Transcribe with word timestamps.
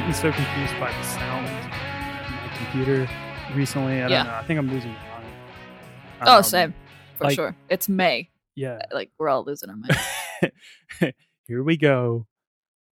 getting 0.00 0.14
so 0.14 0.32
confused 0.32 0.72
by 0.80 0.90
the 0.90 1.02
sound 1.02 1.46
in 1.46 1.52
my 1.52 2.52
computer 2.56 3.08
recently. 3.54 3.96
I 3.98 4.00
don't 4.02 4.10
Yeah. 4.10 4.22
know. 4.22 4.34
I 4.34 4.44
think 4.44 4.58
I'm 4.58 4.70
losing 4.70 4.92
my 4.92 4.98
mind. 5.08 5.26
oh, 6.22 6.36
Um, 6.38 6.42
same 6.42 6.74
for 7.16 7.24
like- 7.24 7.34
sure. 7.34 7.54
It's 7.68 7.86
May. 7.88 8.30
Yeah. 8.54 8.80
Like 8.92 9.10
we're 9.18 9.28
all 9.28 9.44
losing 9.44 9.68
our 9.70 9.76
mind. 9.76 11.12
Here 11.46 11.62
we 11.62 11.76
go. 11.76 12.26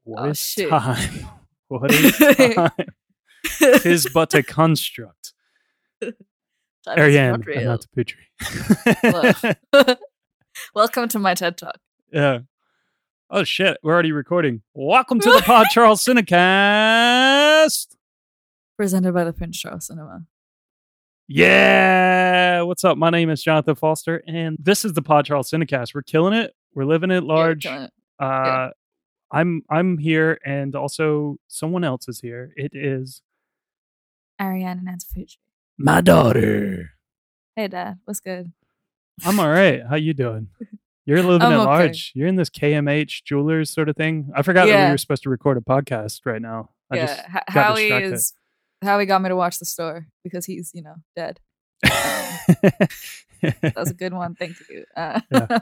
What 0.05 0.23
Oh, 0.23 0.29
is 0.31 0.39
shit. 0.39 0.69
time? 0.69 1.27
What 1.69 1.91
is 1.93 2.17
time? 2.17 2.71
Tis 3.83 4.07
but 4.13 4.33
a 4.35 4.43
construct. 4.43 5.33
Time 6.03 6.15
Ariane, 6.99 7.43
not 7.65 7.85
Putri. 7.95 8.15
Well. 9.73 9.97
Welcome 10.75 11.09
to 11.09 11.19
my 11.19 11.35
TED 11.35 11.57
Talk. 11.59 11.77
yeah. 12.11 12.39
Oh 13.31 13.45
shit, 13.45 13.77
we're 13.83 13.93
already 13.93 14.13
recording. 14.13 14.63
Welcome 14.73 15.21
to 15.21 15.31
the 15.31 15.43
Pod 15.43 15.67
Charles 15.71 16.03
Cinecast. 16.05 17.89
Presented 18.77 19.13
by 19.13 19.25
the 19.25 19.33
Prince 19.35 19.59
Charles 19.61 19.87
Cinema. 19.87 20.25
Yeah. 21.27 22.63
What's 22.63 22.85
up? 22.85 22.97
My 22.97 23.11
name 23.11 23.29
is 23.29 23.43
Jonathan 23.43 23.75
Foster, 23.75 24.23
and 24.27 24.57
this 24.59 24.85
is 24.85 24.95
the 24.95 25.03
Pod 25.03 25.27
Charles 25.27 25.51
Cinecast. 25.51 25.95
We're 25.95 26.03
killing 26.03 26.33
it. 26.33 26.55
We're 26.75 26.87
living 26.87 27.11
it 27.11 27.23
large. 27.23 27.65
killing 27.65 27.83
it. 27.83 27.93
uh 28.19 28.71
I'm 29.31 29.63
I'm 29.69 29.99
here 29.99 30.39
and 30.47 30.75
also 30.75 31.37
someone 31.49 31.85
else 31.85 32.09
is 32.09 32.21
here. 32.21 32.53
It 32.57 32.71
is 32.75 33.21
Ariana 34.41 34.85
Antifucci. 34.85 35.37
my 35.77 36.01
daughter. 36.01 36.93
Hey, 37.57 37.69
Dad. 37.69 37.99
What's 38.07 38.21
good? 38.21 38.53
I'm 39.27 39.39
all 39.39 39.51
right. 39.51 39.83
How 39.87 39.97
you 39.97 40.15
doing? 40.15 40.49
You're 41.09 41.23
living 41.23 41.41
I'm 41.41 41.53
at 41.53 41.61
okay. 41.61 41.65
large. 41.65 42.13
You're 42.15 42.29
in 42.29 42.37
this 42.37 42.51
KMH 42.51 43.25
jewelers 43.25 43.71
sort 43.71 43.89
of 43.89 43.97
thing. 43.97 44.31
I 44.37 44.43
forgot 44.43 44.67
that 44.67 44.89
we 44.89 44.91
were 44.91 44.99
supposed 44.99 45.23
to 45.23 45.31
record 45.31 45.57
a 45.57 45.63
podcast 45.63 46.21
right 46.27 46.43
now. 46.43 46.69
I 46.91 46.97
yeah, 46.97 47.07
just 47.07 47.23
got 47.33 47.45
Howie 47.49 47.81
distracted. 47.81 48.13
is 48.13 48.35
Howie 48.83 49.07
got 49.07 49.23
me 49.23 49.31
to 49.31 49.37
watch 49.37 49.59
the 49.59 49.65
store 49.65 50.09
because 50.23 50.45
he's 50.45 50.71
you 50.75 50.83
know 50.83 50.97
dead. 51.17 51.41
That 53.41 53.77
was 53.77 53.91
a 53.91 53.95
good 53.95 54.13
one. 54.13 54.35
Thank 54.35 54.57
you. 54.69 54.85
Uh, 54.97 55.21
Yeah. 55.31 55.61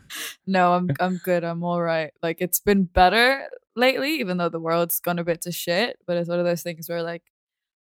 no, 0.46 0.72
I'm 0.72 0.90
I'm 0.98 1.18
good. 1.18 1.44
I'm 1.44 1.62
all 1.62 1.80
right. 1.80 2.10
Like 2.20 2.38
it's 2.40 2.58
been 2.58 2.84
better 2.84 3.48
lately, 3.76 4.18
even 4.18 4.38
though 4.38 4.48
the 4.48 4.58
world's 4.58 4.98
gone 4.98 5.18
a 5.20 5.24
bit 5.24 5.42
to 5.42 5.52
shit. 5.52 5.98
But 6.06 6.16
it's 6.16 6.28
one 6.28 6.40
of 6.40 6.44
those 6.44 6.62
things 6.62 6.88
where 6.88 7.02
like 7.02 7.22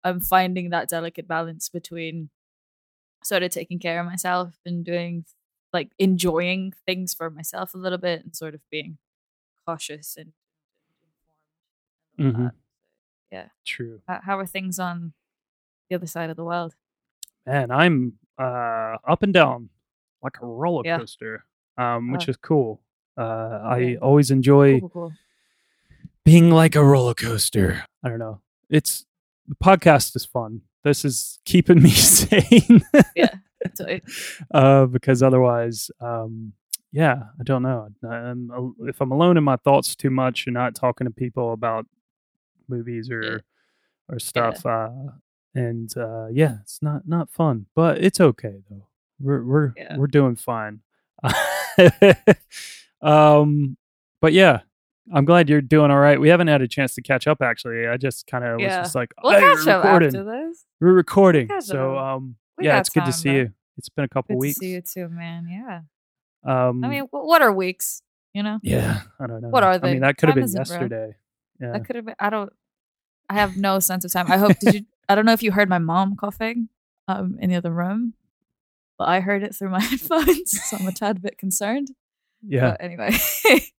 I'm 0.04 0.20
finding 0.20 0.70
that 0.70 0.90
delicate 0.90 1.28
balance 1.28 1.70
between 1.70 2.30
sort 3.24 3.42
of 3.42 3.50
taking 3.52 3.80
care 3.80 4.00
of 4.00 4.06
myself 4.06 4.54
and 4.66 4.86
doing 4.86 5.26
like 5.74 5.90
enjoying 6.00 6.74
things 6.86 7.14
for 7.14 7.30
myself 7.30 7.74
a 7.74 7.78
little 7.78 7.98
bit 7.98 8.24
and 8.24 8.36
sort 8.36 8.54
of 8.56 8.62
being 8.72 8.98
cautious 9.66 10.16
and 10.18 10.34
informed. 12.18 12.36
Mhm. 12.36 12.52
Yeah. 13.32 13.48
True. 13.66 14.02
How, 14.08 14.22
how 14.24 14.40
are 14.40 14.46
things 14.46 14.80
on 14.80 15.14
the 15.90 15.96
other 15.96 16.08
side 16.08 16.30
of 16.30 16.38
the 16.38 16.44
world? 16.46 16.76
Man, 17.46 17.72
I'm 17.72 18.14
uh 18.40 18.98
up 19.08 19.24
and 19.24 19.34
down 19.34 19.70
like 20.24 20.38
a 20.42 20.46
roller 20.46 20.84
Yeah. 20.86 20.98
coaster. 21.00 21.46
Um, 21.78 22.12
which 22.12 22.28
Oh. 22.28 22.32
is 22.32 22.38
cool. 22.38 22.82
Uh 23.18 23.60
I 23.64 23.96
always 24.02 24.32
enjoy 24.32 24.80
cool, 24.80 24.90
cool. 24.90 25.14
being 26.24 26.50
like 26.50 26.76
a 26.76 26.84
roller 26.84 27.14
coaster. 27.14 27.84
I 28.04 28.10
don't 28.10 28.20
know. 28.20 28.42
It's 28.70 29.06
the 29.48 29.56
podcast 29.56 30.16
is 30.16 30.26
fun. 30.26 30.62
This 30.84 31.04
is 31.06 31.40
keeping 31.46 31.82
me 31.82 31.90
sane. 31.92 32.82
Yeah. 33.16 33.36
Uh, 34.54 34.86
because 34.86 35.22
otherwise, 35.24 35.90
um, 36.02 36.54
yeah, 36.92 37.24
I 37.40 37.44
don't 37.44 37.64
know. 37.64 37.90
I'm, 38.10 38.74
if 38.82 39.02
I'm 39.02 39.12
alone 39.12 39.38
in 39.38 39.44
my 39.44 39.58
thoughts 39.58 39.96
too 39.96 40.10
much 40.10 40.46
and 40.48 40.54
not 40.54 40.74
talking 40.76 41.06
to 41.06 41.12
people 41.12 41.54
about 41.54 41.86
movies 42.70 43.10
or 43.12 43.42
or 44.10 44.20
stuff, 44.20 44.66
uh, 44.66 44.90
and 45.54 45.96
uh, 45.98 46.28
yeah, 46.32 46.58
it's 46.62 46.80
not 46.82 47.08
not 47.08 47.30
fun. 47.30 47.66
But 47.76 47.98
it's 48.04 48.20
okay 48.22 48.62
though. 48.70 48.88
We're 49.20 49.44
we're 49.44 49.74
Yeah. 49.76 49.98
we're 49.98 50.08
doing 50.08 50.36
fine. 50.36 50.82
um, 53.02 53.78
but 54.22 54.34
yeah. 54.34 54.62
I'm 55.14 55.24
glad 55.24 55.48
you're 55.48 55.62
doing 55.62 55.90
all 55.90 56.00
right. 56.00 56.20
We 56.20 56.28
haven't 56.28 56.48
had 56.50 56.62
a 56.62 56.68
chance 56.68 56.94
to 56.96 57.02
catch 57.02 57.28
up 57.28 57.42
actually. 57.42 57.88
I 57.88 57.96
just 57.96 58.28
kind 58.28 58.44
of 58.44 58.60
Yeah. 58.60 58.80
was 58.80 58.88
just 58.88 58.96
like, 58.96 59.14
We'll 59.24 59.34
"Hey, 59.34 59.42
we're 59.42 59.78
recording. 59.78 60.12
We're 60.82 60.92
recording. 60.94 61.48
catch 61.48 61.64
So 61.64 61.98
um 61.98 62.36
We 62.58 62.66
yeah, 62.66 62.80
it's 62.80 62.90
good 62.90 63.06
to 63.06 63.14
see 63.14 63.30
though. 63.30 63.36
you. 63.38 63.54
It's 63.78 63.90
been 63.90 64.06
a 64.06 64.08
couple 64.10 64.36
Good 64.36 64.40
weeks. 64.42 64.56
to 64.56 64.60
see 64.66 64.72
you 64.72 64.82
too, 64.82 65.10
man. 65.10 65.48
Yeah. 65.50 65.82
Um 66.44 66.84
I 66.84 66.88
mean, 66.90 67.04
what 67.12 67.42
are 67.42 67.52
weeks? 67.54 68.02
You 68.34 68.44
know, 68.44 68.60
yeah, 68.62 69.02
I 69.20 69.28
don't 69.28 69.42
know. 69.42 69.50
What 69.50 69.64
are 69.64 69.78
they? 69.80 69.90
I 69.90 69.92
mean, 69.94 70.02
that 70.02 70.18
could 70.18 70.30
have 70.30 70.36
been 70.36 70.48
yesterday. 70.52 71.16
Yeah. 71.60 71.72
that 71.72 71.86
could 71.86 71.96
have 71.96 72.06
been. 72.06 72.16
I 72.20 72.30
don't. 72.30 72.52
I 73.30 73.34
have 73.36 73.58
no 73.58 73.80
sense 73.80 74.06
of 74.06 74.12
time. 74.14 74.32
I 74.32 74.38
hope. 74.38 74.58
Did 74.60 74.74
you? 74.76 74.86
I 75.10 75.16
don't 75.16 75.26
know 75.26 75.34
if 75.34 75.42
you 75.42 75.52
heard 75.52 75.70
my 75.70 75.80
mom 75.80 76.16
coughing, 76.16 76.70
um, 77.08 77.38
in 77.42 77.50
the 77.50 77.56
other 77.56 77.72
room, 77.72 78.14
but 78.98 79.08
I 79.08 79.22
heard 79.22 79.42
it 79.44 79.56
through 79.56 79.70
my 79.70 79.80
headphones, 79.90 80.52
so 80.52 80.78
I'm 80.78 80.88
a 80.88 80.92
tad 80.92 81.22
bit 81.22 81.38
concerned. 81.38 81.88
yeah. 82.48 82.72
But 82.72 82.82
anyway, 82.84 83.12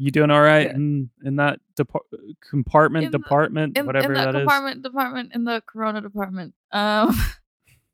You 0.00 0.10
doing 0.12 0.30
all 0.30 0.40
right 0.42 0.66
Yeah. 0.68 0.74
in 0.76 1.10
in 1.24 1.36
that 1.36 1.60
depart- 1.76 2.06
compartment, 2.48 3.06
In 3.06 3.10
the- 3.12 3.18
department, 3.18 3.76
in, 3.78 3.84
whatever 3.86 4.12
in 4.12 4.14
that 4.14 4.24
that 4.32 4.34
is? 4.36 4.40
compartment, 4.42 4.82
department 4.82 5.32
in 5.34 5.44
the 5.44 5.62
Corona 5.66 6.00
department. 6.00 6.54
Um, 6.72 7.16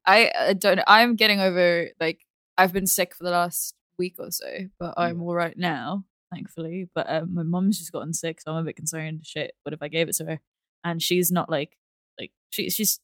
I, 0.07 0.31
I 0.39 0.53
don't. 0.53 0.81
I'm 0.87 1.17
getting 1.17 1.41
over. 1.41 1.89
Like 2.01 2.21
I've 2.59 2.73
been 2.73 2.87
sick 2.87 3.15
for 3.15 3.25
the 3.25 3.31
last 3.31 3.75
week 3.99 4.17
or 4.19 4.31
so, 4.31 4.47
but 4.79 4.95
I'm 4.97 5.23
all 5.23 5.35
right 5.35 5.57
now, 5.57 6.05
thankfully. 6.33 6.89
But 6.95 7.07
um, 7.09 7.35
my 7.35 7.43
mum's 7.43 7.79
just 7.79 7.93
gotten 7.93 8.13
sick, 8.13 8.41
so 8.41 8.53
I'm 8.53 8.59
a 8.59 8.65
bit 8.65 8.77
concerned. 8.77 9.21
Shit, 9.25 9.53
what 9.63 9.73
if 9.73 9.83
I 9.83 9.89
gave 9.89 10.09
it 10.09 10.17
to 10.17 10.25
her? 10.25 10.41
And 10.83 11.03
she's 11.03 11.31
not 11.33 11.49
like 11.51 11.77
like 12.19 12.33
she 12.51 12.71
she's 12.71 13.01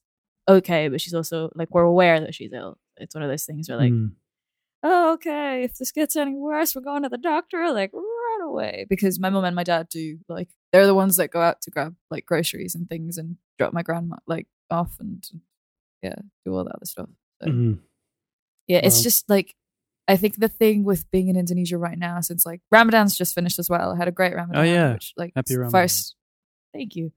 okay, 0.47 0.87
but 0.89 1.01
she's 1.01 1.13
also 1.13 1.51
like 1.55 1.73
we're 1.73 1.83
aware 1.83 2.19
that 2.19 2.35
she's 2.35 2.53
ill. 2.53 2.77
It's 2.97 3.15
one 3.15 3.23
of 3.23 3.29
those 3.29 3.45
things 3.45 3.67
where 3.69 3.77
like 3.77 3.91
Mm, 3.91 4.11
oh, 4.83 5.13
okay, 5.13 5.63
if 5.63 5.77
this 5.77 5.91
gets 5.91 6.15
any 6.15 6.35
worse, 6.35 6.75
we're 6.75 6.81
going 6.81 7.03
to 7.03 7.09
the 7.09 7.17
doctor 7.17 7.71
like 7.71 7.91
right 7.93 8.39
away. 8.43 8.85
Because 8.89 9.19
my 9.19 9.29
mom 9.29 9.45
and 9.45 9.55
my 9.55 9.63
dad 9.63 9.89
do 9.89 10.19
like 10.29 10.49
they're 10.71 10.85
the 10.85 10.93
ones 10.95 11.17
that 11.17 11.31
go 11.31 11.41
out 11.41 11.61
to 11.61 11.71
grab 11.71 11.95
like 12.11 12.25
groceries 12.25 12.75
and 12.75 12.87
things 12.87 13.17
and 13.17 13.37
drop 13.57 13.73
my 13.73 13.81
grandma 13.81 14.17
like 14.27 14.47
off 14.69 14.97
and 14.99 15.27
yeah, 16.01 16.15
do 16.45 16.55
all 16.55 16.63
that 16.63 16.75
other 16.75 16.85
stuff. 16.85 17.09
So, 17.41 17.49
mhm. 17.49 17.79
yeah, 18.67 18.79
it's 18.83 18.97
Wow. 18.97 19.03
just 19.03 19.29
like 19.29 19.55
I 20.07 20.17
think 20.17 20.37
the 20.39 20.49
thing 20.49 20.83
with 20.83 21.09
being 21.11 21.27
in 21.29 21.37
Indonesia 21.37 21.77
right 21.77 21.97
now, 21.97 22.19
since 22.21 22.45
like 22.45 22.61
Ramadan's 22.71 23.15
just 23.15 23.33
finished 23.35 23.59
as 23.59 23.69
well. 23.69 23.91
I 23.93 23.97
had 23.97 24.07
a 24.07 24.11
great 24.11 24.35
Ramadan. 24.35 24.61
Oh, 24.61 24.65
yeah. 24.65 24.93
which, 24.93 25.13
like 25.15 25.31
Happy 25.35 25.55
Ramadan. 25.55 25.71
First, 25.71 26.15
thank 26.73 26.95
you. 26.95 27.11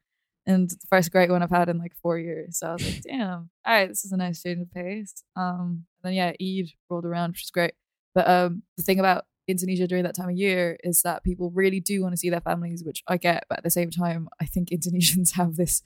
And 0.46 0.68
the 0.70 0.76
first 0.90 1.10
great 1.10 1.30
one 1.30 1.42
I've 1.42 1.50
had 1.50 1.70
in 1.70 1.78
like 1.78 1.94
four 2.02 2.18
years. 2.18 2.58
So 2.58 2.68
I 2.68 2.72
was 2.74 2.84
like, 2.84 3.02
damn, 3.08 3.50
all 3.66 3.72
right, 3.74 3.88
this 3.88 4.04
is 4.04 4.12
a 4.12 4.16
nice 4.16 4.42
change 4.42 4.60
of 4.60 4.70
pace. 4.70 5.24
Um, 5.34 5.86
and 6.04 6.04
then 6.04 6.12
yeah, 6.12 6.32
Eid 6.40 6.70
rolled 6.90 7.06
around, 7.06 7.30
which 7.30 7.44
is 7.44 7.50
great. 7.50 7.72
But 8.14 8.28
um, 8.28 8.62
the 8.76 8.82
thing 8.84 9.00
about 9.00 9.24
Indonesia 9.48 9.88
during 9.88 10.04
that 10.04 10.14
time 10.14 10.28
of 10.28 10.36
year 10.36 10.78
is 10.84 11.02
that 11.02 11.24
people 11.24 11.50
really 11.50 11.80
do 11.80 12.02
want 12.02 12.12
to 12.12 12.18
see 12.18 12.30
their 12.30 12.42
families, 12.42 12.84
which 12.84 13.02
I 13.08 13.16
get. 13.16 13.44
But 13.48 13.58
at 13.58 13.64
the 13.64 13.70
same 13.70 13.90
time, 13.90 14.28
I 14.40 14.44
think 14.44 14.68
Indonesians 14.68 15.32
have 15.34 15.56
this 15.56 15.82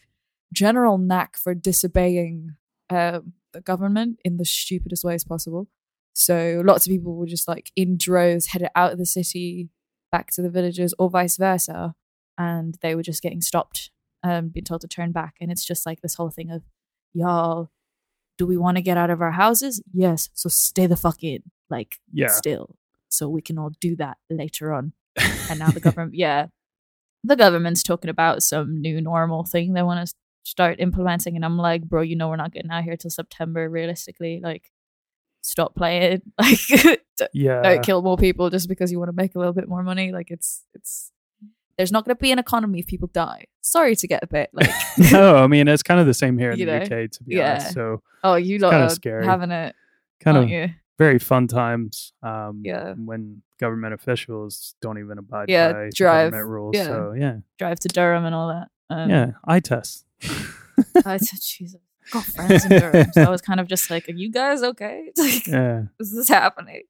general 0.52 0.98
knack 0.98 1.36
for 1.38 1.54
disobeying 1.54 2.56
um, 2.90 3.32
the 3.52 3.60
government 3.60 4.18
in 4.24 4.36
the 4.36 4.44
stupidest 4.44 5.04
ways 5.04 5.24
possible. 5.24 5.68
So 6.14 6.62
lots 6.64 6.86
of 6.86 6.90
people 6.90 7.14
were 7.16 7.26
just 7.26 7.46
like 7.48 7.70
in 7.76 7.96
droves 7.96 8.46
headed 8.46 8.68
out 8.74 8.92
of 8.92 8.98
the 8.98 9.06
city 9.06 9.68
back 10.10 10.30
to 10.32 10.42
the 10.42 10.50
villages 10.50 10.94
or 10.98 11.08
vice 11.10 11.36
versa. 11.36 11.94
And 12.36 12.76
they 12.82 12.94
were 12.94 13.02
just 13.02 13.22
getting 13.22 13.40
stopped, 13.40 13.90
um, 14.22 14.48
being 14.48 14.64
told 14.64 14.80
to 14.82 14.88
turn 14.88 15.12
back. 15.12 15.34
And 15.40 15.50
it's 15.50 15.64
just 15.64 15.86
like 15.86 16.00
this 16.00 16.14
whole 16.14 16.30
thing 16.30 16.50
of, 16.50 16.62
y'all, 17.12 17.70
do 18.36 18.46
we 18.46 18.56
want 18.56 18.76
to 18.76 18.82
get 18.82 18.96
out 18.96 19.10
of 19.10 19.20
our 19.20 19.32
houses? 19.32 19.82
Yes. 19.92 20.28
So 20.34 20.48
stay 20.48 20.86
the 20.86 20.96
fuck 20.96 21.22
in. 21.22 21.42
Like, 21.70 21.96
Yeah. 22.12 22.28
still. 22.28 22.76
So 23.08 23.28
we 23.28 23.42
can 23.42 23.58
all 23.58 23.70
do 23.80 23.96
that 23.96 24.18
later 24.30 24.72
on. 24.72 24.92
And 25.50 25.58
now 25.58 25.70
the 25.70 25.80
government, 25.88 26.14
yeah, 26.14 26.46
the 27.24 27.36
government's 27.36 27.82
talking 27.82 28.10
about 28.10 28.42
some 28.42 28.80
new 28.80 29.00
normal 29.00 29.44
thing 29.44 29.72
they 29.72 29.82
want 29.82 30.08
to 30.08 30.14
start 30.48 30.80
implementing. 30.80 31.36
And 31.36 31.44
I'm 31.44 31.56
like, 31.58 31.82
bro, 31.82 32.02
you 32.02 32.16
know, 32.16 32.28
we're 32.28 32.36
not 32.36 32.52
getting 32.52 32.70
out 32.70 32.84
here 32.84 32.96
till 32.96 33.10
September 33.10 33.68
realistically. 33.68 34.40
Like, 34.42 34.70
stop 35.42 35.74
playing. 35.74 36.22
Like, 37.20 37.30
yeah. 37.32 37.62
don't 37.62 37.82
kill 37.82 38.00
more 38.00 38.16
people 38.16 38.48
just 38.48 38.68
because 38.68 38.92
you 38.92 38.98
want 39.00 39.08
to 39.08 39.12
make 39.16 39.34
a 39.34 39.38
little 39.38 39.52
bit 39.52 39.68
more 39.68 39.82
money. 39.82 40.12
Like, 40.12 40.30
it's, 40.30 40.62
it's, 40.72 41.10
there's 41.76 41.90
not 41.90 42.04
going 42.04 42.14
to 42.16 42.20
be 42.20 42.30
an 42.32 42.38
economy 42.38 42.80
if 42.80 42.86
people 42.86 43.08
die. 43.12 43.46
Sorry 43.60 43.96
to 43.96 44.06
get 44.06 44.22
a 44.22 44.26
bit 44.26 44.50
like, 44.52 44.70
no, 45.12 45.36
I 45.36 45.46
mean 45.46 45.68
it's 45.68 45.82
kind 45.82 46.00
of 46.00 46.06
the 46.06 46.14
same 46.14 46.38
here 46.38 46.50
in 46.50 46.58
the 46.60 46.64
know, 46.64 46.76
UK, 46.76 46.88
to 47.10 47.24
be 47.24 47.36
yeah. 47.36 47.52
honest. 47.52 47.72
So 47.74 48.02
oh, 48.24 48.34
you 48.34 48.58
lot 48.58 48.70
kinda 48.70 48.86
are 48.86 48.90
scary. 48.90 49.24
having 49.24 49.50
it, 49.50 49.74
kind 50.20 50.36
of 50.36 50.48
you? 50.48 50.68
very 50.98 51.18
fun 51.18 51.46
times. 51.46 52.12
Um, 52.22 52.62
Yeah. 52.64 52.94
when 52.94 53.42
government 53.60 53.94
officials 53.94 54.74
don't 54.80 54.98
even 54.98 55.18
abide 55.18 55.48
Yeah, 55.48 55.72
by 55.72 55.90
drive. 55.94 56.32
government 56.32 56.48
rules. 56.48 56.76
Yeah. 56.76 56.84
So 56.84 57.14
yeah, 57.16 57.36
Drive 57.58 57.80
to 57.80 57.88
Durham 57.88 58.24
and 58.24 58.34
all 58.34 58.48
that. 58.48 58.68
Um, 58.90 59.10
yeah, 59.10 59.30
eye 59.44 59.60
test. 59.60 60.04
I 61.04 61.16
said, 61.18 61.38
Jesus. 61.42 61.80
Got 62.12 62.24
friends 62.24 62.64
in 62.64 62.70
Durham. 62.70 63.12
So 63.12 63.22
I 63.22 63.28
was 63.28 63.42
kind 63.42 63.60
of 63.60 63.66
just 63.68 63.90
like, 63.90 64.08
are 64.08 64.12
you 64.12 64.30
guys 64.30 64.62
okay? 64.62 65.12
Like, 65.18 65.46
yeah. 65.46 65.82
this 65.98 66.12
is 66.12 66.28
happening. 66.28 66.82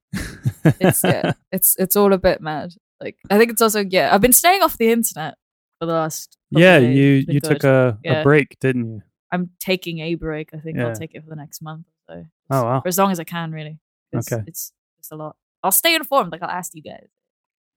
It's, 0.65 1.03
yeah, 1.03 1.33
it's, 1.53 1.75
it's 1.79 1.97
all 1.97 2.13
a 2.13 2.19
bit 2.19 2.41
mad. 2.41 2.75
Like, 3.01 3.17
I 3.31 3.37
think 3.39 3.51
it's 3.51 3.63
also, 3.63 3.85
yeah, 3.89 4.15
I've 4.15 4.21
been 4.21 4.33
staying 4.33 4.63
off 4.63 4.79
the 4.79 4.91
internet 4.93 5.35
for 5.81 5.87
the 5.87 5.93
last. 5.93 6.37
Yeah, 6.51 6.79
days. 6.79 6.97
you 6.97 7.15
It's 7.19 7.29
you 7.35 7.41
good. 7.41 7.49
took 7.49 7.65
a, 7.65 7.99
Yeah. 8.05 8.21
a 8.21 8.23
break, 8.23 8.59
didn't 8.61 8.87
you? 8.87 9.03
I'm 9.33 9.51
taking 9.61 9.99
a 10.01 10.15
break. 10.15 10.51
I 10.55 10.59
think 10.59 10.79
Yeah. 10.79 10.87
I'll 10.89 10.95
take 10.95 11.15
it 11.15 11.23
for 11.25 11.31
the 11.31 11.37
next 11.37 11.61
month. 11.63 11.87
Or 12.09 12.23
so 12.23 12.27
Oh 12.51 12.65
wow. 12.65 12.81
for 12.81 12.89
as 12.89 12.97
long 12.99 13.11
as 13.11 13.19
I 13.21 13.25
can, 13.25 13.51
really. 13.53 13.79
'cause 14.15 14.33
Okay. 14.33 14.43
It's 14.47 14.73
it's 14.99 15.11
a 15.11 15.17
lot. 15.17 15.37
I'll 15.63 15.71
stay 15.73 15.95
informed. 15.95 16.33
Like 16.33 16.43
I'll 16.43 16.49
ask 16.49 16.75
you 16.75 16.83
guys. 16.83 17.09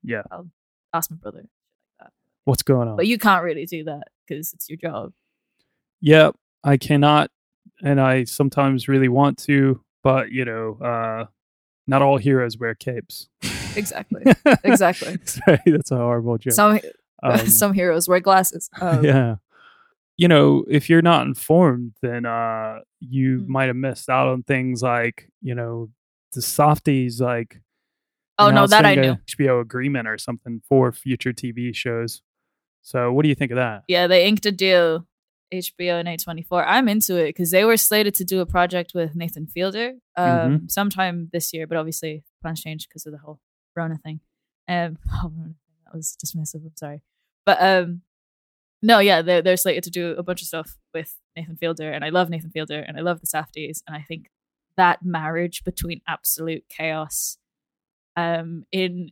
Yeah. 0.04 0.22
I'll 0.32 0.48
ask 0.94 1.10
my 1.12 1.18
brother. 1.18 1.46
What's 2.46 2.64
going 2.64 2.88
on? 2.88 2.96
But 2.96 3.06
you 3.08 3.18
can't 3.20 3.44
really 3.44 3.66
do 3.66 3.84
that 3.84 4.08
because 4.28 4.54
it's 4.54 4.68
your 4.70 4.78
job. 4.78 5.12
Yep, 6.02 6.36
I 6.64 6.78
cannot, 6.78 7.30
and 7.84 8.00
I 8.02 8.24
sometimes 8.26 8.88
really 8.88 9.08
want 9.08 9.38
to, 9.46 9.82
but 10.04 10.32
you 10.32 10.46
know, 10.46 10.78
uh, 10.84 11.26
not 11.88 12.02
all 12.02 12.18
heroes 12.18 12.58
wear 12.58 12.76
capes. 12.76 13.28
Exactly. 13.76 14.24
Exactly. 14.64 15.18
Sorry, 15.26 15.60
that's 15.66 15.92
a 15.92 15.98
horrible 15.98 16.38
joke. 16.38 16.54
Some 16.54 16.80
Um, 17.24 17.46
some 17.48 17.74
heroes 17.74 18.08
wear 18.10 18.20
glasses. 18.20 18.68
Um, 18.82 19.06
yeah. 19.06 19.36
You 20.18 20.28
know, 20.28 20.66
if 20.68 20.90
you're 20.90 21.04
not 21.04 21.28
informed, 21.28 21.94
then 22.02 22.26
uh, 22.26 22.80
you 23.00 23.42
Mm. 23.42 23.48
might 23.48 23.66
have 23.68 23.76
missed 23.76 24.10
out 24.10 24.28
on 24.28 24.42
things 24.42 24.82
like, 24.82 25.30
you 25.40 25.54
know, 25.54 25.90
the 26.34 26.42
Safdies 26.42 27.22
like 27.22 27.62
Oh 28.40 28.50
no, 28.50 28.66
that 28.66 28.86
I 28.86 28.96
knew. 28.96 29.18
HBO 29.38 29.62
agreement 29.62 30.08
or 30.08 30.18
something 30.18 30.64
for 30.68 30.92
future 30.92 31.32
TV 31.32 31.76
shows. 31.76 32.24
So, 32.82 33.14
what 33.14 33.22
do 33.22 33.30
you 33.30 33.36
think 33.36 33.52
of 33.52 33.58
that? 33.58 33.84
Yeah, 33.88 34.08
they 34.08 34.26
inked 34.26 34.48
a 34.48 34.52
deal. 34.52 35.06
HBO 35.54 36.00
and 36.00 36.08
A24. 36.08 36.64
I'm 36.68 36.88
into 36.88 37.16
it 37.18 37.28
because 37.30 37.52
they 37.52 37.66
were 37.66 37.78
slated 37.78 38.16
to 38.16 38.26
do 38.26 38.40
a 38.40 38.46
project 38.46 38.94
with 38.96 39.16
Nathan 39.16 39.48
Fielder 39.48 39.94
um, 40.16 40.26
Mm-hmm. 40.26 40.66
sometime 40.68 41.30
this 41.34 41.54
year, 41.54 41.68
but 41.68 41.78
obviously 41.78 42.24
plans 42.42 42.62
changed 42.62 42.88
because 42.90 43.06
of 43.06 43.12
the 43.12 43.18
whole 43.20 43.40
Rona 43.76 43.98
thing. 43.98 44.20
Um, 44.68 44.98
oh, 45.14 45.32
That 45.86 45.94
was 45.96 46.16
dismissive. 46.24 46.64
I'm 46.66 46.76
sorry, 46.76 47.02
but 47.46 47.62
um, 47.62 48.02
no, 48.82 49.00
yeah, 49.00 49.22
they're 49.22 49.42
they're 49.42 49.58
slated 49.58 49.84
to 49.84 49.90
do 49.92 50.12
a 50.12 50.24
bunch 50.24 50.42
of 50.42 50.48
stuff 50.48 50.78
with 50.94 51.16
Nathan 51.36 51.58
Fielder, 51.58 51.92
and 51.92 52.04
I 52.06 52.10
love 52.10 52.30
Nathan 52.30 52.52
Fielder, 52.52 52.80
and 52.80 52.98
I 52.98 53.02
love 53.02 53.20
the 53.22 53.28
Safdies, 53.28 53.82
and 53.88 53.96
I 53.96 54.02
think 54.08 54.28
that 54.78 55.04
marriage 55.04 55.64
between 55.64 56.02
absolute 56.08 56.64
chaos, 56.70 57.38
um, 58.16 58.66
in 58.72 59.12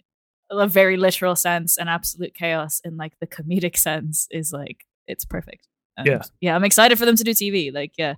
a 0.50 0.68
very 0.68 0.98
literal 0.98 1.36
sense 1.36 1.78
and 1.78 1.88
absolute 1.90 2.34
chaos 2.34 2.82
in 2.84 2.98
like 2.98 3.14
the 3.20 3.28
comedic 3.28 3.78
sense 3.88 4.28
is 4.32 4.52
like 4.54 4.86
it's 5.08 5.26
perfect. 5.26 5.68
And, 6.00 6.08
Yeah. 6.08 6.22
yeah, 6.42 6.56
I'm 6.56 6.64
excited 6.64 6.98
for 6.98 7.06
them 7.06 7.16
to 7.16 7.24
do 7.24 7.32
TV. 7.32 7.72
Like, 7.74 7.94
yeah, 7.98 8.16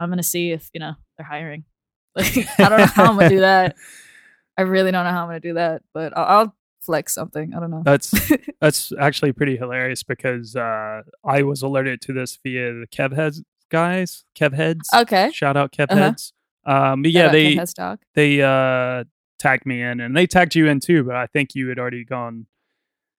I'm 0.00 0.08
gonna 0.10 0.22
see 0.22 0.52
if 0.52 0.70
you 0.72 0.80
know 0.80 0.94
they're 1.18 1.26
hiring. 1.26 1.64
Like, 2.16 2.36
I 2.60 2.68
don't 2.68 2.78
know 2.78 2.86
how 2.86 3.04
I'm 3.10 3.16
gonna 3.16 3.28
do 3.28 3.40
that. 3.40 3.74
I 4.56 4.62
really 4.62 4.92
don't 4.92 5.04
know 5.04 5.10
how 5.10 5.22
I'm 5.22 5.28
gonna 5.28 5.40
do 5.40 5.54
that, 5.54 5.82
but 5.92 6.16
I'll, 6.16 6.24
I'll 6.38 6.56
flex 6.80 7.12
something. 7.12 7.52
I 7.54 7.58
don't 7.60 7.70
know. 7.72 7.82
That's 7.84 8.12
that's 8.60 8.92
actually 9.00 9.32
pretty 9.32 9.56
hilarious 9.56 10.04
because 10.04 10.54
uh, 10.54 11.02
I 11.24 11.42
was 11.42 11.62
alerted 11.62 12.00
to 12.02 12.12
this 12.12 12.38
via 12.42 12.72
the 12.72 12.86
Kev 12.86 13.14
Heads 13.14 13.42
guys, 13.68 14.24
Kev 14.38 14.54
Heads. 14.54 14.88
okay. 14.94 15.32
Shout 15.32 15.56
out 15.56 15.72
Kev 15.72 15.86
Uh-huh. 15.90 16.00
Heads. 16.02 16.32
Um, 16.64 17.02
but 17.02 17.10
yeah, 17.10 17.28
they 17.32 17.58
they 18.14 18.40
uh 18.42 19.02
tagged 19.40 19.66
me 19.66 19.82
in 19.82 19.98
and 20.00 20.16
they 20.16 20.26
tagged 20.28 20.54
you 20.54 20.68
in 20.68 20.78
too, 20.78 21.02
but 21.02 21.16
I 21.16 21.26
think 21.26 21.56
you 21.56 21.66
had 21.68 21.78
already 21.80 22.04
gone 22.04 22.46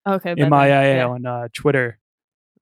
Okay. 0.07 0.31
in 0.31 0.37
bye-bye. 0.37 0.49
my 0.49 0.67
IA 0.69 0.95
Yeah. 0.97 1.07
on 1.07 1.25
uh, 1.25 1.47
Twitter. 1.53 1.99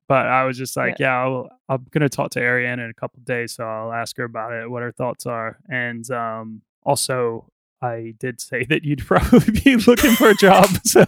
But 0.08 0.28
I 0.28 0.44
was 0.46 0.58
just 0.58 0.76
like, 0.76 1.00
yeah, 1.00 1.18
I'll, 1.22 1.50
I'm 1.70 1.86
gonna 1.92 2.10
talk 2.10 2.32
to 2.32 2.40
Ariane 2.42 2.80
in 2.80 2.90
a 2.90 2.94
couple 2.94 3.20
of 3.20 3.26
days, 3.26 3.54
so 3.54 3.64
I'll 3.64 3.94
ask 3.94 4.18
her 4.18 4.26
about 4.26 4.52
it, 4.54 4.70
what 4.70 4.84
her 4.84 4.92
thoughts 4.92 5.26
are, 5.26 5.58
and 5.70 6.10
um, 6.12 6.62
also 6.84 7.50
I 7.82 8.14
did 8.20 8.40
say 8.42 8.64
that 8.70 8.84
you'd 8.84 9.06
probably 9.06 9.60
be 9.62 9.76
looking 9.78 10.12
for 10.12 10.30
a 10.30 10.36
job, 10.36 10.68
so 10.84 11.06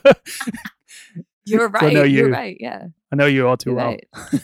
You're 1.45 1.69
So 1.69 1.77
I 1.77 1.83
right. 1.85 1.93
know 1.93 2.03
You're 2.03 2.29
right. 2.29 2.57
Yeah. 2.59 2.85
I 3.11 3.15
know 3.15 3.25
you 3.27 3.47
all 3.47 3.57
too 3.57 3.71
You're 3.71 3.77
well. 3.77 3.97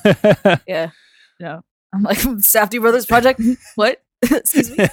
right. 0.05 0.59
Yeah. 0.67 0.91
No. 1.39 1.61
I'm 1.93 2.03
like 2.03 2.17
Safdie 2.21 2.79
Brothers 2.79 3.05
Project. 3.05 3.41
what? 3.75 4.01
Excuse 4.21 4.77
me. 4.77 4.85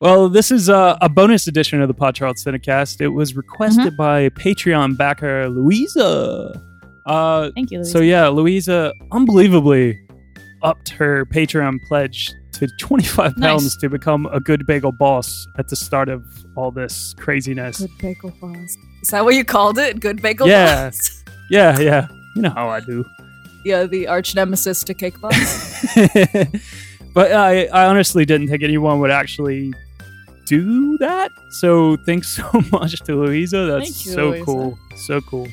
well, 0.00 0.28
this 0.28 0.50
is 0.50 0.68
a, 0.68 0.96
a 1.00 1.08
bonus 1.08 1.46
edition 1.46 1.80
of 1.82 1.88
the 1.88 1.94
Pod 1.94 2.14
Charles 2.14 2.44
Cinecast. 2.44 3.00
It 3.00 3.08
was 3.08 3.34
requested 3.34 3.86
Mm-hmm. 3.94 3.96
by 3.96 4.28
Patreon 4.30 4.96
backer 4.96 5.48
Louisa. 5.48 6.62
Uh, 7.06 7.50
Thank 7.54 7.70
you, 7.70 7.78
Louise. 7.78 7.92
So 7.92 8.00
yeah, 8.00 8.26
Louisa 8.28 8.92
unbelievably 9.12 9.98
upped 10.62 10.88
her 10.90 11.24
Patreon 11.26 11.78
pledge 11.88 12.32
to 12.54 12.66
25 12.80 13.36
Nice. 13.36 13.48
pounds 13.50 13.76
to 13.78 13.88
become 13.88 14.26
a 14.32 14.40
good 14.40 14.66
bagel 14.66 14.90
boss 14.92 15.46
at 15.58 15.68
the 15.68 15.76
start 15.76 16.08
of 16.08 16.24
all 16.56 16.70
this 16.70 17.14
craziness. 17.18 17.78
Good 17.80 17.90
bagel 18.00 18.32
boss. 18.40 18.56
Is 19.02 19.08
that 19.10 19.24
what 19.24 19.34
you 19.34 19.44
called 19.44 19.78
it? 19.78 20.00
Good 20.00 20.20
bagel 20.22 20.46
Yeah. 20.48 20.86
boss? 20.86 21.22
Yeah, 21.50 21.78
yeah. 21.78 22.08
You 22.34 22.42
know 22.42 22.50
how 22.50 22.68
I 22.70 22.80
do. 22.80 23.04
yeah, 23.64 23.84
the 23.84 24.08
arch 24.08 24.34
nemesis 24.34 24.82
to 24.82 24.94
cake 24.94 25.20
boss. 25.20 25.94
but 27.14 27.30
I, 27.32 27.66
I 27.66 27.86
honestly 27.86 28.24
didn't 28.24 28.48
think 28.48 28.64
anyone 28.64 28.98
would 29.00 29.12
actually 29.12 29.72
do 30.46 30.98
that. 30.98 31.30
So 31.50 31.96
thanks 31.98 32.28
so 32.36 32.50
much 32.72 32.98
to 33.02 33.14
Louisa. 33.14 33.66
That's 33.66 33.84
Thank 33.92 34.06
you, 34.06 34.12
so 34.12 34.28
Louisa. 34.30 34.44
cool. 34.44 34.78
So 34.96 35.20
cool. 35.20 35.46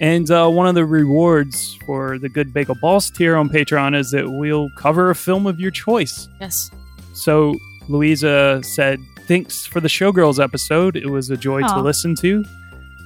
And 0.00 0.30
uh, 0.30 0.48
one 0.48 0.66
of 0.66 0.74
the 0.74 0.84
rewards 0.84 1.74
for 1.86 2.18
the 2.18 2.28
Good 2.28 2.52
Bagel 2.52 2.74
Boss 2.82 3.10
tier 3.10 3.36
on 3.36 3.48
Patreon 3.48 3.96
is 3.98 4.10
that 4.10 4.28
we'll 4.30 4.68
cover 4.76 5.10
a 5.10 5.14
film 5.14 5.46
of 5.46 5.58
your 5.60 5.70
choice. 5.70 6.28
yes. 6.40 6.70
So 7.14 7.54
Louisa 7.88 8.60
said, 8.62 9.00
"Thanks 9.26 9.64
for 9.64 9.80
the 9.80 9.88
Showgirls 9.88 10.42
episode. 10.42 10.96
It 10.96 11.06
was 11.08 11.30
a 11.30 11.36
joy 11.36 11.60
to 11.62 11.80
listen 11.80 12.14
to. 12.16 12.44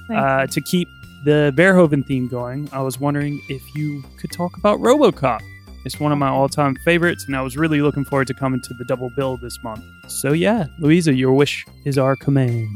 Uh, 0.09 0.45
to 0.47 0.59
keep 0.59 0.89
the 1.23 1.53
Verhoeven 1.55 2.05
theme 2.05 2.27
going, 2.27 2.67
I 2.73 2.81
was 2.81 2.99
wondering 2.99 3.39
if 3.47 3.61
you 3.75 4.03
could 4.17 4.31
talk 4.31 4.57
about 4.57 4.79
RoboCop. 4.79 5.39
It's 5.85 5.99
one 5.99 6.11
of 6.11 6.17
my 6.17 6.27
all-time 6.27 6.75
favorites, 6.83 7.23
and 7.25 7.35
I 7.35 7.41
was 7.41 7.55
really 7.55 7.81
looking 7.81 8.03
forward 8.03 8.27
to 8.27 8.33
coming 8.33 8.59
to 8.61 8.73
the 8.73 8.83
double 8.83 9.09
bill 9.15 9.37
this 9.37 9.57
month. 9.63 9.83
So 10.09 10.33
yeah, 10.33 10.65
Louisa, 10.79 11.13
your 11.13 11.31
wish 11.33 11.65
is 11.85 11.97
our 11.97 12.15
command." 12.17 12.67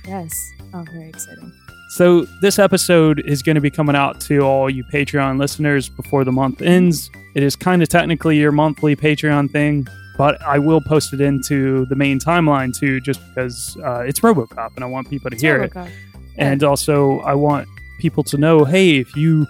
Yes. 0.07 0.33
Oh, 0.73 0.83
very 0.91 1.09
exciting. 1.09 1.51
So 1.89 2.21
this 2.39 2.59
episode 2.59 3.19
is 3.21 3.41
going 3.41 3.55
to 3.55 3.61
be 3.61 3.71
coming 3.71 3.95
out 3.95 4.21
to 4.21 4.39
all 4.41 4.69
you 4.69 4.83
Patreon 4.83 5.39
listeners 5.39 5.89
before 5.89 6.23
the 6.23 6.31
month 6.31 6.61
ends. 6.61 7.09
It 7.33 7.41
is 7.41 7.55
kind 7.55 7.81
of 7.81 7.89
technically 7.89 8.37
your 8.37 8.51
monthly 8.51 8.95
Patreon 8.95 9.51
thing, 9.51 9.87
but 10.17 10.39
I 10.43 10.59
will 10.59 10.81
post 10.81 11.13
it 11.13 11.21
into 11.21 11.85
the 11.87 11.95
main 11.95 12.19
timeline 12.19 12.77
too, 12.77 13.01
just 13.01 13.19
because 13.29 13.75
uh, 13.83 14.01
it's 14.01 14.19
RoboCop 14.19 14.75
and 14.75 14.83
I 14.83 14.87
want 14.87 15.09
people 15.09 15.31
to 15.31 15.35
hear 15.35 15.63
it. 15.63 15.73
RoboCop. 15.73 15.89
And 16.37 16.63
also, 16.63 17.19
I 17.21 17.33
want 17.33 17.67
people 17.99 18.23
to 18.25 18.37
know, 18.37 18.65
hey, 18.65 18.97
if 18.97 19.15
you 19.15 19.47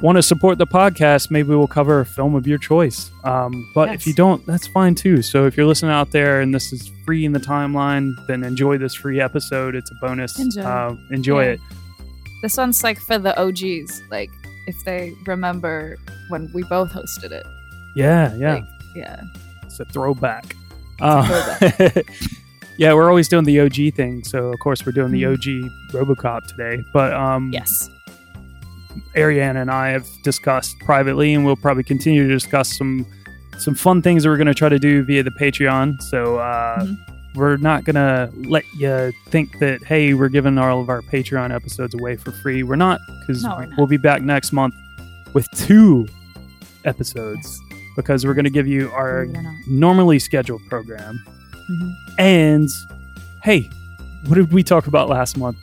want 0.00 0.16
to 0.16 0.22
support 0.22 0.56
the 0.58 0.66
podcast, 0.66 1.30
maybe 1.30 1.50
we'll 1.50 1.66
cover 1.68 2.00
a 2.00 2.06
film 2.06 2.34
of 2.34 2.46
your 2.46 2.58
choice. 2.58 3.10
Um, 3.22 3.70
but 3.74 3.90
if 3.94 4.06
you 4.06 4.14
don't, 4.14 4.44
that's 4.46 4.66
fine 4.66 4.94
too. 4.94 5.20
So 5.22 5.44
if 5.46 5.56
you're 5.58 5.66
listening 5.66 5.92
out 5.92 6.10
there 6.10 6.40
and 6.40 6.54
this 6.54 6.72
is 6.72 6.90
free 7.04 7.24
in 7.26 7.32
the 7.32 7.38
timeline, 7.38 8.14
then 8.26 8.42
enjoy 8.44 8.78
this 8.78 8.94
free 8.94 9.20
episode. 9.20 9.74
It's 9.76 9.90
a 9.90 9.94
bonus. 9.96 10.38
Enjoy. 10.40 10.62
Uh, 10.62 10.96
enjoy 11.10 11.44
Yeah. 11.44 11.50
it. 11.52 11.60
This 12.42 12.56
one's 12.56 12.82
like 12.82 12.98
for 12.98 13.18
the 13.18 13.38
OGs, 13.40 14.02
like 14.10 14.30
if 14.66 14.76
they 14.84 15.14
remember 15.26 15.96
when 16.28 16.50
we 16.52 16.62
both 16.64 16.90
hosted 16.92 17.30
it. 17.30 17.46
Yeah, 17.94 18.34
yeah. 18.36 18.54
Like, 18.54 18.64
yeah. 18.94 19.22
It's 19.62 19.78
a 19.80 19.84
throwback. 19.86 20.54
Uh, 21.00 21.50
yeah, 22.78 22.92
we're 22.94 23.08
always 23.08 23.28
doing 23.28 23.44
the 23.44 23.60
OG 23.60 23.94
thing. 23.94 24.22
So, 24.24 24.52
of 24.52 24.58
course, 24.60 24.84
we're 24.84 24.92
doing 24.92 25.12
the 25.12 25.24
OG 25.26 25.70
Robocop 25.92 26.46
today. 26.46 26.84
But 26.92 27.12
um, 27.14 27.50
Yes. 27.52 27.88
Ariane 29.16 29.56
and 29.56 29.70
I 29.70 29.88
have 29.88 30.06
discussed 30.22 30.78
privately, 30.80 31.32
and 31.34 31.44
we'll 31.44 31.56
probably 31.56 31.82
continue 31.84 32.26
to 32.26 32.32
discuss 32.32 32.76
some 32.76 33.06
some 33.58 33.74
fun 33.74 34.02
things 34.02 34.22
that 34.24 34.28
we're 34.30 34.36
going 34.36 34.46
to 34.48 34.54
try 34.54 34.68
to 34.68 34.78
do 34.78 35.02
via 35.04 35.22
the 35.22 35.30
Patreon. 35.30 36.02
So 36.02 36.38
uh, 36.38 36.80
Mhm. 36.84 36.98
We're 37.34 37.56
not 37.56 37.84
going 37.84 37.94
to 37.96 38.30
let 38.48 38.64
you 38.74 39.12
think 39.28 39.58
that 39.60 39.82
hey, 39.84 40.14
we're 40.14 40.28
giving 40.28 40.58
all 40.58 40.80
of 40.80 40.88
our 40.88 41.02
Patreon 41.02 41.54
episodes 41.54 41.94
away 41.94 42.16
for 42.16 42.30
free. 42.32 42.62
We're 42.62 42.76
not 42.76 43.00
because 43.20 43.42
No, 43.44 43.66
we'll 43.78 43.86
be 43.86 43.96
back 43.96 44.22
next 44.22 44.52
month 44.52 44.74
with 45.32 45.48
two 45.52 46.06
episodes 46.84 47.60
because 47.96 48.26
we're 48.26 48.34
going 48.34 48.44
to 48.44 48.50
give 48.50 48.66
you 48.66 48.90
our 48.90 49.24
Believe 49.24 49.36
it 49.36 49.38
or 49.38 49.42
not. 49.42 49.54
normally 49.68 50.18
scheduled 50.18 50.62
program. 50.68 51.22
Mhm. 51.70 51.94
And 52.18 52.68
hey, 53.42 53.70
what 54.26 54.34
did 54.34 54.52
we 54.52 54.62
talk 54.62 54.86
about 54.86 55.08
last 55.08 55.36
month? 55.36 55.56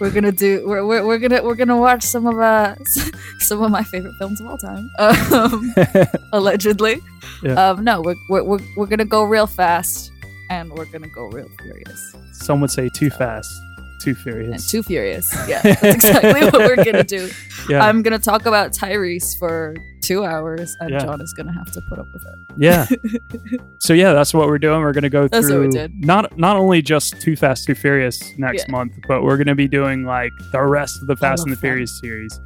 We're 0.00 0.10
gonna 0.10 0.32
do. 0.32 0.66
We're, 0.66 0.84
we're, 0.84 1.06
we're 1.06 1.18
gonna 1.18 1.42
we're 1.44 1.54
gonna 1.54 1.76
watch 1.76 2.02
some 2.02 2.26
of 2.26 2.36
uh 2.38 2.74
some 3.38 3.62
of 3.62 3.70
my 3.70 3.84
favorite 3.84 4.14
films 4.18 4.40
of 4.40 4.48
all 4.48 4.58
time. 4.58 4.90
Um, 4.98 5.72
allegedly. 6.32 7.00
Yeah. 7.44 7.52
Um, 7.70 7.84
no, 7.84 8.00
we're, 8.02 8.16
we're 8.28 8.42
we're 8.42 8.58
we're 8.76 8.86
gonna 8.86 9.04
go 9.04 9.22
real 9.22 9.46
fast, 9.46 10.10
and 10.50 10.72
we're 10.72 10.84
gonna 10.86 11.08
go 11.08 11.26
real 11.26 11.48
furious. 11.62 12.14
Some 12.32 12.60
would 12.60 12.70
say 12.70 12.88
too 12.88 13.10
fast. 13.10 13.52
Too 14.00 14.14
Furious. 14.14 14.50
and 14.50 14.68
Too 14.68 14.82
Furious. 14.82 15.34
Yeah, 15.48 15.62
that's 15.62 15.82
exactly 15.82 16.44
what 16.44 16.52
we're 16.54 16.84
gonna 16.84 17.04
do. 17.04 17.30
yeah. 17.70 17.82
I'm 17.82 18.02
gonna 18.02 18.18
talk 18.18 18.44
about 18.44 18.72
Tyrese 18.72 19.38
for 19.38 19.74
two 20.02 20.24
hours, 20.26 20.76
and 20.80 20.90
Yeah. 20.90 20.98
John 20.98 21.22
is 21.22 21.32
gonna 21.32 21.54
have 21.54 21.70
to 21.72 21.80
put 21.88 21.98
up 21.98 22.06
with 22.12 22.22
it. 22.26 22.38
yeah. 22.56 22.86
So 23.78 23.94
yeah, 23.94 24.12
that's 24.12 24.34
what 24.34 24.46
we're 24.48 24.58
doing. 24.58 24.80
We're 24.80 24.92
gonna 24.92 25.08
go 25.08 25.26
That's 25.28 25.46
what 25.46 25.52
through 25.52 25.60
we 25.66 25.68
did. 25.68 25.92
not 26.04 26.36
not 26.36 26.56
only 26.56 26.82
just 26.82 27.18
Too 27.20 27.34
Fast, 27.36 27.66
Too 27.66 27.74
Furious 27.74 28.36
next 28.38 28.64
Yeah. 28.66 28.72
month, 28.72 28.92
but 29.08 29.22
we're 29.22 29.36
gonna 29.38 29.54
be 29.54 29.68
doing 29.68 30.04
like 30.04 30.32
the 30.52 30.60
rest 30.62 31.00
of 31.00 31.06
the 31.08 31.16
Fast 31.16 31.44
and 31.44 31.52
the 31.52 31.56
them. 31.56 31.60
Furious 31.60 31.98
series 31.98 32.40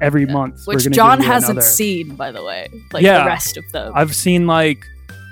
every 0.00 0.26
Yeah. 0.26 0.32
month. 0.32 0.64
we're 0.66 0.74
Which 0.74 0.90
John 0.90 1.20
hasn't 1.20 1.58
another. 1.58 1.66
seen, 1.66 2.14
by 2.14 2.30
the 2.30 2.44
way. 2.44 2.68
Like 2.92 3.02
Yeah. 3.02 3.20
the 3.24 3.26
rest 3.26 3.56
of 3.56 3.64
them. 3.72 3.92
I've 3.96 4.14
seen 4.14 4.46
like 4.46 4.78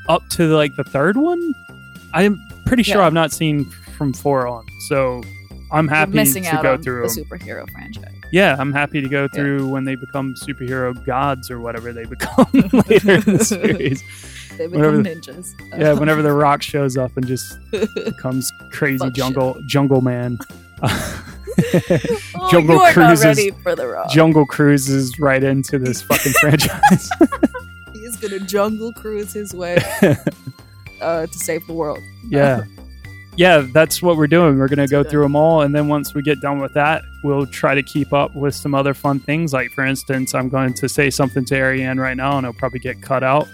up 0.08 0.22
to 0.30 0.44
like 0.56 0.75
the 0.76 0.84
third 0.84 1.16
one. 1.16 1.54
I'm 2.14 2.40
pretty 2.66 2.82
sure 2.82 2.98
Yeah. 3.00 3.06
I've 3.06 3.12
not 3.12 3.32
seen 3.32 3.64
from 3.96 4.12
four 4.12 4.46
on. 4.46 4.64
So 4.88 5.22
I'm 5.70 5.88
happy 5.88 6.24
to 6.24 6.40
go 6.62 6.76
through 6.78 7.02
the 7.02 7.08
superhero 7.08 7.70
franchise. 7.72 8.14
Yeah, 8.32 8.56
I'm 8.58 8.72
happy 8.72 9.00
to 9.00 9.08
go 9.08 9.26
through 9.28 9.68
when 9.68 9.84
they 9.84 9.94
become 9.94 10.34
superhero 10.34 10.92
gods 11.06 11.50
or 11.50 11.60
whatever 11.60 11.92
they 11.92 12.04
become 12.04 12.46
later 12.52 13.14
in 13.14 13.20
the 13.36 13.44
series. 13.44 14.02
They 14.58 14.66
Whenever 14.66 15.02
become 15.04 15.20
ninjas. 15.20 15.52
Yeah, 15.78 15.92
whenever 15.92 16.20
the 16.20 16.32
Rock 16.32 16.62
shows 16.62 16.96
up 16.96 17.16
and 17.16 17.24
just 17.24 17.60
becomes 17.94 18.50
crazy 18.72 18.98
Fuck 18.98 19.12
jungle 19.14 19.56
jungle 19.66 20.00
man. 20.00 20.36
oh, 20.82 22.48
Jungle 22.50 22.74
you 22.76 22.80
are 22.80 22.92
Cruise 22.92 23.04
not 23.06 23.12
is- 23.12 23.24
ready 23.24 23.50
for 23.62 23.76
the 23.76 23.86
rock. 23.86 24.10
jungle 24.10 24.46
cruises 24.46 25.18
right 25.20 25.44
into 25.44 25.78
this 25.78 26.02
fucking 26.02 26.32
franchise. 26.40 27.08
he 27.92 28.00
is 28.00 28.16
gonna 28.16 28.40
jungle 28.40 28.92
cruise 28.92 29.32
his 29.32 29.54
way 29.54 29.78
uh, 31.00 31.26
to 31.26 31.38
save 31.38 31.67
the 31.67 31.75
world. 31.75 32.00
yeah. 32.28 32.64
Yeah, 33.37 33.69
that's 33.73 34.02
what 34.02 34.17
we're 34.17 34.26
doing. 34.26 34.59
We're 34.59 34.67
going 34.67 34.81
to 34.81 34.88
go 34.88 35.05
through 35.05 35.23
them 35.23 35.37
all. 35.37 35.62
And 35.62 35.73
then 35.73 35.87
once 35.87 36.12
we 36.12 36.23
get 36.23 36.40
done 36.40 36.59
with 36.59 36.75
that, 36.75 37.05
we'll 37.23 37.47
try 37.47 37.76
to 37.76 37.85
keep 37.85 38.12
up 38.12 38.35
with 38.35 38.52
some 38.52 38.75
other 38.75 38.95
fun 38.95 39.21
things. 39.21 39.52
Like, 39.52 39.71
for 39.71 39.85
instance, 39.85 40.35
I'm 40.35 40.49
going 40.49 40.75
to 40.75 40.88
say 40.88 41.09
something 41.09 41.45
to 41.45 41.55
Ariane 41.55 42.00
right 42.00 42.17
now, 42.17 42.37
and 42.37 42.45
it'll 42.45 42.59
probably 42.59 42.81
get 42.81 43.00
cut 43.00 43.23
out. 43.23 43.47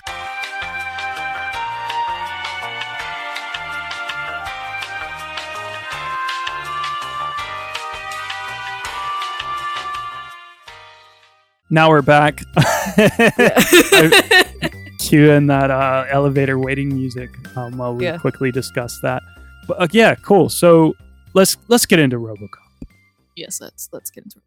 Now 11.68 11.90
we're 11.90 12.00
back. 12.00 12.40
Cue 15.08 15.30
in 15.32 15.46
that 15.48 15.70
uh, 15.70 16.04
elevator 16.10 16.58
waiting 16.58 16.94
music 16.94 17.30
um, 17.56 17.76
while 17.76 17.94
we 17.94 18.04
Yeah. 18.04 18.16
quickly 18.18 18.50
discuss 18.50 18.98
that. 19.02 19.22
But 19.68 19.80
uh, 19.82 19.86
yeah, 19.92 20.14
cool. 20.16 20.48
So 20.48 20.94
let's 21.34 21.56
let's 21.68 21.86
get 21.86 21.98
into 21.98 22.16
RoboCop. 22.18 22.88
yes, 23.36 23.60
let's 23.60 23.88
let's 23.92 24.10
get 24.10 24.24
into 24.24 24.38
it. 24.38 24.44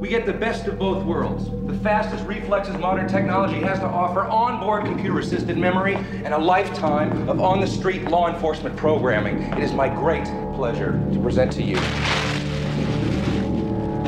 We 0.00 0.08
get 0.08 0.26
the 0.26 0.32
best 0.32 0.66
of 0.68 0.78
both 0.78 1.04
worlds. 1.04 1.50
The 1.66 1.76
fastest 1.82 2.24
reflexes 2.24 2.76
modern 2.78 3.08
technology 3.08 3.60
has 3.60 3.78
to 3.80 3.84
offer, 3.86 4.20
onboard 4.22 4.84
computer 4.84 5.18
assisted 5.18 5.58
memory, 5.58 5.96
and 5.96 6.32
a 6.32 6.38
lifetime 6.38 7.28
of 7.28 7.40
on 7.40 7.60
the 7.60 7.66
street 7.66 8.04
law 8.04 8.32
enforcement 8.32 8.76
programming. 8.76 9.42
It 9.54 9.58
is 9.58 9.72
my 9.72 9.88
great 9.88 10.24
pleasure 10.54 10.92
to 11.12 11.20
present 11.20 11.50
to 11.52 11.62
you 11.62 11.76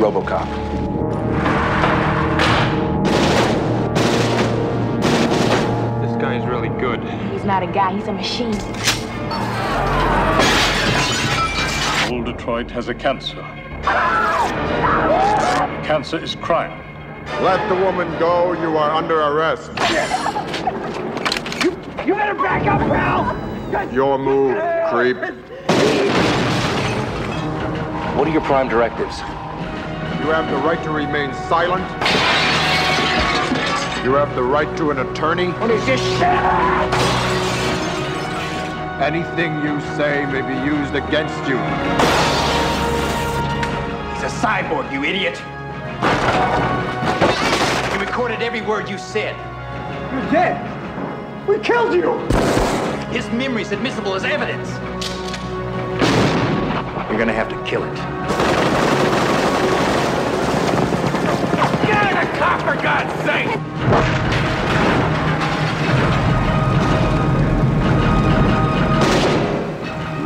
Robocop. 0.01 1.60
Guy's 6.31 6.49
really 6.49 6.69
good. 6.81 7.03
He's 7.33 7.45
not 7.45 7.65
a 7.65 7.67
guy, 7.67 7.93
he's 7.93 8.07
a 8.07 8.13
machine. 8.13 8.55
Old 12.13 12.25
Detroit 12.25 12.71
has 12.71 12.89
a 12.89 12.95
cancer. 12.95 13.43
Cancer 15.85 16.23
is 16.23 16.37
crime. 16.37 16.79
Let 17.43 17.69
the 17.69 17.75
woman 17.75 18.09
go. 18.21 18.53
You 18.53 18.77
are 18.77 18.93
under 18.93 19.21
arrest. 19.21 19.71
You 22.07 22.15
better 22.15 22.35
back 22.35 22.65
up, 22.67 22.81
pal! 22.81 23.93
Your 23.93 24.17
move, 24.17 24.57
creep. 24.91 25.17
What 28.17 28.29
are 28.29 28.33
your 28.33 28.43
prime 28.43 28.69
directives? 28.69 29.19
You 29.19 30.31
have 30.31 30.49
the 30.49 30.59
right 30.59 30.81
to 30.85 30.91
remain 30.91 31.35
silent. 31.49 32.40
You 34.03 34.15
have 34.15 34.35
the 34.35 34.43
right 34.43 34.75
to 34.79 34.91
an 34.93 34.99
attorney. 35.01 35.51
What 35.51 35.71
is 35.71 35.85
this? 35.85 36.01
Anything 38.99 39.63
you 39.63 39.79
say 39.95 40.25
may 40.25 40.41
be 40.41 40.55
used 40.65 40.95
against 40.95 41.37
you. 41.47 41.59
He's 44.15 44.25
a 44.25 44.33
cyborg, 44.41 44.91
you 44.91 45.05
idiot! 45.05 45.37
He 47.93 47.99
recorded 47.99 48.41
every 48.41 48.63
word 48.63 48.89
you 48.89 48.97
said. 48.97 49.37
You're 50.11 50.31
dead. 50.31 51.47
We 51.47 51.59
killed 51.59 51.93
you. 51.93 52.19
His 53.13 53.29
memory's 53.29 53.71
admissible 53.71 54.15
as 54.15 54.25
evidence. 54.25 54.71
You're 57.11 57.19
gonna 57.19 57.35
have 57.35 57.51
to 57.51 57.65
kill 57.65 57.85
it. 57.85 58.50
Get 62.41 62.49
out 62.49 62.61
of 62.61 62.67
the 62.67 62.73
car, 62.73 62.75
for 62.75 62.83
God's 62.83 63.13
sake! 63.27 63.49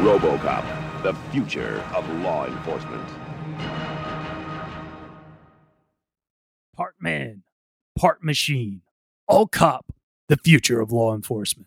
RoboCop, 0.04 1.02
the 1.02 1.14
future 1.32 1.82
of 1.92 2.08
law 2.22 2.46
enforcement. 2.46 3.02
Part 6.76 6.94
man, 7.00 7.42
part 7.98 8.22
machine, 8.22 8.82
all 9.26 9.48
cop, 9.48 9.92
the 10.28 10.36
future 10.36 10.80
of 10.80 10.92
law 10.92 11.16
enforcement. 11.16 11.66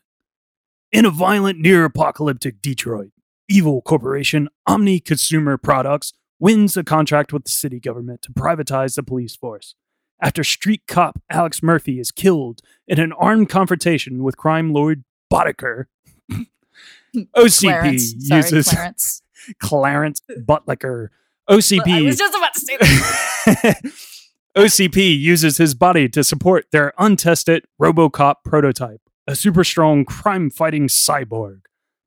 In 0.94 1.04
a 1.04 1.10
violent, 1.10 1.60
near 1.60 1.84
apocalyptic 1.84 2.62
Detroit, 2.62 3.12
evil 3.50 3.82
corporation 3.82 4.48
Omni 4.66 5.02
Consumer 5.02 5.58
Products 5.58 6.14
wins 6.40 6.78
a 6.78 6.86
contract 6.86 7.34
with 7.34 7.44
the 7.44 7.52
city 7.52 7.82
government 7.82 8.22
to 8.22 8.32
privatize 8.32 8.96
the 8.96 9.04
police 9.04 9.36
force. 9.36 9.76
After 10.20 10.44
street 10.44 10.82
cop 10.88 11.22
Alex 11.30 11.62
Murphy 11.62 12.00
is 12.00 12.12
killed 12.12 12.62
in 12.88 13.00
an 13.00 13.14
armed 13.14 13.50
confrontation 13.50 14.24
with 14.24 14.38
crime 14.38 14.74
lord 14.74 15.04
Boddicker, 15.32 15.86
OCP 17.16 17.62
Clarence. 17.62 18.28
Sorry, 18.28 18.42
uses 18.42 18.70
Clarence. 18.70 19.22
Clarence 19.60 20.22
Buttlicker. 20.30 21.10
OCP 21.50 21.88
I 21.88 22.02
was 22.02 22.18
just 22.18 22.36
about 22.36 22.54
to 22.54 22.60
say 22.60 22.78
that. 22.78 23.82
OCP 24.58 25.20
uses 25.20 25.58
his 25.58 25.76
body 25.76 26.10
to 26.10 26.24
support 26.24 26.66
their 26.72 26.92
untested 26.98 27.66
Robocop 27.80 28.38
prototype, 28.44 29.02
a 29.28 29.36
super 29.36 29.64
strong 29.64 30.04
crime 30.04 30.50
fighting 30.50 30.88
cyborg. 30.88 31.62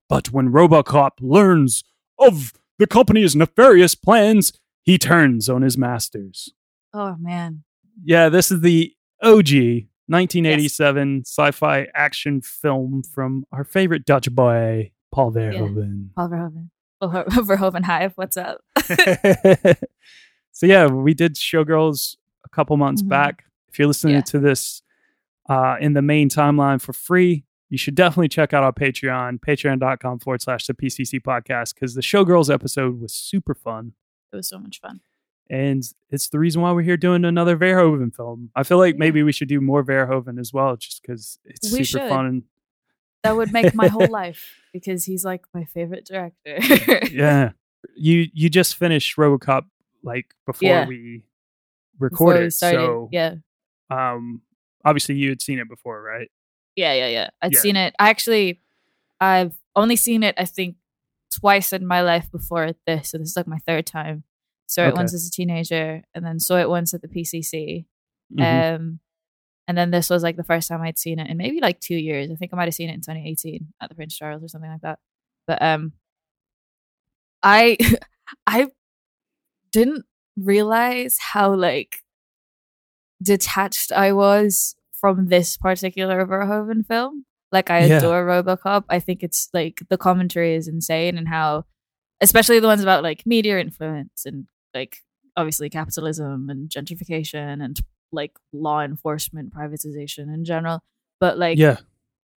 But 0.08 0.32
when 0.32 0.50
Robocop 0.50 1.12
learns 1.20 1.84
of 2.18 2.52
the 2.78 2.88
company's 2.88 3.36
nefarious 3.36 3.94
plans, 3.94 4.52
he 4.82 4.98
turns 4.98 5.48
on 5.48 5.62
his 5.62 5.78
masters. 5.78 6.52
Oh 6.92 7.16
man. 7.18 7.62
Yeah, 8.04 8.28
this 8.28 8.50
is 8.50 8.60
the 8.60 8.92
OG 9.22 9.86
1987 10.06 11.22
sci 11.26 11.50
fi 11.52 11.86
action 11.94 12.40
film 12.40 13.02
from 13.02 13.44
our 13.52 13.64
favorite 13.64 14.04
Dutch 14.04 14.30
boy, 14.30 14.90
Paul 15.12 15.32
Verhoeven. 15.32 16.08
Paul 16.16 16.28
Verhoeven. 16.28 16.68
Well, 17.00 17.10
Ver- 17.10 17.24
Verhoeven 17.56 17.84
Hive, 17.84 18.12
what's 18.16 18.36
up? 18.36 18.60
so 20.52 20.66
yeah, 20.66 20.86
we 20.86 21.14
did 21.14 21.34
Showgirls 21.34 22.16
a 22.44 22.48
couple 22.48 22.76
months 22.76 23.02
Mhm. 23.02 23.08
back. 23.08 23.44
If 23.68 23.78
you're 23.78 23.88
listening 23.88 24.16
Yeah. 24.16 24.20
to 24.22 24.38
this 24.40 24.82
uh, 25.48 25.76
in 25.80 25.94
the 25.94 26.02
main 26.02 26.28
timeline 26.28 26.80
for 26.80 26.92
free, 26.92 27.44
you 27.68 27.78
should 27.78 27.94
definitely 27.94 28.28
check 28.28 28.52
out 28.52 28.62
our 28.62 28.72
Patreon, 28.72 29.40
patreon.com 29.40 30.18
forward 30.20 30.42
slash 30.42 30.66
the 30.66 30.74
PCC 30.74 31.20
podcast, 31.20 31.74
because 31.74 31.94
the 31.94 32.00
Showgirls 32.02 32.52
episode 32.52 33.00
was 33.00 33.12
super 33.12 33.54
fun. 33.54 33.92
It 34.32 34.36
was 34.36 34.48
so 34.48 34.58
much 34.58 34.80
fun. 34.80 35.00
And 35.50 35.82
it's 36.10 36.28
the 36.28 36.38
reason 36.38 36.62
why 36.62 36.70
we're 36.72 36.82
here 36.82 36.96
doing 36.96 37.24
another 37.24 37.56
Verhoeven 37.56 38.14
film. 38.14 38.50
I 38.54 38.62
feel 38.62 38.78
like 38.78 38.94
Yeah. 38.94 39.00
maybe 39.00 39.22
we 39.24 39.32
should 39.32 39.48
do 39.48 39.60
more 39.60 39.84
Verhoeven 39.84 40.38
as 40.38 40.52
well, 40.52 40.76
just 40.76 41.02
because 41.02 41.38
it's 41.44 41.72
We 41.72 41.82
super 41.84 42.04
should. 42.04 42.08
fun. 42.08 42.44
That 43.24 43.36
would 43.36 43.52
make 43.52 43.74
my 43.74 43.88
whole 43.88 44.06
life 44.10 44.54
because 44.72 45.04
he's 45.04 45.24
like 45.24 45.44
my 45.52 45.64
favorite 45.64 46.06
director. 46.06 46.58
Yeah. 47.12 47.50
You 47.96 48.26
you 48.34 48.50
just 48.50 48.76
finished 48.76 49.16
RoboCop 49.16 49.64
like 50.04 50.34
before 50.46 50.68
Yeah. 50.68 50.86
we 50.86 51.24
Before 51.94 52.08
recorded. 52.34 52.44
we. 52.44 52.50
So 52.50 53.08
yeah. 53.10 53.36
um 53.90 54.42
obviously 54.84 55.14
you 55.16 55.30
had 55.30 55.40
seen 55.40 55.58
it 55.58 55.68
before, 55.68 56.00
right? 56.02 56.30
Yeah, 56.76 56.92
yeah, 56.92 57.08
yeah. 57.08 57.30
I'd 57.40 57.54
Yeah. 57.54 57.60
seen 57.60 57.76
it. 57.76 57.94
I 57.98 58.10
actually, 58.10 58.60
I've 59.18 59.54
only 59.74 59.96
seen 59.96 60.22
it, 60.22 60.34
I 60.38 60.44
think, 60.44 60.76
twice 61.34 61.72
in 61.72 61.86
my 61.86 62.02
life 62.02 62.30
before 62.30 62.72
this. 62.86 63.10
So 63.10 63.18
this 63.18 63.30
is 63.30 63.36
like 63.36 63.46
my 63.48 63.58
third 63.66 63.86
time. 63.86 64.24
Saw 64.70 64.84
it 64.84 64.88
Okay. 64.88 64.96
once 64.98 65.12
as 65.14 65.26
a 65.26 65.30
teenager 65.30 66.02
and 66.14 66.24
then 66.24 66.38
saw 66.38 66.56
it 66.58 66.68
once 66.68 66.94
at 66.94 67.02
the 67.02 67.08
PCC. 67.08 67.86
Mhm. 68.32 68.74
Um, 68.76 69.00
and 69.66 69.76
then 69.76 69.90
this 69.90 70.08
was 70.08 70.22
like 70.22 70.36
the 70.36 70.44
first 70.44 70.68
time 70.68 70.80
I'd 70.82 70.98
seen 70.98 71.18
it 71.18 71.28
in 71.28 71.36
maybe 71.36 71.60
like 71.60 71.80
two 71.80 71.96
years. 71.96 72.30
I 72.30 72.34
think 72.36 72.52
I 72.52 72.56
might 72.56 72.66
have 72.68 72.74
seen 72.74 72.88
it 72.88 72.94
in 72.94 73.00
2018 73.00 73.72
at 73.80 73.88
the 73.88 73.94
Prince 73.96 74.16
Charles 74.16 74.42
or 74.44 74.48
something 74.48 74.70
like 74.70 74.80
that. 74.82 74.98
But 75.46 75.60
um, 75.60 75.92
I 77.42 77.76
I 78.46 78.68
didn't 79.72 80.04
realize 80.36 81.16
how 81.18 81.54
like 81.54 81.96
detached 83.22 83.92
I 83.92 84.12
was 84.12 84.74
from 84.92 85.26
this 85.26 85.56
particular 85.56 86.24
Verhoeven 86.26 86.86
film. 86.86 87.24
Like 87.52 87.70
I 87.70 87.86
Yeah. 87.86 87.98
adore 87.98 88.24
RoboCop. 88.26 88.84
I 88.88 89.00
think 89.00 89.22
it's 89.22 89.48
like 89.52 89.82
the 89.88 89.98
commentary 89.98 90.54
is 90.54 90.68
insane 90.68 91.18
and 91.18 91.28
how 91.28 91.64
especially 92.20 92.60
the 92.60 92.66
ones 92.66 92.82
about 92.82 93.02
like 93.02 93.24
media 93.26 93.58
influence 93.58 94.24
and 94.26 94.46
like 94.74 94.98
obviously 95.36 95.70
capitalism 95.70 96.48
and 96.50 96.68
gentrification 96.68 97.62
and 97.64 97.78
like 98.12 98.32
law 98.52 98.80
enforcement 98.80 99.54
privatization 99.54 100.32
in 100.34 100.44
general. 100.44 100.80
But 101.20 101.38
like 101.38 101.58
yeah, 101.58 101.78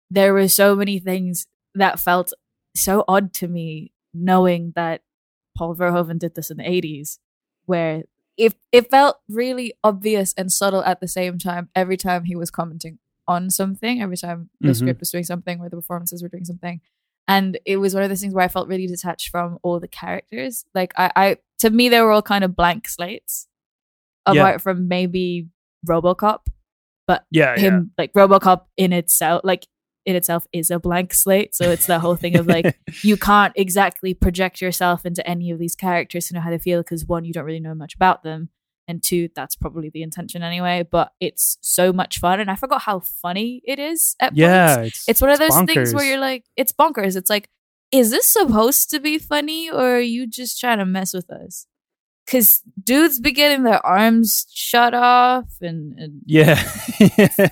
there 0.09 0.33
were 0.33 0.47
so 0.47 0.75
many 0.75 0.99
things 0.99 1.47
that 1.75 1.99
felt 1.99 2.33
so 2.75 3.03
odd 3.07 3.33
to 3.35 3.47
me 3.47 3.91
knowing 4.13 4.73
that 4.75 5.01
Paul 5.57 5.75
Verhoeven 5.75 6.19
did 6.19 6.35
this 6.35 6.49
in 6.51 6.57
the 6.57 6.63
80s 6.63 7.19
where 7.65 8.03
it, 8.37 8.55
it 8.71 8.89
felt 8.89 9.17
really 9.29 9.73
obvious 9.83 10.33
and 10.37 10.51
subtle 10.51 10.83
at 10.83 10.99
the 10.99 11.07
same 11.07 11.37
time 11.37 11.69
every 11.75 11.97
time 11.97 12.23
he 12.25 12.35
was 12.35 12.49
commenting 12.49 12.97
on 13.27 13.49
something 13.49 14.01
every 14.01 14.17
time 14.17 14.49
the 14.59 14.71
Mhm. 14.71 14.75
script 14.75 14.99
was 14.99 15.11
doing 15.11 15.23
something 15.23 15.59
or 15.59 15.69
the 15.69 15.75
performances 15.77 16.21
were 16.23 16.29
doing 16.29 16.43
something 16.45 16.81
and 17.27 17.59
it 17.65 17.77
was 17.77 17.93
one 17.93 18.03
of 18.03 18.09
those 18.09 18.19
things 18.21 18.33
where 18.33 18.43
I 18.43 18.47
felt 18.47 18.67
really 18.67 18.87
detached 18.87 19.29
from 19.29 19.59
all 19.61 19.79
the 19.79 19.87
characters 19.87 20.65
like 20.73 20.91
I, 20.97 21.11
I 21.15 21.37
to 21.61 21.69
me 21.69 21.89
they 21.89 22.01
were 22.01 22.11
all 22.11 22.21
kind 22.21 22.43
of 22.43 22.55
blank 22.55 22.87
slates 22.87 23.47
Yeah. 24.27 24.41
apart 24.41 24.61
from 24.61 24.87
maybe 24.87 25.47
Robocop 25.87 26.41
but 27.07 27.25
yeah, 27.31 27.55
yeah. 27.55 27.61
him 27.61 27.91
like 27.97 28.13
RoboCop 28.13 28.65
in 28.77 28.93
itself 28.93 29.41
like 29.43 29.65
in 30.05 30.15
itself 30.15 30.47
is 30.53 30.71
a 30.71 30.79
blank 30.79 31.13
slate 31.13 31.53
so 31.55 31.69
it's 31.69 31.85
the 31.85 31.99
whole 31.99 32.15
thing 32.15 32.35
of 32.37 32.47
like 32.47 32.75
you 33.03 33.17
can't 33.17 33.53
exactly 33.55 34.13
project 34.13 34.61
yourself 34.61 35.05
into 35.05 35.25
any 35.27 35.51
of 35.51 35.59
these 35.59 35.75
characters 35.75 36.27
to 36.27 36.33
know 36.33 36.41
how 36.41 36.49
they 36.49 36.57
feel 36.57 36.81
because 36.81 37.05
one 37.05 37.23
you 37.25 37.33
don't 37.33 37.45
really 37.45 37.59
know 37.59 37.75
much 37.75 37.95
about 37.95 38.23
them 38.23 38.49
and 38.87 39.03
two 39.03 39.29
that's 39.35 39.55
probably 39.55 39.89
the 39.89 40.01
intention 40.01 40.41
anyway 40.41 40.83
but 40.89 41.11
it's 41.19 41.57
so 41.61 41.93
much 41.93 42.17
fun 42.19 42.39
and 42.39 42.49
I 42.49 42.55
forgot 42.55 42.81
how 42.81 42.99
funny 42.99 43.61
it 43.65 43.77
is 43.77 44.15
at 44.19 44.35
yeah, 44.35 44.77
points. 44.77 44.97
it's 44.97 45.09
it's 45.09 45.21
one 45.21 45.29
of 45.29 45.37
those 45.39 45.59
things 45.61 45.93
where 45.93 46.03
you're 46.05 46.19
like 46.19 46.45
it's 46.57 46.71
bonkers 46.71 47.15
it's 47.15 47.29
like 47.29 47.47
is 47.91 48.09
this 48.09 48.31
supposed 48.31 48.89
to 48.89 48.99
be 48.99 49.17
funny 49.17 49.69
or 49.69 49.97
are 49.97 49.99
you 49.99 50.27
just 50.27 50.59
trying 50.59 50.77
to 50.77 50.85
mess 50.85 51.13
with 51.13 51.29
us 51.29 51.67
because 52.25 52.61
dudes 52.81 53.19
be 53.19 53.31
getting 53.31 53.63
their 53.63 53.85
arms 53.85 54.45
shut 54.53 54.93
off 54.93 55.49
and, 55.61 55.97
and 55.99 56.21
yeah, 56.25 56.55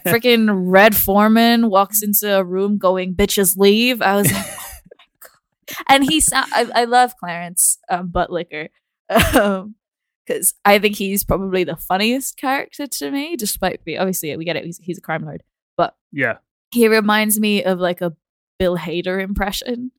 freaking 0.08 0.48
Red 0.72 0.96
Foreman 0.96 1.69
walks 1.69 2.01
into 2.01 2.34
a 2.34 2.43
room 2.43 2.77
going, 2.77 3.13
bitches 3.13 3.58
leave. 3.58 4.01
I 4.01 4.15
was 4.15 4.31
like, 4.31 4.46
oh. 5.25 5.75
And 5.89 6.10
he 6.10 6.22
sound, 6.22 6.51
I, 6.53 6.69
I 6.74 6.84
love 6.86 7.13
Clarence 7.17 7.77
um, 7.89 8.10
Buttlicker. 8.10 8.69
Um, 9.36 9.75
because 10.24 10.53
I 10.63 10.77
think 10.77 10.96
he's 10.96 11.24
probably 11.24 11.63
the 11.63 11.75
funniest 11.75 12.38
character 12.38 12.86
to 12.86 13.10
me, 13.10 13.36
despite 13.36 13.84
being 13.84 13.98
obviously 13.98 14.38
we 14.38 14.46
get 14.46 14.55
it, 14.55 14.63
he's, 14.63 14.77
he's 14.77 15.00
a 15.00 15.01
crime 15.01 15.25
lord, 15.25 15.41
but 15.75 15.96
yeah, 16.12 16.38
he 16.69 16.88
reminds 16.88 17.39
me 17.39 17.63
of 17.63 17.79
like 17.79 18.01
a 18.01 18.13
Bill 18.60 18.77
Hader 18.77 19.19
impression. 19.19 19.89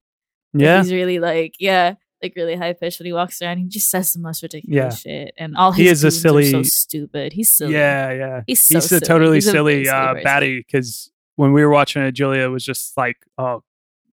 Like, 0.53 0.63
yeah. 0.63 0.83
he's 0.83 0.93
really 0.93 1.19
like, 1.19 1.55
yeah, 1.59 1.95
like 2.23 2.33
really 2.37 2.57
high 2.57 2.73
pitched 2.73 2.99
when 2.99 3.07
he 3.07 3.13
walks 3.13 3.41
around. 3.41 3.59
He 3.59 3.69
just 3.69 3.91
says 3.91 4.13
the 4.13 4.21
most 4.21 4.43
ridiculous 4.43 5.01
shit, 5.03 5.33
and 5.39 5.57
all 5.57 5.73
his 5.73 5.79
He 5.85 5.89
is 5.89 6.05
a 6.05 6.11
silly- 6.11 6.51
so 6.51 6.63
stupid. 6.63 7.33
He's 7.33 7.53
silly. 7.53 7.75
Yeah, 7.75 8.13
yeah. 8.13 8.41
He's 8.47 8.67
so 8.67 8.75
He's 8.75 8.93
a 8.93 9.01
totally 9.01 9.37
He's 9.39 9.51
silly 9.51 9.85
very 9.85 9.89
uh, 9.89 10.15
baddie 10.25 10.59
because 10.67 11.11
when 11.37 11.53
we 11.53 11.65
were 11.65 11.71
watching 11.71 12.03
it, 12.03 12.13
Julia 12.13 12.51
was 12.51 12.65
just 12.65 12.97
like, 12.97 13.17
"Oh, 13.39 13.63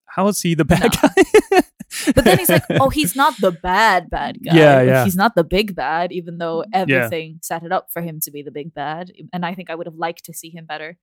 how 0.05 0.27
is 0.29 0.41
he 0.41 0.55
the 0.55 0.65
bad 0.65 0.83
No. 0.83 0.89
guy?" 0.89 1.61
But 2.15 2.23
then 2.23 2.39
he's 2.39 2.47
like, 2.49 2.63
oh, 2.79 2.87
he's 2.89 3.17
not 3.17 3.33
the 3.41 3.51
bad 3.63 4.09
bad 4.09 4.37
guy. 4.43 4.55
Yeah, 4.55 4.75
Like, 4.77 4.87
yeah. 4.87 5.03
He's 5.03 5.17
not 5.17 5.35
the 5.35 5.43
big 5.43 5.75
bad, 5.75 6.13
even 6.13 6.37
though 6.37 6.63
everything 6.73 7.39
set 7.43 7.63
it 7.63 7.73
up 7.73 7.87
for 7.91 8.01
him 8.01 8.19
to 8.21 8.31
be 8.31 8.41
the 8.41 8.49
big 8.49 8.73
bad. 8.73 9.11
And 9.33 9.45
I 9.45 9.53
think 9.55 9.69
I 9.69 9.75
would 9.75 9.87
have 9.87 9.95
liked 9.95 10.23
to 10.25 10.33
see 10.33 10.49
him 10.49 10.65
better 10.65 10.97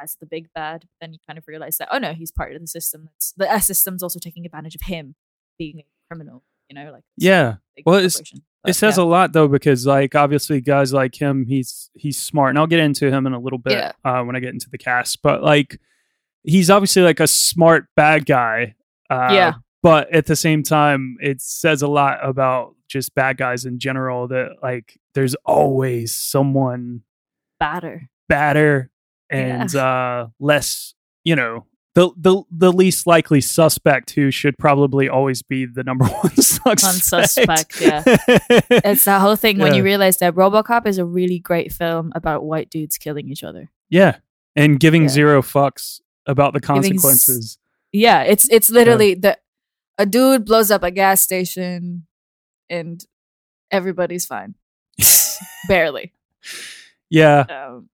as 0.00 0.16
the 0.20 0.26
big 0.26 0.48
bad. 0.54 0.86
Then 1.00 1.12
you 1.12 1.18
kind 1.26 1.38
of 1.38 1.44
realize 1.46 1.78
that, 1.78 1.88
oh 1.90 1.98
no, 1.98 2.12
he's 2.14 2.30
part 2.32 2.54
of 2.54 2.60
the 2.60 2.66
system. 2.66 3.08
That's 3.12 3.32
the 3.36 3.58
system's 3.60 4.02
also 4.02 4.18
taking 4.18 4.44
advantage 4.46 4.74
of 4.74 4.82
him 4.82 5.14
being 5.58 5.80
a 5.80 5.84
criminal. 6.08 6.42
You 6.68 6.76
know, 6.76 6.90
like 6.92 7.04
Yeah. 7.16 7.56
Well, 7.84 7.96
it's- 7.96 8.14
corporation. 8.16 8.42
it 8.66 8.72
says 8.74 8.96
yeah. 8.96 9.02
a 9.02 9.06
lot 9.06 9.32
though 9.32 9.48
because 9.48 9.84
like 9.86 10.14
obviously 10.14 10.60
guys 10.60 10.92
like 10.92 11.20
him, 11.20 11.44
he's 11.46 11.90
he's 11.94 12.18
smart, 12.18 12.50
and 12.50 12.58
I'll 12.58 12.66
get 12.66 12.80
into 12.80 13.10
him 13.10 13.26
in 13.26 13.32
a 13.34 13.38
little 13.40 13.58
bit 13.58 13.72
Yeah. 13.74 13.92
uh, 14.04 14.22
when 14.22 14.36
I 14.36 14.40
get 14.40 14.54
into 14.54 14.70
the 14.70 14.78
cast. 14.78 15.20
But 15.22 15.42
like, 15.42 15.78
he's 16.44 16.70
obviously 16.70 17.02
like 17.02 17.20
a 17.20 17.26
smart 17.26 17.86
bad 17.96 18.24
guy. 18.26 18.74
Uh, 19.10 19.28
Yeah. 19.32 19.52
But 19.82 20.14
at 20.14 20.26
the 20.26 20.36
same 20.36 20.62
time, 20.62 21.16
it 21.20 21.40
says 21.42 21.82
a 21.82 21.88
lot 21.88 22.18
about 22.22 22.76
just 22.88 23.16
bad 23.16 23.36
guys 23.36 23.64
in 23.64 23.80
general. 23.80 24.28
That 24.28 24.52
like, 24.62 24.96
there's 25.14 25.34
always 25.44 26.14
someone 26.16 27.02
batter. 27.58 28.08
badder 28.28 28.91
and 29.32 29.74
uh 29.74 30.26
less 30.40 30.94
you 31.24 31.34
know 31.36 31.66
the 31.94 32.10
the 32.16 32.42
the 32.50 32.72
least 32.72 33.06
likely 33.06 33.40
suspect 33.40 34.12
who 34.12 34.30
should 34.30 34.56
probably 34.58 35.08
always 35.08 35.42
be 35.42 35.66
the 35.66 35.82
number 35.84 36.04
one 36.22 36.30
suspect. 36.36 37.02
suspect, 37.04 37.80
yeah. 37.80 38.02
It's 38.70 39.04
that 39.04 39.20
whole 39.20 39.36
thing 39.36 39.58
when 39.58 39.74
you 39.74 39.82
realize 39.82 40.16
that 40.18 40.34
RoboCop 40.34 40.86
is 40.86 40.96
a 40.98 41.04
really 41.04 41.38
great 41.38 41.70
film 41.72 42.10
about 42.14 42.44
white 42.44 42.70
dudes 42.70 42.96
killing 42.96 43.28
each 43.28 43.44
other. 43.44 43.70
yeah, 43.90 44.16
and 44.56 44.80
giving 44.80 45.02
Yeah. 45.02 45.08
zero 45.08 45.42
fucks 45.42 46.00
about 46.26 46.54
the 46.54 46.60
Giving 46.60 46.82
consequences. 46.92 47.58
Yeah, 47.92 48.22
it's 48.22 48.48
it's 48.50 48.70
literally 48.70 49.12
the 49.14 49.36
a 49.98 50.06
dude 50.06 50.46
blows 50.46 50.70
up 50.70 50.82
a 50.82 50.90
gas 50.90 51.20
station 51.22 52.06
and 52.70 53.04
everybody's 53.70 54.24
fine. 54.24 54.54
Barely. 55.68 56.12
Yeah, 57.10 57.40
Um, 57.50 57.88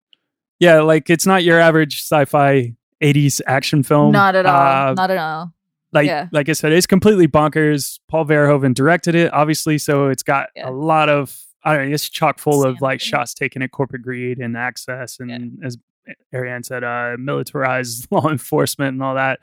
yeah, 0.58 0.80
like 0.80 1.10
it's 1.10 1.26
not 1.26 1.44
your 1.44 1.60
average 1.60 2.00
sci-fi 2.02 2.74
'80s 3.02 3.40
action 3.46 3.82
film. 3.82 4.12
not 4.12 4.34
at 4.34 4.46
all. 4.46 4.90
Uh, 4.90 4.94
not 4.94 5.10
at 5.10 5.18
all. 5.18 5.52
like 5.92 6.06
yeah. 6.06 6.28
like 6.32 6.48
I 6.48 6.52
said, 6.52 6.72
it's 6.72 6.86
completely 6.86 7.28
bonkers. 7.28 7.98
Paul 8.08 8.24
Verhoeven 8.26 8.74
directed 8.74 9.14
it, 9.14 9.32
obviously, 9.32 9.78
so 9.78 10.08
it's 10.08 10.22
got 10.22 10.48
Yeah. 10.56 10.68
a 10.68 10.72
lot 10.72 11.08
of 11.08 11.36
I 11.64 11.76
don't 11.76 11.88
know, 11.88 11.94
it's 11.94 12.08
chock 12.08 12.38
full 12.38 12.64
of 12.64 12.80
like 12.80 13.00
Insanity. 13.00 13.04
shots 13.10 13.34
taken 13.34 13.60
at 13.62 13.70
corporate 13.72 14.02
greed 14.02 14.38
and 14.38 14.56
access, 14.56 15.18
and 15.20 15.58
as 15.64 15.76
Ariane 16.32 16.62
said, 16.62 16.84
uh, 16.84 17.16
militarized 17.18 18.06
law 18.12 18.28
enforcement 18.30 18.94
and 18.94 19.02
all 19.02 19.14
that. 19.16 19.40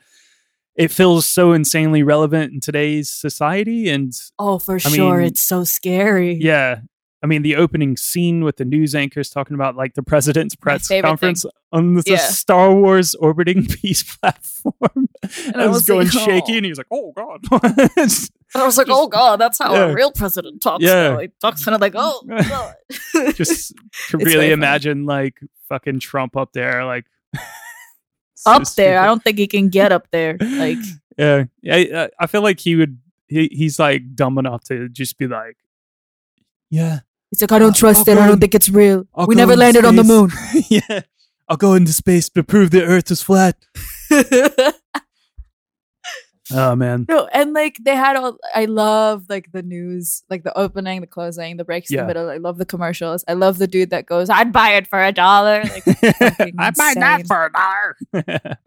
It 0.76 0.90
feels 0.90 1.24
so 1.26 1.52
insanely 1.52 2.02
relevant 2.02 2.52
in 2.52 2.58
today's 2.60 3.08
society, 3.10 3.88
and 3.90 4.12
Oh, 4.38 4.58
for 4.58 4.76
I 4.76 4.78
sure. 4.78 5.18
mean, 5.18 5.26
it's 5.26 5.42
so 5.42 5.62
scary. 5.64 6.34
yeah. 6.34 6.80
I 7.24 7.26
mean, 7.26 7.40
the 7.40 7.56
opening 7.56 7.96
scene 7.96 8.44
with 8.44 8.58
the 8.58 8.66
news 8.66 8.94
anchors 8.94 9.30
talking 9.30 9.54
about 9.54 9.76
like 9.76 9.94
the 9.94 10.02
president's 10.02 10.54
press 10.54 10.88
conference 10.88 11.46
on 11.72 11.94
the, 11.94 12.02
Yeah. 12.04 12.18
Star 12.18 12.74
Wars 12.74 13.14
orbiting 13.14 13.64
peace 13.80 14.02
platform. 14.02 14.74
And 15.46 15.56
I 15.56 15.66
was 15.68 15.76
was 15.76 15.84
going 15.88 16.06
like, 16.08 16.12
shaky, 16.12 16.52
"Oh." 16.52 16.56
and 16.56 16.64
he 16.66 16.70
was 16.70 16.76
like, 16.76 16.86
"Oh 16.90 17.12
God!" 17.16 17.40
And 17.96 18.62
I 18.62 18.66
was 18.66 18.76
like, 18.76 18.88
oh 18.90 19.08
god, 19.08 19.40
that's 19.40 19.58
how 19.58 19.72
Yeah. 19.72 19.86
a 19.86 19.94
real 19.94 20.12
president 20.12 20.60
talks. 20.62 20.84
Yeah. 20.84 21.12
now. 21.12 21.18
He 21.20 21.28
talks 21.40 21.64
kind 21.64 21.74
of 21.74 21.80
like, 21.80 21.94
oh 21.96 22.22
god. 22.28 22.74
Just 23.34 23.72
to 24.10 24.18
really 24.18 24.50
imagine 24.52 25.06
like 25.06 25.40
fucking 25.70 26.00
Trump 26.00 26.36
up 26.36 26.52
there, 26.52 26.84
like 26.84 27.06
so 28.34 28.50
up 28.52 28.68
there. 28.76 29.00
I 29.00 29.06
don't 29.06 29.24
think 29.24 29.38
he 29.38 29.46
can 29.46 29.70
get 29.70 29.92
up 29.92 30.08
there. 30.12 30.36
Like, 30.38 30.76
Yeah, 31.16 31.44
yeah. 31.62 32.02
I, 32.02 32.24
I 32.24 32.26
feel 32.26 32.42
like 32.42 32.60
he 32.60 32.76
would. 32.76 32.98
He, 33.28 33.48
he's 33.50 33.78
like 33.78 34.14
dumb 34.14 34.36
enough 34.36 34.64
to 34.64 34.90
just 34.90 35.16
be 35.16 35.26
like, 35.26 35.56
"Yeah, 36.70 37.00
he's 37.34 37.42
like, 37.42 37.52
I 37.52 37.58
don't 37.58 37.74
trust 37.76 38.06
it. 38.08 38.18
I 38.18 38.26
don't 38.26 38.40
think 38.40 38.54
it's 38.54 38.68
real. 38.68 39.06
I'll 39.14 39.26
we 39.26 39.34
never 39.34 39.56
landed 39.56 39.84
on 39.84 39.96
the 39.96 40.04
moon. 40.04 40.30
yeah, 40.68 41.02
I'll 41.48 41.56
go 41.56 41.74
into 41.74 41.92
space 41.92 42.28
to 42.30 42.44
prove 42.44 42.70
the 42.70 42.84
Earth 42.84 43.10
is 43.10 43.22
flat. 43.22 43.56
Oh 46.52 46.76
man, 46.76 47.06
No, 47.08 47.26
and 47.32 47.54
like 47.54 47.78
they 47.82 47.96
had 47.96 48.16
all. 48.16 48.36
I 48.54 48.66
love 48.66 49.24
like 49.30 49.50
the 49.52 49.62
news, 49.62 50.24
like 50.28 50.44
the 50.44 50.56
opening, 50.56 51.00
the 51.00 51.06
closing, 51.06 51.56
the 51.56 51.64
breaks 51.64 51.90
in 51.90 51.96
the 51.96 52.04
middle. 52.04 52.28
I 52.28 52.36
love 52.36 52.58
the 52.58 52.66
commercials. 52.66 53.24
I 53.26 53.32
love 53.32 53.56
the 53.56 53.66
dude 53.66 53.90
that 53.90 54.04
goes, 54.04 54.28
"I'd 54.28 54.52
buy 54.52 54.74
it 54.74 54.86
for 54.86 55.02
a 55.02 55.10
dollar." 55.10 55.62
Like, 55.62 55.84
fucking 56.18 56.54
I 56.58 56.70
buy 56.72 56.92
that 56.96 57.26
for 57.26 57.46
a 57.46 57.50
dollar. 57.50 58.58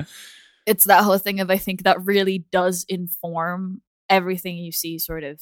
it's 0.66 0.86
that 0.86 1.04
whole 1.04 1.20
thing 1.20 1.40
of 1.40 1.52
I 1.52 1.58
think 1.58 1.84
that 1.84 2.04
really 2.04 2.40
does 2.52 2.84
inform 2.90 3.84
everything 4.10 4.58
you 4.58 4.72
see, 4.72 4.98
sort 4.98 5.24
of 5.24 5.40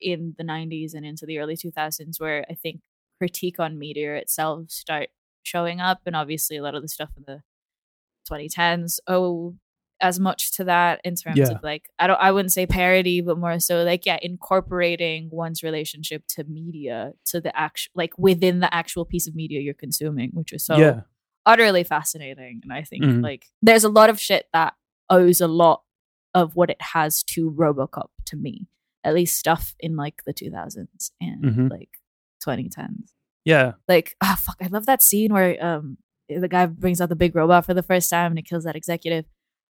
in 0.00 0.34
the 0.38 0.44
'90s 0.44 0.94
and 0.94 1.04
into 1.06 1.26
the 1.26 1.38
early 1.38 1.56
2000s, 1.56 2.18
where 2.18 2.44
I 2.50 2.54
think 2.54 2.80
critique 3.18 3.58
on 3.60 3.78
media 3.78 4.16
itself 4.16 4.70
start 4.70 5.08
showing 5.42 5.80
up, 5.80 6.00
and 6.06 6.16
obviously 6.16 6.56
a 6.56 6.62
lot 6.62 6.74
of 6.74 6.82
the 6.82 6.88
stuff 6.88 7.10
in 7.16 7.24
the 7.26 7.42
2010s 8.30 9.00
oh 9.06 9.54
as 10.02 10.18
much 10.18 10.52
to 10.52 10.64
that 10.64 11.00
in 11.04 11.14
terms 11.14 11.38
Yeah. 11.38 11.50
of 11.56 11.62
like 11.62 11.90
I 11.98 12.06
don't 12.06 12.16
I 12.20 12.32
wouldn't 12.32 12.52
say 12.52 12.66
parody, 12.66 13.20
but 13.20 13.36
more 13.38 13.58
so 13.60 13.82
like 13.82 14.06
yeah, 14.06 14.18
incorporating 14.22 15.28
one's 15.30 15.62
relationship 15.62 16.24
to 16.28 16.44
media 16.44 17.12
to 17.26 17.40
the 17.40 17.54
actual 17.58 17.90
like 17.94 18.16
within 18.18 18.60
the 18.60 18.72
actual 18.74 19.04
piece 19.04 19.26
of 19.28 19.34
media 19.34 19.60
you're 19.60 19.74
consuming, 19.74 20.30
which 20.32 20.52
is 20.54 20.64
so 20.64 20.76
yeah, 20.78 21.00
utterly 21.44 21.84
fascinating. 21.84 22.60
And 22.62 22.72
I 22.72 22.82
think 22.82 23.04
Mhm. 23.04 23.22
like 23.22 23.46
there's 23.60 23.84
a 23.84 23.90
lot 23.90 24.08
of 24.08 24.18
shit 24.18 24.46
that 24.54 24.74
owes 25.10 25.40
a 25.42 25.48
lot 25.48 25.82
of 26.32 26.56
what 26.56 26.70
it 26.70 26.80
has 26.80 27.22
to 27.24 27.50
RoboCop 27.50 28.08
to 28.26 28.36
me. 28.36 28.68
At 29.04 29.14
least 29.14 29.38
stuff 29.38 29.74
in 29.80 29.96
like 29.96 30.22
the 30.26 30.34
2000s 30.34 31.10
and 31.20 31.42
Mhm. 31.44 31.70
like 31.70 31.88
2010s. 32.46 33.12
Yeah. 33.44 33.72
Like, 33.88 34.16
oh 34.22 34.36
fuck, 34.38 34.56
I 34.60 34.66
love 34.66 34.86
that 34.86 35.02
scene 35.02 35.32
where 35.32 35.62
um 35.64 35.98
the 36.28 36.48
guy 36.48 36.66
brings 36.66 37.00
out 37.00 37.08
the 37.08 37.16
big 37.16 37.34
robot 37.34 37.64
for 37.66 37.74
the 37.74 37.82
first 37.82 38.08
time 38.10 38.32
and 38.32 38.38
it 38.38 38.44
kills 38.46 38.64
that 38.64 38.76
executive. 38.76 39.24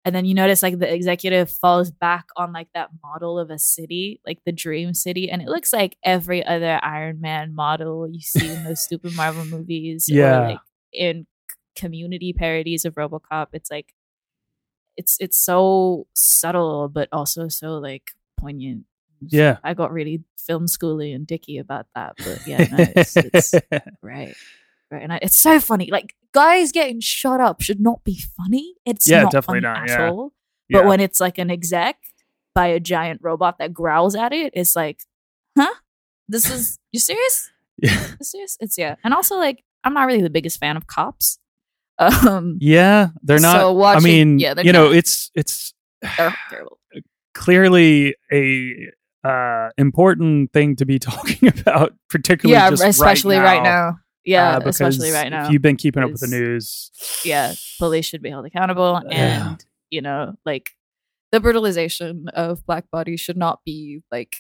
And 0.06 0.16
then 0.16 0.24
you 0.26 0.36
notice 0.36 0.62
like 0.62 0.78
the 0.78 0.94
executive 0.94 1.50
falls 1.50 1.90
back 1.90 2.26
on 2.38 2.54
like 2.54 2.68
that 2.76 2.92
model 3.04 3.40
of 3.40 3.50
a 3.50 3.58
city, 3.58 4.22
like 4.26 4.38
the 4.46 4.52
dream 4.52 4.94
city, 4.94 5.30
and 5.32 5.42
it 5.42 5.48
looks 5.48 5.74
like 5.74 5.98
every 6.04 6.46
other 6.46 6.80
Iron 6.84 7.20
Man 7.20 7.56
model 7.56 8.08
you 8.08 8.22
see 8.22 8.48
in 8.52 8.64
those 8.64 8.82
stupid 8.86 9.16
Marvel 9.16 9.44
movies. 9.46 10.06
Yeah. 10.08 10.44
Or 10.44 10.48
like 10.50 10.60
in 10.94 11.26
community 11.76 12.34
parodies 12.34 12.86
of 12.86 12.94
RoboCop. 12.94 13.48
It's 13.54 13.72
like 13.72 13.94
it's 14.96 15.18
it's 15.20 15.38
so 15.38 16.08
subtle 16.14 16.88
but 16.88 17.10
also 17.12 17.48
so 17.50 17.80
like 17.80 18.12
poignant. 18.40 18.86
Yeah. 19.22 19.58
I 19.64 19.74
got 19.74 19.92
really 19.92 20.24
film 20.38 20.66
schooly 20.68 21.14
and 21.16 21.26
dicky 21.26 21.58
about 21.58 21.88
that, 21.96 22.14
but 22.18 22.46
yeah, 22.48 22.58
no, 22.72 22.86
it's, 22.96 23.16
it's 23.18 23.54
right, 24.02 24.36
right, 24.92 25.04
and 25.04 25.12
I, 25.14 25.20
it's 25.22 25.38
so 25.38 25.60
funny. 25.60 25.90
Like 25.92 26.16
guys 26.34 26.72
getting 26.72 27.00
shot 27.00 27.40
up 27.42 27.62
should 27.62 27.80
not 27.80 28.04
be 28.04 28.22
funny. 28.38 28.76
It's 28.86 29.08
Yeah, 29.10 29.24
not 29.24 29.32
definitely 29.32 29.62
funny 29.62 29.80
not, 29.80 29.90
at 29.90 30.00
yeah. 30.00 30.10
all. 30.10 30.34
But 30.70 30.84
Yeah. 30.84 30.88
when 30.90 31.00
it's 31.00 31.20
like 31.20 31.38
an 31.38 31.50
exec 31.52 31.98
by 32.54 32.68
a 32.68 32.80
giant 32.80 33.22
robot 33.24 33.58
that 33.60 33.74
growls 33.74 34.16
at 34.16 34.34
it, 34.34 34.52
it's 34.56 34.76
like, 34.76 35.00
huh? 35.58 35.74
This 36.28 36.50
is 36.50 36.80
you 36.92 37.00
serious? 37.00 37.52
Yeah. 37.82 38.08
You 38.20 38.24
serious? 38.24 38.58
It's 38.62 38.78
yeah, 38.78 38.96
and 39.04 39.14
also 39.14 39.36
like 39.38 39.64
I'm 39.84 39.94
not 39.94 40.06
really 40.08 40.22
the 40.22 40.30
biggest 40.30 40.60
fan 40.60 40.78
of 40.78 40.88
cops. 40.88 41.40
Um, 42.00 42.58
Yeah, 42.60 43.10
they're 43.24 43.40
not. 43.40 43.60
So 43.60 43.72
watching- 43.74 43.98
I 44.04 44.04
mean, 44.04 44.40
yeah, 44.40 44.54
you 44.62 44.74
know, 44.74 44.92
it's 44.92 45.32
it's 45.36 45.74
they're 46.02 46.34
terrible. 46.50 46.78
clearly 47.34 48.16
a 48.32 48.90
uh, 49.26 49.70
important 49.78 50.52
thing 50.54 50.76
to 50.78 50.86
be 50.86 51.00
talking 51.12 51.50
about, 51.50 51.94
particularly 52.10 52.54
Yeah, 52.54 52.70
especially 52.88 53.38
right 53.38 53.64
now. 53.64 53.98
Yeah, 54.24 54.58
Uh, 54.58 54.62
especially 54.70 55.12
right 55.12 55.30
now. 55.30 55.46
If 55.46 55.52
you've 55.52 55.62
been 55.62 55.78
keeping 55.78 56.04
up 56.04 56.12
with 56.12 56.22
the 56.22 56.28
news, 56.28 56.92
yeah, 57.24 57.54
police 57.80 58.06
should 58.06 58.22
be 58.24 58.30
held 58.32 58.46
accountable, 58.46 59.02
Yeah. 59.10 59.50
and 59.52 59.66
you 59.92 60.02
know, 60.02 60.36
like 60.46 60.72
the 61.32 61.40
brutalization 61.40 62.28
of 62.34 62.66
black 62.66 62.90
bodies 62.92 63.20
should 63.20 63.38
not 63.38 63.60
be 63.66 64.02
like, 64.12 64.38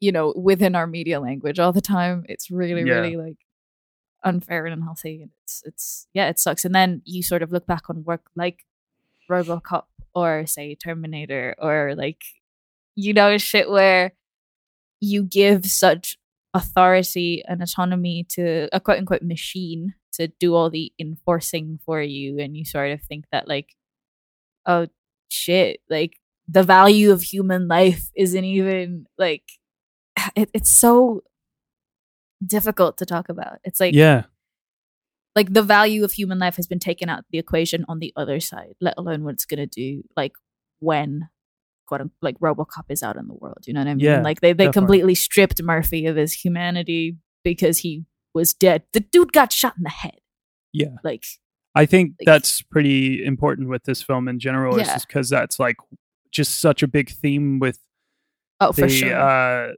you 0.00 0.12
know, 0.12 0.34
within 0.36 0.74
our 0.74 0.86
media 0.86 1.20
language 1.20 1.58
all 1.58 1.72
the 1.72 1.80
time. 1.80 2.24
It's 2.28 2.50
really, 2.50 2.82
Yeah. 2.82 2.94
really 2.94 3.16
like 3.16 3.36
unfair 4.24 4.66
and 4.66 4.74
unhealthy, 4.74 5.22
and 5.22 5.30
it's 5.44 5.62
it's 5.64 6.06
yeah, 6.12 6.28
it 6.28 6.38
sucks. 6.38 6.64
And 6.66 6.74
then 6.74 7.00
you 7.04 7.22
sort 7.22 7.42
of 7.42 7.50
look 7.50 7.66
back 7.66 7.88
on 7.88 8.04
work 8.04 8.22
like 8.36 8.64
RoboCop 9.30 9.84
or 10.14 10.44
say 10.46 10.74
Terminator 10.74 11.54
or 11.58 11.94
like 11.96 12.20
you 12.98 13.14
know 13.14 13.38
shit 13.38 13.70
where 13.70 14.12
you 15.00 15.22
give 15.22 15.64
such 15.66 16.18
authority 16.52 17.42
and 17.46 17.62
autonomy 17.62 18.26
to 18.28 18.68
a 18.72 18.80
quote 18.80 18.98
unquote 18.98 19.22
machine 19.22 19.94
to 20.12 20.26
do 20.40 20.54
all 20.54 20.68
the 20.68 20.92
enforcing 20.98 21.78
for 21.84 22.02
you 22.02 22.40
and 22.40 22.56
you 22.56 22.64
sort 22.64 22.90
of 22.90 23.00
think 23.02 23.24
that 23.30 23.46
like 23.46 23.76
oh 24.66 24.88
shit 25.28 25.80
like 25.88 26.18
the 26.48 26.64
value 26.64 27.12
of 27.12 27.22
human 27.22 27.68
life 27.68 28.10
isn't 28.16 28.44
even 28.44 29.06
like 29.16 29.44
it, 30.34 30.50
it's 30.52 30.70
so 30.70 31.22
difficult 32.44 32.98
to 32.98 33.06
talk 33.06 33.28
about. 33.28 33.58
It's 33.64 33.80
like 33.80 33.94
yeah, 33.94 34.24
like 35.36 35.52
the 35.52 35.62
value 35.62 36.04
of 36.04 36.12
human 36.12 36.38
life 36.38 36.56
has 36.56 36.66
been 36.66 36.78
taken 36.78 37.08
out 37.08 37.20
of 37.20 37.24
the 37.30 37.38
equation 37.38 37.84
on 37.88 37.98
the 38.00 38.12
other 38.16 38.40
side 38.40 38.74
let 38.80 38.94
alone 38.96 39.22
what 39.22 39.34
it's 39.34 39.44
going 39.44 39.58
to 39.58 39.66
do 39.66 40.02
like 40.16 40.32
when 40.80 41.28
quote 41.88 42.02
unquote, 42.02 42.16
like 42.22 42.38
robocop 42.38 42.84
is 42.90 43.02
out 43.02 43.16
in 43.16 43.26
the 43.26 43.34
world 43.34 43.58
you 43.66 43.72
know 43.72 43.80
what 43.80 43.88
i 43.88 43.94
mean 43.94 44.04
Yeah, 44.04 44.20
like 44.20 44.40
they, 44.40 44.52
they 44.52 44.66
definitely. 44.66 44.72
completely 44.80 45.14
stripped 45.14 45.62
murphy 45.62 46.06
of 46.06 46.16
his 46.16 46.32
humanity 46.34 47.16
because 47.42 47.78
he 47.78 48.04
was 48.34 48.52
dead 48.54 48.82
the 48.92 49.00
dude 49.00 49.32
got 49.32 49.52
shot 49.52 49.74
in 49.76 49.82
the 49.84 49.90
head 49.90 50.20
yeah. 50.72 50.88
like 51.02 51.24
I 51.74 51.86
think 51.86 52.14
Like- 52.20 52.26
that's 52.26 52.60
pretty 52.62 53.24
important 53.24 53.68
with 53.68 53.84
this 53.84 54.02
film 54.02 54.26
in 54.26 54.40
general, 54.40 54.78
Yeah. 54.78 54.84
just 54.84 55.06
because 55.06 55.28
that's 55.28 55.60
like 55.60 55.76
just 56.32 56.60
such 56.60 56.82
a 56.82 56.88
big 56.88 57.10
theme 57.10 57.58
with 57.60 57.78
oh 58.60 58.72
for 58.72 58.88
sure 58.88 59.14
uh, 59.14 59.72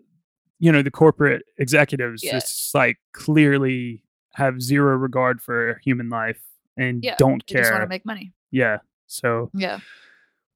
you 0.58 0.72
know 0.72 0.82
the 0.82 0.90
corporate 0.90 1.42
executives. 1.58 2.22
Yeah. 2.24 2.32
Just 2.38 2.74
like 2.74 2.96
clearly 3.12 4.02
have 4.34 4.62
zero 4.62 4.96
regard 4.96 5.42
for 5.42 5.80
human 5.84 6.08
life 6.08 6.40
and 6.76 7.04
yeah 7.04 7.16
don't 7.18 7.44
care. 7.46 7.58
they 7.58 7.62
just 7.62 7.72
want 7.72 7.82
to 7.82 7.88
make 7.88 8.06
money 8.06 8.32
yeah, 8.50 8.78
so 9.06 9.50
yeah 9.54 9.80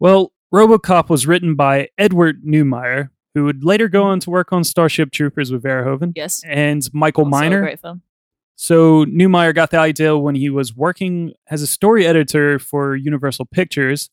Well, 0.01 0.33
RoboCop 0.55 1.09
was 1.09 1.27
written 1.27 1.57
by 1.57 1.89
Edward 1.99 2.45
Neumeier, 2.45 3.11
who 3.35 3.45
would 3.45 3.65
later 3.65 3.89
go 3.89 4.05
on 4.05 4.21
to 4.21 4.31
work 4.31 4.53
on 4.53 4.63
Starship 4.63 5.11
Troopers 5.11 5.51
with 5.51 5.65
Verhoeven, 5.65 6.13
yes 6.15 6.45
and 6.47 6.89
Michael 6.93 7.25
Also 7.25 7.37
a 7.37 7.41
Miner. 7.41 7.61
great 7.61 7.81
film 7.81 8.03
So 8.55 9.05
Neumeier 9.05 9.53
got 9.53 9.73
the 9.73 9.79
idea 9.79 10.17
when 10.17 10.37
he 10.37 10.51
was 10.51 10.77
working 10.77 11.33
as 11.51 11.61
a 11.61 11.67
story 11.67 12.07
editor 12.07 12.61
for 12.61 12.95
Universal 12.95 13.47
Pictures. 13.47 14.11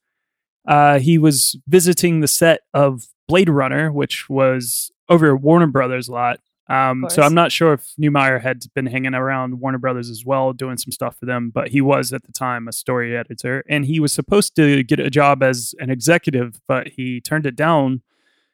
Uh, 0.67 0.97
he 0.97 1.19
was 1.19 1.55
visiting 1.67 2.21
the 2.21 2.27
set 2.27 2.61
of 2.73 3.05
Blade 3.27 3.49
Runner, 3.49 3.91
which 3.91 4.27
was 4.27 4.91
over 5.09 5.35
at 5.35 5.41
Warner 5.41 5.67
Brothers 5.67 6.07
a 6.07 6.11
lot. 6.11 6.39
Um, 6.71 7.05
so. 7.09 7.21
I'm 7.21 7.33
not 7.33 7.51
sure 7.51 7.73
if 7.73 7.85
Neumeier 8.01 8.41
had 8.41 8.63
been 8.73 8.85
hanging 8.85 9.13
around 9.13 9.59
Warner 9.59 9.77
Brothers 9.77 10.09
as 10.09 10.23
well, 10.25 10.53
doing 10.53 10.77
some 10.77 10.91
stuff 10.91 11.17
for 11.17 11.25
them, 11.25 11.51
but 11.53 11.67
he 11.67 11.81
was 11.81 12.13
at 12.13 12.23
the 12.23 12.31
time 12.31 12.69
a 12.69 12.71
story 12.71 13.17
editor, 13.17 13.65
and 13.67 13.85
he 13.85 13.99
was 13.99 14.13
supposed 14.13 14.55
to 14.55 14.81
get 14.83 14.97
a 14.97 15.09
job 15.09 15.43
as 15.43 15.75
an 15.79 15.89
executive, 15.89 16.61
but 16.69 16.87
he 16.87 17.19
turned 17.19 17.45
it 17.45 17.57
down 17.57 18.01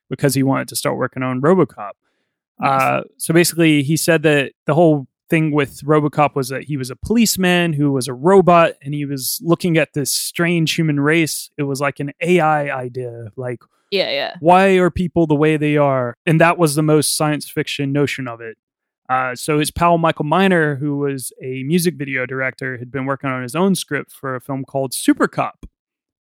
because 0.09 0.33
he 0.33 0.41
wanted 0.41 0.67
to 0.69 0.75
start 0.75 0.97
working 0.97 1.21
on 1.21 1.41
RoboCop. 1.41 1.91
Uh, 2.63 3.03
so 3.17 3.35
basically, 3.35 3.83
he 3.83 3.95
said 3.95 4.23
that 4.23 4.53
the 4.65 4.73
whole 4.73 5.07
thing 5.29 5.51
with 5.51 5.81
RoboCop 5.81 6.33
was 6.33 6.49
that 6.49 6.63
he 6.63 6.75
was 6.75 6.89
a 6.89 6.95
policeman 6.95 7.73
who 7.73 7.91
was 7.91 8.07
a 8.07 8.15
robot, 8.15 8.71
and 8.81 8.95
he 8.95 9.05
was 9.05 9.39
looking 9.43 9.77
at 9.77 9.93
this 9.93 10.11
strange 10.11 10.73
human 10.73 10.99
race. 10.99 11.51
It 11.55 11.63
was 11.63 11.79
like 11.79 11.99
an 11.99 12.13
AI 12.19 12.75
idea, 12.75 13.27
like 13.35 13.59
yeah 13.91 14.09
yeah 14.11 14.35
why 14.39 14.69
are 14.77 14.89
people 14.91 15.27
the 15.27 15.35
way 15.35 15.57
they 15.57 15.77
are? 15.77 16.13
And 16.25 16.39
that 16.41 16.57
was 16.57 16.75
the 16.75 16.83
most 16.83 17.15
science 17.15 17.49
fiction 17.49 17.91
notion 17.91 18.27
of 18.27 18.41
it. 18.41 18.57
Uh, 19.09 19.33
so 19.35 19.57
his 19.59 19.71
pal 19.71 19.97
Michael 19.97 20.25
Miner, 20.25 20.75
who 20.75 20.97
was 20.97 21.31
a 21.41 21.63
music 21.63 21.95
video 21.95 22.25
director, 22.25 22.77
had 22.77 22.91
been 22.91 23.05
working 23.05 23.29
on 23.29 23.41
his 23.41 23.55
own 23.55 23.73
script 23.75 24.11
for 24.11 24.35
a 24.35 24.41
film 24.41 24.65
called 24.65 24.93
Super 24.93 25.29
Cop, 25.29 25.65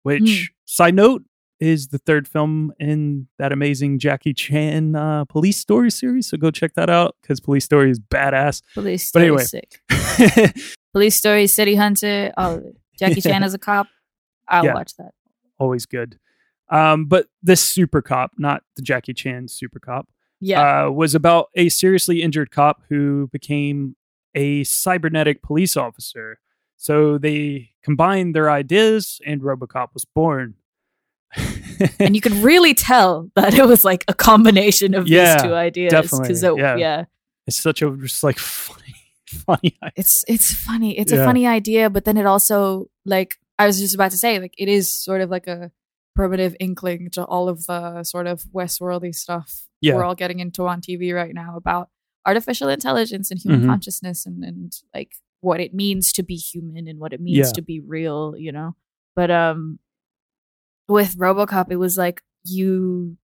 which, 0.05 0.53
side 0.67 0.95
note, 0.95 1.25
is 1.59 1.89
the 1.89 1.99
third 1.99 2.29
film 2.29 2.73
in 2.79 3.27
that 3.39 3.51
amazing 3.51 3.99
Jackie 3.99 4.35
Chan 4.35 4.95
uh, 4.95 5.25
Police 5.25 5.57
Story 5.57 5.91
series. 5.91 6.29
So 6.29 6.37
go 6.37 6.53
check 6.53 6.75
that 6.75 6.89
out 6.89 7.17
because 7.23 7.41
Police 7.41 7.65
Story 7.65 7.91
is 7.91 7.99
badass. 7.99 8.63
police 8.75 9.11
But 9.11 9.21
story 9.21 9.25
anyway. 9.27 9.43
sick 9.43 10.57
police 10.93 11.17
story 11.17 11.47
city 11.47 11.75
hunter 11.75 12.33
all 12.37 12.55
of 12.55 12.65
it 12.65 12.77
jackie 12.99 13.15
Yeah. 13.25 13.33
chan 13.33 13.43
as 13.43 13.55
a 13.55 13.59
cop 13.59 13.87
i'll 14.49 14.65
Yeah. 14.65 14.75
watch 14.75 14.95
that 14.99 15.11
Always 15.59 15.87
good. 15.87 16.19
Um, 16.69 17.07
but 17.07 17.27
this 17.43 17.63
Super 17.65 18.03
Cop, 18.03 18.33
not 18.39 18.63
the 18.77 18.83
Jackie 18.83 19.15
Chan 19.15 19.49
Super 19.49 19.79
Cop, 19.79 20.09
yeah 20.41 20.85
uh, 20.87 20.91
was 20.91 21.15
about 21.15 21.49
a 21.55 21.69
seriously 21.71 22.23
injured 22.23 22.51
cop 22.51 22.83
who 22.91 23.29
became 23.33 23.97
a 24.35 24.65
cybernetic 24.65 25.43
police 25.43 25.77
officer. 25.77 26.39
So 26.77 27.17
they 27.17 27.71
combined 27.83 28.35
their 28.35 28.51
ideas, 28.51 29.19
and 29.25 29.41
RoboCop 29.41 29.95
was 29.95 30.05
born. 30.05 30.55
and 31.99 32.15
you 32.15 32.21
could 32.21 32.33
really 32.45 32.75
tell 32.75 33.31
that 33.35 33.55
it 33.55 33.65
was 33.67 33.85
like 33.85 34.05
a 34.09 34.15
combination 34.15 34.95
of 34.95 35.09
Yeah, 35.09 35.35
these 35.35 35.43
two 35.43 35.55
ideas 35.55 35.91
because 35.93 36.41
definitely, 36.41 36.61
yeah. 36.63 36.77
yeah. 36.77 37.05
it's 37.47 37.57
such 37.57 37.83
a 37.83 37.91
just 37.97 38.23
like 38.23 38.39
funny, 38.41 38.95
funny. 39.27 39.77
idea. 39.83 39.93
it's 39.97 40.25
it's 40.29 40.53
funny 40.55 40.99
it's 40.99 41.13
Yeah. 41.13 41.21
a 41.21 41.25
funny 41.25 41.47
idea 41.47 41.91
but 41.91 42.05
then 42.05 42.17
it 42.17 42.27
also 42.27 42.89
like 43.05 43.37
i 43.59 43.67
was 43.67 43.79
just 43.81 43.95
about 43.95 44.11
to 44.13 44.17
say 44.19 44.39
like 44.39 44.55
it 44.57 44.69
is 44.69 44.93
sort 44.93 45.21
of 45.21 45.29
like 45.31 45.47
a 45.47 45.71
primitive 46.17 46.57
inkling 46.59 47.11
to 47.11 47.25
all 47.25 47.49
of 47.49 47.67
the 47.67 48.03
sort 48.03 48.27
of 48.27 48.43
westworldy 48.55 49.15
stuff 49.15 49.69
Yeah. 49.81 49.95
we're 49.95 50.05
all 50.05 50.15
getting 50.17 50.41
into 50.41 50.67
on 50.67 50.81
tv 50.81 51.15
right 51.15 51.35
now 51.35 51.57
about 51.57 51.91
artificial 52.27 52.69
intelligence 52.69 53.31
and 53.31 53.39
human 53.41 53.61
Mhm. 53.63 53.67
consciousness 53.67 54.27
and 54.27 54.43
and 54.43 54.73
like 54.95 55.13
what 55.41 55.61
it 55.61 55.73
means 55.75 56.13
to 56.15 56.23
be 56.25 56.35
human 56.37 56.89
and 56.89 56.99
what 56.99 57.13
it 57.13 57.21
means 57.21 57.37
Yeah. 57.49 57.53
to 57.53 57.63
be 57.63 57.79
real 57.81 58.35
you 58.37 58.51
know 58.51 58.75
but 59.15 59.31
um 59.31 59.79
with 60.89 61.17
robocop 61.19 61.71
it 61.71 61.77
was 61.77 61.97
like 61.97 62.23
you 62.45 63.17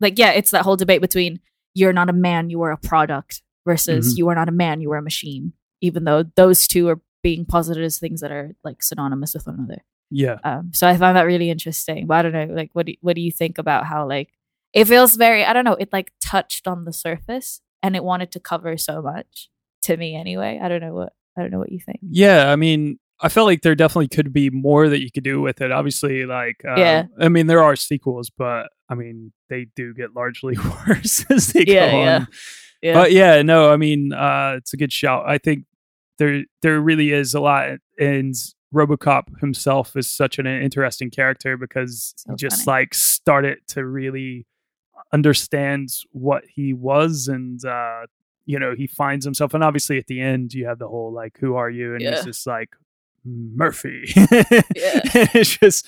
like 0.00 0.18
yeah 0.18 0.30
it's 0.32 0.50
that 0.50 0.62
whole 0.64 0.76
debate 0.76 1.00
between 1.00 1.40
you're 1.74 1.92
not 1.92 2.10
a 2.10 2.12
man 2.12 2.50
you 2.50 2.60
are 2.62 2.72
a 2.72 2.76
product 2.78 3.42
versus 3.66 4.14
Mhm. 4.14 4.18
you 4.18 4.28
are 4.28 4.34
not 4.34 4.48
a 4.48 4.52
man 4.52 4.80
you 4.80 4.90
are 4.92 4.96
a 4.98 5.02
machine 5.02 5.52
even 5.80 6.04
though 6.04 6.22
those 6.22 6.66
two 6.66 6.88
are 6.88 7.00
being 7.22 7.44
posited 7.44 7.84
as 7.84 7.98
things 7.98 8.20
that 8.22 8.32
are 8.32 8.56
like 8.64 8.82
synonymous 8.82 9.34
with 9.34 9.46
one 9.46 9.56
another 9.58 9.84
Yeah, 10.10 10.36
um 10.44 10.70
so 10.72 10.88
i 10.88 10.96
found 10.96 11.16
that 11.16 11.22
really 11.22 11.50
interesting 11.50 12.06
but 12.06 12.14
i 12.18 12.22
don't 12.22 12.32
know 12.32 12.54
like 12.54 12.70
what 12.72 12.86
do, 12.86 12.94
what 13.00 13.14
do 13.16 13.22
you 13.22 13.30
think 13.30 13.58
about 13.58 13.86
how 13.86 14.08
like 14.08 14.30
it 14.72 14.86
feels 14.86 15.16
very 15.16 15.44
i 15.44 15.52
don't 15.52 15.64
know 15.64 15.74
it 15.74 15.92
like 15.92 16.12
touched 16.20 16.66
on 16.66 16.84
the 16.84 16.92
surface 16.92 17.60
and 17.82 17.94
it 17.96 18.02
wanted 18.04 18.30
to 18.32 18.40
cover 18.40 18.76
so 18.76 19.00
much 19.02 19.48
to 19.82 19.96
me 19.96 20.16
anyway 20.16 20.58
i 20.62 20.68
don't 20.68 20.80
know 20.80 20.94
what 20.94 21.12
i 21.36 21.40
don't 21.42 21.50
know 21.52 21.58
what 21.58 21.72
you 21.72 21.78
think 21.80 21.98
yeah. 22.02 22.50
I 22.50 22.56
mean, 22.56 22.98
I 23.22 23.28
felt 23.28 23.46
like 23.46 23.60
there 23.62 23.74
definitely 23.74 24.08
could 24.08 24.32
be 24.32 24.48
more 24.50 24.88
that 24.88 25.00
you 25.02 25.10
could 25.10 25.24
do 25.24 25.40
with 25.42 25.60
it. 25.60 25.70
Obviously, 25.70 26.24
like 26.24 26.56
uh, 26.66 26.74
Yeah. 26.76 27.04
I 27.20 27.28
mean, 27.28 27.46
there 27.48 27.62
are 27.62 27.76
sequels, 27.76 28.30
but 28.30 28.68
I 28.88 28.94
mean, 28.94 29.32
they 29.50 29.66
do 29.76 29.92
get 29.94 30.14
largely 30.16 30.56
worse 30.88 31.24
as 31.30 31.52
they 31.52 31.64
Yeah, 31.66 31.90
go 31.90 31.98
yeah. 32.02 32.16
on. 32.16 32.28
Yeah. 32.82 32.94
But 32.94 33.12
yeah, 33.12 33.42
no, 33.42 33.70
I 33.70 33.76
mean, 33.76 34.12
uh, 34.14 34.54
it's 34.56 34.72
a 34.72 34.78
good 34.78 34.90
shout. 34.92 35.24
I 35.28 35.36
think 35.38 35.66
there 36.18 36.44
there 36.62 36.80
really 36.80 37.12
is 37.12 37.34
a 37.34 37.40
lot, 37.40 37.78
and 37.98 38.34
RoboCop 38.74 39.40
himself 39.40 39.96
is 39.96 40.08
such 40.08 40.38
an 40.38 40.46
interesting 40.46 41.10
character 41.10 41.56
because 41.56 42.14
So 42.16 42.32
he 42.32 42.36
just 42.36 42.64
funny. 42.64 42.78
like 42.78 42.94
started 42.94 43.58
to 43.68 43.84
really 43.84 44.46
understand 45.12 45.88
what 46.12 46.44
he 46.52 46.72
was, 46.72 47.28
and 47.28 47.64
uh, 47.64 48.06
you 48.46 48.58
know, 48.58 48.74
he 48.74 48.86
finds 48.86 49.24
himself. 49.24 49.54
And 49.54 49.64
obviously, 49.64 49.98
at 49.98 50.06
the 50.06 50.20
end, 50.20 50.52
you 50.54 50.66
have 50.66 50.78
the 50.78 50.88
whole 50.88 51.12
like, 51.12 51.36
"Who 51.40 51.56
are 51.56 51.70
you?" 51.70 51.94
and 51.94 52.02
Yeah. 52.02 52.16
he's 52.16 52.24
just 52.24 52.46
like 52.46 52.70
Murphy. 53.24 54.04
It's 54.16 55.56
just 55.58 55.86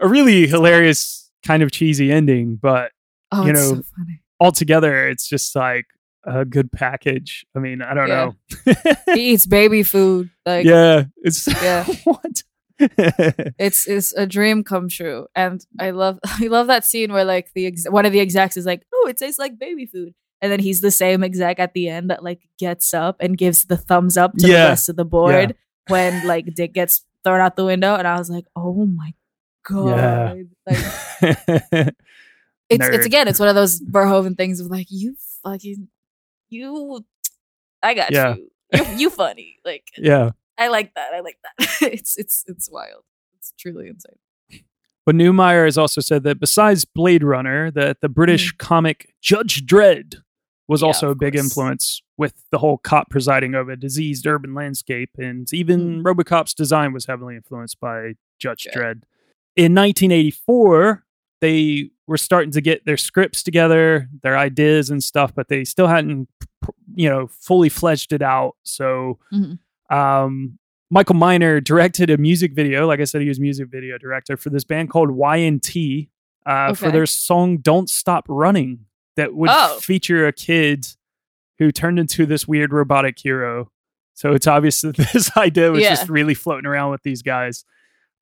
a 0.00 0.08
really 0.08 0.46
hilarious, 0.46 1.30
kind 1.44 1.62
of 1.62 1.70
cheesy 1.70 2.10
ending, 2.12 2.56
but 2.56 2.92
oh, 3.32 3.44
you 3.46 3.52
know, 3.52 3.74
so 3.76 3.82
altogether, 4.40 5.08
it's 5.08 5.26
just 5.28 5.54
like 5.56 5.86
a 6.26 6.44
good 6.44 6.70
package. 6.72 7.44
I 7.54 7.58
mean, 7.58 7.82
I 7.82 7.94
don't 7.94 8.08
Yeah. 8.08 8.30
know. 8.66 8.94
He 9.14 9.30
eats 9.32 9.46
baby 9.46 9.82
food. 9.82 10.30
Like 10.46 10.64
yeah, 10.66 11.04
it's 11.18 11.46
Yeah. 11.62 11.84
what? 12.04 12.42
it's 12.78 13.86
it's 13.86 14.12
a 14.14 14.26
dream 14.26 14.64
come 14.64 14.88
true. 14.88 15.26
And 15.34 15.64
I 15.78 15.90
love 15.90 16.18
I 16.24 16.46
love 16.48 16.66
that 16.68 16.84
scene 16.84 17.12
where 17.12 17.24
like 17.24 17.50
the 17.54 17.66
ex- 17.66 17.88
one 17.88 18.06
of 18.06 18.12
the 18.12 18.20
execs 18.20 18.56
is 18.56 18.66
like, 18.66 18.82
"Oh, 18.92 19.06
it 19.08 19.16
tastes 19.16 19.38
like 19.38 19.58
baby 19.58 19.86
food." 19.86 20.14
And 20.42 20.50
then 20.52 20.60
he's 20.60 20.80
the 20.82 20.90
same 20.90 21.22
exec 21.24 21.58
at 21.58 21.72
the 21.72 21.88
end 21.88 22.10
that 22.10 22.22
like 22.24 22.40
gets 22.58 22.92
up 22.92 23.16
and 23.20 23.38
gives 23.38 23.64
the 23.64 23.76
thumbs 23.76 24.16
up 24.16 24.32
to 24.38 24.46
Yeah. 24.48 24.64
the 24.64 24.68
rest 24.70 24.88
of 24.88 24.96
the 24.96 25.04
board 25.04 25.54
when 25.88 26.26
like 26.26 26.46
Dick 26.54 26.74
gets 26.74 27.04
thrown 27.22 27.40
out 27.40 27.56
the 27.56 27.64
window 27.64 27.94
and 27.94 28.06
I 28.06 28.18
was 28.18 28.28
like, 28.28 28.44
"Oh 28.56 28.84
my 28.86 29.14
god." 29.66 30.48
Like 30.66 31.94
it's 32.70 32.88
it's 32.88 33.06
again, 33.06 33.28
it's 33.28 33.38
one 33.40 33.48
of 33.48 33.54
those 33.54 33.80
Verhoeven 33.80 34.36
things 34.36 34.60
of 34.60 34.66
like, 34.66 34.86
"You 34.90 35.14
fucking 35.44 35.88
you 36.50 37.04
I 37.82 37.94
got 37.94 38.10
Yeah. 38.12 38.34
you. 38.36 38.50
You 38.72 38.84
you 38.96 39.10
funny." 39.10 39.58
Like 39.64 39.88
yeah. 39.98 40.30
I 40.58 40.68
like 40.68 40.94
that. 40.94 41.12
I 41.12 41.20
like 41.20 41.38
that. 41.42 41.68
it's 41.92 42.16
it's 42.18 42.44
it's 42.46 42.70
wild. 42.70 43.02
It's 43.38 43.52
truly 43.58 43.88
insane. 43.88 44.16
But 45.06 45.16
Neumeier 45.16 45.66
has 45.66 45.76
also 45.76 46.00
said 46.00 46.22
that 46.22 46.40
besides 46.40 46.86
Blade 46.86 47.22
Runner, 47.22 47.70
that 47.72 48.00
the 48.00 48.08
British 48.08 48.52
comic 48.52 49.12
Judge 49.20 49.66
Dredd 49.66 50.22
was. 50.66 50.80
Yeah, 50.80 50.86
also 50.86 51.10
a 51.10 51.14
big 51.14 51.34
course. 51.34 51.44
influence 51.44 52.02
with 52.16 52.32
the 52.50 52.58
whole 52.58 52.78
cop 52.78 53.10
presiding 53.10 53.54
over 53.54 53.72
a 53.72 53.76
diseased 53.78 54.26
urban 54.26 54.54
landscape. 54.54 55.10
And 55.18 55.52
even 55.52 56.00
Hmm. 56.00 56.06
Robocop's 56.06 56.54
design 56.54 56.92
was 56.94 57.04
heavily 57.06 57.36
influenced 57.36 57.78
by 57.80 58.14
Judge 58.38 58.66
Dredd. 58.74 58.76
Dredd. 58.76 59.02
In 59.56 59.74
1984, 59.74 61.03
they 61.44 61.90
were 62.06 62.16
starting 62.16 62.50
to 62.52 62.60
get 62.60 62.84
their 62.86 62.96
scripts 62.96 63.42
together, 63.42 64.08
their 64.22 64.36
ideas 64.36 64.90
and 64.90 65.02
stuff, 65.04 65.34
but 65.34 65.48
they 65.48 65.64
still 65.64 65.86
hadn't, 65.86 66.28
you 66.94 67.08
know, 67.08 67.26
fully 67.28 67.68
fledged 67.68 68.12
it 68.12 68.22
out. 68.22 68.56
So, 68.62 69.18
Mhm. 69.32 69.58
um, 69.90 70.58
Michael 70.90 71.16
Miner 71.16 71.60
directed 71.60 72.10
a 72.10 72.16
music 72.18 72.52
video. 72.54 72.86
Like 72.86 73.00
I 73.00 73.04
said, 73.04 73.22
he 73.22 73.28
was 73.28 73.40
music 73.40 73.68
video 73.70 73.98
director 73.98 74.36
for 74.36 74.50
this 74.50 74.64
band 74.64 74.90
called 74.90 75.10
Y&T 75.10 76.10
uh, 76.46 76.74
for 76.74 76.90
their 76.90 77.06
song 77.06 77.56
"Don't 77.58 77.88
Stop 77.88 78.26
Running" 78.28 78.80
that 79.16 79.34
would 79.34 79.50
Oh. 79.52 79.78
feature 79.80 80.26
a 80.26 80.32
kid 80.32 80.86
who 81.58 81.70
turned 81.72 81.98
into 81.98 82.26
this 82.26 82.46
weird 82.46 82.72
robotic 82.72 83.18
hero. 83.18 83.70
So 84.14 84.32
it's 84.34 84.46
obvious 84.46 84.82
that 84.82 84.96
this 85.12 85.34
idea 85.36 85.70
was 85.72 85.82
Yeah. 85.82 85.90
just 85.90 86.08
really 86.08 86.34
floating 86.34 86.66
around 86.66 86.90
with 86.90 87.02
these 87.02 87.22
guys. 87.22 87.64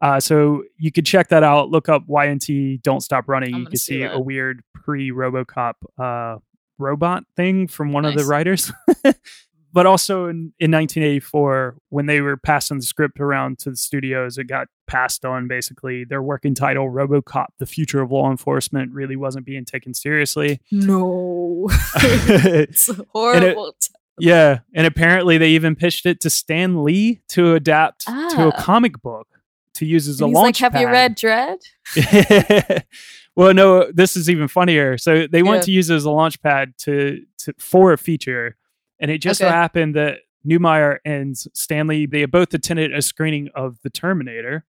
Uh, 0.02 0.18
so 0.20 0.64
you 0.78 0.90
could 0.92 1.06
check 1.06 1.28
that 1.28 1.42
out. 1.44 1.70
Look 1.70 1.88
up 1.88 2.02
Y&T 2.08 2.80
"Don't 2.82 3.00
Stop 3.00 3.28
Running." 3.28 3.54
You 3.54 3.66
can 3.66 3.76
see 3.76 4.00
see 4.00 4.02
a 4.02 4.18
weird 4.18 4.62
pre-RoboCop 4.74 5.74
uh, 5.98 6.38
robot 6.78 7.24
thing 7.36 7.68
from 7.68 7.92
one 7.92 8.04
of 8.04 8.14
the 8.16 8.24
writers. 8.24 8.72
but 9.72 9.86
also 9.86 10.24
in, 10.26 10.52
in 10.58 10.70
1984, 10.72 11.76
when 11.90 12.06
they 12.06 12.20
were 12.20 12.36
passing 12.36 12.78
the 12.78 12.82
script 12.82 13.20
around 13.20 13.58
to 13.60 13.70
the 13.70 13.76
studios, 13.76 14.36
it 14.38 14.44
got 14.44 14.66
passed 14.88 15.24
on. 15.24 15.46
Basically, 15.48 16.04
their 16.04 16.20
working 16.20 16.54
title 16.54 16.90
"RoboCop: 16.90 17.46
The 17.58 17.66
Future 17.66 18.02
of 18.02 18.10
Law 18.10 18.28
Enforcement" 18.30 18.92
really 18.92 19.14
wasn't 19.16 19.46
being 19.46 19.64
taken 19.64 19.94
seriously. 19.94 20.60
No. 20.72 21.68
it's 21.96 22.90
horrible. 23.10 23.76
Yeah, 24.18 24.58
and 24.74 24.86
apparently 24.86 25.38
they 25.38 25.50
even 25.50 25.74
pitched 25.76 26.06
it 26.06 26.20
to 26.22 26.30
Stan 26.30 26.82
Lee 26.84 27.20
to 27.28 27.54
adapt 27.54 28.06
to 28.06 28.12
a 28.12 28.48
Ah. 28.48 28.56
comic 28.58 29.00
book 29.00 29.26
to 29.74 29.86
use 29.86 30.08
as 30.08 30.20
a 30.20 30.24
And 30.24 30.30
he's 30.30 30.34
like, 30.36 30.44
launch 30.44 30.58
have 30.60 30.76
you 30.76 30.86
read 30.86 31.16
Dredd? 31.16 32.82
well, 33.36 33.54
no, 33.54 33.90
this 33.92 34.16
is 34.16 34.28
even 34.30 34.48
funnier. 34.48 34.98
So 34.98 35.26
they 35.26 35.42
Yeah. 35.42 35.44
to 35.64 35.70
use 35.70 35.90
it 35.90 35.94
as 35.96 36.04
a 36.04 36.10
launch 36.10 36.40
pad 36.42 36.74
to, 36.80 37.20
to 37.38 37.54
for 37.58 37.92
a 37.92 37.98
feature, 37.98 38.56
and 39.00 39.10
it 39.10 39.18
just 39.18 39.38
so 39.40 39.48
happened 39.48 39.94
that 39.96 40.18
Neumeier 40.46 40.98
and 41.04 41.36
Stan 41.36 41.86
Lee 41.86 42.06
they 42.06 42.24
both 42.26 42.52
attended 42.54 42.94
a 42.94 43.00
screening 43.02 43.48
of 43.54 43.78
The 43.82 43.90
Terminator, 43.90 44.64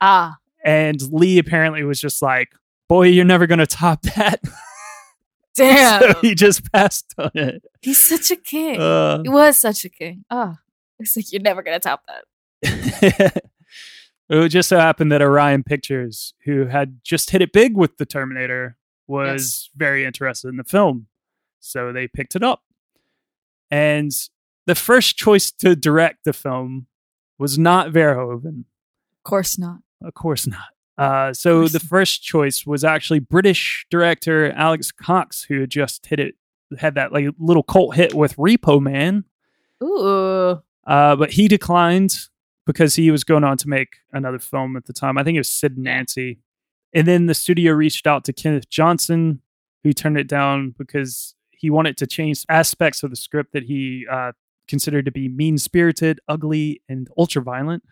Ah. 0.00 0.36
and 0.64 1.00
Lee 1.12 1.38
apparently 1.38 1.82
was 1.84 2.00
just 2.00 2.20
like, 2.22 2.50
"Boy, 2.88 3.08
you're 3.08 3.24
never 3.24 3.46
gonna 3.46 3.66
top 3.66 4.02
that." 4.02 4.40
Damn. 5.56 6.00
so 6.00 6.20
he 6.20 6.34
just 6.36 6.70
passed 6.72 7.12
on 7.18 7.30
it. 7.34 7.64
He's 7.82 7.98
such 8.00 8.30
a 8.30 8.36
king. 8.36 8.80
Uh, 8.80 9.22
he 9.24 9.28
was 9.28 9.56
such 9.58 9.84
a 9.84 9.88
king. 9.88 10.24
Oh. 10.30 10.54
It's 11.00 11.16
like 11.16 11.32
you're 11.32 11.42
never 11.42 11.62
gonna 11.62 11.80
top 11.80 12.02
that. 12.06 13.42
it 14.30 14.48
just 14.50 14.68
so 14.68 14.78
happened 14.78 15.10
that 15.12 15.22
Orion 15.22 15.62
Pictures, 15.62 16.34
who 16.44 16.66
had 16.66 17.00
just 17.02 17.30
hit 17.30 17.42
it 17.42 17.52
big 17.52 17.76
with 17.76 17.96
the 17.96 18.06
Terminator, 18.06 18.76
was 19.06 19.70
very 19.74 20.04
interested 20.04 20.48
in 20.48 20.56
the 20.56 20.64
film. 20.64 21.06
So 21.60 21.92
they 21.92 22.06
picked 22.08 22.36
it 22.36 22.42
up. 22.42 22.62
And 23.70 24.12
the 24.66 24.74
first 24.74 25.16
choice 25.16 25.50
to 25.52 25.74
direct 25.74 26.24
the 26.24 26.32
film 26.32 26.86
was 27.38 27.58
not 27.58 27.88
Verhoeven. 27.88 28.64
Of 29.16 29.24
course 29.24 29.58
not. 29.58 29.78
Of 30.02 30.14
course 30.14 30.46
not. 30.46 30.68
Uh, 30.98 31.32
so 31.32 31.60
course 31.60 31.72
the 31.72 31.80
first 31.80 32.22
choice 32.22 32.66
was 32.66 32.84
actually 32.84 33.20
British 33.20 33.86
director 33.90 34.52
Alex 34.52 34.92
Cox, 34.92 35.44
who 35.44 35.60
had 35.60 35.70
just 35.70 36.06
hit 36.06 36.20
it, 36.20 36.34
had 36.78 36.96
that 36.96 37.12
like 37.12 37.26
little 37.38 37.62
cult 37.62 37.94
hit 37.94 38.14
with 38.14 38.36
Repo 38.36 38.80
Man. 38.80 39.24
Ooh. 39.82 40.60
Uh, 40.86 41.16
but 41.16 41.32
he 41.32 41.48
declined 41.48 42.14
because 42.68 42.94
he 42.96 43.10
was 43.10 43.24
going 43.24 43.44
on 43.44 43.56
to 43.56 43.66
make 43.66 43.96
another 44.12 44.38
film 44.38 44.76
at 44.76 44.84
the 44.84 44.92
time. 44.92 45.16
I 45.16 45.24
think 45.24 45.36
it 45.36 45.40
was 45.40 45.48
Sid 45.48 45.78
Nancy. 45.78 46.38
And 46.94 47.08
then 47.08 47.24
the 47.24 47.32
studio 47.32 47.72
reached 47.72 48.06
out 48.06 48.26
to 48.26 48.32
Kenneth 48.34 48.68
Johnson, 48.68 49.40
who 49.82 49.94
turned 49.94 50.18
it 50.18 50.28
down 50.28 50.74
because 50.76 51.34
he 51.50 51.70
wanted 51.70 51.96
to 51.96 52.06
change 52.06 52.44
aspects 52.50 53.02
of 53.02 53.08
the 53.08 53.16
script 53.16 53.54
that 53.54 53.62
he 53.62 54.04
uh, 54.10 54.32
considered 54.68 55.06
to 55.06 55.10
be 55.10 55.30
mean 55.30 55.56
spirited, 55.56 56.20
ugly, 56.28 56.82
and 56.90 57.08
ultra 57.16 57.40
violent. 57.40 57.84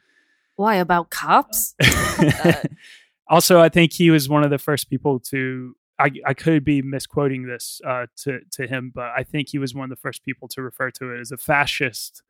Why 0.57 0.75
about 0.75 1.09
cops? 1.09 1.75
also, 3.31 3.61
I 3.61 3.71
think 3.71 3.95
he 3.95 4.11
was 4.11 4.29
one 4.29 4.45
of 4.45 4.51
the 4.51 4.59
first 4.59 4.91
people 4.91 5.19
to. 5.31 5.75
I, 5.99 6.11
I 6.27 6.35
could 6.35 6.63
be 6.63 6.83
misquoting 6.83 7.47
this 7.47 7.81
uh, 7.87 8.07
to 8.25 8.41
to 8.53 8.67
him, 8.67 8.93
but 8.95 9.13
I 9.17 9.23
think 9.23 9.49
he 9.49 9.59
was 9.59 9.75
one 9.75 9.85
of 9.85 9.91
the 9.91 9.97
first 10.01 10.23
people 10.23 10.49
to 10.49 10.61
refer 10.61 10.91
to 10.91 11.15
it 11.15 11.21
as 11.21 11.33
a 11.33 11.39
fascist 11.39 12.23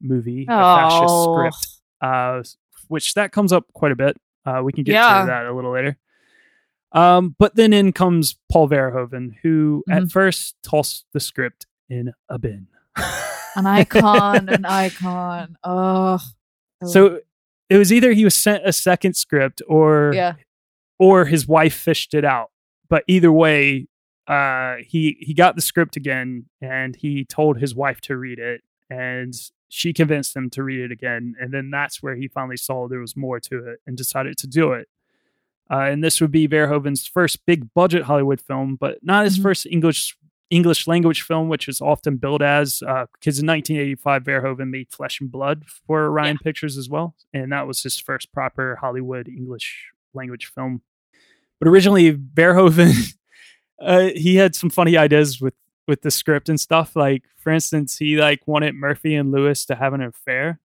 movie, 0.00 0.44
a 0.48 0.52
fascist 0.52 1.04
Oh. 1.08 1.50
script, 1.50 1.79
uh, 2.00 2.42
which 2.88 3.14
that 3.14 3.32
comes 3.32 3.52
up 3.52 3.66
quite 3.72 3.92
a 3.92 3.96
bit. 3.96 4.16
Uh, 4.46 4.60
we 4.64 4.72
can 4.72 4.84
get 4.84 4.92
Yeah. 4.94 5.20
to 5.20 5.26
that 5.26 5.46
a 5.46 5.54
little 5.54 5.72
later. 5.72 5.96
Um, 6.92 7.36
but 7.38 7.54
then 7.54 7.72
in 7.72 7.92
comes 7.92 8.36
Paul 8.50 8.68
Verhoeven, 8.68 9.36
who 9.42 9.84
Mm-hmm. 9.88 10.04
at 10.04 10.10
first 10.10 10.56
tossed 10.62 11.06
the 11.12 11.20
script 11.20 11.66
in 11.88 12.12
a 12.28 12.38
bin. 12.38 12.66
An 13.56 13.66
icon, 13.66 14.48
an 14.48 14.64
icon. 14.64 15.56
Oh. 15.64 16.18
So 16.84 17.20
it 17.68 17.76
was 17.78 17.92
either 17.92 18.12
he 18.12 18.24
was 18.24 18.34
sent 18.34 18.66
a 18.66 18.72
second 18.72 19.14
script 19.14 19.60
or 19.68 20.12
Yeah. 20.14 20.34
or 20.98 21.24
his 21.26 21.46
wife 21.48 21.74
fished 21.74 22.14
it 22.14 22.24
out. 22.24 22.50
But 22.88 23.04
either 23.08 23.30
way, 23.32 23.88
uh, 24.28 24.76
he 24.86 25.16
he 25.20 25.34
got 25.34 25.56
the 25.56 25.62
script 25.62 25.96
again 25.96 26.46
and 26.60 26.94
he 26.96 27.24
told 27.24 27.58
his 27.58 27.74
wife 27.74 28.00
to 28.02 28.16
read 28.16 28.38
it 28.38 28.62
and 28.88 29.34
she 29.72 29.92
convinced 29.94 30.34
him 30.36 30.50
to 30.50 30.62
read 30.62 30.80
it 30.80 30.90
again 30.92 31.34
and 31.40 31.54
then 31.54 31.70
that's 31.70 32.02
where 32.02 32.16
he 32.16 32.26
finally 32.28 32.56
saw 32.56 32.86
there 32.88 32.98
was 33.00 33.16
more 33.16 33.38
to 33.40 33.66
it 33.68 33.78
and 33.86 33.96
decided 33.96 34.36
to 34.36 34.46
do 34.46 34.72
it. 34.72 34.88
Uh, 35.70 35.82
and 35.90 36.02
this 36.02 36.20
would 36.20 36.32
be 36.32 36.48
Verhoeven's 36.48 37.06
first 37.06 37.46
big 37.46 37.72
budget 37.74 38.02
Hollywood 38.02 38.40
film, 38.40 38.74
but 38.74 38.98
not 39.02 39.24
his 39.24 39.38
Mhm. 39.38 39.42
first 39.42 39.66
English 39.66 40.16
English 40.50 40.88
language 40.88 41.22
film, 41.22 41.48
which 41.48 41.68
is 41.68 41.80
often 41.80 42.16
billed 42.16 42.42
as. 42.42 42.80
Because 42.80 43.38
in 43.38 43.46
1985, 43.46 44.24
Verhoeven 44.24 44.68
made 44.68 44.88
Flesh 44.90 45.20
and 45.20 45.30
Blood 45.30 45.64
for 45.86 46.06
Orion 46.06 46.38
Pictures 46.38 46.76
as 46.76 46.88
well, 46.88 47.14
and 47.32 47.52
that 47.52 47.68
was 47.68 47.84
his 47.84 48.00
first 48.00 48.32
proper 48.32 48.74
Hollywood 48.80 49.28
English 49.28 49.92
language 50.12 50.46
film. 50.46 50.82
But 51.60 51.68
originally, 51.68 52.12
Verhoeven, 52.12 53.14
uh, 53.80 54.08
he 54.16 54.34
had 54.42 54.56
some 54.56 54.70
funny 54.70 54.96
ideas 54.96 55.40
with 55.40 55.54
with 55.90 56.00
the 56.02 56.10
script 56.10 56.48
and 56.48 56.58
stuff. 56.58 56.96
Like, 56.96 57.24
for 57.36 57.50
instance, 57.52 57.98
he 57.98 58.16
like 58.16 58.40
wanted 58.46 58.74
Murphy 58.74 59.14
and 59.16 59.30
Lewis 59.30 59.66
to 59.66 59.74
have 59.74 59.92
an 59.92 60.00
affair. 60.02 60.58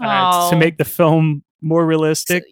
uh, 0.00 0.50
to 0.50 0.56
Oh. 0.56 0.58
make 0.58 0.76
the 0.78 0.84
film 0.84 1.44
more 1.60 1.86
realistic. 1.86 2.42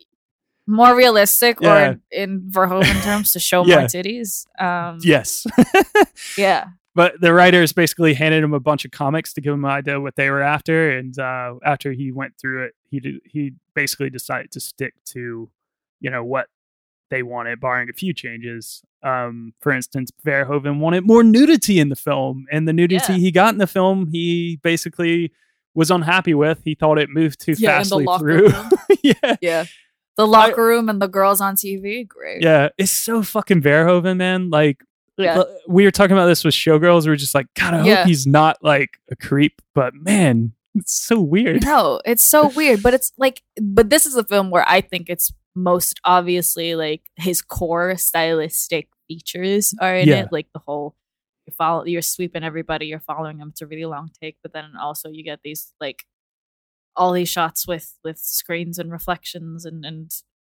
More 0.67 0.95
realistic, 0.95 1.59
Yeah. 1.61 1.88
or 1.91 2.01
in 2.12 2.43
Verhoeven 2.43 3.03
terms, 3.09 3.33
to 3.33 3.41
show 3.41 3.65
Yeah. 3.67 3.79
more 3.81 3.87
titties. 3.88 4.47
Um, 4.61 4.99
Yes. 5.03 5.45
yeah, 6.38 6.67
but 6.95 7.21
the 7.21 7.33
writers 7.35 7.73
basically 7.73 8.15
handed 8.15 8.45
him 8.45 8.55
a 8.55 8.61
bunch 8.61 8.85
of 8.85 8.93
comics 8.93 9.33
to 9.33 9.41
give 9.41 9.55
him 9.55 9.65
an 9.65 9.71
idea 9.73 10.01
what 10.01 10.15
they 10.15 10.31
were 10.31 10.41
after 10.43 10.97
and 10.97 11.19
uh, 11.19 11.55
after 11.65 11.91
he 11.93 12.12
went 12.12 12.35
through 12.38 12.65
it 12.67 12.75
he 12.91 13.01
did, 13.01 13.15
he 13.25 13.55
basically 13.75 14.09
decided 14.11 14.53
to 14.53 14.61
stick 14.61 14.95
to 15.07 15.51
you 16.01 16.11
know 16.11 16.23
what 16.23 16.47
they 17.12 17.22
wanted 17.22 17.61
barring 17.61 17.88
a 17.88 17.92
few 17.92 18.12
changes 18.12 18.83
um, 19.05 19.53
for 19.61 19.70
instance 19.70 20.11
verhoeven 20.27 20.79
wanted 20.81 21.07
more 21.07 21.22
nudity 21.22 21.79
in 21.79 21.88
the 21.90 21.96
film 21.96 22.46
and 22.51 22.66
the 22.66 22.72
nudity 22.72 23.12
Yeah. 23.12 23.18
he 23.18 23.31
got 23.31 23.53
in 23.53 23.59
the 23.59 23.66
film 23.68 24.09
he 24.11 24.59
basically 24.62 25.33
was 25.75 25.90
unhappy 25.90 26.35
with 26.35 26.61
he 26.64 26.75
thought 26.75 26.98
it 26.98 27.09
moved 27.11 27.40
too 27.40 27.55
Yeah, 27.59 27.79
fastly 27.79 28.07
through 28.18 28.51
yeah 29.03 29.37
yeah. 29.40 29.64
The 30.16 30.27
locker 30.27 30.66
room 30.66 30.88
and 30.90 31.01
the 31.01 31.09
girls 31.09 31.40
on 31.40 31.55
TV, 31.57 32.07
great. 32.07 32.42
yeah 32.42 32.68
it's 32.79 32.90
so 32.90 33.22
fucking 33.22 33.62
verhoeven 33.62 34.16
man 34.16 34.51
like 34.51 34.83
yeah. 35.18 35.42
We 35.68 35.85
were 35.85 35.90
talking 35.90 36.16
about 36.16 36.27
this 36.27 36.42
with 36.42 36.55
showgirls. 36.55 37.05
We 37.05 37.11
were 37.11 37.16
just 37.16 37.35
like, 37.35 37.46
God, 37.55 37.75
I 37.75 37.83
hope 37.83 38.07
he's 38.07 38.27
not 38.27 38.57
like 38.62 38.96
a 39.11 39.14
creep. 39.14 39.61
But 39.75 39.92
man, 39.94 40.55
it's 40.75 40.94
so 40.94 41.20
weird. 41.20 41.62
No, 41.64 42.01
it's 42.07 42.25
so 42.27 42.48
weird, 42.48 42.83
but 42.83 42.94
it's 42.94 43.12
like, 43.18 43.42
but 43.61 43.90
this 43.90 44.07
is 44.07 44.16
a 44.16 44.25
film 44.25 44.51
where 44.51 44.64
I 44.66 44.81
think 44.81 45.11
it's 45.11 45.31
most 45.55 46.01
obviously 46.05 46.75
like 46.75 47.03
his 47.17 47.43
core 47.43 47.97
stylistic 47.97 48.88
features 49.09 49.75
are 49.81 49.97
in 49.97 50.09
Yeah. 50.09 50.23
it, 50.23 50.29
like 50.33 50.49
the 50.55 50.61
whole 50.61 50.97
you 51.47 51.53
follow, 51.53 51.85
you're 51.85 52.03
sweeping 52.03 52.45
everybody, 52.45 52.87
you're 52.87 53.01
following 53.01 53.38
them. 53.38 53.49
It's 53.51 53.61
a 53.62 53.67
really 53.67 53.85
long 53.85 54.11
take, 54.23 54.37
but 54.43 54.53
then 54.53 54.73
also 54.81 55.09
you 55.11 55.25
get 55.25 55.41
these 55.43 55.73
like 55.81 56.05
all 56.97 57.12
these 57.12 57.29
shots 57.29 57.67
with 57.67 57.99
with 58.05 58.19
screens 58.19 58.79
and 58.79 58.91
reflections 58.93 59.65
and 59.65 59.85
and 59.85 60.11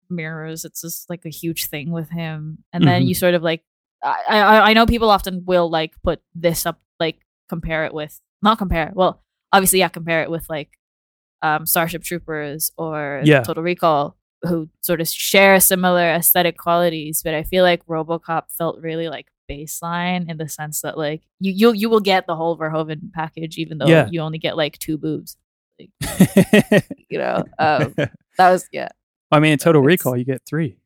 mirrors. 0.09 0.65
It's 0.65 0.83
just 0.83 1.11
like 1.11 1.25
a 1.25 1.31
huge 1.31 1.67
thing 1.67 1.91
with 1.91 2.11
him, 2.11 2.59
and 2.73 2.87
then 2.87 3.03
Mhm. 3.03 3.09
you 3.09 3.15
sort 3.15 3.35
of 3.35 3.43
like. 3.43 3.63
I, 4.03 4.21
I 4.29 4.71
I 4.71 4.73
know 4.75 4.87
people 4.87 5.11
often 5.11 5.45
will 5.47 5.69
like 5.71 5.95
put 6.05 6.21
this 6.35 6.67
up 6.67 6.81
like 7.01 7.19
compare 7.49 7.87
it 7.87 7.95
with 7.95 8.21
not 8.43 8.59
compare 8.59 8.87
it 8.89 8.95
well 8.95 9.23
obviously 9.53 9.79
yeah 9.79 9.89
compare 9.89 10.23
it 10.23 10.31
with 10.31 10.47
like 10.51 10.79
um 11.43 11.65
Starship 11.67 12.03
Troopers 12.05 12.71
or 12.77 13.23
Yeah. 13.25 13.41
Total 13.43 13.63
Recall 13.63 14.17
who 14.47 14.69
sort 14.81 15.01
of 15.01 15.09
share 15.09 15.59
similar 15.61 16.09
aesthetic 16.11 16.57
qualities 16.57 17.23
but 17.23 17.35
I 17.35 17.43
feel 17.43 17.63
like 17.65 17.85
RoboCop 17.87 18.45
felt 18.57 18.81
really 18.81 19.09
like 19.09 19.27
baseline 19.51 20.29
in 20.31 20.39
the 20.39 20.49
sense 20.49 20.81
that 20.81 20.97
like 20.99 21.23
you 21.41 21.53
you 21.53 21.73
you 21.73 21.89
will 21.89 22.01
get 22.01 22.27
the 22.27 22.35
whole 22.37 22.59
Verhoeven 22.59 23.13
package 23.13 23.59
even 23.59 23.79
though 23.79 23.87
Yeah. 23.87 24.09
you 24.11 24.21
only 24.21 24.39
get 24.39 24.57
like 24.57 24.79
two 24.79 24.99
boobs 24.99 25.37
you 25.79 27.19
know 27.19 27.45
um 27.59 27.95
that 27.97 28.51
was 28.51 28.69
yeah 28.73 28.89
I 29.31 29.41
mean, 29.41 29.53
in 29.53 29.59
Total 29.59 29.81
It's- 29.83 29.87
Recall, 29.87 30.17
you 30.17 30.25
get 30.25 30.43
three. 30.49 30.79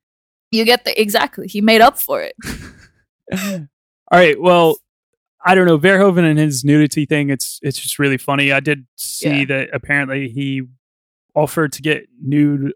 you 0.50 0.64
get 0.64 0.84
the 0.84 0.98
exactly 1.00 1.46
he 1.46 1.60
made 1.60 1.80
up 1.80 1.98
for 2.00 2.22
it 2.22 2.34
All 4.12 4.18
right. 4.18 4.40
Well, 4.40 4.76
I 5.44 5.54
don't 5.54 5.66
know. 5.66 5.78
Verhoeven 5.78 6.28
and 6.28 6.36
his 6.38 6.64
nudity 6.64 7.06
thing, 7.06 7.30
it's 7.30 7.60
it's 7.62 7.78
just 7.78 7.98
really 8.00 8.18
funny. 8.18 8.50
I 8.50 8.58
did 8.60 8.86
see 8.96 9.40
Yeah. 9.40 9.44
that 9.46 9.68
apparently 9.72 10.28
he 10.28 10.62
offered 11.34 11.72
to 11.74 11.82
get 11.82 12.08
nude 12.20 12.72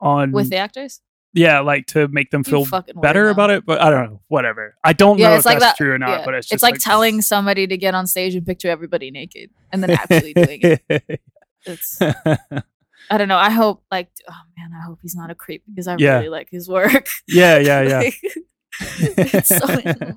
on 0.00 0.32
with 0.32 0.50
the 0.50 0.56
actors 0.56 1.00
yeah, 1.32 1.60
like 1.60 1.86
to 1.86 2.08
make 2.08 2.30
them 2.30 2.42
feel 2.42 2.66
better 2.96 3.28
about 3.28 3.50
it. 3.50 3.64
But 3.64 3.80
I 3.80 3.90
don't 3.90 4.10
know. 4.10 4.20
Whatever. 4.28 4.76
I 4.82 4.92
don't 4.92 5.18
yeah 5.18 5.28
know 5.28 5.34
it's 5.36 5.42
if 5.42 5.46
like 5.46 5.58
that's 5.60 5.72
that 5.72 5.76
true 5.76 5.92
or 5.92 5.98
not. 5.98 6.20
yeah. 6.20 6.24
But 6.24 6.34
it's 6.34 6.46
it's, 6.46 6.50
just 6.50 6.62
like, 6.62 6.78
telling 6.78 7.22
somebody 7.22 7.66
to 7.66 7.76
get 7.76 7.94
on 7.94 8.06
stage 8.06 8.34
and 8.34 8.44
picture 8.44 8.68
everybody 8.68 9.10
naked 9.10 9.50
and 9.72 9.82
then 9.82 9.90
actually 9.90 10.34
doing 10.34 10.60
it 10.62 10.82
it's 11.66 12.00
I 12.00 13.18
don't 13.18 13.28
know. 13.28 13.36
I 13.36 13.50
hope 13.50 13.82
like 13.90 14.08
oh 14.28 14.40
man, 14.58 14.70
I 14.76 14.84
hope 14.84 14.98
he's 15.02 15.14
not 15.14 15.30
a 15.30 15.34
creep 15.34 15.62
because 15.68 15.86
I 15.86 15.96
Yeah. 15.98 16.16
really 16.16 16.28
like 16.30 16.48
his 16.50 16.68
work. 16.68 17.06
yeah, 17.28 17.58
yeah, 17.58 17.82
yeah. 17.82 17.98
Like, 17.98 18.14
it's 18.98 19.48
so 19.48 20.16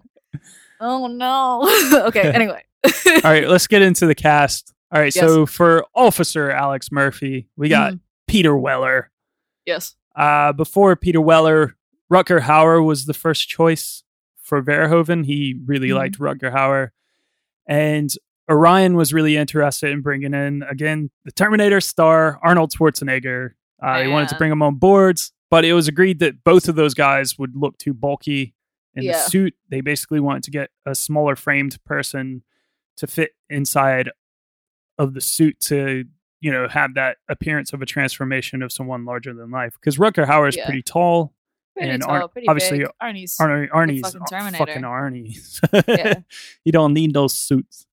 Oh 0.79 1.07
no. 1.07 2.05
okay, 2.07 2.31
anyway. 2.31 2.63
All 2.85 3.21
right, 3.23 3.47
let's 3.47 3.67
get 3.67 3.81
into 3.81 4.05
the 4.05 4.15
cast. 4.15 4.73
All 4.91 4.99
right, 4.99 5.15
Yes. 5.15 5.23
so 5.23 5.45
for 5.45 5.85
Officer 5.95 6.49
Alex 6.51 6.91
Murphy, 6.91 7.47
we 7.55 7.69
got 7.69 7.93
Mhm. 7.93 7.99
Peter 8.27 8.55
Weller. 8.57 9.09
Yes. 9.65 9.95
Uh, 10.15 10.53
before 10.53 10.95
Peter 10.95 11.21
Weller, 11.21 11.75
Rutger 12.11 12.41
Hauer 12.41 12.85
was 12.85 13.05
the 13.05 13.13
first 13.13 13.47
choice 13.49 14.03
for 14.41 14.61
Verhoeven. 14.61 15.25
He 15.25 15.59
really 15.65 15.89
Mhm. 15.89 15.95
liked 15.95 16.19
Rutger 16.19 16.53
Hauer. 16.53 16.89
And 17.67 18.09
Orion 18.49 18.95
was 18.95 19.13
really 19.13 19.37
interested 19.37 19.89
in 19.91 20.01
bringing 20.01 20.33
in, 20.33 20.63
again, 20.63 21.09
the 21.23 21.31
Terminator 21.31 21.79
star, 21.79 22.39
Arnold 22.43 22.71
Schwarzenegger. 22.71 23.51
Uh, 23.81 24.01
he 24.03 24.07
wanted 24.09 24.29
to 24.29 24.37
bring 24.37 24.51
him 24.51 24.61
on 24.61 24.75
boards, 24.75 25.31
but 25.49 25.63
it 25.65 25.73
was 25.73 25.87
agreed 25.87 26.19
that 26.19 26.43
both 26.43 26.67
of 26.67 26.75
those 26.75 26.93
guys 26.93 27.39
would 27.39 27.55
look 27.55 27.77
too 27.77 27.93
bulky 27.93 28.53
in 28.95 29.05
the 29.05 29.29
suit. 29.29 29.55
They 29.69 29.81
basically 29.81 30.19
wanted 30.19 30.43
to 30.43 30.51
get 30.51 30.69
a 30.85 30.93
smaller 30.93 31.35
framed 31.35 31.83
person 31.85 32.43
to 32.97 33.07
fit 33.07 33.31
inside 33.49 34.09
of 34.97 35.13
the 35.13 35.21
suit 35.21 35.59
to 35.61 36.05
you 36.43 36.51
know 36.51 36.67
have 36.67 36.93
that 36.95 37.17
appearance 37.29 37.73
of 37.73 37.81
a 37.81 37.85
transformation 37.85 38.61
of 38.61 38.71
someone 38.71 39.05
larger 39.05 39.33
than 39.33 39.49
life 39.49 39.73
because 39.79 39.97
Rutger 39.97 40.25
Hauer 40.27 40.49
is 40.49 40.55
Yeah. 40.57 40.65
pretty 40.65 40.81
tall 40.83 41.33
Pretty 41.75 41.89
And 41.89 42.03
tall, 42.03 42.11
Ar- 42.11 42.27
pretty 42.27 42.47
obviously, 42.47 42.79
big. 42.79 42.87
Arnie's 43.01 43.35
Arnie, 43.37 43.69
Arnie's 43.69 44.01
fucking 44.01 44.25
Terminator. 44.29 44.57
fucking 44.65 44.83
Arnie 44.83 45.87
Yeah. 45.87 46.19
you 46.65 46.71
don't 46.71 46.93
need 46.93 47.13
those 47.13 47.33
suits 47.33 47.87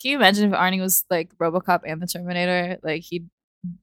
Can 0.00 0.10
you 0.12 0.16
imagine 0.18 0.52
if 0.52 0.58
Arnie 0.58 0.80
was 0.80 1.04
like 1.10 1.30
RoboCop 1.38 1.80
and 1.86 2.00
the 2.02 2.06
Terminator? 2.06 2.78
Like 2.84 3.02
he 3.02 3.24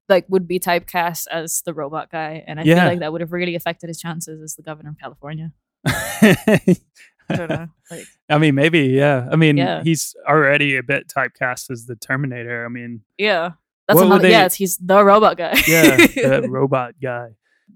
like 0.07 0.25
would 0.29 0.47
be 0.47 0.59
typecast 0.59 1.27
as 1.29 1.61
the 1.65 1.73
robot 1.73 2.09
guy, 2.09 2.41
and 2.47 2.57
I 2.59 2.63
Yeah. 2.63 2.75
feel 2.81 2.85
like 2.91 2.99
that 2.99 3.11
would 3.11 3.19
have 3.21 3.33
really 3.33 3.55
affected 3.55 3.87
his 3.89 3.99
chances 3.99 4.41
as 4.41 4.55
the 4.55 4.61
governor 4.63 4.91
of 4.91 4.97
California. 4.99 5.51
I 5.85 7.35
don't 7.35 7.49
know. 7.49 7.67
Like, 7.91 8.05
I 8.29 8.37
mean 8.37 8.55
maybe 8.55 8.79
yeah 8.87 9.27
I 9.31 9.35
mean 9.35 9.57
Yeah. 9.57 9.81
he's 9.83 10.15
already 10.27 10.77
a 10.77 10.83
bit 10.83 11.07
typecast 11.07 11.69
as 11.71 11.85
the 11.85 11.95
Terminator 11.95 12.65
I 12.65 12.69
mean 12.69 13.01
yeah, 13.17 13.51
that's 13.87 13.97
What 13.97 14.05
another. 14.07 14.21
they- 14.23 14.29
Yes, 14.31 14.55
he's 14.55 14.77
the 14.77 15.03
robot 15.03 15.37
guy. 15.37 15.53
yeah, 15.67 15.97
that 16.15 16.45
robot 16.49 16.95
guy. 17.01 17.29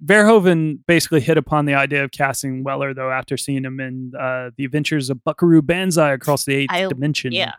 Verhoeven 0.05 0.79
basically 0.87 1.21
hit 1.21 1.37
upon 1.37 1.65
the 1.65 1.73
idea 1.73 2.03
of 2.03 2.11
casting 2.11 2.63
Weller, 2.63 2.93
though, 2.93 3.09
after 3.11 3.35
seeing 3.35 3.65
him 3.65 3.79
in 3.79 4.11
uh, 4.19 4.51
The 4.55 4.65
Adventures 4.65 5.09
of 5.09 5.23
Buckaroo 5.23 5.61
Banzai 5.61 6.13
Across 6.13 6.45
the 6.45 6.55
Eighth 6.55 6.71
I- 6.71 6.87
Dimension. 6.87 7.31
yeah. 7.31 7.53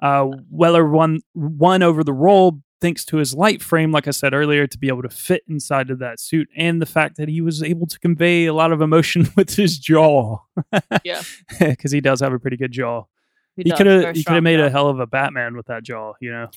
Uh, 0.00 0.28
Weller 0.50 0.88
won 0.88 1.20
won 1.34 1.80
over 1.82 2.02
the 2.02 2.12
role 2.12 2.60
thanks 2.80 3.04
to 3.04 3.18
his 3.18 3.34
light 3.34 3.62
frame, 3.62 3.92
like 3.92 4.08
I 4.08 4.10
said 4.10 4.34
earlier, 4.34 4.66
to 4.66 4.76
be 4.78 4.88
able 4.88 5.02
to 5.02 5.08
fit 5.08 5.42
inside 5.48 5.90
of 5.90 6.00
that 6.00 6.18
suit, 6.18 6.48
and 6.56 6.82
the 6.82 6.86
fact 6.86 7.16
that 7.18 7.28
he 7.28 7.40
was 7.40 7.62
able 7.62 7.86
to 7.86 7.96
convey 8.00 8.46
a 8.46 8.52
lot 8.54 8.72
of 8.72 8.80
emotion 8.80 9.28
with 9.36 9.54
his 9.54 9.78
jaw. 9.78 10.38
Yeah. 11.04 11.22
because 11.60 11.92
he 11.92 12.00
does 12.00 12.18
have 12.20 12.32
a 12.32 12.40
pretty 12.40 12.56
good 12.56 12.72
jaw. 12.72 13.04
He 13.56 13.70
could 13.70 13.86
have 13.86 14.16
he 14.16 14.24
could 14.24 14.34
have 14.34 14.42
made 14.42 14.60
a 14.60 14.70
hell 14.70 14.88
of 14.88 14.98
a 14.98 15.06
Batman 15.06 15.56
with 15.56 15.66
that 15.66 15.82
jaw, 15.82 16.14
you 16.20 16.30
know. 16.32 16.48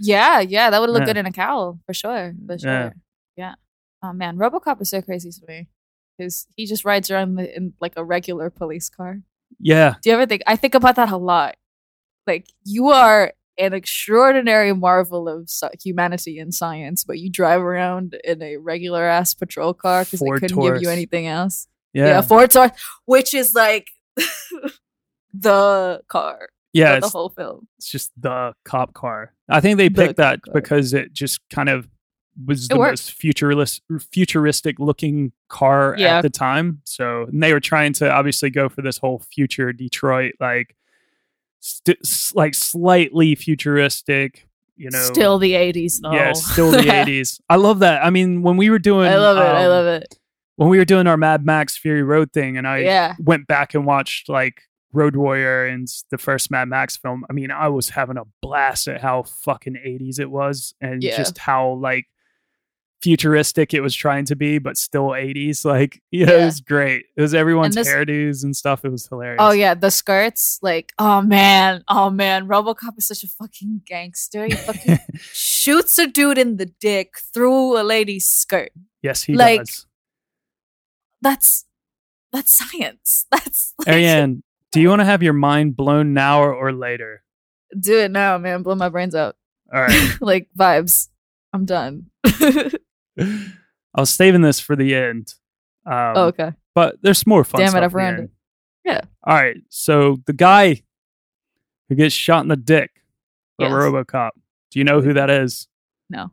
Yeah, 0.00 0.40
yeah, 0.40 0.70
that 0.70 0.80
would 0.80 0.90
look 0.90 1.00
Yeah. 1.00 1.06
good 1.06 1.16
in 1.18 1.26
a 1.26 1.32
cowl 1.32 1.78
for 1.86 1.92
sure. 1.94 2.34
For 2.46 2.58
sure. 2.58 2.70
Yeah. 2.70 2.90
Yeah. 3.36 3.54
Oh 4.02 4.12
man, 4.12 4.36
RoboCop 4.38 4.80
is 4.80 4.90
so 4.90 5.02
crazy 5.02 5.30
to 5.30 5.40
me 5.46 5.68
because 6.16 6.46
he 6.56 6.66
just 6.66 6.84
rides 6.84 7.10
around 7.10 7.34
the, 7.34 7.54
in 7.54 7.74
like 7.80 7.94
a 7.96 8.04
regular 8.04 8.48
police 8.50 8.88
car. 8.88 9.20
Yeah, 9.60 9.94
Do 10.02 10.10
you 10.10 10.14
ever 10.14 10.26
think? 10.26 10.42
I 10.46 10.56
think 10.56 10.74
about 10.74 10.96
that 10.96 11.10
a 11.10 11.16
lot. 11.16 11.56
Like 12.26 12.46
you 12.64 12.88
are 12.88 13.32
an 13.58 13.72
extraordinary 13.72 14.72
marvel 14.72 15.28
of 15.28 15.50
humanity 15.82 16.38
and 16.38 16.54
science, 16.54 17.02
but 17.04 17.18
you 17.18 17.28
drive 17.30 17.60
around 17.60 18.16
in 18.24 18.40
a 18.42 18.56
regular 18.56 19.02
ass 19.04 19.34
patrol 19.34 19.74
car 19.74 20.04
because 20.04 20.20
they 20.20 20.30
couldn't 20.30 20.60
give 20.60 20.80
you 20.82 20.88
anything 20.90 21.26
else. 21.26 21.66
yeah, 21.92 22.06
Yeah, 22.06 22.20
Ford 22.20 22.50
Taurus, 22.50 22.72
which 23.06 23.34
is 23.34 23.54
like 23.54 23.88
the 25.40 26.00
car 26.08 26.48
yeah. 26.72 27.00
the 27.00 27.08
whole 27.08 27.28
film. 27.30 27.66
it's 27.78 27.90
just 27.90 28.10
the 28.20 28.52
cop 28.64 28.92
car. 28.94 29.32
I 29.48 29.60
think 29.60 29.78
they 29.78 29.88
The 29.88 29.94
picked 30.06 30.16
that 30.18 30.42
car. 30.42 30.54
because 30.54 30.92
it 30.94 31.12
just 31.12 31.40
kind 31.50 31.68
of 31.68 31.88
was 32.46 32.64
It 32.66 32.68
the 32.70 32.78
worked. 32.78 32.92
most 32.92 33.12
futuristic 33.12 33.82
futuristic 34.12 34.78
looking 34.78 35.32
car 35.48 35.94
Yeah. 35.98 36.18
at 36.18 36.22
the 36.22 36.30
time. 36.30 36.82
So 36.84 37.24
and 37.24 37.42
they 37.42 37.52
were 37.52 37.60
trying 37.60 37.94
to 37.94 38.10
obviously 38.10 38.50
go 38.50 38.68
for 38.68 38.82
this 38.82 38.98
whole 38.98 39.22
future 39.34 39.72
Detroit 39.72 40.34
like 40.40 40.76
st- 41.60 41.98
like 42.34 42.54
slightly 42.54 43.34
futuristic, 43.34 44.46
you 44.76 44.90
know. 44.90 45.02
Still 45.02 45.38
the 45.38 45.54
eighties 45.54 46.00
though. 46.00 46.12
yeah, 46.12 46.32
still 46.32 46.70
the 46.70 46.76
80s. 46.82 47.40
I 47.48 47.56
love 47.56 47.80
that. 47.80 48.04
I 48.04 48.10
mean, 48.10 48.42
when 48.42 48.56
we 48.56 48.70
were 48.70 48.78
doing 48.78 49.08
I 49.08 49.16
love 49.16 49.36
it. 49.38 49.40
I 49.40 49.64
um, 49.64 49.70
love 49.70 49.86
it. 49.86 50.18
when 50.56 50.68
we 50.68 50.78
were 50.78 50.84
doing 50.84 51.06
our 51.06 51.16
Mad 51.16 51.44
Max 51.44 51.76
Fury 51.76 52.02
Road 52.02 52.32
thing 52.32 52.56
and 52.56 52.66
I 52.68 52.78
Yeah. 52.78 53.14
went 53.18 53.46
back 53.46 53.74
and 53.74 53.84
watched 53.86 54.28
like 54.28 54.62
Road 54.92 55.16
Warrior 55.16 55.66
and 55.66 55.86
the 56.10 56.18
first 56.18 56.50
Mad 56.50 56.68
Max 56.68 56.96
film. 56.96 57.24
I 57.28 57.32
mean, 57.32 57.50
I 57.50 57.68
was 57.68 57.90
having 57.90 58.16
a 58.16 58.24
blast 58.40 58.88
at 58.88 59.00
how 59.00 59.22
fucking 59.22 59.74
80s 59.74 60.18
it 60.18 60.30
was 60.30 60.74
and 60.80 61.02
Yeah. 61.02 61.16
just 61.16 61.38
how 61.38 61.72
like 61.74 62.06
futuristic 63.00 63.74
it 63.74 63.80
was 63.80 63.94
trying 63.94 64.24
to 64.24 64.34
be, 64.34 64.58
but 64.58 64.76
still 64.76 65.08
80s. 65.10 65.64
Like, 65.64 66.02
you 66.10 66.26
know, 66.26 66.36
it 66.38 66.44
was 66.44 66.60
great. 66.60 67.04
It 67.16 67.20
was 67.20 67.34
everyone's 67.34 67.74
this- 67.74 67.88
hairdos 67.88 68.42
and 68.42 68.56
stuff. 68.56 68.84
It 68.84 68.90
was 68.90 69.06
hilarious. 69.06 69.38
Oh 69.40 69.52
yeah, 69.52 69.74
the 69.74 69.90
skirts. 69.90 70.58
Like, 70.62 70.92
oh 70.98 71.22
man, 71.22 71.84
oh 71.88 72.10
man, 72.10 72.48
RoboCop 72.48 72.96
is 72.98 73.06
such 73.06 73.22
a 73.24 73.28
fucking 73.28 73.82
gangster. 73.86 74.46
He 74.46 74.52
fucking 74.52 74.98
shoots 75.20 75.98
a 75.98 76.06
dude 76.06 76.38
in 76.38 76.56
the 76.56 76.66
dick 76.66 77.14
through 77.32 77.80
a 77.80 77.82
lady's 77.82 78.26
skirt. 78.26 78.72
yes, 79.02 79.22
he 79.22 79.34
like, 79.34 79.60
does. 79.60 79.86
That's 81.20 81.64
that's 82.32 82.52
science. 82.52 83.26
That's 83.30 83.74
oh, 83.78 83.84
like, 83.86 83.88
Ariane, 83.94 84.42
do 84.72 84.80
you 84.80 84.88
want 84.88 85.00
to 85.00 85.04
have 85.04 85.22
your 85.22 85.32
mind 85.32 85.76
blown 85.76 86.12
now 86.12 86.42
or, 86.42 86.54
or 86.54 86.72
later? 86.72 87.22
do 87.78 87.98
it 87.98 88.10
now, 88.10 88.38
man. 88.38 88.62
Blow 88.62 88.74
my 88.74 88.88
brains 88.88 89.14
out. 89.14 89.36
All 89.72 89.80
right. 89.80 90.16
like 90.20 90.48
vibes. 90.56 91.08
I'm 91.52 91.64
done. 91.64 92.06
I 92.24 92.80
was 93.96 94.10
saving 94.10 94.42
this 94.42 94.60
for 94.60 94.76
the 94.76 94.94
end. 94.94 95.34
Um, 95.86 96.12
oh, 96.14 96.24
okay. 96.26 96.52
But 96.74 96.96
there's 97.02 97.26
more 97.26 97.44
fun 97.44 97.60
Damn 97.60 97.74
it, 97.74 97.82
I've 97.82 97.94
ruined 97.94 98.20
it. 98.20 98.30
Yeah. 98.84 99.00
All 99.24 99.34
right. 99.34 99.56
So 99.70 100.18
the 100.26 100.32
guy 100.32 100.82
who 101.88 101.94
gets 101.94 102.14
shot 102.14 102.42
in 102.42 102.48
the 102.48 102.56
dick 102.56 102.90
by 103.58 103.64
Yes. 103.66 103.72
RoboCop. 103.72 104.30
Do 104.70 104.78
you 104.78 104.84
know 104.84 105.00
who 105.00 105.14
that 105.14 105.30
is? 105.30 105.66
No. 106.10 106.30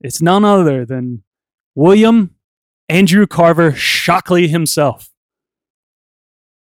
It's 0.00 0.20
none 0.20 0.44
other 0.44 0.84
than 0.84 1.22
William 1.74 2.34
Andrew 2.88 3.26
Carver 3.26 3.72
Shockley 3.72 4.48
himself. 4.48 5.10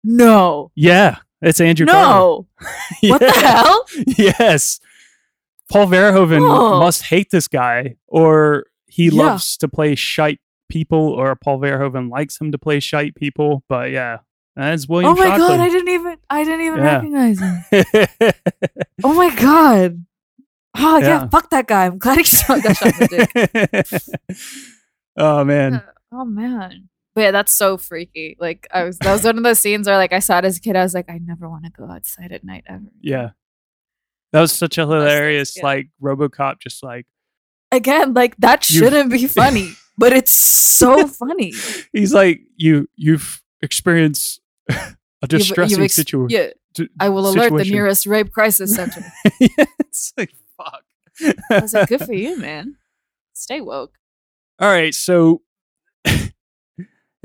No. 0.03 0.71
Yeah, 0.75 1.17
it's 1.41 1.59
Andrew. 1.61 1.85
No. 1.85 2.47
What 3.03 3.19
the 3.19 3.31
hell? 3.31 3.85
yes. 4.17 4.79
Paul 5.71 5.87
Verhoeven 5.87 6.41
Oh. 6.41 6.79
must 6.79 7.03
hate 7.03 7.29
this 7.29 7.47
guy, 7.47 7.95
or 8.07 8.65
he 8.87 9.05
Yeah. 9.09 9.23
loves 9.23 9.57
to 9.57 9.67
play 9.67 9.95
shite 9.95 10.39
people, 10.69 10.97
or 11.09 11.35
Paul 11.35 11.59
Verhoeven 11.59 12.09
likes 12.09 12.39
him 12.39 12.51
to 12.53 12.57
play 12.57 12.79
shite 12.79 13.15
people. 13.15 13.63
But 13.67 13.91
yeah, 13.91 14.19
that's 14.55 14.87
William 14.87 15.11
Oh 15.11 15.15
my 15.15 15.37
god, 15.37 15.59
I 15.59 15.69
didn't 15.69 15.89
even 15.89 16.17
I 16.29 16.43
didn't 16.43 16.61
even 16.65 16.79
Yeah. 16.79 16.95
recognize 16.95 17.39
him. 17.39 17.63
Oh 19.03 19.13
my 19.13 19.33
god. 19.35 20.05
Oh 20.79 20.97
yeah. 20.99 21.07
Yeah. 21.07 21.27
fuck 21.29 21.49
that 21.49 21.67
guy. 21.67 21.85
I'm 21.87 21.97
glad 21.97 22.17
he 22.19 22.23
shot, 22.23 22.63
got 22.63 22.77
shot 22.77 22.93
in 22.93 22.99
the 22.99 24.07
dick. 24.27 24.37
oh 25.17 25.43
man, 25.43 25.73
uh, 25.75 25.81
Oh 26.13 26.23
man. 26.25 26.87
But 27.17 27.23
yeah, 27.23 27.31
that's 27.31 27.51
so 27.51 27.77
freaky. 27.79 28.37
Like 28.39 28.67
I 28.71 28.83
was 28.83 28.99
that 28.99 29.11
was 29.11 29.23
one 29.23 29.39
of 29.39 29.43
those 29.43 29.57
scenes 29.57 29.87
where 29.87 29.97
like 29.97 30.13
I 30.13 30.19
saw 30.19 30.37
it 30.37 30.45
as 30.45 30.57
a 30.57 30.59
kid, 30.61 30.75
I 30.75 30.83
was 30.83 30.93
like, 30.93 31.09
I 31.09 31.17
never 31.17 31.49
want 31.49 31.65
to 31.65 31.71
go 31.71 31.89
outside 31.89 32.31
at 32.31 32.43
night 32.43 32.63
ever. 32.69 32.83
yeah, 33.01 33.31
that 34.33 34.41
was 34.41 34.51
such 34.51 34.77
a 34.77 34.81
hilarious 34.81 35.57
yeah. 35.57 35.63
like 35.63 35.87
RoboCop, 35.99 36.59
just 36.59 36.83
like 36.83 37.07
Again, 37.71 38.13
like 38.13 38.37
that 38.37 38.63
shouldn't 38.63 39.11
be 39.11 39.25
funny, 39.41 39.71
but 39.97 40.13
it's 40.13 40.29
so 40.31 41.07
funny. 41.07 41.53
he's 41.91 42.13
like 42.13 42.41
you 42.55 42.87
you've 42.95 43.41
experienced 43.63 44.39
a 44.69 44.73
You've- 45.23 45.37
distressing 45.39 45.77
you've 45.79 45.85
ex- 45.85 45.95
situation. 45.95 46.51
Yeah, 46.77 46.85
I 46.99 47.09
will 47.09 47.27
alert 47.27 47.51
the 47.57 47.63
nearest 47.63 48.05
rape 48.05 48.31
crisis 48.31 48.75
center. 48.75 49.01
it's 49.79 50.13
like 50.15 50.33
fuck. 50.55 50.83
I 51.49 51.61
was 51.61 51.73
like, 51.73 51.89
good 51.89 52.05
for 52.05 52.13
you, 52.25 52.37
man. 52.37 52.75
Stay 53.33 53.59
woke. 53.59 53.95
All 54.59 54.69
right, 54.69 54.93
so 54.93 55.41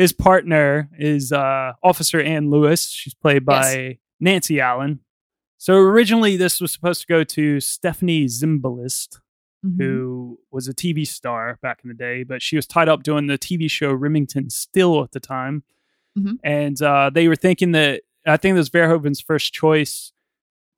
his 0.03 0.13
partner 0.13 0.91
is 0.99 1.33
uh, 1.33 1.73
Officer 1.83 2.21
Ann 2.21 2.51
Lewis. 2.51 2.89
She's 2.91 3.15
played 3.15 3.45
by 3.45 3.99
Nancy 4.21 4.61
Allen. 4.61 5.01
So 5.59 5.75
originally, 5.77 6.37
this 6.37 6.61
was 6.61 6.73
supposed 6.73 7.01
to 7.03 7.07
go 7.07 7.23
to 7.25 7.61
Stephanie 7.61 8.27
Zimbalist, 8.27 9.21
Mhm. 9.65 9.77
who 9.81 10.41
was 10.51 10.67
a 10.67 10.75
TV 10.75 11.05
star 11.07 11.57
back 11.63 11.79
in 11.85 11.89
the 11.89 11.95
day, 11.95 12.25
but 12.25 12.43
she 12.43 12.57
was 12.57 12.67
tied 12.67 12.89
up 12.89 13.05
doing 13.05 13.29
the 13.29 13.39
TV 13.39 13.69
show 13.71 13.93
Remington 13.93 14.51
Steele 14.51 15.03
at 15.05 15.13
the 15.13 15.21
time. 15.21 15.63
Mhm. 16.19 16.39
And 16.43 16.83
uh, 16.83 17.11
they 17.15 17.29
were 17.29 17.37
thinking 17.37 17.71
that 17.73 18.03
I 18.27 18.37
think 18.39 18.55
this 18.57 18.63
was 18.63 18.71
Verhoeven's 18.71 19.21
first 19.21 19.53
choice. 19.55 20.13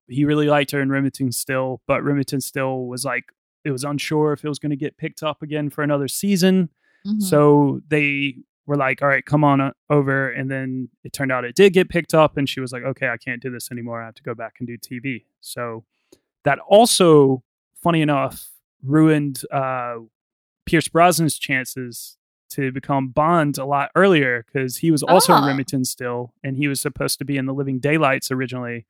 He 0.07 0.23
really 0.23 0.47
liked 0.47 0.69
her 0.71 0.81
in 0.81 0.89
Remington 0.91 1.31
Steele, 1.31 1.81
but 1.87 2.03
Remington 2.03 2.41
Steele 2.41 2.85
was 2.85 3.03
like, 3.03 3.25
it 3.63 3.71
was 3.71 3.83
unsure 3.83 4.33
if 4.33 4.45
it 4.45 4.49
was 4.49 4.59
going 4.59 4.69
to 4.69 4.75
get 4.75 4.97
picked 4.97 5.23
up 5.23 5.41
again 5.41 5.71
for 5.71 5.83
another 5.83 6.07
season. 6.07 6.69
Mhm. 7.07 7.21
So 7.23 7.81
they 7.87 8.35
were 8.65 8.75
like, 8.75 9.01
all 9.01 9.07
right, 9.07 9.25
come 9.25 9.43
on 9.43 9.71
over. 9.89 10.29
And 10.29 10.49
then 10.49 10.89
it 11.03 11.13
turned 11.13 11.31
out 11.31 11.45
it 11.45 11.55
did 11.55 11.73
get 11.73 11.89
picked 11.89 12.13
up. 12.13 12.37
And 12.37 12.49
she 12.49 12.59
was 12.59 12.71
like, 12.71 12.83
okay, 12.83 13.09
I 13.09 13.17
can't 13.17 13.41
do 13.41 13.49
this 13.51 13.71
anymore. 13.71 14.01
I 14.01 14.05
have 14.05 14.15
to 14.15 14.23
go 14.23 14.33
back 14.33 14.55
and 14.59 14.67
do 14.67 14.77
TV. 14.77 15.25
So 15.41 15.83
that 16.43 16.59
also, 16.67 17.43
funny 17.81 18.01
enough, 18.01 18.49
ruined 18.83 19.43
uh, 19.51 19.97
Pierce 20.65 20.87
Brosnan's 20.87 21.37
chances 21.37 22.17
to 22.51 22.71
become 22.71 23.09
Bond 23.09 23.57
a 23.57 23.65
lot 23.65 23.89
earlier 23.95 24.45
because 24.45 24.77
he 24.77 24.91
was 24.91 25.03
also 25.03 25.33
in 25.35 25.43
Ah. 25.43 25.47
Remington 25.47 25.83
Steele. 25.85 26.33
And 26.43 26.55
he 26.57 26.67
was 26.67 26.79
supposed 26.81 27.19
to 27.19 27.25
be 27.25 27.37
in 27.37 27.45
The 27.45 27.53
Living 27.53 27.79
Daylights 27.79 28.31
originally. 28.31 28.85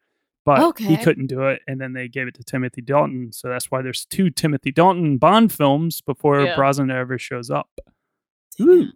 But 0.45 0.59
okay. 0.59 0.86
he 0.86 0.97
couldn't 0.97 1.26
do 1.26 1.47
it, 1.47 1.63
and 1.67 1.82
then 1.82 1.93
they 1.93 2.07
gave 2.07 2.28
it 2.28 2.36
to 2.36 2.43
Timothy 2.43 2.80
Dalton. 2.80 3.32
So 3.32 3.49
that's 3.49 3.71
why 3.71 3.82
there's 3.82 4.05
two 4.05 4.30
Timothy 4.30 4.71
Dalton 4.71 5.17
Bond 5.17 5.51
films 5.51 6.01
before 6.01 6.43
Yeah. 6.43 6.55
Brosnan 6.55 6.91
ever 6.91 7.17
shows 7.17 7.49
up. 7.49 7.71
Ooh. 8.61 8.89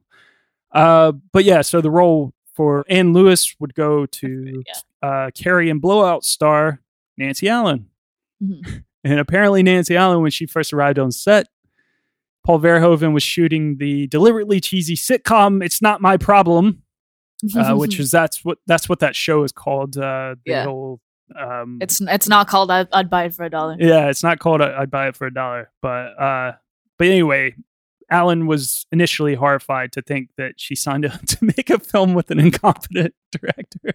Uh, 0.72 1.14
but 1.34 1.44
yeah, 1.46 1.62
so 1.62 1.82
the 1.82 1.92
role 1.92 2.34
for 2.56 2.86
Ann 2.90 3.14
Lewis 3.14 3.56
would 3.60 3.74
go 3.74 4.06
to 4.06 4.64
uh, 5.02 5.30
Carrie 5.34 5.70
and 5.70 5.82
Blowout 5.82 6.24
star 6.26 6.82
Nancy 7.18 7.48
Allen. 7.50 7.90
Mhm. 8.44 8.84
And 9.02 9.18
apparently, 9.18 9.64
Nancy 9.64 9.96
Allen, 9.96 10.22
when 10.22 10.30
she 10.32 10.46
first 10.46 10.74
arrived 10.74 11.00
on 11.00 11.10
set, 11.14 11.48
Paul 12.46 12.60
Verhoeven 12.60 13.14
was 13.14 13.24
shooting 13.24 13.78
the 13.78 14.08
deliberately 14.08 14.60
cheesy 14.60 14.96
sitcom 14.98 15.64
"It's 15.64 15.82
Not 15.82 16.02
My 16.02 16.18
Problem," 16.18 16.84
uh, 17.56 17.76
which 17.76 17.98
is 17.98 18.12
that's 18.12 18.44
what 18.44 18.58
that's 18.68 18.90
what 18.90 19.00
that 19.00 19.16
show 19.16 19.44
is 19.44 19.54
called. 19.54 19.96
Uh, 19.98 20.36
the 20.46 20.52
Yeah. 20.52 20.64
whole 20.66 21.00
um, 21.40 21.78
it's 21.82 22.02
it's 22.02 22.28
not 22.28 22.50
called 22.50 22.70
I'd, 22.72 22.90
I'd 22.92 23.10
buy 23.10 23.24
it 23.24 23.34
for 23.34 23.46
a 23.46 23.50
dollar. 23.50 23.78
yeah, 23.80 24.10
it's 24.10 24.22
not 24.22 24.40
called 24.40 24.62
I- 24.62 24.82
I'd 24.82 24.92
buy 24.92 25.08
it 25.08 25.16
for 25.16 25.28
a 25.28 25.34
dollar, 25.34 25.72
but 25.82 26.20
uh, 26.22 26.52
but 26.98 27.08
anyway, 27.08 27.56
Allen 28.12 28.48
was 28.48 28.86
initially 28.92 29.36
horrified 29.36 29.92
to 29.94 30.02
think 30.02 30.30
that 30.38 30.54
she 30.58 30.76
signed 30.76 31.06
up 31.06 31.22
to 31.28 31.38
make 31.42 31.70
a 31.70 31.80
film 31.80 32.14
with 32.14 32.32
an 32.32 32.40
incompetent 32.40 33.14
director. 33.32 33.94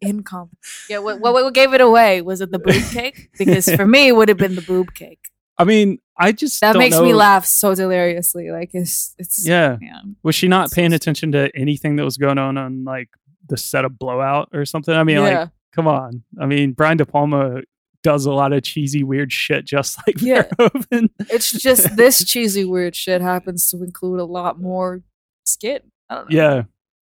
Incompetent. 0.00 0.58
Yeah, 0.90 0.98
what, 0.98 1.20
what 1.20 1.32
what 1.32 1.54
gave 1.54 1.72
it 1.72 1.80
away? 1.80 2.20
Was 2.20 2.40
it 2.40 2.50
the 2.50 2.58
boob 2.58 2.82
cake? 2.90 3.30
Because 3.38 3.68
for 3.74 3.86
me, 3.86 4.08
it 4.08 4.12
would 4.16 4.28
have 4.28 4.36
been 4.38 4.54
the 4.54 4.62
boob 4.62 4.92
cake. 4.94 5.30
I 5.56 5.64
mean, 5.64 5.98
I 6.18 6.32
just 6.32 6.60
That 6.60 6.72
don't 6.72 6.80
makes 6.80 6.98
me 6.98 7.14
laugh 7.14 7.46
so 7.46 7.74
deliriously. 7.74 8.50
Like 8.50 8.70
it's 8.74 9.14
it's 9.18 9.46
Yeah, 9.46 9.76
man. 9.80 10.16
was 10.22 10.34
she 10.34 10.48
not 10.48 10.70
paying 10.72 10.92
attention 10.92 11.32
to 11.32 11.50
anything 11.56 11.96
that 11.96 12.04
was 12.04 12.16
going 12.16 12.38
on 12.38 12.58
on 12.58 12.84
like 12.84 13.08
the 13.48 13.56
set 13.56 13.84
of 13.84 13.98
Blowout 13.98 14.48
or 14.52 14.64
something? 14.66 14.94
I 14.94 15.04
mean, 15.04 15.16
Yeah. 15.16 15.22
like, 15.40 15.48
come 15.72 15.86
on. 15.86 16.24
I 16.40 16.46
mean, 16.46 16.72
Brian 16.72 16.96
De 16.98 17.06
Palma 17.06 17.62
does 18.04 18.24
a 18.26 18.32
lot 18.32 18.52
of 18.52 18.62
cheesy, 18.62 19.02
weird 19.02 19.32
shit, 19.32 19.64
just 19.64 19.98
like 20.06 20.20
Yeah. 20.20 20.42
Verhoeven. 20.42 21.08
It's 21.30 21.50
just 21.50 21.96
this 21.96 22.24
cheesy 22.30 22.64
weird 22.64 22.94
shit 22.94 23.20
happens 23.20 23.68
to 23.70 23.82
include 23.82 24.20
a 24.20 24.24
lot 24.24 24.60
more 24.60 25.02
skit. 25.44 25.84
I 26.08 26.14
don't 26.14 26.30
know. 26.30 26.36
yeah, 26.36 26.62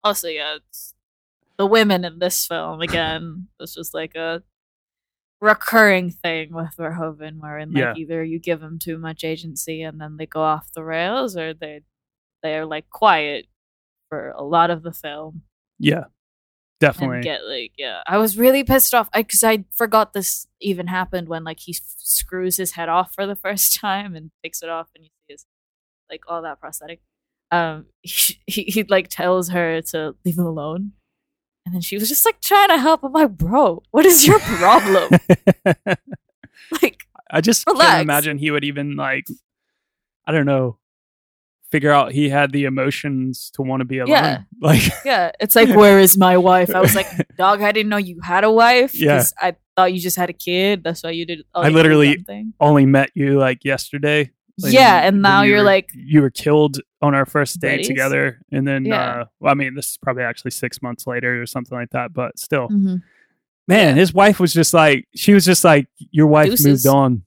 Also, 0.03 0.27
yeah, 0.29 0.55
it's 0.55 0.95
the 1.57 1.65
women 1.67 2.03
in 2.05 2.17
this 2.19 2.47
film 2.47 2.81
again. 2.81 3.49
It's 3.59 3.75
just 3.75 3.93
like 3.93 4.15
a 4.15 4.41
recurring 5.41 6.09
thing 6.11 6.53
with 6.53 6.69
Verhoeven, 6.77 7.39
wherein 7.39 7.71
like 7.71 7.81
Yeah. 7.81 7.93
either 7.95 8.23
you 8.23 8.39
give 8.39 8.59
them 8.59 8.79
too 8.79 8.97
much 8.97 9.23
agency 9.23 9.83
and 9.83 9.99
then 10.01 10.17
they 10.17 10.25
go 10.25 10.41
off 10.41 10.71
the 10.73 10.83
rails, 10.83 11.37
or 11.37 11.53
they 11.53 11.81
they're 12.43 12.65
like 12.65 12.89
quiet 12.89 13.45
for 14.09 14.29
a 14.29 14.43
lot 14.43 14.69
of 14.69 14.83
the 14.83 14.93
film 14.93 15.41
yeah, 15.79 16.05
definitely. 16.79 17.21
get 17.21 17.45
like 17.45 17.73
yeah. 17.77 18.01
I 18.07 18.17
was 18.17 18.37
really 18.37 18.63
pissed 18.63 18.93
off 18.93 19.09
because 19.13 19.43
I, 19.43 19.65
forgot 19.75 20.13
this 20.13 20.47
even 20.61 20.87
happened 20.87 21.27
when 21.27 21.43
like 21.43 21.59
he 21.59 21.73
f- 21.73 21.95
screws 21.97 22.57
his 22.57 22.71
head 22.71 22.89
off 22.89 23.13
for 23.13 23.25
the 23.25 23.35
first 23.35 23.75
time 23.79 24.15
and 24.15 24.31
takes 24.43 24.61
it 24.61 24.69
off 24.69 24.87
and 24.95 25.03
you 25.03 25.09
see 25.27 25.33
his 25.33 25.45
like 26.09 26.23
all 26.27 26.41
that 26.41 26.59
prosthetic. 26.59 27.01
Um, 27.51 27.85
he, 28.01 28.39
he, 28.45 28.63
he 28.63 28.83
like 28.83 29.07
tells 29.09 29.49
her 29.49 29.81
to 29.81 30.15
leave 30.25 30.37
him 30.37 30.45
alone. 30.45 30.93
And 31.65 31.73
then 31.73 31.81
she 31.81 31.97
was 31.97 32.07
just 32.07 32.25
like 32.25 32.39
trying 32.39 32.69
to 32.69 32.77
help. 32.77 33.03
I'm 33.03 33.11
like, 33.11 33.31
bro, 33.37 33.83
what 33.91 34.05
is 34.05 34.25
your 34.25 34.39
problem? 34.39 35.19
like, 36.81 37.03
I 37.29 37.41
just 37.41 37.67
Relax. 37.67 37.89
can't 37.89 38.01
imagine 38.03 38.37
he 38.37 38.51
would 38.51 38.63
even 38.63 38.95
like, 38.95 39.27
I 40.25 40.31
don't 40.31 40.45
know, 40.45 40.77
figure 41.71 41.91
out 41.91 42.11
he 42.13 42.29
had 42.29 42.51
the 42.51 42.63
emotions 42.65 43.51
to 43.55 43.61
want 43.61 43.81
to 43.81 43.85
be 43.85 43.99
alone. 43.99 44.11
Yeah. 44.11 44.41
Like, 44.61 44.83
yeah, 45.05 45.31
it's 45.39 45.55
like, 45.55 45.69
where 45.75 45.99
is 45.99 46.17
my 46.17 46.37
wife? 46.37 46.73
I 46.73 46.79
was 46.81 46.95
like, 46.95 47.07
dog, 47.37 47.61
I 47.61 47.71
didn't 47.71 47.89
know 47.89 47.97
you 47.97 48.19
had 48.21 48.43
a 48.43 48.51
wife. 48.51 48.99
Yeah. 48.99 49.23
I 49.39 49.55
thought 49.75 49.93
you 49.93 49.99
just 49.99 50.17
had 50.17 50.29
a 50.29 50.33
kid. 50.33 50.83
That's 50.83 51.03
why 51.03 51.11
you 51.11 51.25
did. 51.25 51.43
all 51.53 51.63
I 51.65 51.69
literally 51.69 52.25
only 52.59 52.85
met 52.85 53.11
you 53.13 53.37
like 53.37 53.63
yesterday. 53.65 54.31
Like, 54.59 54.73
Yeah, 54.73 55.05
and 55.07 55.21
now 55.21 55.43
you 55.43 55.49
you're 55.49 55.57
were- 55.59 55.63
like- 55.65 55.89
you 55.93 56.21
were 56.21 56.31
killed 56.31 56.79
on 57.03 57.13
our 57.13 57.27
first 57.27 57.59
date 57.59 57.73
Buddies? 57.73 57.87
together, 57.87 58.41
and 58.51 58.67
then 58.67 58.85
Yeah. 58.85 58.95
uh, 59.21 59.25
well, 59.39 59.51
I 59.51 59.53
mean, 59.53 59.75
this 59.75 59.91
is 59.91 59.97
probably 60.01 60.23
actually 60.23 60.49
six 60.51 60.81
months 60.81 61.05
later 61.05 61.39
or 61.39 61.45
something 61.45 61.77
like 61.77 61.91
that, 61.91 62.11
but 62.13 62.39
still, 62.39 62.67
Mhm. 62.69 63.03
man, 63.67 63.97
his 63.97 64.11
wife 64.15 64.39
was 64.39 64.53
just 64.53 64.73
like, 64.73 65.05
she 65.15 65.33
was 65.35 65.45
just 65.45 65.63
like, 65.63 65.85
your 66.09 66.25
wife 66.25 66.49
Deuces. 66.49 66.65
moved 66.65 66.87
on. 66.87 67.21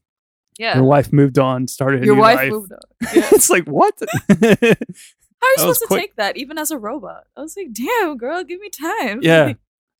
Yeah. 0.59 0.77
Your 0.77 0.85
wife 0.85 1.13
moved 1.13 1.39
on, 1.39 1.67
started 1.69 2.03
a 2.03 2.07
Your 2.07 2.17
wife 2.17 2.37
life. 2.37 2.51
moved 2.51 2.73
on. 2.73 2.79
Yeah. 3.15 3.29
it's 3.33 3.49
like 3.51 3.65
what? 3.67 3.95
How 4.29 5.47
are 5.47 5.51
you 5.53 5.57
supposed 5.57 5.81
to 5.81 5.87
quick. 5.87 6.01
take 6.01 6.17
that 6.17 6.37
even 6.37 6.59
as 6.59 6.71
a 6.71 6.77
robot? 6.79 7.25
I 7.37 7.41
was 7.41 7.57
like, 7.57 7.73
damn, 7.73 8.17
girl, 8.19 8.45
give 8.45 8.61
me 8.61 8.69
time. 8.69 9.21
yeah. 9.23 9.55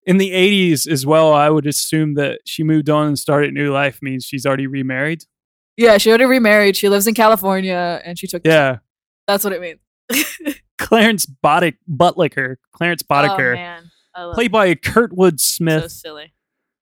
In 0.07 0.17
the 0.19 0.31
80s 0.33 0.87
as 0.89 1.07
well, 1.07 1.33
I 1.33 1.49
would 1.51 1.67
assume 1.67 2.15
that 2.15 2.41
she 2.47 2.63
moved 2.63 2.89
on 2.91 3.07
and 3.07 3.19
started 3.19 3.51
a 3.51 3.53
new 3.53 3.73
life 3.73 4.01
means 4.03 4.25
she's 4.25 4.45
already 4.47 4.67
remarried. 4.67 5.25
yeah, 5.77 5.99
she 5.99 6.09
already 6.11 6.25
remarried. 6.27 6.77
She 6.77 6.89
lives 6.89 7.07
in 7.07 7.15
California 7.15 8.01
and 8.05 8.19
she 8.19 8.27
took 8.27 8.43
Yeah. 8.45 8.79
That's 9.27 9.45
what 9.45 9.53
it 9.53 9.61
means. 9.61 9.79
Clarence 10.79 11.27
Boddick, 11.27 11.77
Buttlicker, 11.89 12.57
Clarence 12.73 13.03
Oh 13.11 13.15
man. 13.37 13.91
I 14.15 14.25
love 14.25 14.35
played 14.35 14.51
by 14.53 14.75
Kurtwood 14.75 15.39
Smith. 15.39 15.83
So 15.85 15.89
silly. 15.89 16.33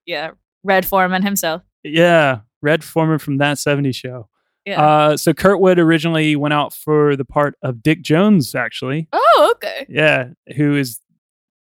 Yeah. 0.06 0.30
Red 0.64 0.86
Foreman 0.86 1.22
himself. 1.22 1.62
yeah, 1.84 2.40
Red 2.62 2.82
Foreman 2.84 3.18
from 3.18 3.38
that 3.38 3.56
70s 3.58 3.94
show. 3.94 4.28
Yeah. 4.64 4.82
Uh, 4.82 5.16
so 5.16 5.32
Kurtwood 5.32 5.78
originally 5.78 6.36
went 6.36 6.52
out 6.52 6.74
for 6.74 7.16
the 7.16 7.24
part 7.24 7.54
of 7.62 7.82
Dick 7.82 8.02
Jones, 8.02 8.54
actually. 8.54 9.08
oh, 9.12 9.52
okay. 9.56 9.86
Yeah, 9.88 10.30
who 10.56 10.76
is 10.76 11.00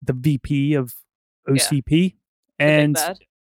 the 0.02 0.12
VP 0.14 0.74
of 0.74 0.94
OCP. 1.48 2.14
And 2.58 2.96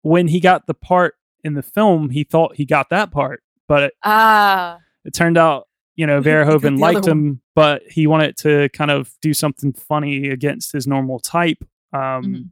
when 0.01 0.27
he 0.27 0.39
got 0.39 0.67
the 0.67 0.73
part 0.73 1.15
in 1.43 1.53
the 1.53 1.63
film, 1.63 2.09
he 2.09 2.23
thought 2.23 2.55
he 2.55 2.65
got 2.65 2.89
that 2.89 3.11
part, 3.11 3.41
but 3.67 3.83
it, 3.83 3.93
Ah. 4.03 4.77
it 5.05 5.13
turned 5.13 5.37
out, 5.37 5.67
you 5.95 6.05
know, 6.05 6.21
Verhoeven 6.21 6.77
liked 6.79 7.07
him, 7.07 7.41
but 7.55 7.81
he 7.89 8.05
wanted 8.07 8.37
to 8.37 8.69
kind 8.69 8.91
of 8.91 9.13
do 9.21 9.33
something 9.33 9.73
funny 9.73 10.29
against 10.29 10.73
his 10.73 10.85
normal 10.85 11.19
type. 11.19 11.63
Um, 11.93 11.99
Mhm. 12.01 12.49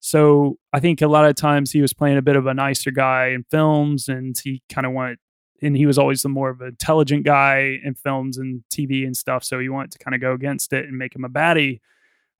So 0.00 0.58
I 0.72 0.80
think 0.80 1.02
a 1.02 1.08
lot 1.08 1.24
of 1.24 1.34
times 1.34 1.72
he 1.72 1.80
was 1.82 1.92
playing 1.92 2.18
a 2.18 2.22
bit 2.22 2.36
of 2.36 2.46
a 2.46 2.54
nicer 2.54 2.90
guy 2.90 3.28
in 3.28 3.44
films, 3.50 4.08
and 4.08 4.36
he 4.42 4.62
kind 4.68 4.86
of 4.86 4.92
wanted, 4.92 5.18
and 5.60 5.76
he 5.76 5.86
was 5.86 5.98
always 5.98 6.22
the 6.22 6.28
more 6.28 6.50
of 6.50 6.60
an 6.60 6.68
intelligent 6.68 7.24
guy 7.24 7.78
in 7.84 7.94
films 7.94 8.38
and 8.38 8.62
TV 8.72 9.04
and 9.04 9.16
stuff. 9.16 9.42
So 9.44 9.58
he 9.58 9.68
wanted 9.68 9.90
to 9.92 9.98
kind 9.98 10.14
of 10.14 10.20
go 10.20 10.32
against 10.32 10.72
it 10.72 10.84
and 10.86 10.96
make 10.96 11.14
him 11.16 11.24
a 11.24 11.28
baddie, 11.28 11.80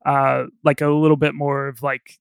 uh, 0.06 0.44
like 0.62 0.80
a 0.80 0.88
little 0.88 1.16
bit 1.16 1.34
more 1.34 1.66
of 1.68 1.82
like 1.82 2.18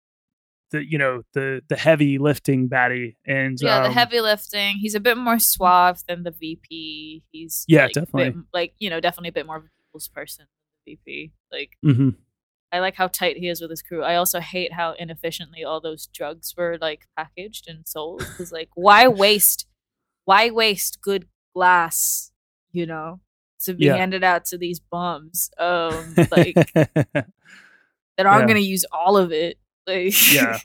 the 0.72 0.84
you 0.84 0.98
know 0.98 1.22
the 1.34 1.62
the 1.70 1.78
heavy 1.78 2.18
lifting 2.18 2.68
baddie 2.68 3.16
and 3.26 3.58
Yeah, 3.62 3.84
the 3.84 3.88
um, 3.90 3.94
heavy 3.94 4.20
lifting. 4.20 4.78
He's 4.78 4.96
a 4.96 5.00
bit 5.00 5.18
more 5.18 5.40
suave 5.40 6.02
than 6.08 6.24
the 6.24 6.32
VP. 6.32 7.24
He's 7.32 7.64
Yeah, 7.70 7.84
like, 7.84 7.92
a 7.92 8.00
bit- 8.02 8.06
definitely. 8.12 8.42
like 8.54 8.74
you 8.80 8.90
know, 8.90 9.00
definitely 9.00 9.30
a 9.30 9.34
bit 9.34 9.46
more 9.46 9.58
of 9.58 9.64
a 9.64 9.68
people's 9.86 10.08
person 10.10 10.46
than 10.86 10.96
the 10.98 11.00
VP. 11.06 11.32
Like 11.52 11.78
mhm. 11.86 12.16
I 12.72 12.80
like 12.80 12.96
how 12.96 13.08
tight 13.08 13.38
he 13.38 13.48
is 13.48 13.62
with 13.62 13.70
his 13.70 13.82
crew. 13.82 14.04
I 14.04 14.16
also 14.16 14.40
hate 14.40 14.74
how 14.74 14.92
inefficiently 14.94 15.64
all 15.64 15.80
those 15.80 16.08
drugs 16.08 16.54
were 16.58 16.78
like 16.82 17.08
packaged 17.18 17.68
and 17.70 17.88
sold. 17.88 18.20
Because 18.20 18.52
like, 18.52 18.70
why 18.76 19.08
waste? 19.24 19.66
Why 20.26 20.50
waste 20.50 21.00
good 21.02 21.28
glass? 21.56 22.32
You 22.74 22.86
know, 22.86 23.22
to 23.62 23.74
be 23.74 23.86
Yeah. 23.86 23.96
handed 23.96 24.24
out 24.24 24.46
to 24.46 24.58
these 24.58 24.80
bums, 24.80 25.50
um, 25.58 26.14
like 26.32 26.56
that 26.74 27.26
aren't 28.26 28.42
Yeah. 28.42 28.48
gonna 28.48 28.60
use 28.60 28.86
all 28.92 29.18
of 29.18 29.32
it. 29.32 29.58
Like, 29.88 30.34
yeah. 30.34 30.58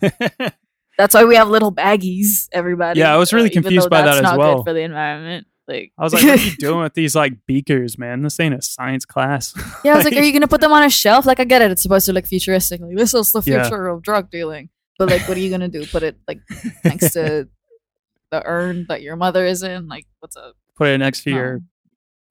that's 0.98 1.14
why 1.14 1.24
we 1.24 1.34
have 1.34 1.48
little 1.48 1.72
baggies. 1.72 2.48
Everybody. 2.52 3.00
Yeah, 3.00 3.12
I 3.12 3.16
was 3.16 3.32
really 3.32 3.50
uh, 3.50 3.54
confused 3.54 3.90
by 3.90 4.02
that 4.02 4.06
that's 4.06 4.16
as 4.18 4.22
not 4.22 4.38
well. 4.38 4.56
Good 4.58 4.64
for 4.64 4.72
the 4.72 4.82
environment. 4.82 5.46
Like, 5.68 5.92
I 5.96 6.02
was 6.02 6.12
like, 6.12 6.24
what 6.24 6.38
are 6.38 6.42
you 6.42 6.50
doing 6.58 6.80
with 6.80 6.94
these 6.94 7.14
like 7.14 7.34
beakers, 7.46 7.96
man? 7.98 8.22
This 8.22 8.38
ain't 8.40 8.54
a 8.54 8.60
science 8.62 9.04
class. 9.04 9.54
Yeah, 9.84 9.92
I 9.94 9.96
was 9.96 10.04
like, 10.04 10.16
are 10.16 10.22
you 10.22 10.32
gonna 10.34 10.48
put 10.48 10.60
them 10.60 10.72
on 10.72 10.82
a 10.82 10.90
shelf? 10.90 11.24
Like, 11.26 11.40
I 11.40 11.44
get 11.44 11.62
it; 11.62 11.70
it's 11.70 11.82
supposed 11.82 12.06
to 12.06 12.12
look 12.12 12.26
futuristic. 12.26 12.80
Like, 12.80 12.96
this 12.96 13.14
is 13.14 13.32
the 13.32 13.42
Yeah. 13.46 13.62
future 13.62 13.86
of 13.88 14.02
drug 14.02 14.30
dealing. 14.30 14.70
But 14.98 15.08
like, 15.08 15.26
what 15.28 15.36
are 15.36 15.40
you 15.40 15.50
gonna 15.50 15.68
do? 15.68 15.86
Put 15.86 16.02
it 16.02 16.16
like 16.28 16.40
next 16.84 17.12
to 17.12 17.48
the 18.30 18.42
urn 18.44 18.86
that 18.88 19.02
your 19.02 19.16
mother 19.16 19.46
is 19.46 19.62
in? 19.62 19.88
Like, 19.88 20.06
what's 20.20 20.36
up? 20.36 20.54
Put 20.76 20.88
it 20.88 20.98
next 20.98 21.22
to 21.24 21.30
No. 21.30 21.36
your 21.36 21.54
um, 21.54 21.68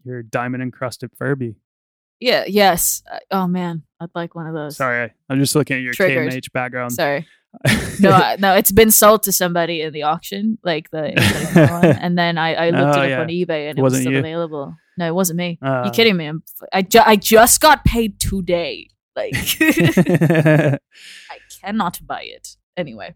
your 0.03 0.23
diamond 0.23 0.63
encrusted 0.63 1.11
Furby. 1.17 1.55
Yeah. 2.19 2.43
Yes. 2.47 3.01
Oh 3.31 3.47
man, 3.47 3.83
I'd 3.99 4.09
like 4.13 4.35
one 4.35 4.45
of 4.47 4.53
those. 4.53 4.77
Sorry, 4.77 5.11
I'm 5.29 5.39
just 5.39 5.55
looking 5.55 5.77
at 5.77 5.83
your 5.83 5.93
Triggered. 5.93 6.29
KMH 6.31 6.51
background. 6.51 6.91
Sorry. 6.91 7.25
No, 7.99 8.35
no, 8.39 8.55
it's 8.55 8.71
been 8.71 8.91
sold 8.91 9.23
to 9.23 9.31
somebody 9.31 9.81
in 9.81 9.93
the 9.93 10.03
auction, 10.03 10.57
like 10.63 10.89
the 10.91 11.13
and 12.01 12.17
then 12.17 12.37
I, 12.37 12.53
I 12.53 12.69
looked 12.71 12.97
Oh, 12.97 13.01
it 13.01 13.05
up 13.05 13.09
yeah. 13.09 13.21
on 13.21 13.27
eBay 13.27 13.69
and 13.69 13.77
it 13.77 13.81
Wasn't 13.81 13.97
was 13.99 14.01
still 14.01 14.11
you? 14.13 14.19
available. 14.19 14.75
No, 14.97 15.07
it 15.07 15.13
wasn't 15.15 15.37
me. 15.37 15.59
Uh. 15.61 15.83
you 15.85 15.91
kidding 15.91 16.17
me? 16.17 16.25
I'm, 16.27 16.43
I 16.73 16.81
ju- 16.81 17.01
I 17.05 17.15
just 17.15 17.61
got 17.61 17.83
paid 17.85 18.19
today. 18.19 18.87
Like, 19.15 19.33
I 19.61 20.77
cannot 21.61 21.99
buy 22.05 22.23
it 22.23 22.55
anyway. 22.77 23.13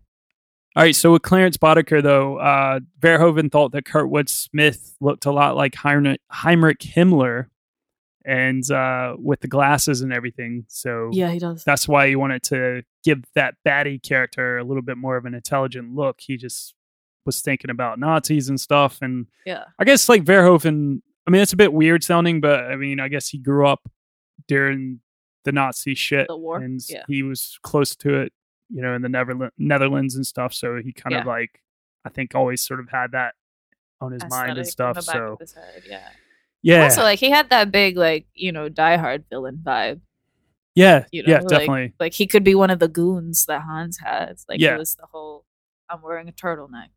All 0.75 0.83
right, 0.83 0.95
so 0.95 1.13
with 1.13 1.21
Clarence 1.21 1.55
Boddicker, 1.55 2.03
though, 2.03 2.37
uh, 2.37 2.81
Verhoeven 2.99 3.49
thought 3.49 3.71
that 3.71 3.85
Kurtwood 3.85 4.27
Smith 4.27 4.95
looked 4.99 5.25
a 5.25 5.31
lot 5.31 5.55
like 5.55 5.73
Heinrich, 5.75 6.19
Heinrich 6.29 6.79
Himmler, 6.79 7.45
and 8.25 8.69
uh, 8.71 9.15
with 9.17 9.41
the 9.41 9.47
glasses 9.47 10.01
and 10.01 10.11
everything. 10.11 10.65
So 10.67 11.09
Yeah, 11.13 11.29
he 11.31 11.39
does. 11.39 11.63
that's 11.63 11.87
why 11.87 12.07
he 12.07 12.15
wanted 12.15 12.43
to 12.43 12.83
give 13.03 13.23
that 13.35 13.55
baddie 13.65 14.01
character 14.01 14.57
a 14.57 14.63
little 14.63 14.81
bit 14.81 14.97
more 14.97 15.15
of 15.17 15.25
an 15.25 15.33
intelligent 15.33 15.93
look. 15.93 16.19
He 16.21 16.37
just 16.37 16.73
was 17.25 17.41
thinking 17.41 17.69
about 17.69 17.99
Nazis 17.99 18.49
and 18.49 18.59
stuff, 18.59 18.99
and 19.01 19.27
Yeah. 19.45 19.65
I 19.79 19.83
guess 19.85 20.09
like 20.09 20.23
Verhoeven. 20.23 21.01
I 21.27 21.31
mean, 21.31 21.41
it's 21.41 21.53
a 21.53 21.57
bit 21.57 21.73
weird 21.73 22.03
sounding, 22.03 22.39
but 22.41 22.65
I 22.65 22.75
mean, 22.75 22.99
I 22.99 23.07
guess 23.07 23.29
he 23.29 23.37
grew 23.39 23.67
up 23.67 23.89
during 24.47 24.99
the 25.43 25.51
Nazi 25.51 25.95
shit, 25.95 26.27
The 26.27 26.37
war, 26.37 26.59
and 26.59 26.79
yeah. 26.89 27.03
he 27.07 27.23
was 27.23 27.59
close 27.63 27.95
to 27.97 28.15
it, 28.21 28.33
you 28.69 28.81
know, 28.81 28.93
in 28.95 29.01
the 29.01 29.09
Netherlands, 29.09 29.53
Netherlands 29.57 30.15
and 30.15 30.25
stuff. 30.25 30.53
So 30.53 30.79
he 30.83 30.91
kind 30.93 31.15
of 31.15 31.25
like, 31.25 31.61
I 32.03 32.09
think, 32.09 32.35
always 32.35 32.61
sort 32.65 32.79
of 32.79 32.89
had 32.89 33.11
that 33.13 33.35
on 34.01 34.11
his 34.11 34.23
mind 34.29 34.57
and 34.57 34.67
stuff. 34.67 35.01
So 35.01 35.37
head, 35.55 35.83
yeah. 35.87 36.09
Yeah, 36.65 36.83
Also, 36.83 37.01
like 37.03 37.19
he 37.19 37.29
had 37.29 37.49
that 37.51 37.71
big, 37.71 37.95
like 37.95 38.25
you 38.33 38.51
know, 38.51 38.67
Die 38.69 38.97
Hard 38.97 39.23
villain 39.29 39.59
vibe. 39.63 40.01
yeah, 40.75 41.05
You 41.11 41.23
know, 41.23 41.29
yeah, 41.31 41.39
like, 41.39 41.47
definitely. 41.47 41.93
Like 41.99 42.13
he 42.13 42.25
could 42.27 42.43
be 42.43 42.55
one 42.55 42.69
of 42.71 42.79
the 42.79 42.87
goons 42.89 43.45
that 43.45 43.61
Hans 43.61 43.97
has. 43.99 44.45
Like 44.49 44.59
Yeah. 44.59 44.75
it 44.75 44.79
was 44.79 44.95
the 44.95 45.05
whole. 45.11 45.45
I'm 45.89 46.01
wearing 46.01 46.27
a 46.27 46.31
turtleneck. 46.33 46.89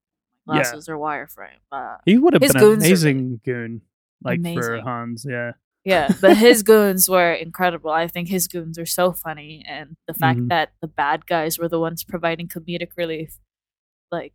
My 0.46 0.56
Yeah. 0.56 0.62
glasses 0.62 0.88
are 0.88 0.96
wireframe. 0.96 1.60
Uh, 1.70 1.98
He 2.06 2.16
would 2.18 2.32
have 2.32 2.40
been 2.40 2.56
an 2.56 2.60
goons 2.60 2.82
are 2.84 2.88
really 2.88 2.92
amazing 3.10 3.40
goon, 3.44 3.82
like 4.24 4.40
for. 4.42 4.80
Hans. 4.80 5.26
Yeah, 5.28 5.52
Yeah, 5.84 6.08
but 6.22 6.36
his 6.38 6.62
goons 6.62 7.08
were 7.08 7.32
incredible. 7.32 7.90
I 7.90 8.08
think 8.08 8.28
his 8.28 8.48
goons 8.48 8.78
are 8.78 8.86
so 8.86 9.12
funny, 9.12 9.62
and 9.68 9.96
the 10.06 10.14
fact 10.14 10.40
Mhm. 10.40 10.48
that 10.48 10.72
the 10.80 10.88
bad 10.88 11.26
guys 11.26 11.58
were 11.58 11.68
the 11.68 11.78
ones 11.78 12.02
providing 12.02 12.48
comedic 12.48 12.96
relief, 12.96 13.38
like, 14.10 14.32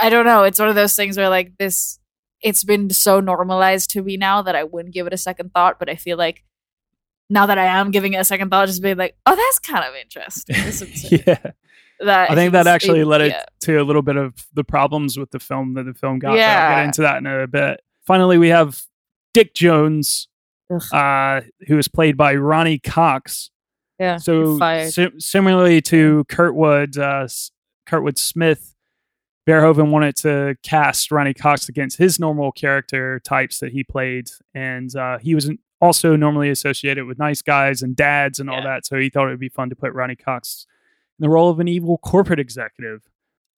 I 0.00 0.08
don't 0.08 0.24
know. 0.26 0.42
It's 0.44 0.58
one 0.58 0.70
of 0.70 0.74
those 0.74 0.96
things 0.96 1.16
where 1.18 1.28
like 1.28 1.52
this, 1.58 1.98
it's 2.44 2.62
been 2.62 2.90
so 2.90 3.18
normalized 3.18 3.90
to 3.90 4.02
me 4.02 4.16
now 4.16 4.42
that 4.42 4.54
I 4.54 4.62
wouldn't 4.62 4.94
give 4.94 5.06
it 5.08 5.12
a 5.12 5.16
second 5.16 5.52
thought. 5.52 5.78
But 5.80 5.88
I 5.90 5.96
feel 5.96 6.16
like 6.16 6.44
now 7.28 7.46
that 7.46 7.58
I 7.58 7.64
am 7.64 7.90
giving 7.90 8.12
it 8.12 8.18
a 8.18 8.24
second 8.24 8.50
thought, 8.50 8.66
just 8.68 8.82
being 8.82 8.96
like, 8.98 9.16
oh, 9.26 9.34
that's 9.34 9.58
kind 9.58 9.84
of 9.84 9.94
interesting. 9.96 10.54
Yeah. 11.26 11.52
that 12.00 12.30
I 12.30 12.34
think 12.34 12.52
that 12.52 12.66
actually 12.66 13.00
able- 13.00 13.10
led 13.10 13.20
it 13.22 13.34
to 13.62 13.76
a 13.80 13.82
little 13.84 14.02
bit 14.02 14.16
of 14.16 14.34
the 14.52 14.64
problems 14.64 15.16
with 15.16 15.30
the 15.30 15.38
film 15.38 15.74
that 15.74 15.84
the 15.84 15.94
film 15.94 16.18
got. 16.18 16.28
but 16.28 16.32
I'll 16.32 16.38
Yeah. 16.38 16.76
get 16.80 16.84
into 16.86 17.02
that 17.02 17.16
in 17.18 17.26
a 17.26 17.46
bit. 17.46 17.80
Finally, 18.06 18.36
we 18.38 18.48
have 18.48 18.82
Dick 19.32 19.54
Jones, 19.54 20.28
uh, 20.92 21.40
who 21.66 21.78
is 21.78 21.88
played 21.88 22.16
by 22.16 22.34
Ronny 22.34 22.78
Cox. 22.78 23.50
Yeah, 24.00 24.16
So 24.16 24.58
sim- 24.88 25.20
similarly 25.20 25.80
to 25.82 26.24
Kurtwood, 26.28 26.98
uh, 26.98 27.28
Kurtwood 27.88 28.18
Smith, 28.18 28.73
Verhoeven 29.46 29.90
wanted 29.90 30.16
to 30.16 30.56
cast 30.62 31.10
Ronny 31.12 31.34
Cox 31.34 31.68
against 31.68 31.98
his 31.98 32.18
normal 32.18 32.50
character 32.52 33.20
types 33.20 33.58
that 33.60 33.72
he 33.72 33.84
played, 33.84 34.30
and 34.54 34.94
uh, 34.96 35.18
he 35.18 35.34
was 35.34 35.50
also 35.80 36.16
normally 36.16 36.48
associated 36.48 37.04
with 37.04 37.18
nice 37.18 37.42
guys 37.42 37.82
and 37.82 37.94
dads 37.94 38.40
and 38.40 38.48
all 38.48 38.58
Yeah. 38.58 38.64
that. 38.64 38.86
So 38.86 38.96
he 38.98 39.10
thought 39.10 39.26
it 39.26 39.30
would 39.32 39.40
be 39.40 39.50
fun 39.50 39.68
to 39.68 39.76
put 39.76 39.92
Ronny 39.92 40.16
Cox 40.16 40.66
in 41.18 41.22
the 41.24 41.28
role 41.28 41.50
of 41.50 41.60
an 41.60 41.68
evil 41.68 41.98
corporate 41.98 42.40
executive. 42.40 43.02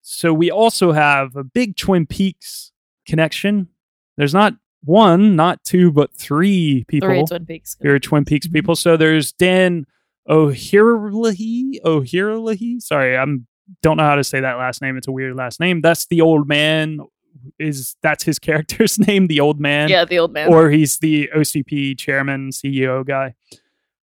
So 0.02 0.32
we 0.34 0.50
also 0.50 0.90
have 0.92 1.36
a 1.36 1.44
big 1.44 1.76
Twin 1.76 2.04
Peaks 2.06 2.72
connection. 3.06 3.68
There's 4.16 4.34
not 4.34 4.54
one, 4.84 5.36
not 5.36 5.62
two, 5.64 5.92
but 5.92 6.12
three 6.14 6.84
people 6.88 7.08
Three 7.08 7.24
Twin 7.24 7.46
Peaks. 7.46 7.76
here 7.80 7.94
are 7.94 7.98
Twin 8.00 8.24
Peaks 8.24 8.48
people. 8.48 8.74
So 8.74 8.96
there's 8.96 9.32
Dan 9.32 9.86
O'Herlihy. 10.28 11.80
O'Herlihy. 11.84 12.80
Sorry, 12.80 13.16
I'm 13.16 13.46
don't 13.82 13.96
know 13.96 14.04
how 14.04 14.14
to 14.16 14.24
say 14.24 14.40
that 14.40 14.58
last 14.58 14.80
name. 14.82 14.96
It's 14.96 15.08
a 15.08 15.12
weird 15.12 15.36
last 15.36 15.60
name. 15.60 15.80
That's 15.80 16.06
the 16.06 16.20
old 16.20 16.48
man. 16.48 17.00
Is 17.58 17.96
that's 18.02 18.24
his 18.24 18.38
character's 18.48 18.98
name? 18.98 19.26
The 19.26 19.40
old 19.40 19.60
man. 19.60 19.88
Yeah, 19.88 20.04
the 20.04 20.18
old 20.18 20.32
man. 20.32 20.52
Or 20.52 20.70
he's 20.70 20.98
the 20.98 21.28
OCP 21.34 21.98
chairman, 21.98 22.50
CEO 22.50 23.06
guy. 23.06 23.34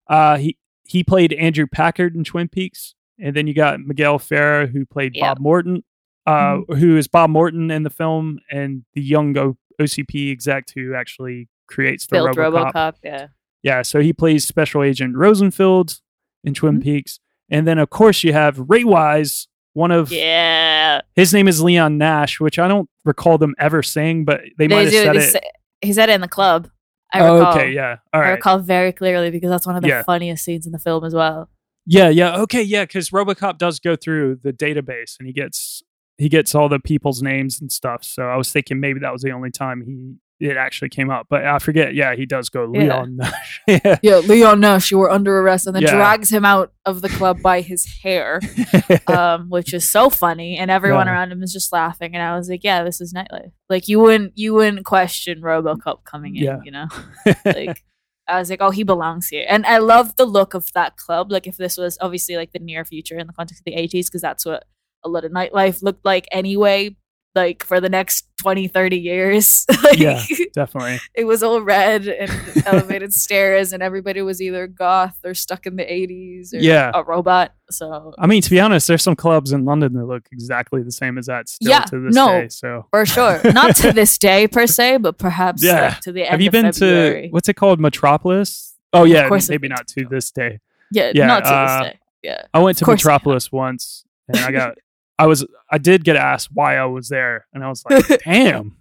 Uh, 0.09 0.37
he 0.39 0.59
he 0.85 1.03
played 1.05 1.33
Andrew 1.35 1.67
Packard 1.67 2.15
in 2.15 2.25
Twin 2.25 2.49
Peaks, 2.49 2.95
and 3.19 3.35
then 3.35 3.47
you 3.47 3.55
got 3.55 3.81
Miguel 3.81 4.19
Ferrer 4.19 4.67
who 4.67 4.85
played 4.85 5.13
Yeah. 5.15 5.29
Bob 5.35 5.39
Morton, 5.41 5.85
uh, 6.27 6.59
who 6.69 6.97
is 6.97 7.09
Bob 7.09 7.31
Morton 7.31 7.71
in 7.71 7.83
the 7.83 7.91
film, 7.91 8.39
and 8.51 8.85
the 8.95 9.01
young 9.03 9.37
o- 9.39 9.57
OCP 9.81 10.31
exec 10.31 10.67
who 10.75 10.95
actually 10.95 11.49
creates 11.69 12.07
the 12.07 12.17
Built 12.17 12.37
RoboCop. 12.37 12.73
RoboCop. 12.73 12.95
Yeah. 13.03 13.27
Yeah, 13.63 13.83
so 13.83 14.01
he 14.01 14.13
plays 14.13 14.45
Special 14.45 14.83
Agent 14.83 15.17
Rosenfield 15.17 16.01
in 16.43 16.53
Twin 16.53 16.75
Mm-hmm. 16.75 16.83
Peaks. 16.83 17.21
And 17.49 17.67
then, 17.67 17.79
of 17.79 17.91
course, 17.91 18.25
you 18.25 18.33
have 18.33 18.59
Ray 18.69 18.83
Wise 18.83 19.47
One 19.75 19.91
of 19.91 20.13
Yeah. 20.13 21.01
his 21.17 21.33
name 21.33 21.49
is 21.49 21.63
Leon 21.63 21.97
Nash, 21.99 22.41
which 22.41 22.59
I 22.59 22.69
don't 22.69 22.89
recall 23.05 23.39
them 23.39 23.55
ever 23.59 23.83
saying, 23.83 24.25
but 24.25 24.41
they, 24.59 24.69
might 24.69 24.85
have 24.85 24.93
said 24.93 25.17
it. 25.17 25.23
say- 25.33 25.41
he 25.81 25.93
said 25.93 26.09
it 26.11 26.13
in 26.13 26.21
the 26.21 26.29
club. 26.29 26.69
I 27.13 27.21
Oh, 27.21 27.39
recall. 27.39 27.53
okay, 27.59 27.73
yeah. 27.73 27.97
All 28.13 28.21
I 28.23 28.31
recall 28.31 28.59
very 28.59 28.93
clearly 28.93 29.31
because 29.31 29.51
that's 29.51 29.67
one 29.67 29.77
of 29.77 29.83
the 29.83 29.89
Yeah. 29.89 30.03
funniest 30.03 30.45
scenes 30.45 30.67
in 30.67 30.73
the 30.73 30.79
film 30.79 31.05
as 31.05 31.15
well. 31.15 31.49
Yeah, 31.87 32.09
yeah. 32.09 32.37
Okay, 32.43 32.63
yeah, 32.63 32.85
because 32.85 33.11
RoboCop 33.11 33.59
does 33.59 33.81
go 33.81 33.97
through 33.97 34.41
the 34.43 34.53
database 34.53 35.17
and 35.19 35.27
he 35.27 35.33
gets 35.33 35.83
he 36.19 36.29
gets 36.29 36.55
all 36.55 36.69
the 36.69 36.79
people's 36.79 37.21
names 37.23 37.61
and 37.61 37.73
stuff. 37.73 38.05
So 38.05 38.25
I 38.29 38.37
was 38.37 38.53
thinking 38.53 38.79
maybe 38.79 39.01
that 39.01 39.13
was 39.13 39.23
the 39.23 39.33
only 39.33 39.51
time 39.51 39.83
he 39.85 40.15
it 40.43 40.57
actually 40.57 40.89
came 40.89 41.11
up. 41.11 41.27
But 41.31 41.45
I 41.47 41.59
forget, 41.59 41.95
yeah, 41.95 42.15
he 42.15 42.27
does 42.27 42.49
go 42.49 42.71
Yeah. 42.73 42.81
Leon 42.81 43.17
Nash. 43.17 43.61
yeah. 43.69 43.99
Yeah, 44.03 44.17
Leon 44.17 44.61
Nash, 44.61 44.91
you 44.91 44.99
were 44.99 45.11
under 45.11 45.39
arrest, 45.39 45.67
and 45.67 45.75
then 45.77 45.83
Yeah. 45.83 45.95
drags 45.95 46.31
him 46.31 46.45
out 46.45 46.73
of 46.85 47.01
the 47.01 47.09
club 47.09 47.41
by 47.43 47.61
his 47.61 47.87
hair, 48.03 48.41
um, 49.07 49.49
which 49.51 49.73
is 49.73 49.89
so 49.89 50.11
funny, 50.11 50.59
and 50.59 50.71
everyone 50.71 51.09
around 51.09 51.33
him 51.33 51.43
is 51.43 51.53
just 51.53 51.73
laughing. 51.73 52.15
And 52.15 52.23
I 52.23 52.37
was 52.37 52.49
like, 52.49 52.65
"Yeah, 52.65 52.83
this 52.85 53.01
is 53.01 53.15
nightlife. 53.15 53.53
Like 53.69 53.89
you 53.89 54.01
wouldn't, 54.01 54.37
you 54.37 54.55
wouldn't 54.55 54.85
question 54.85 55.41
RoboCop 55.41 56.05
coming 56.05 56.37
in, 56.37 56.43
you 56.65 56.71
know? 56.73 56.89
Like 57.45 57.83
I 58.29 58.39
was 58.39 58.51
like, 58.51 58.61
oh, 58.63 58.71
he 58.71 58.83
belongs 58.85 59.29
here. 59.29 59.45
And 59.49 59.67
I 59.67 59.79
love 59.79 60.17
the 60.17 60.25
look 60.25 60.55
of 60.55 60.73
that 60.75 60.97
club. 60.97 61.31
Like 61.33 61.47
if 61.47 61.57
this 61.57 61.77
was 61.77 61.99
obviously 62.01 62.37
like 62.37 62.53
the 62.53 62.59
near 62.61 62.85
future 62.85 63.19
in 63.19 63.27
the 63.27 63.33
context 63.33 63.61
of 63.61 63.65
the 63.65 63.77
80s, 63.77 64.07
because 64.07 64.23
that's 64.23 64.47
what 64.47 64.65
a 65.05 65.09
lot 65.09 65.25
of 65.25 65.33
nightlife 65.33 65.83
looked 65.83 66.05
like 66.05 66.29
anyway. 66.31 66.97
Like 67.35 67.65
for 67.65 67.81
the 67.81 67.89
next 67.89 68.27
20, 68.43 68.69
30 68.69 68.99
years. 68.99 69.65
like, 69.85 69.99
yeah, 69.99 70.23
definitely. 70.53 71.01
it 71.15 71.25
was 71.25 71.43
all 71.43 71.63
red 71.63 72.07
and 72.07 72.31
elevated 72.67 73.15
stairs, 73.15 73.73
and 73.73 73.83
everybody 73.83 74.21
was 74.21 74.43
either 74.43 74.67
goth 74.67 75.17
or 75.25 75.33
stuck 75.33 75.65
in 75.65 75.77
the 75.77 75.83
80s 75.85 76.53
or 76.53 76.59
Yeah. 76.59 76.91
a 76.95 77.03
robot. 77.03 77.55
So 77.71 78.13
I 78.19 78.27
mean, 78.27 78.43
to 78.43 78.51
be 78.51 78.61
honest, 78.61 78.87
there's 78.87 79.03
some 79.03 79.17
clubs 79.17 79.53
in 79.53 79.65
London 79.65 79.95
that 79.95 80.05
look 80.05 80.25
exactly 80.31 80.83
the 80.83 80.93
same 80.93 81.17
as 81.17 81.25
that 81.27 81.49
still 81.49 81.71
Yeah, 81.71 81.81
to 81.85 82.01
this 82.01 82.15
no. 82.15 82.27
day. 82.43 82.49
So 82.49 82.87
for 82.91 83.07
sure, 83.07 83.41
not 83.53 83.77
to 83.77 83.93
this 83.93 84.19
day 84.19 84.47
per 84.47 84.67
se, 84.67 84.99
but 84.99 85.17
perhaps 85.17 85.65
Yeah. 85.65 85.81
like, 85.89 86.01
to 86.01 86.13
the 86.13 86.23
end 86.25 86.31
have 86.33 86.41
you 86.43 86.51
been 86.51 86.71
February. 86.71 87.29
to 87.29 87.33
what's 87.33 87.49
it 87.49 87.55
called? 87.55 87.81
Metropolis? 87.81 88.75
Oh 88.93 89.05
yeah, 89.05 89.31
maybe 89.49 89.69
not 89.69 89.87
to 89.89 90.05
this 90.05 90.31
day. 90.31 90.61
Yeah, 90.91 91.13
Yeah, 91.15 91.27
not 91.27 91.45
to 91.45 91.51
uh, 91.51 91.83
this 91.85 91.93
day. 91.93 91.99
Yeah. 92.25 92.43
I 92.53 92.59
went 92.59 92.77
to 92.79 92.85
Of 92.85 92.87
course 92.87 93.07
I 93.07 93.13
have. 93.13 93.21
Metropolis 93.23 93.51
once 93.51 94.05
and 94.29 94.37
I 94.39 94.53
got 94.53 94.77
I 95.19 95.27
was 95.27 95.47
I 95.71 95.79
did 95.79 96.05
get 96.05 96.17
asked 96.17 96.49
why 96.53 96.77
I 96.77 96.85
was 96.87 97.09
there 97.09 97.47
and 97.53 97.63
I 97.65 97.69
was 97.69 97.85
like, 97.89 98.23
damn. 98.25 98.77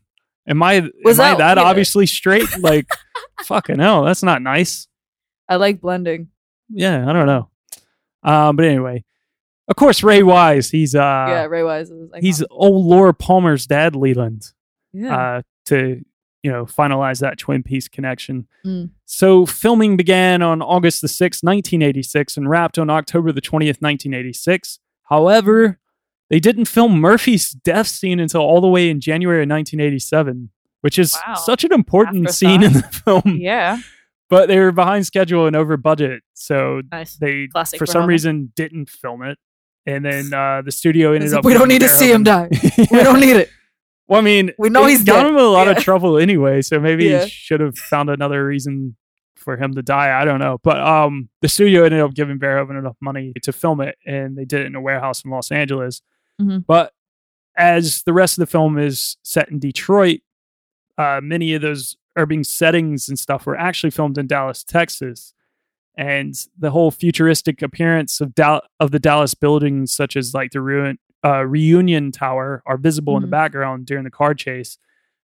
Am 0.48 0.64
I 0.64 0.90
Was 1.04 1.20
am 1.20 1.26
I 1.26 1.30
that- 1.32 1.38
that 1.56 1.58
yeah. 1.58 1.64
obviously 1.70 2.06
straight? 2.06 2.48
Like 2.60 2.88
fucking 3.44 3.80
hell, 3.80 4.04
that's 4.04 4.24
not 4.24 4.42
nice. 4.42 4.88
I 5.50 5.56
like 5.58 5.82
blending. 5.82 6.30
Yeah, 6.70 7.08
I 7.10 7.14
don't 7.14 7.26
know. 7.28 7.50
Um, 8.24 8.56
but 8.56 8.66
anyway. 8.66 9.04
Of 9.68 9.76
course 9.78 10.04
Ray 10.04 10.22
Wise, 10.24 10.70
he's 10.70 10.96
uh 10.96 11.00
yeah, 11.30 11.46
Ray 11.46 11.64
Wise 11.64 11.92
he's 12.20 12.44
old 12.50 12.86
Laura 12.86 13.14
Palmer's 13.14 13.66
dad, 13.68 13.96
Leland. 13.96 14.52
yeah. 14.92 15.18
uh, 15.38 15.42
to 15.68 16.04
you 16.44 16.52
know 16.52 16.66
finalize 16.66 17.20
that 17.22 17.38
Twin 17.38 17.62
Peaks 17.64 17.88
connection. 17.88 18.48
Mm. 18.66 18.90
So 19.06 19.46
filming 19.46 19.96
began 19.96 20.42
on 20.42 20.62
August 20.62 21.02
the 21.02 21.08
sixth, 21.08 21.44
nineteen 21.44 21.82
eighty 21.84 22.04
six, 22.04 22.36
and 22.36 22.50
wrapped 22.50 22.78
on 22.80 22.90
October 22.90 23.32
the 23.32 23.40
twentieth, 23.42 23.82
nineteen 23.82 24.14
eighty 24.14 24.34
six. 24.34 24.80
However, 25.04 25.80
they 26.32 26.40
didn't 26.40 26.66
film 26.66 27.00
Murphy's 27.00 27.52
death 27.52 27.88
scene 27.88 28.20
until 28.20 28.42
all 28.42 28.62
the 28.62 28.68
way 28.68 28.90
in 28.90 29.00
January 29.00 29.44
of 29.44 29.48
nineteen 29.50 29.80
eighty 29.80 30.00
seven, 30.00 30.50
which 30.82 30.98
is 30.98 31.16
Wow. 31.28 31.36
such 31.36 31.64
an 31.64 31.72
important 31.72 32.32
scene 32.32 32.64
in 32.64 32.74
the 32.74 32.82
film. 33.06 33.38
yeah. 33.40 33.78
But 34.30 34.48
they 34.48 34.58
were 34.60 34.72
behind 34.72 35.06
schedule 35.06 35.46
and 35.46 35.56
over 35.58 35.76
budget, 35.78 36.24
so 36.34 36.82
Nice. 36.92 37.18
they 37.18 37.48
Classic 37.52 37.78
for 37.78 37.86
some 37.86 38.06
reason 38.08 38.52
didn't 38.56 38.90
film 38.90 39.22
it. 39.24 39.38
And 39.86 40.06
then 40.06 40.34
uh, 40.34 40.62
the 40.64 40.72
studio 40.72 41.12
ended 41.12 41.34
up. 41.34 41.44
we 41.44 41.54
don't 41.54 41.68
need 41.68 41.82
to 41.82 41.90
see 41.90 42.10
him 42.12 42.24
die. 42.24 42.48
Verhoeven- 42.50 42.92
We 42.98 43.04
don't 43.04 43.20
need 43.20 43.36
it. 43.36 43.50
well, 44.08 44.20
I 44.20 44.24
mean, 44.24 44.52
We 44.58 44.70
know 44.70 44.86
he's 44.86 45.04
got 45.04 45.26
him 45.26 45.36
in 45.36 45.42
a 45.42 45.46
lot 45.48 45.68
Yeah. 45.68 45.74
of 45.74 45.84
trouble 45.84 46.18
anyway, 46.18 46.62
so 46.62 46.80
maybe 46.80 47.06
Yeah. 47.06 47.24
he 47.26 47.30
should 47.30 47.60
have 47.60 47.78
found 47.78 48.10
another 48.10 48.46
reason 48.46 48.96
for 49.36 49.58
him 49.58 49.74
to 49.74 49.82
die. 49.82 50.18
I 50.18 50.24
don't 50.24 50.40
know, 50.40 50.60
but 50.64 50.80
um, 50.80 51.28
the 51.42 51.50
studio 51.50 51.84
ended 51.84 52.00
up 52.00 52.14
giving 52.14 52.38
Verhoeven 52.40 52.78
enough 52.80 52.96
money 53.02 53.34
to 53.42 53.52
film 53.52 53.82
it, 53.82 53.96
and 54.06 54.38
they 54.38 54.46
did 54.46 54.62
it 54.62 54.68
in 54.68 54.76
a 54.76 54.82
warehouse 54.82 55.26
in 55.26 55.32
Los 55.32 55.52
Angeles. 55.52 56.02
Mhm. 56.42 56.66
But 56.66 56.94
as 57.58 58.04
the 58.04 58.14
rest 58.14 58.38
of 58.38 58.42
the 58.42 58.48
film 58.52 58.78
is 58.78 59.18
set 59.24 59.50
in 59.50 59.60
Detroit, 59.60 60.22
uh, 60.98 61.20
many 61.22 61.54
of 61.54 61.62
those 61.62 61.98
urban 62.18 62.44
settings 62.44 63.08
and 63.10 63.18
stuff 63.20 63.46
were 63.46 63.58
actually 63.58 63.92
filmed 63.92 64.18
in 64.18 64.28
Dallas, 64.28 64.64
Texas. 64.64 65.34
And 65.98 66.34
the 66.58 66.72
whole 66.72 66.92
futuristic 66.92 67.62
appearance 67.62 68.22
of 68.22 68.34
Dal- 68.34 68.64
of 68.80 68.92
the 68.92 69.00
Dallas 69.00 69.34
buildings, 69.34 69.92
such 69.92 70.16
as 70.16 70.34
like 70.34 70.52
the 70.52 70.62
ruin- 70.62 71.00
uh, 71.24 71.46
Reunion 71.46 72.12
Tower, 72.12 72.64
are 72.66 72.78
visible 72.78 73.16
in 73.18 73.22
the 73.22 73.28
Mhm. 73.28 73.32
background 73.32 73.86
during 73.86 74.04
the 74.06 74.10
car 74.12 74.34
chase. 74.34 74.78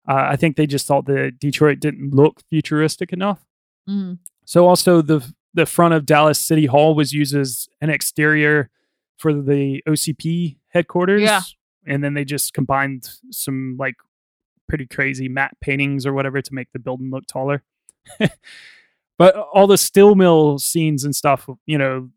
Uh, 0.07 0.25
I 0.29 0.35
think 0.35 0.55
they 0.55 0.67
just 0.67 0.85
thought 0.87 1.05
that 1.05 1.39
Detroit 1.39 1.79
didn't 1.79 2.13
look 2.13 2.41
futuristic 2.49 3.13
enough. 3.13 3.45
Mm. 3.89 4.19
So 4.45 4.67
also 4.67 5.01
the 5.01 5.33
the 5.53 5.65
front 5.65 5.93
of 5.93 6.05
Dallas 6.05 6.37
City 6.37 6.65
Hall 6.65 6.93
was 6.95 7.13
used 7.13 7.33
as 7.33 7.69
an 7.79 7.89
exterior 7.89 8.69
for 9.17 9.31
the 9.33 9.81
OCP 9.87 10.57
headquarters. 10.75 11.21
Yeah. 11.23 11.41
And 11.87 12.03
then 12.03 12.13
they 12.13 12.25
just 12.25 12.53
combined 12.53 13.09
some 13.31 13.75
like 13.79 13.95
pretty 14.69 14.85
crazy 14.87 15.27
matte 15.29 15.55
paintings 15.61 16.05
or 16.05 16.13
whatever 16.13 16.41
to 16.41 16.53
make 16.53 16.71
the 16.73 16.79
building 16.79 17.09
look 17.09 17.25
taller. 17.27 17.63
but 19.17 19.35
all 19.35 19.67
the 19.67 19.77
still 19.77 20.15
mill 20.15 20.57
scenes 20.59 21.03
and 21.03 21.15
stuff, 21.15 21.47
you 21.65 21.77
know, 21.77 22.09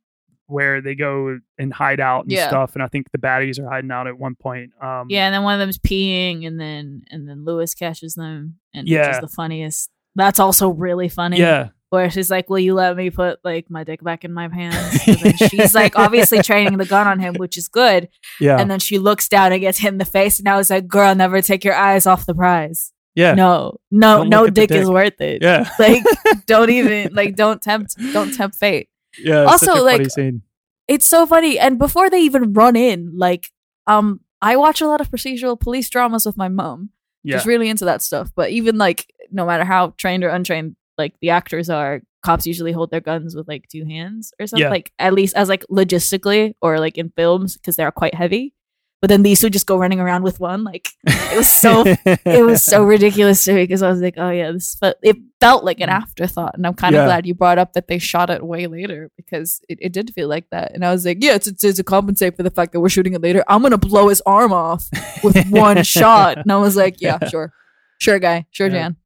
where 0.47 0.81
they 0.81 0.95
go 0.95 1.39
and 1.59 1.73
hide 1.73 2.01
out 2.01 2.23
and 2.25 2.33
Yeah. 2.33 2.49
stuff. 2.49 2.75
And 2.75 2.83
I 2.83 2.89
think 2.89 3.11
the 3.13 3.19
baddies 3.19 3.61
are 3.61 3.69
hiding 3.69 3.91
out 3.91 4.07
at 4.07 4.19
one 4.19 4.35
point. 4.35 4.73
Um, 4.83 5.07
Yeah, 5.11 5.27
and 5.27 5.35
then 5.35 5.43
one 5.43 5.55
of 5.55 5.61
them's 5.61 5.79
peeing, 5.79 6.47
and 6.47 6.59
then 6.59 7.03
and 7.11 7.29
then 7.29 7.45
Lewis 7.45 7.75
catches 7.75 8.15
them, 8.15 8.59
and 8.75 8.85
which 8.85 8.93
Yeah. 8.93 9.11
is 9.11 9.21
the 9.21 9.29
funniest. 9.29 9.91
That's 10.15 10.41
also 10.41 10.71
really 10.71 11.09
funny. 11.11 11.39
Yeah. 11.39 11.69
Where 11.91 12.11
she's 12.11 12.31
like, 12.31 12.51
"Will 12.51 12.59
you 12.59 12.75
let 12.75 12.97
me 12.97 13.11
put 13.11 13.41
like 13.45 13.71
my 13.71 13.85
dick 13.85 14.03
back 14.03 14.25
in 14.25 14.33
my 14.33 14.49
pants?" 14.49 15.07
And 15.25 15.39
she's 15.39 15.75
like, 15.75 15.99
obviously 15.99 16.43
training 16.43 16.79
the 16.79 16.87
gun 16.87 17.07
on 17.07 17.19
him, 17.21 17.35
which 17.35 17.57
is 17.57 17.69
good. 17.69 18.09
Yeah. 18.41 18.59
And 18.59 18.71
then 18.71 18.79
she 18.79 18.99
looks 18.99 19.29
down 19.29 19.53
and 19.53 19.61
gets 19.61 19.79
hit 19.79 19.93
in 19.93 19.99
the 19.99 20.05
face, 20.05 20.39
and 20.39 20.49
I 20.49 20.57
was 20.57 20.71
like, 20.71 20.87
"Girl, 20.89 21.15
never 21.15 21.41
take 21.43 21.65
your 21.65 21.75
eyes 21.75 22.07
off 22.07 22.27
the 22.27 22.35
prize. 22.35 22.93
Yeah. 23.15 23.35
No, 23.35 23.81
no, 23.91 24.19
Don't 24.19 24.29
no 24.29 24.45
the 24.45 24.51
dick, 24.51 24.71
is 24.71 24.89
worth 24.89 25.21
it. 25.21 25.43
Yeah. 25.43 25.71
like 25.79 26.05
don't 26.47 26.71
even 26.71 27.15
like 27.15 27.35
don't 27.37 27.61
tempt, 27.61 27.97
don't 28.13 28.33
tempt 28.35 28.57
fate." 28.57 28.89
Yeah. 29.19 29.43
it's 29.43 29.53
Also, 29.53 29.67
such 29.67 29.77
a 29.77 29.81
funny 30.15 30.31
like, 30.33 30.43
it's 30.89 31.07
so 31.07 31.27
funny. 31.27 31.59
And 31.59 31.79
before 31.79 32.09
they 32.11 32.21
even 32.21 32.53
run 32.53 32.77
in, 32.77 33.13
like, 33.17 33.51
um, 33.87 34.21
I 34.41 34.57
watch 34.57 34.81
a 34.81 34.87
lot 34.87 35.01
of 35.01 35.11
procedural 35.11 35.59
police 35.59 35.89
dramas 35.91 36.25
with 36.25 36.37
my 36.37 36.49
mom. 36.49 36.91
Yeah. 37.25 37.37
Just 37.37 37.47
really 37.47 37.69
into 37.69 37.85
that 37.85 38.03
stuff. 38.03 38.31
But 38.35 38.51
even 38.51 38.79
like, 38.79 39.13
no 39.31 39.45
matter 39.45 39.65
how 39.65 39.95
trained 39.99 40.25
or 40.25 40.29
untrained, 40.29 40.77
like 40.99 41.15
the 41.21 41.31
actors 41.31 41.71
are, 41.71 42.03
cops 42.23 42.47
usually 42.47 42.73
hold 42.73 42.91
their 42.91 43.01
guns 43.01 43.35
with 43.37 43.47
like 43.49 43.67
two 43.71 43.85
hands 43.85 44.33
or 44.41 44.47
something. 44.47 44.65
Yeah. 44.65 44.71
Like 44.71 44.93
at 44.99 45.15
least 45.15 45.37
as 45.37 45.49
like 45.49 45.65
logistically 45.71 46.55
or 46.61 46.79
like 46.81 46.99
in 46.99 47.11
films 47.17 47.57
because 47.57 47.77
they're 47.77 47.91
quite 47.93 48.15
heavy. 48.15 48.55
But 49.01 49.07
then 49.11 49.23
these 49.23 49.45
would 49.45 49.53
just 49.53 49.67
go 49.69 49.77
running 49.79 50.01
around 50.01 50.25
with 50.25 50.41
one. 50.41 50.65
Like 50.65 50.89
it 51.07 51.37
was 51.37 51.49
so 51.49 51.85
it 51.87 52.45
was 52.45 52.65
so 52.65 52.83
ridiculous 52.95 53.45
to 53.45 53.53
me 53.53 53.63
because 53.63 53.81
I 53.81 53.91
was 53.91 54.01
like, 54.01 54.15
oh 54.17 54.31
yeah, 54.31 54.51
this 54.51 54.75
fe- 54.75 54.95
it 55.05 55.17
felt 55.41 55.63
like 55.63 55.79
an 55.79 55.89
afterthought, 55.89 56.57
and 56.57 56.67
I'm 56.67 56.75
kind 56.75 56.97
of 56.97 56.99
Mm. 56.99 57.03
Yeah. 57.03 57.07
glad 57.07 57.27
you 57.27 57.35
brought 57.35 57.59
up 57.59 57.75
that 57.75 57.87
they 57.87 57.99
shot 58.01 58.29
it 58.29 58.43
way 58.45 58.67
later 58.67 59.13
because 59.17 59.61
it, 59.69 59.79
it 59.81 59.93
did 59.93 60.13
feel 60.15 60.27
like 60.27 60.51
that, 60.51 60.73
and 60.75 60.85
I 60.85 60.91
was 60.91 61.07
like, 61.07 61.19
yeah, 61.23 61.37
it's, 61.37 61.47
it's, 61.47 61.63
it's 61.63 61.77
to 61.77 61.85
compensate 61.85 62.37
for 62.37 62.43
the 62.43 62.51
fact 62.51 62.73
that 62.73 62.81
we're 62.81 62.89
shooting 62.89 63.15
it 63.15 63.23
later. 63.23 63.45
I'm 63.47 63.63
gonna 63.63 63.79
blow 63.79 64.09
his 64.09 64.21
arm 64.23 64.53
off 64.53 64.89
with 65.23 65.47
one 65.49 65.81
shot, 65.85 66.39
and 66.39 66.51
I 66.51 66.57
was 66.57 66.75
like, 66.75 67.01
yeah, 67.01 67.25
sure, 67.29 67.53
sure, 68.01 68.19
guy, 68.19 68.47
sure, 68.51 68.67
Yeah. 68.67 68.73
Jan, 68.73 68.97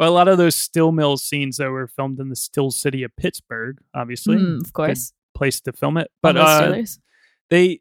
Well, 0.00 0.10
a 0.10 0.14
lot 0.14 0.28
of 0.28 0.38
those 0.38 0.54
still 0.56 0.92
mill 0.92 1.18
scenes 1.18 1.58
that 1.58 1.70
were 1.70 1.86
filmed 1.86 2.18
in 2.20 2.30
the 2.30 2.36
still 2.36 2.70
city 2.70 3.02
of 3.02 3.14
Pittsburgh, 3.16 3.76
obviously, 3.94 4.38
Mm, 4.38 4.56
of 4.56 4.62
Good 4.64 4.72
course, 4.72 5.12
place 5.34 5.60
to 5.60 5.72
film 5.72 5.98
it. 5.98 6.10
But 6.22 6.38
uh, 6.38 6.74
they, 7.50 7.80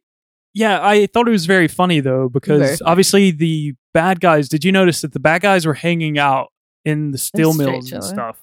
yeah, 0.53 0.85
I 0.85 1.05
thought 1.07 1.29
it 1.29 1.31
was 1.31 1.45
very 1.45 1.69
funny 1.69 2.01
though 2.01 2.27
because 2.27 2.59
Very 2.59 2.77
obviously 2.85 3.31
the 3.31 3.73
bad 3.93 4.19
guys. 4.19 4.49
Did 4.49 4.65
you 4.65 4.71
notice 4.73 4.99
that 5.01 5.13
the 5.13 5.19
bad 5.21 5.41
guys 5.41 5.65
were 5.65 5.73
hanging 5.73 6.19
out 6.19 6.51
in 6.83 7.11
the 7.11 7.17
steel 7.17 7.53
straight 7.53 7.67
mills 7.71 7.91
and 7.93 8.03
stuff? 8.03 8.37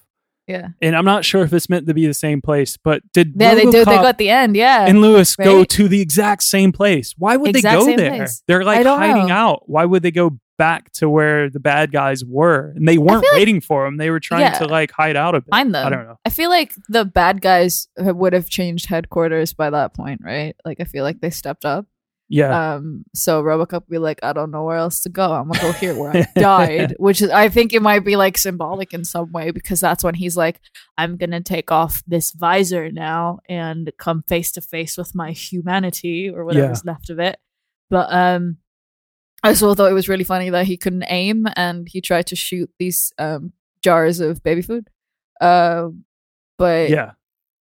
yeah, 0.46 0.68
And 0.80 0.96
I'm 0.96 1.04
not 1.04 1.24
sure 1.24 1.42
if 1.42 1.52
it's 1.52 1.68
meant 1.68 1.86
to 1.88 1.92
be 1.94 2.06
the 2.06 2.14
same 2.14 2.40
place, 2.40 2.76
but 2.76 3.02
did 3.12 3.34
yeah, 3.36 3.54
they 3.56 3.64
do. 3.64 3.84
They 3.84 3.84
go 3.84 4.06
at 4.06 4.16
the 4.16 4.30
end, 4.30 4.56
yeah, 4.56 4.86
and 4.86 5.02
Lewis 5.02 5.36
go 5.36 5.64
to 5.64 5.88
the 5.88 6.00
exact 6.00 6.44
same 6.44 6.72
place? 6.72 7.14
Why 7.18 7.36
would 7.36 7.54
Exact 7.54 7.84
they 7.84 7.92
go 7.92 7.96
there? 7.96 8.16
place. 8.16 8.42
They're 8.46 8.64
like 8.64 8.86
hiding 8.86 9.26
know. 9.26 9.34
out. 9.34 9.68
Why 9.68 9.84
would 9.84 10.02
they 10.02 10.12
go 10.12 10.38
back 10.58 10.90
to 10.92 11.08
where 11.08 11.50
the 11.50 11.60
bad 11.60 11.92
guys 11.92 12.24
were? 12.24 12.72
And 12.76 12.86
they 12.88 12.98
weren't 12.98 13.22
feel 13.22 13.32
like- 13.32 13.38
waiting 13.38 13.60
for 13.60 13.84
them. 13.84 13.96
They 13.96 14.10
were 14.10 14.20
trying 14.20 14.42
Yeah. 14.42 14.58
to 14.58 14.66
like 14.66 14.90
hide 14.90 15.16
out 15.16 15.34
a 15.34 15.40
bit. 15.40 15.50
Find 15.50 15.74
them. 15.74 15.86
I 15.86 15.90
don't 15.90 16.06
know. 16.06 16.18
I 16.24 16.30
feel 16.30 16.50
like 16.50 16.72
the 16.88 17.04
bad 17.04 17.40
guys 17.40 17.88
would 17.98 18.32
have 18.32 18.48
changed 18.48 18.86
headquarters 18.86 19.52
by 19.52 19.70
that 19.70 19.94
point, 19.94 20.20
right? 20.24 20.54
Like 20.64 20.80
I 20.80 20.84
feel 20.84 21.04
like 21.04 21.20
they 21.20 21.30
stepped 21.30 21.64
up. 21.64 21.86
Yeah. 22.28 22.74
Um, 22.74 23.04
so 23.14 23.40
Robocop 23.40 23.72
would 23.82 23.88
be 23.88 23.98
like, 23.98 24.18
I 24.24 24.32
don't 24.32 24.50
know 24.50 24.64
where 24.64 24.78
else 24.78 24.98
to 25.02 25.08
go. 25.08 25.30
I'm 25.32 25.46
gonna 25.46 25.60
go 25.62 25.70
here 25.72 25.94
where 25.96 26.10
I 26.16 26.26
died, 26.40 26.94
which 26.98 27.22
is 27.22 27.30
I 27.30 27.48
think 27.48 27.72
it 27.72 27.82
might 27.82 28.04
be 28.04 28.16
like 28.16 28.36
symbolic 28.36 28.92
in 28.92 29.04
some 29.04 29.30
way 29.30 29.52
because 29.52 29.78
that's 29.78 30.02
when 30.02 30.14
he's 30.14 30.36
like, 30.36 30.60
I'm 30.98 31.16
gonna 31.18 31.40
take 31.40 31.70
off 31.70 32.02
this 32.04 32.32
visor 32.32 32.90
now 32.90 33.38
and 33.48 33.92
come 33.98 34.24
face 34.26 34.50
to 34.52 34.60
face 34.60 34.96
with 34.96 35.14
my 35.14 35.30
humanity 35.30 36.28
or 36.28 36.44
whatever's 36.44 36.84
left 36.84 37.10
of 37.10 37.20
it. 37.20 37.38
But 37.90 38.12
um, 38.12 38.56
I 39.42 39.48
also 39.48 39.74
thought 39.74 39.90
it 39.90 39.94
was 39.94 40.08
really 40.08 40.24
funny 40.24 40.50
that 40.50 40.66
he 40.66 40.76
couldn't 40.76 41.04
aim 41.08 41.46
and 41.56 41.86
he 41.88 42.00
tried 42.00 42.26
to 42.28 42.36
shoot 42.36 42.70
these 42.78 43.12
um 43.18 43.52
jars 43.82 44.20
of 44.20 44.42
baby 44.42 44.62
food. 44.62 44.88
Um, 45.40 46.04
but 46.58 46.90
yeah. 46.90 47.12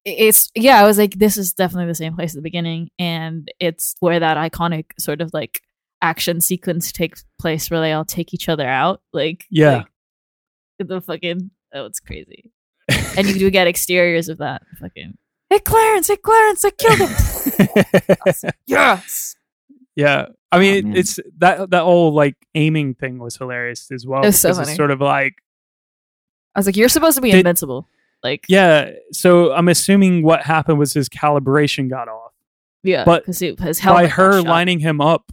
it's 0.06 0.50
yeah, 0.56 0.80
I 0.82 0.86
was 0.88 0.98
like, 0.98 1.14
this 1.16 1.38
is 1.38 1.54
definitely 1.54 1.88
the 1.88 1.96
same 1.96 2.16
place 2.16 2.34
at 2.34 2.38
the 2.38 2.42
beginning, 2.42 2.90
and 2.98 3.52
it's 3.60 3.96
where 4.00 4.20
that 4.20 4.38
iconic 4.38 4.86
sort 4.98 5.22
of 5.22 5.32
like 5.34 5.62
action 6.02 6.40
sequence 6.42 6.92
takes 6.92 7.26
place 7.40 7.70
where 7.70 7.82
they 7.82 7.92
all 7.92 8.06
take 8.06 8.34
each 8.34 8.48
other 8.50 8.68
out. 8.68 9.02
Like 9.14 9.46
Yeah. 9.50 9.84
like, 10.80 10.88
the 10.88 11.02
fucking 11.02 11.52
oh, 11.74 11.86
it's 11.86 12.00
crazy. 12.00 12.52
and 13.18 13.28
you 13.28 13.34
do 13.36 13.50
get 13.50 13.68
exteriors 13.68 14.30
of 14.30 14.38
that. 14.40 14.62
Fucking 14.80 15.18
hey 15.50 15.60
Clarence, 15.60 16.08
hey 16.08 16.18
Clarence, 16.18 16.66
I 16.66 16.70
killed 16.72 17.00
him. 17.00 18.52
yes. 18.66 19.36
Yeah, 19.96 20.28
I 20.52 20.60
mean, 20.60 20.94
Oh, 20.94 21.00
it's 21.00 21.20
that 21.38 21.70
that 21.70 21.84
whole 21.84 22.14
like 22.14 22.36
aiming 22.54 22.96
thing 22.96 23.18
was 23.20 23.38
hilarious 23.38 23.90
as 23.92 24.06
well. 24.06 24.24
It 24.24 24.28
was 24.28 24.40
so 24.40 24.50
because 24.50 24.60
it's 24.60 24.68
funny. 24.70 24.76
sort 24.78 24.92
of 24.92 25.00
like, 25.02 25.36
I 26.54 26.60
was 26.60 26.66
like, 26.66 26.76
you're 26.76 26.90
supposed 26.90 27.16
to 27.16 27.22
be 27.22 27.32
Did- 27.32 27.40
invincible. 27.40 27.88
Like 28.24 28.46
yeah. 28.50 28.92
So 29.12 29.54
I'm 29.54 29.68
assuming 29.68 30.24
what 30.24 30.42
happened 30.42 30.80
was 30.80 30.94
his 30.94 31.10
calibration 31.10 31.90
got 31.90 32.08
off. 32.10 32.32
yeah, 32.84 33.04
but 33.06 33.24
because 33.24 33.40
his 33.40 33.82
By 33.82 34.08
her 34.08 34.42
shot. 34.42 34.46
lining 34.48 34.80
him 34.80 35.00
up, 35.00 35.32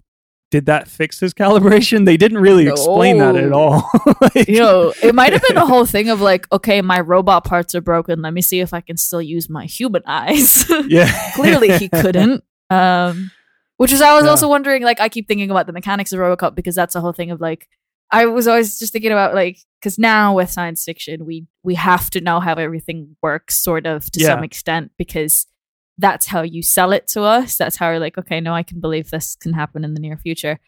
did 0.51 0.67
that 0.67 0.89
fix 0.89 1.19
his 1.19 1.33
calibration? 1.33 2.05
They 2.05 2.19
didn't 2.19 2.39
really 2.39 2.69
explain 2.69 3.17
that 3.19 3.35
at 3.37 3.51
all. 3.53 3.89
Like- 4.21 4.47
you 4.49 4.59
know, 4.61 4.93
it 5.03 5.15
might 5.15 5.33
have 5.33 5.43
been 5.43 5.57
a 5.57 5.65
whole 5.67 5.87
thing 5.87 6.09
of 6.11 6.21
like, 6.21 6.47
okay, 6.53 6.83
my 6.83 7.01
robot 7.01 7.45
parts 7.45 7.75
are 7.75 7.81
broken. 7.81 8.21
Let 8.23 8.35
me 8.35 8.43
see 8.43 8.61
if 8.61 8.75
I 8.75 8.81
can 8.83 8.97
still 8.99 9.23
use 9.23 9.49
my 9.49 9.65
human 9.65 10.03
eyes. 10.07 10.69
yeah, 10.87 11.33
Clearly, 11.35 11.77
he 11.79 11.89
couldn't. 12.03 12.45
Um, 12.69 13.31
which 13.77 13.93
is, 13.93 14.01
I 14.01 14.15
was 14.15 14.25
Yeah. 14.25 14.31
also 14.31 14.49
wondering, 14.49 14.83
like, 14.83 15.01
I 15.01 15.09
keep 15.09 15.27
thinking 15.29 15.51
about 15.51 15.67
the 15.67 15.73
mechanics 15.73 16.13
of 16.13 16.19
Robocop 16.21 16.55
because 16.55 16.75
that's 16.75 16.95
the 16.95 17.01
whole 17.01 17.13
thing 17.13 17.31
of 17.31 17.41
like, 17.41 17.69
I 18.11 18.27
was 18.27 18.47
always 18.47 18.79
just 18.79 18.93
thinking 18.93 19.11
about 19.13 19.35
like, 19.35 19.59
because 19.81 19.99
now 19.99 20.35
with 20.35 20.51
science 20.51 20.85
fiction, 20.85 21.25
we 21.25 21.47
we 21.65 21.75
have 21.77 22.11
to 22.11 22.21
know 22.21 22.41
how 22.41 22.55
everything 22.55 23.17
works, 23.23 23.59
sort 23.59 23.87
of 23.87 24.11
to 24.13 24.21
Yeah. 24.21 24.29
some 24.29 24.45
extent, 24.45 24.93
because 24.99 25.47
that's 25.99 26.27
how 26.27 26.43
you 26.43 26.63
sell 26.63 26.93
it 26.93 27.07
to 27.09 27.23
us. 27.23 27.57
That's 27.57 27.77
how 27.77 27.89
we're 27.89 27.99
like, 27.99 28.19
okay, 28.19 28.41
no, 28.41 28.55
I 28.55 28.63
can 28.63 28.81
believe 28.81 29.11
this 29.11 29.37
can 29.37 29.53
happen 29.55 29.85
in 29.85 29.95
the 29.95 30.01
near 30.01 30.17
future. 30.19 30.61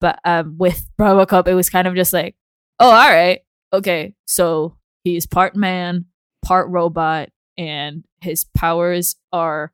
But 0.00 0.18
um, 0.24 0.56
with 0.58 0.88
Robocop, 1.00 1.46
it 1.48 1.54
was 1.54 1.70
kind 1.70 1.86
of 1.88 1.94
just 1.94 2.12
like, 2.12 2.34
oh, 2.80 2.90
all 2.90 3.10
right, 3.10 3.40
okay, 3.72 4.14
so 4.26 4.76
he's 5.04 5.26
part 5.26 5.54
man, 5.56 6.06
part 6.44 6.68
robot, 6.68 7.30
and 7.56 8.04
his 8.20 8.44
powers 8.44 9.16
are 9.32 9.72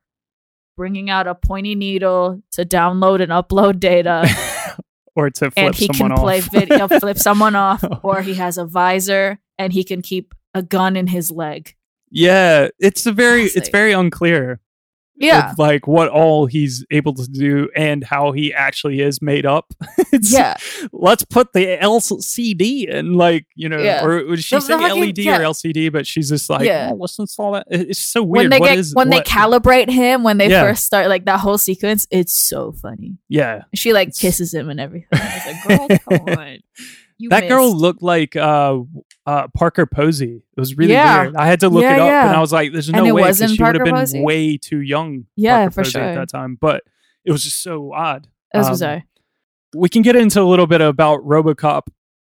bringing 0.79 1.09
out 1.09 1.27
a 1.27 1.35
pointy 1.35 1.75
needle 1.75 2.41
to 2.51 2.63
download 2.63 3.21
and 3.21 3.33
upload 3.33 3.81
data, 3.81 4.25
or 5.13 5.29
to 5.29 5.51
flip 5.51 5.53
and 5.57 5.75
he 5.75 5.87
someone 5.87 6.11
can 6.11 6.11
off. 6.13 6.19
play 6.21 6.39
video, 6.39 6.87
flip 6.87 7.17
someone 7.27 7.53
off, 7.53 7.83
or 8.01 8.21
he 8.21 8.35
has 8.35 8.57
a 8.57 8.63
visor 8.63 9.39
and 9.57 9.73
he 9.73 9.83
can 9.83 10.01
keep 10.01 10.33
a 10.53 10.63
gun 10.63 10.95
in 10.95 11.07
his 11.07 11.31
leg. 11.31 11.75
yeah, 12.09 12.69
it's 12.79 13.05
a 13.05 13.11
very 13.11 13.43
was 13.43 13.57
it's 13.57 13.67
very 13.67 13.91
unclear. 13.91 14.61
Yeah, 15.19 15.53
like 15.57 15.85
what 15.85 16.07
all 16.09 16.45
he's 16.45 16.85
able 16.91 17.13
to 17.15 17.27
do 17.27 17.69
and 17.75 18.03
how 18.03 18.31
he 18.31 18.53
actually 18.53 19.01
is 19.01 19.21
made 19.21 19.45
up. 19.45 19.73
yeah. 20.21 20.55
let's 20.93 21.25
put 21.25 21.51
the 21.53 21.77
LCD 21.77 22.87
in, 22.87 23.13
like 23.15 23.45
you 23.55 23.67
know, 23.69 23.79
Yeah. 23.79 24.03
or 24.03 24.25
was 24.25 24.43
she 24.43 24.55
The- 24.55 24.59
the 24.61 24.65
saying 24.67 24.79
fucking- 24.79 25.01
LED 25.03 25.17
yeah. 25.19 25.37
or 25.39 25.41
LCD? 25.43 25.91
But 25.91 26.07
she's 26.07 26.29
just 26.29 26.49
like, 26.49 26.65
Yeah. 26.65 26.89
oh, 26.93 26.95
let's 26.95 27.19
install 27.19 27.51
that. 27.53 27.67
It's 27.69 27.99
so 27.99 28.23
weird. 28.23 28.43
When 28.45 28.49
they 28.51 28.59
What 28.59 28.69
get 28.69 28.77
is- 28.77 28.95
when 28.95 29.09
they 29.09 29.21
calibrate 29.21 29.89
him, 29.89 30.23
when 30.23 30.37
they 30.37 30.49
Yeah. 30.49 30.61
first 30.63 30.85
start 30.85 31.07
like 31.09 31.25
that 31.25 31.39
whole 31.41 31.57
sequence, 31.57 32.07
it's 32.11 32.33
so 32.33 32.71
funny. 32.71 33.17
yeah, 33.27 33.63
She 33.73 33.93
like 33.93 34.09
It's- 34.09 34.19
kisses 34.19 34.53
him 34.53 34.69
and 34.69 34.79
everything. 34.79 35.07
I 35.11 35.43
was 35.45 35.45
like, 35.45 35.99
girl, 36.09 36.17
come 36.27 36.37
on. 36.37 36.57
You 37.17 37.27
that 37.29 37.49
girl 37.49 37.75
looked 37.75 38.01
like 38.01 38.37
uh, 38.37 38.79
uh, 39.29 39.47
Parker 39.55 39.85
Posey. 39.85 40.43
It 40.55 40.59
was 40.59 40.75
really 40.77 40.93
Yeah. 40.93 41.21
weird. 41.23 41.35
I 41.35 41.45
had 41.47 41.59
to 41.59 41.69
look 41.69 41.83
Yeah, 41.83 41.95
it 41.95 41.99
up, 42.01 42.07
and. 42.27 42.35
I 42.35 42.39
was 42.39 42.51
like, 42.51 42.71
"There's 42.71 42.89
no 42.89 43.03
way," 43.13 43.23
because 43.23 43.37
she 43.53 43.61
would 43.63 43.75
have 43.75 43.83
been 43.85 43.93
Posey? 43.93 44.21
way 44.21 44.57
too 44.57 44.79
young. 44.81 45.25
Yeah, 45.35 45.57
Parker 45.65 45.71
for 45.71 45.81
Posey 45.81 45.91
sure. 45.91 46.01
at 46.01 46.15
that 46.15 46.29
time, 46.29 46.57
but 46.59 46.83
it 47.25 47.31
was 47.31 47.43
just 47.43 47.61
so 47.61 47.93
odd. 47.93 48.27
That 48.53 48.59
was 48.59 48.67
Um, 48.67 48.73
bizarre. 48.73 49.03
we 49.75 49.89
can 49.89 50.01
get 50.01 50.15
into 50.15 50.41
a 50.41 50.49
little 50.49 50.65
bit 50.67 50.81
about 50.81 51.19
RoboCop. 51.25 51.83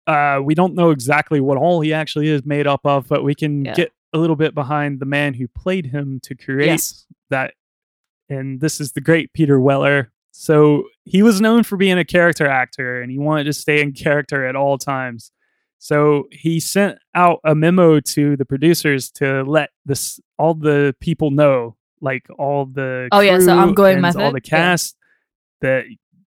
Uh, 0.06 0.40
we 0.42 0.54
don't 0.54 0.74
know 0.74 0.90
exactly 0.90 1.40
what 1.40 1.58
all 1.58 1.80
he 1.82 1.92
actually 1.92 2.28
is 2.28 2.46
made 2.46 2.66
up 2.66 2.80
of, 2.84 3.08
but 3.08 3.22
we 3.24 3.34
can 3.34 3.64
Yeah. 3.64 3.74
get 3.74 3.92
a 4.12 4.18
little 4.18 4.36
bit 4.36 4.54
behind 4.54 5.00
the 5.00 5.04
man 5.06 5.34
who 5.34 5.48
played 5.48 5.86
him 5.86 6.20
to 6.22 6.34
create 6.34 6.66
Yes. 6.66 7.06
that. 7.28 7.52
And 8.30 8.60
this 8.60 8.80
is 8.80 8.92
the 8.92 9.00
great 9.00 9.32
Peter 9.34 9.60
Weller. 9.60 10.12
So 10.32 10.84
he 11.04 11.22
was 11.22 11.40
known 11.40 11.62
for 11.64 11.76
being 11.76 11.98
a 11.98 12.04
character 12.04 12.46
actor, 12.46 13.00
and 13.02 13.10
he 13.10 13.18
wanted 13.18 13.44
to 13.44 13.52
stay 13.52 13.80
in 13.82 13.92
character 13.92 14.46
at 14.46 14.54
all 14.56 14.78
times. 14.78 15.30
So 15.78 16.24
he 16.32 16.58
sent 16.60 16.98
out 17.14 17.40
a 17.44 17.54
memo 17.54 18.00
to 18.00 18.36
the 18.36 18.44
producers 18.44 19.10
to 19.12 19.42
let 19.44 19.70
this 19.84 20.18
all 20.38 20.54
the 20.54 20.94
people 21.00 21.30
know, 21.30 21.76
like 22.00 22.26
all 22.38 22.66
the 22.66 23.08
Oh, 23.12 23.20
yeah, 23.20 23.38
so 23.38 23.44
crew 23.46 23.52
ongoing 23.54 23.96
and 23.98 24.06
all 24.06 24.12
method? 24.12 24.34
the 24.34 24.48
Yeah. 24.48 24.58
cast, 24.58 24.96
that 25.60 25.84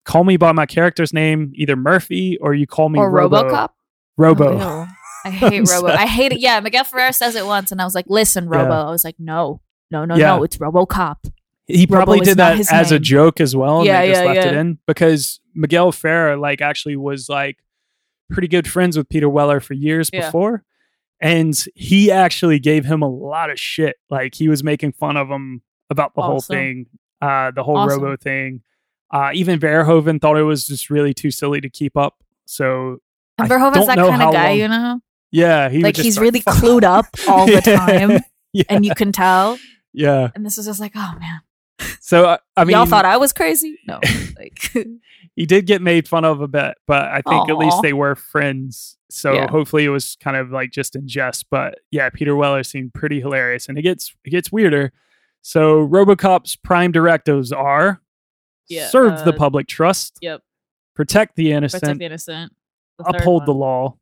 call 0.05 0.25
me 0.25 0.37
by 0.37 0.53
my 0.53 0.67
character's 0.67 1.13
name, 1.13 1.53
either 1.55 1.77
Murphy 1.77 2.37
or 2.41 2.55
you 2.55 2.67
call 2.67 2.89
me 2.89 2.99
Or 2.99 3.11
Robo. 3.11 3.43
RoboCop. 3.45 3.69
Robo. 4.17 4.59
Oh. 4.61 4.87
I 5.25 5.31
hate 5.31 5.69
Robo. 5.71 5.89
I 5.89 6.07
hate 6.07 6.33
it. 6.33 6.41
Yeah, 6.41 6.61
Miguel 6.61 6.85
Ferrer 6.85 7.13
says 7.13 7.35
it 7.35 7.47
once, 7.47 7.73
and 7.73 7.81
I 7.81 7.85
was 7.85 7.95
like, 7.95 8.05
"Listen, 8.09 8.47
Robo." 8.49 8.71
Yeah. 8.73 8.85
I 8.87 8.91
was 8.91 9.05
like, 9.05 9.17
"No, 9.19 9.61
no, 9.91 10.05
no, 10.05 10.17
Yeah. 10.17 10.37
no. 10.37 10.43
It's 10.45 10.59
RoboCop." 10.59 11.31
He 11.67 11.87
probably 11.87 12.19
is 12.21 12.29
did 12.29 12.37
that 12.37 12.71
as 12.71 12.93
a 12.93 12.99
joke 12.99 13.41
as 13.41 13.57
well. 13.57 13.79
And 13.79 13.87
Yeah, 13.87 14.03
they 14.03 14.09
just 14.11 14.21
yeah, 14.21 14.27
left 14.29 14.47
it 14.47 14.53
yeah. 14.55 14.61
in 14.61 14.79
because 14.87 15.41
Miguel 15.55 15.93
Ferrer, 15.93 16.37
like, 16.37 16.61
actually 16.61 16.97
was 16.97 17.31
like 17.31 17.57
pretty 18.31 18.49
good 18.49 18.69
friends 18.69 18.97
with 18.97 19.09
Peter 19.09 19.29
Weller 19.29 19.61
for 19.61 19.75
years 19.75 20.11
Yeah. 20.13 20.27
before. 20.27 20.65
And 21.21 21.57
he 21.75 22.11
actually 22.11 22.59
gave 22.59 22.85
him 22.85 23.01
a 23.03 23.09
lot 23.09 23.51
of 23.51 23.59
shit. 23.59 23.97
Like, 24.11 24.35
he 24.35 24.49
was 24.49 24.63
making 24.65 24.93
fun 24.93 25.17
of 25.17 25.29
him 25.29 25.63
about 25.91 26.15
the 26.15 26.23
whole 26.23 26.41
thing, 26.41 26.87
uh, 27.23 27.51
the 27.53 27.63
whole 27.63 27.77
Awesome. 27.79 28.03
Robo 28.03 28.17
thing. 28.17 28.63
Uh, 29.11 29.31
even 29.33 29.59
Verhoeven 29.61 30.21
thought 30.21 30.37
it 30.37 30.43
was 30.43 30.67
just 30.67 30.91
really 30.91 31.15
too 31.15 31.31
silly 31.31 31.61
to 31.61 31.71
keep 31.71 31.97
up. 31.97 32.23
So, 32.47 32.99
And 33.39 33.49
Verhoeven's 33.49 33.87
that 33.87 33.97
kind 33.97 34.23
of 34.23 34.33
guy, 34.33 34.49
long- 34.51 34.59
you 34.59 34.69
know. 34.69 35.01
yeah, 35.31 35.69
he 35.69 35.81
like 35.81 35.95
just 35.95 36.05
he's 36.05 36.19
really 36.19 36.41
"Fuck 36.41 36.57
clued 36.57 36.83
up 36.83 37.07
all 37.29 37.47
the 37.47 37.61
time, 37.61 38.19
yeah, 38.53 38.65
and 38.69 38.85
you 38.85 38.95
can 38.95 39.13
tell. 39.13 39.59
yeah. 39.93 40.31
And 40.35 40.45
this 40.45 40.57
was 40.57 40.67
just 40.67 40.81
like, 40.81 40.93
oh 40.97 41.15
man, 41.21 41.41
So, 42.01 42.27
I, 42.27 42.39
I 42.57 42.65
mean, 42.65 42.75
y'all 42.77 42.87
thought 42.87 43.05
I 43.05 43.17
was 43.17 43.33
crazy? 43.33 43.79
No, 43.87 44.01
like 44.39 44.75
he 45.37 45.47
did 45.47 45.67
get 45.67 45.83
made 45.83 46.07
fun 46.07 46.25
of 46.25 46.41
a 46.41 46.49
bit, 46.49 46.75
but 46.87 47.07
I 47.07 47.21
think 47.23 47.49
at 47.49 47.57
least 47.59 47.83
they 47.83 47.93
were 47.93 48.15
friends. 48.15 48.97
So 49.11 49.35
Yeah. 49.35 49.51
hopefully 49.51 49.85
it 49.85 49.89
was 49.89 50.17
kind 50.21 50.37
of 50.37 50.51
like 50.51 50.71
just 50.71 50.95
in 50.95 51.09
jest. 51.09 51.47
But 51.51 51.79
yeah, 51.91 52.09
Peter 52.11 52.37
Weller 52.37 52.63
seemed 52.63 52.95
pretty 52.95 53.21
hilarious, 53.21 53.69
and 53.69 53.77
it 53.79 53.83
gets 53.83 54.15
it 54.25 54.31
gets 54.31 54.53
weirder. 54.53 54.93
So 55.43 55.87
RoboCop's 55.87 56.57
prime 56.57 56.93
directives 56.93 57.53
are 57.53 58.01
Yeah, 58.69 58.89
serve 58.89 59.25
the 59.25 59.33
uh, 59.33 59.37
public 59.37 59.67
trust, 59.67 60.19
yep, 60.21 60.43
protect 60.95 61.37
the 61.37 61.53
innocent, 61.53 61.83
protect 61.83 61.99
the 61.99 62.05
innocent, 62.07 62.53
the 62.99 63.05
uphold 63.09 63.47
the 63.47 63.53
law, 63.55 63.97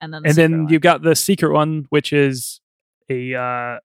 and 0.00 0.12
then 0.12 0.22
the 0.22 0.28
and 0.28 0.36
then 0.36 0.58
one. 0.64 0.68
you've 0.68 0.82
got 0.82 1.02
the 1.02 1.14
secret 1.14 1.52
one, 1.52 1.86
which 1.90 2.12
is 2.12 2.60
a 3.08 3.34
uh, 3.34 3.78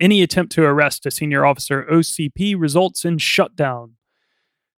any 0.00 0.22
attempt 0.22 0.52
to 0.52 0.62
arrest 0.64 1.04
a 1.06 1.10
senior 1.10 1.44
officer 1.44 1.86
OCP 1.90 2.54
results 2.58 3.04
in 3.04 3.18
shutdown. 3.18 3.96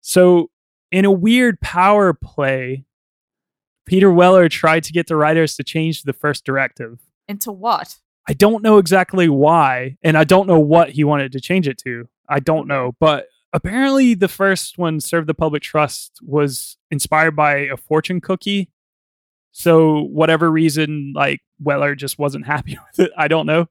So, 0.00 0.50
in 0.92 1.04
a 1.04 1.10
weird 1.10 1.60
power 1.60 2.12
play, 2.12 2.84
Peter 3.86 4.12
Weller 4.12 4.48
tried 4.48 4.84
to 4.84 4.92
get 4.92 5.08
the 5.08 5.16
writers 5.16 5.56
to 5.56 5.64
change 5.64 6.02
the 6.02 6.12
first 6.12 6.44
directive. 6.44 7.00
into 7.26 7.50
what? 7.50 7.98
I 8.28 8.34
don't 8.34 8.62
know 8.62 8.78
exactly 8.78 9.28
why, 9.28 9.96
and 10.02 10.16
I 10.16 10.22
don't 10.22 10.46
know 10.46 10.60
what 10.60 10.90
he 10.90 11.02
wanted 11.02 11.32
to 11.32 11.40
change 11.40 11.66
it 11.66 11.78
to. 11.78 12.08
I 12.28 12.38
don't 12.38 12.68
know, 12.68 12.94
but 13.00 13.26
apparently 13.52 14.14
the 14.14 14.28
first 14.28 14.78
one, 14.78 15.00
Serve 15.00 15.26
the 15.26 15.34
Public 15.34 15.62
Trust, 15.62 16.20
was 16.22 16.76
inspired 16.90 17.34
by 17.34 17.56
a 17.56 17.76
fortune 17.76 18.20
cookie. 18.20 18.70
So, 19.50 20.02
whatever 20.02 20.50
reason, 20.50 21.12
like 21.16 21.40
Weller 21.58 21.94
just 21.96 22.18
wasn't 22.18 22.46
happy 22.54 22.78
with 22.86 23.06
it. 23.06 23.12
I 23.16 23.26
don't 23.26 23.46
know. 23.46 23.66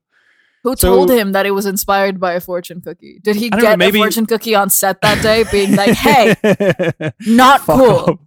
Who 0.64 0.76
So- 0.76 0.88
told 0.94 1.10
him 1.10 1.32
that 1.32 1.44
it 1.46 1.50
was 1.50 1.66
inspired 1.66 2.20
by 2.20 2.34
a 2.34 2.40
fortune 2.40 2.80
cookie? 2.80 3.18
Did 3.22 3.36
he 3.36 3.50
get 3.50 3.62
know, 3.62 3.76
maybe- 3.76 3.98
a 3.98 4.02
fortune 4.02 4.26
cookie 4.26 4.54
on 4.54 4.70
set 4.70 5.00
that 5.02 5.22
day, 5.22 5.44
being 5.50 5.74
like, 5.74 5.90
"Hey, 5.96 6.34
not 7.26 7.62
Fuck 7.62 7.76
cool." 7.78 7.88
off. 7.90 8.18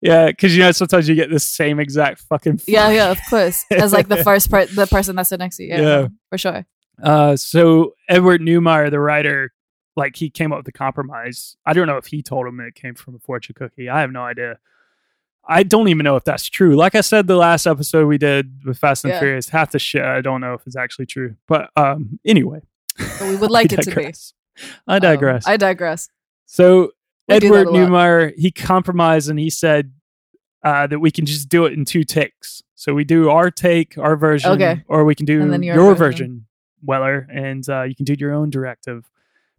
Yeah, 0.00 0.26
because 0.28 0.56
you 0.56 0.62
know 0.62 0.70
sometimes 0.70 1.08
you 1.08 1.16
get 1.16 1.30
the 1.30 1.40
same 1.40 1.80
exact 1.80 2.20
fucking. 2.28 2.60
Yeah, 2.68 2.90
yeah, 2.90 3.10
of 3.10 3.18
course. 3.28 3.64
As 3.70 3.92
like 3.92 4.06
the 4.08 4.22
first 4.22 4.48
per- 4.50 4.66
the 4.66 4.86
person 4.86 5.16
that's 5.16 5.32
next 5.32 5.56
to 5.56 5.64
you. 5.64 5.70
Yeah, 5.70 5.80
Yeah. 5.80 6.08
for 6.30 6.38
sure. 6.38 6.66
Uh, 7.02 7.34
so 7.36 7.94
Edward 8.08 8.40
Neumeier, 8.40 8.90
the 8.90 9.00
writer, 9.00 9.52
like 9.96 10.14
he 10.14 10.30
came 10.30 10.52
up 10.52 10.58
with 10.60 10.66
the 10.66 10.72
compromise. 10.72 11.56
I 11.66 11.72
don't 11.72 11.88
know 11.88 11.96
if 11.96 12.06
he 12.06 12.22
told 12.22 12.46
him 12.46 12.60
it 12.60 12.76
came 12.76 12.94
from 12.94 13.16
a 13.16 13.18
fortune 13.18 13.56
cookie. 13.58 13.88
I 13.88 14.00
have 14.00 14.12
no 14.12 14.22
idea. 14.22 14.58
I 15.50 15.62
don't 15.62 15.88
even 15.88 16.04
know 16.04 16.16
if 16.16 16.24
that's 16.24 16.46
true. 16.48 16.76
Like 16.76 16.94
I 16.94 17.00
said, 17.00 17.26
the 17.26 17.36
last 17.36 17.66
episode 17.66 18.06
we 18.06 18.18
did 18.18 18.64
with 18.66 18.78
Fast 18.78 19.04
and 19.04 19.12
Yeah. 19.12 19.20
Furious, 19.20 19.48
half 19.48 19.70
the 19.70 19.78
shit 19.78 20.02
I 20.04 20.20
don't 20.20 20.40
know 20.42 20.52
if 20.54 20.66
it's 20.66 20.76
actually 20.76 21.06
true. 21.06 21.36
But 21.46 21.70
um, 21.76 22.20
anyway, 22.24 22.60
But 22.98 23.22
we 23.28 23.36
would 23.36 23.50
like 23.50 23.72
it 23.72 23.80
to 23.82 23.90
be. 23.90 23.94
digress. 23.94 24.34
I 24.86 24.96
Um, 24.96 25.00
digress. 25.02 25.46
I 25.46 25.56
digress. 25.56 26.08
so 26.44 26.90
We 27.28 27.34
Edward. 27.36 27.68
Neumeier 27.68 28.34
he 28.36 28.50
compromised 28.50 29.30
and 29.30 29.38
he 29.38 29.48
said 29.50 29.92
uh, 30.62 30.86
that 30.88 30.98
we 30.98 31.10
can 31.10 31.24
just 31.24 31.48
do 31.48 31.64
it 31.64 31.72
in 31.72 31.84
two 31.86 32.04
takes. 32.04 32.62
So 32.74 32.92
we 32.92 33.04
do 33.04 33.30
our 33.30 33.50
take, 33.50 33.96
our 33.96 34.16
version, 34.16 34.50
Okay. 34.52 34.84
or 34.86 35.04
we 35.04 35.14
can 35.14 35.24
do 35.26 35.38
your, 35.46 35.60
your 35.60 35.94
version. 35.94 35.96
version. 35.96 36.44
Weller, 36.82 37.26
and 37.32 37.68
uh, 37.68 37.82
you 37.84 37.94
can 37.94 38.04
do 38.04 38.14
your 38.18 38.32
own 38.32 38.50
directive. 38.50 39.10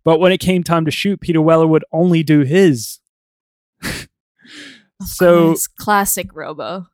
But 0.06 0.20
when 0.20 0.32
it 0.32 0.38
came 0.38 0.64
time 0.64 0.86
to 0.86 0.92
shoot, 0.92 1.20
Peter 1.20 1.42
Weller 1.42 1.68
would 1.68 1.84
only 1.92 2.24
do 2.24 2.42
his. 2.42 3.00
Of 5.02 5.08
so 5.08 5.45
course, 5.47 5.68
classic 5.68 6.36
Robo. 6.36 6.88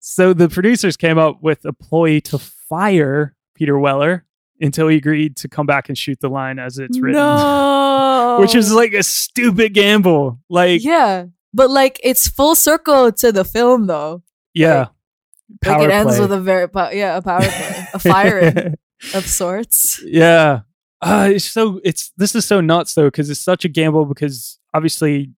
so 0.00 0.32
the 0.32 0.48
producers 0.48 0.96
came 0.96 1.18
up 1.18 1.42
with 1.42 1.64
a 1.64 1.72
ploy 1.72 2.20
to 2.20 2.38
fire 2.38 3.34
Peter 3.54 3.78
Weller 3.78 4.24
until 4.60 4.88
he 4.88 4.96
agreed 4.96 5.36
to 5.36 5.48
come 5.48 5.66
back 5.66 5.88
and 5.88 5.96
shoot 5.98 6.18
the 6.20 6.28
line 6.28 6.58
as 6.58 6.78
it's 6.78 6.98
written. 6.98 7.20
No, 7.20 8.36
Which 8.40 8.54
is 8.54 8.72
like 8.72 8.92
a 8.92 9.02
stupid 9.02 9.74
gamble. 9.74 10.40
Like, 10.48 10.82
yeah, 10.84 11.26
but 11.54 11.70
like 11.70 12.00
it's 12.02 12.28
full 12.28 12.54
circle 12.54 13.12
to 13.12 13.32
the 13.32 13.44
film 13.44 13.86
though. 13.86 14.22
yeah. 14.54 14.86
like 15.64 15.82
it 15.82 15.90
ends 15.90 16.12
play. 16.14 16.20
with 16.20 16.32
a 16.32 16.40
very 16.40 16.68
pow- 16.68 16.90
yeah 16.90 17.16
a 17.18 17.22
power 17.22 17.40
play, 17.42 17.86
a 17.94 17.98
firing 17.98 18.74
of 19.14 19.26
sorts. 19.26 20.00
Yeah. 20.04 20.60
Uh, 21.00 21.30
it's 21.34 21.44
so 21.44 21.80
it's 21.84 22.12
this 22.16 22.34
is 22.34 22.44
so 22.44 22.60
nuts 22.60 22.94
though 22.94 23.06
because 23.08 23.28
it's 23.28 23.40
such 23.40 23.64
a 23.64 23.68
gamble 23.68 24.04
because 24.06 24.58
obviously 24.72 25.30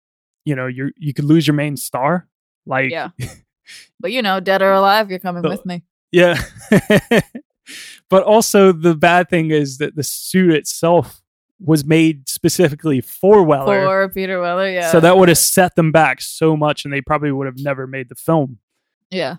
you 0.45 0.55
know 0.55 0.67
you 0.67 0.91
you 0.97 1.13
could 1.13 1.25
lose 1.25 1.47
your 1.47 1.53
main 1.53 1.77
star 1.77 2.27
like 2.65 2.91
Yeah, 2.91 3.09
but 3.99 4.11
you 4.11 4.21
know, 4.21 4.39
dead 4.39 4.61
or 4.61 4.71
alive, 4.71 5.09
you're 5.09 5.19
coming 5.19 5.43
with 5.43 5.65
me. 5.65 5.83
yeah. 6.11 6.41
But 8.09 8.23
also 8.23 8.73
the 8.73 8.93
bad 8.93 9.29
thing 9.29 9.49
is 9.49 9.77
that 9.77 9.95
the 9.95 10.03
suit 10.03 10.53
itself 10.53 11.21
was 11.59 11.85
made 11.85 12.27
specifically 12.27 12.99
for 12.99 13.41
Weller. 13.41 13.85
For 13.85 14.09
Peter 14.09 14.39
Weller, 14.39 14.69
yeah. 14.69 14.91
so 14.91 14.99
that 14.99 15.17
would 15.17 15.29
have 15.29 15.37
set 15.37 15.75
them 15.75 15.91
back 15.91 16.21
so 16.21 16.57
much 16.57 16.83
and 16.83 16.93
they 16.93 17.01
probably 17.01 17.31
would 17.31 17.47
have 17.47 17.57
never 17.57 17.87
made 17.87 18.09
the 18.09 18.15
film. 18.15 18.59
Yeah, 19.09 19.37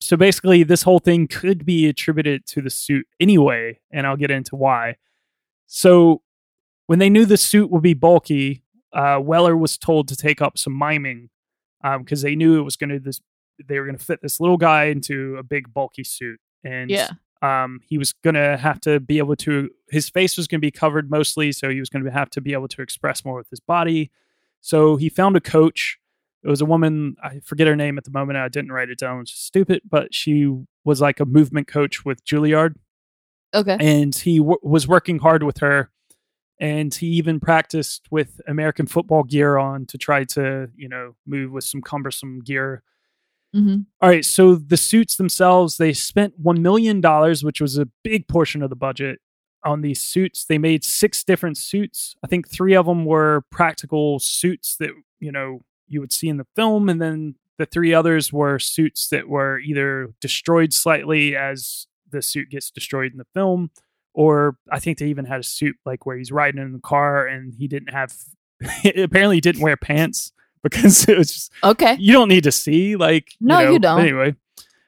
so 0.00 0.16
basically 0.16 0.62
this 0.62 0.82
whole 0.82 0.98
thing 0.98 1.26
could 1.26 1.64
be 1.64 1.88
attributed 1.88 2.46
to 2.46 2.60
the 2.60 2.70
suit 2.70 3.06
anyway 3.18 3.78
and 3.90 4.06
i'll 4.06 4.16
get 4.16 4.30
into 4.30 4.56
why. 4.56 4.96
So 5.66 6.22
when 6.86 6.98
they 6.98 7.10
knew 7.10 7.26
the 7.26 7.36
suit 7.36 7.70
would 7.70 7.82
be 7.82 7.94
bulky 7.94 8.62
uh, 8.96 9.20
weller 9.20 9.56
was 9.56 9.76
told 9.76 10.08
to 10.08 10.16
take 10.16 10.40
up 10.40 10.56
some 10.56 10.76
miming 10.76 11.28
because 11.98 12.22
they 12.22 12.34
knew 12.34 12.58
it 12.58 12.62
was 12.62 12.76
going 12.76 12.90
to 12.90 12.98
this 12.98 13.20
they 13.64 13.78
were 13.78 13.86
going 13.86 13.96
to 13.96 14.04
fit 14.04 14.20
this 14.22 14.40
little 14.40 14.56
guy 14.56 14.84
into 14.84 15.36
a 15.36 15.42
big 15.42 15.72
bulky 15.72 16.02
suit 16.02 16.40
and 16.64 16.90
yeah, 16.90 17.10
um, 17.42 17.80
he 17.86 17.98
was 17.98 18.12
going 18.12 18.34
to 18.34 18.56
have 18.56 18.80
to 18.80 18.98
be 18.98 19.18
able 19.18 19.36
to 19.36 19.70
his 19.90 20.08
face 20.08 20.36
was 20.36 20.48
going 20.48 20.58
to 20.58 20.66
be 20.66 20.70
covered 20.70 21.10
mostly 21.10 21.52
so 21.52 21.70
he 21.70 21.78
was 21.78 21.88
going 21.88 22.04
to 22.04 22.10
have 22.10 22.30
to 22.30 22.40
be 22.40 22.54
able 22.54 22.68
to 22.68 22.82
express 22.82 23.24
more 23.24 23.36
with 23.36 23.50
his 23.50 23.60
body. 23.60 24.10
So 24.60 24.96
he 24.96 25.08
found 25.08 25.36
a 25.36 25.40
coach. 25.40 25.98
It 26.42 26.48
was 26.48 26.60
a 26.60 26.66
woman 26.66 27.16
i 27.22 27.40
forget 27.40 27.66
her 27.66 27.76
name 27.76 27.98
at 27.98 28.04
the 28.04 28.10
moment 28.10 28.36
i 28.36 28.48
didn't 28.48 28.70
write 28.70 28.88
it 28.88 28.98
down 28.98 29.18
which 29.18 29.32
is 29.32 29.38
stupid 29.38 29.82
but 29.88 30.14
she 30.14 30.48
was 30.84 31.00
like 31.00 31.18
a 31.18 31.24
movement 31.24 31.66
coach 31.66 32.04
with 32.04 32.24
juilliard. 32.24 32.74
Okay, 33.52 33.76
and 33.80 34.14
he 34.14 34.38
w- 34.38 34.58
was 34.62 34.86
working 34.86 35.18
hard 35.18 35.42
with 35.42 35.58
her 35.58 35.90
and 36.58 36.94
he 36.94 37.06
even 37.06 37.40
practiced 37.40 38.06
with 38.10 38.40
american 38.48 38.86
football 38.86 39.22
gear 39.22 39.56
on 39.56 39.86
to 39.86 39.98
try 39.98 40.24
to 40.24 40.68
you 40.76 40.88
know 40.88 41.14
move 41.26 41.52
with 41.52 41.64
some 41.64 41.82
cumbersome 41.82 42.40
gear 42.40 42.82
hmm 43.54 43.76
all 44.02 44.10
right, 44.10 44.24
so 44.24 44.54
the 44.54 44.76
suits 44.76 45.16
themselves, 45.16 45.78
they 45.78 45.92
spent 45.92 46.34
one 46.38 46.60
million 46.60 47.00
dollars, 47.00 47.42
which 47.42 47.60
was 47.60 47.78
a 47.78 47.88
big 48.04 48.28
portion 48.28 48.62
of 48.62 48.68
the 48.70 48.76
budget 48.76 49.20
on 49.64 49.80
these 49.80 50.00
suits. 50.00 50.44
They 50.44 50.58
made 50.58 50.84
six 50.84 51.24
different 51.24 51.56
suits. 51.56 52.14
I 52.22 52.26
think 52.26 52.48
three 52.48 52.74
of 52.74 52.86
them 52.86 53.04
were 53.06 53.44
practical 53.50 54.18
suits 54.18 54.76
that 54.76 54.90
you 55.20 55.32
know 55.32 55.60
you 55.88 56.00
would 56.00 56.12
see 56.12 56.28
in 56.28 56.36
the 56.36 56.46
film, 56.54 56.88
and 56.88 57.00
then 57.00 57.36
the 57.58 57.66
three 57.66 57.94
others 57.94 58.32
were 58.32 58.58
suits 58.58 59.08
that 59.08 59.28
were 59.28 59.58
either 59.58 60.12
destroyed 60.20 60.74
slightly 60.74 61.34
as 61.34 61.86
the 62.10 62.20
suit 62.22 62.50
gets 62.50 62.70
destroyed 62.70 63.12
in 63.12 63.18
the 63.18 63.26
film, 63.34 63.70
or 64.18 64.56
I 64.72 64.78
think 64.80 64.96
they 64.98 65.06
even 65.08 65.26
had 65.26 65.40
a 65.40 65.42
suit 65.44 65.76
like 65.84 66.06
where 66.06 66.16
he's 66.16 66.32
riding 66.32 66.60
in 66.60 66.72
the 66.72 66.78
car 66.80 67.26
and 67.26 67.52
he 67.54 67.68
didn't 67.68 67.90
have 67.92 68.12
apparently 68.96 69.36
he 69.36 69.40
didn't 69.42 69.60
wear 69.60 69.76
pants 69.76 70.32
because 70.62 71.06
it 71.08 71.16
was 71.18 71.32
just 71.32 71.52
okay. 71.62 71.96
you 72.00 72.12
don't 72.12 72.28
need 72.28 72.44
to 72.44 72.50
see 72.52 72.96
like 72.96 73.34
No, 73.40 73.60
know, 73.62 73.70
you 73.72 73.78
don't. 73.78 74.00
anyway 74.00 74.34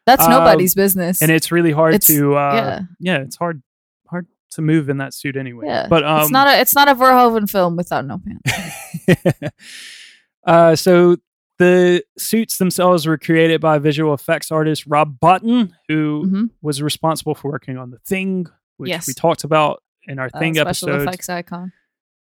That's 0.07 0.25
um, 0.25 0.31
nobody's 0.31 0.75
business. 0.75 1.21
and 1.23 1.31
it's 1.31 1.53
really 1.53 1.71
hard 1.73 1.95
It's- 1.95 2.09
to 2.09 2.35
uh 2.37 2.53
yeah. 2.55 2.81
yeah. 3.17 3.23
it's 3.23 3.37
hard 3.37 3.63
hard 4.09 4.27
to 4.53 4.63
move 4.63 4.89
in 4.89 4.97
that 4.97 5.13
suit 5.13 5.37
anyway 5.37 5.67
yeah, 5.67 5.87
but 5.89 6.03
um 6.05 6.23
it's 6.23 6.31
not 6.31 6.49
a 6.49 6.59
it's 6.61 6.75
not 6.75 6.89
a 6.89 6.95
Verhoeven 6.95 7.49
film 7.49 7.77
without 7.77 8.07
no 8.07 8.19
pants. 8.19 9.31
uh 10.47 10.75
so 10.77 11.17
the 11.59 12.03
suits 12.17 12.57
themselves 12.59 13.07
were 13.07 13.19
created 13.19 13.61
by 13.61 13.79
visual 13.79 14.15
effects 14.15 14.51
artist 14.51 14.85
Rob 14.87 15.19
Bottin 15.21 15.73
who 15.89 16.25
hmm 16.29 16.45
was 16.63 16.81
responsible 16.83 17.35
for 17.35 17.51
working 17.51 17.77
on 17.77 17.91
the 17.91 17.99
thing 17.99 18.47
which 18.79 18.89
Yes. 18.89 19.07
we 19.07 19.13
talked 19.15 19.45
about 19.45 19.83
in 20.05 20.19
our 20.19 20.31
Uh, 20.33 20.39
thing 20.39 20.55
special 20.55 20.89
episode 20.91 21.03
effects 21.09 21.29
icon. 21.29 21.73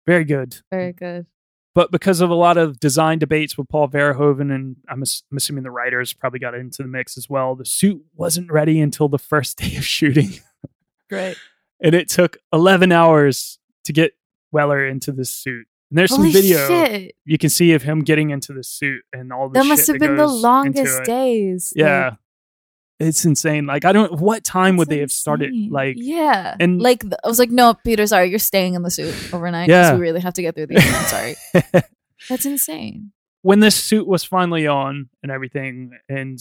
very 0.07 0.25
good 0.25 0.59
Very 0.71 0.93
good. 0.93 1.27
but 1.75 1.91
because 1.91 2.21
of 2.21 2.29
a 2.31 2.35
lot 2.35 2.57
of 2.59 2.79
design 2.79 3.19
debates 3.19 3.57
with 3.57 3.69
Paul 3.69 3.89
Verhoeven, 3.89 4.53
and 4.55 4.77
I'm, 4.89 5.03
I'm 5.31 5.37
assuming 5.37 5.65
the 5.65 5.71
writers 5.71 6.13
probably 6.13 6.39
got 6.41 6.55
into 6.55 6.83
the 6.83 6.89
mix 6.89 7.17
as 7.17 7.29
well, 7.31 7.55
the 7.57 7.65
suit 7.65 8.03
wasn't 8.15 8.51
ready 8.53 8.81
until 8.81 9.09
the 9.09 9.19
first 9.19 9.57
day 9.63 9.77
of 9.77 9.85
shooting. 9.85 10.31
Great. 11.09 11.37
and 11.83 11.95
it 11.95 12.09
took 12.09 12.37
11 12.53 12.93
hours 12.93 13.59
to 13.85 13.93
get 13.93 14.13
Weller 14.53 14.87
into 14.87 15.13
this 15.13 15.31
suit. 15.31 15.67
And 15.91 15.99
there's 15.99 16.11
Holy 16.15 16.31
some 16.31 16.43
video 16.43 16.69
shit! 16.69 17.15
you 17.25 17.39
can 17.39 17.49
see 17.51 17.73
of 17.73 17.83
him 17.83 18.03
getting 18.03 18.31
into 18.31 18.53
the 18.53 18.63
suit 18.63 19.03
and 19.13 19.33
all 19.33 19.49
the 19.49 19.59
That 19.61 19.67
must 19.67 19.87
have 19.89 19.99
been 19.99 20.17
the 20.17 20.27
longest 20.27 21.03
days. 21.05 21.73
Yeah. 21.75 22.11
Like, 22.11 22.19
It's 23.01 23.25
insane. 23.25 23.67
Like 23.67 23.85
I 23.87 23.93
don't 23.93 24.21
what 24.21 24.45
time 24.45 24.77
would 24.77 24.89
That's 24.89 24.97
they 24.97 25.01
have 25.01 25.11
started 25.13 25.49
insane. 25.49 25.71
like 25.73 25.97
yeah 25.99 26.55
and- 26.61 26.81
like 26.83 27.03
i 27.25 27.29
was 27.29 27.39
like 27.39 27.51
no 27.51 27.75
peter 27.75 28.07
sorry 28.07 28.29
you're 28.29 28.39
staying 28.39 28.75
in 28.75 28.83
the 28.83 28.91
suit 28.91 29.15
overnight 29.33 29.69
'cause 29.69 29.73
Yeah. 29.91 29.95
we 29.95 30.01
really 30.01 30.21
have 30.21 30.35
to 30.35 30.43
get 30.43 30.55
through 30.55 30.67
these 30.67 30.85
i'm 30.85 31.05
sorry 31.07 31.35
that's 32.29 32.45
insane 32.47 33.13
when 33.43 33.61
this 33.61 33.75
suit 33.75 34.07
was 34.07 34.23
finally 34.23 34.67
on 34.67 35.09
and 35.23 35.33
everything, 35.33 35.93
and 36.11 36.39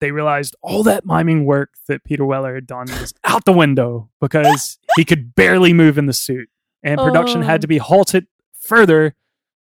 they 0.00 0.10
realized 0.10 0.56
all 0.62 0.82
that 0.84 1.04
miming 1.04 1.44
work 1.44 1.74
that 1.86 2.02
Peter 2.02 2.24
Weller 2.24 2.54
had 2.54 2.66
done 2.66 2.86
was 3.00 3.12
out 3.24 3.44
the 3.44 3.52
window 3.52 4.08
because 4.18 4.78
he 4.96 5.04
could 5.04 5.34
barely 5.34 5.74
move 5.74 5.98
in 5.98 6.06
the 6.06 6.14
suit, 6.14 6.48
and 6.82 6.98
production 6.98 7.42
Oh. 7.42 7.44
had 7.44 7.60
to 7.60 7.66
oh. 7.66 7.68
be 7.68 7.76
halted 7.78 8.26
further 8.58 9.14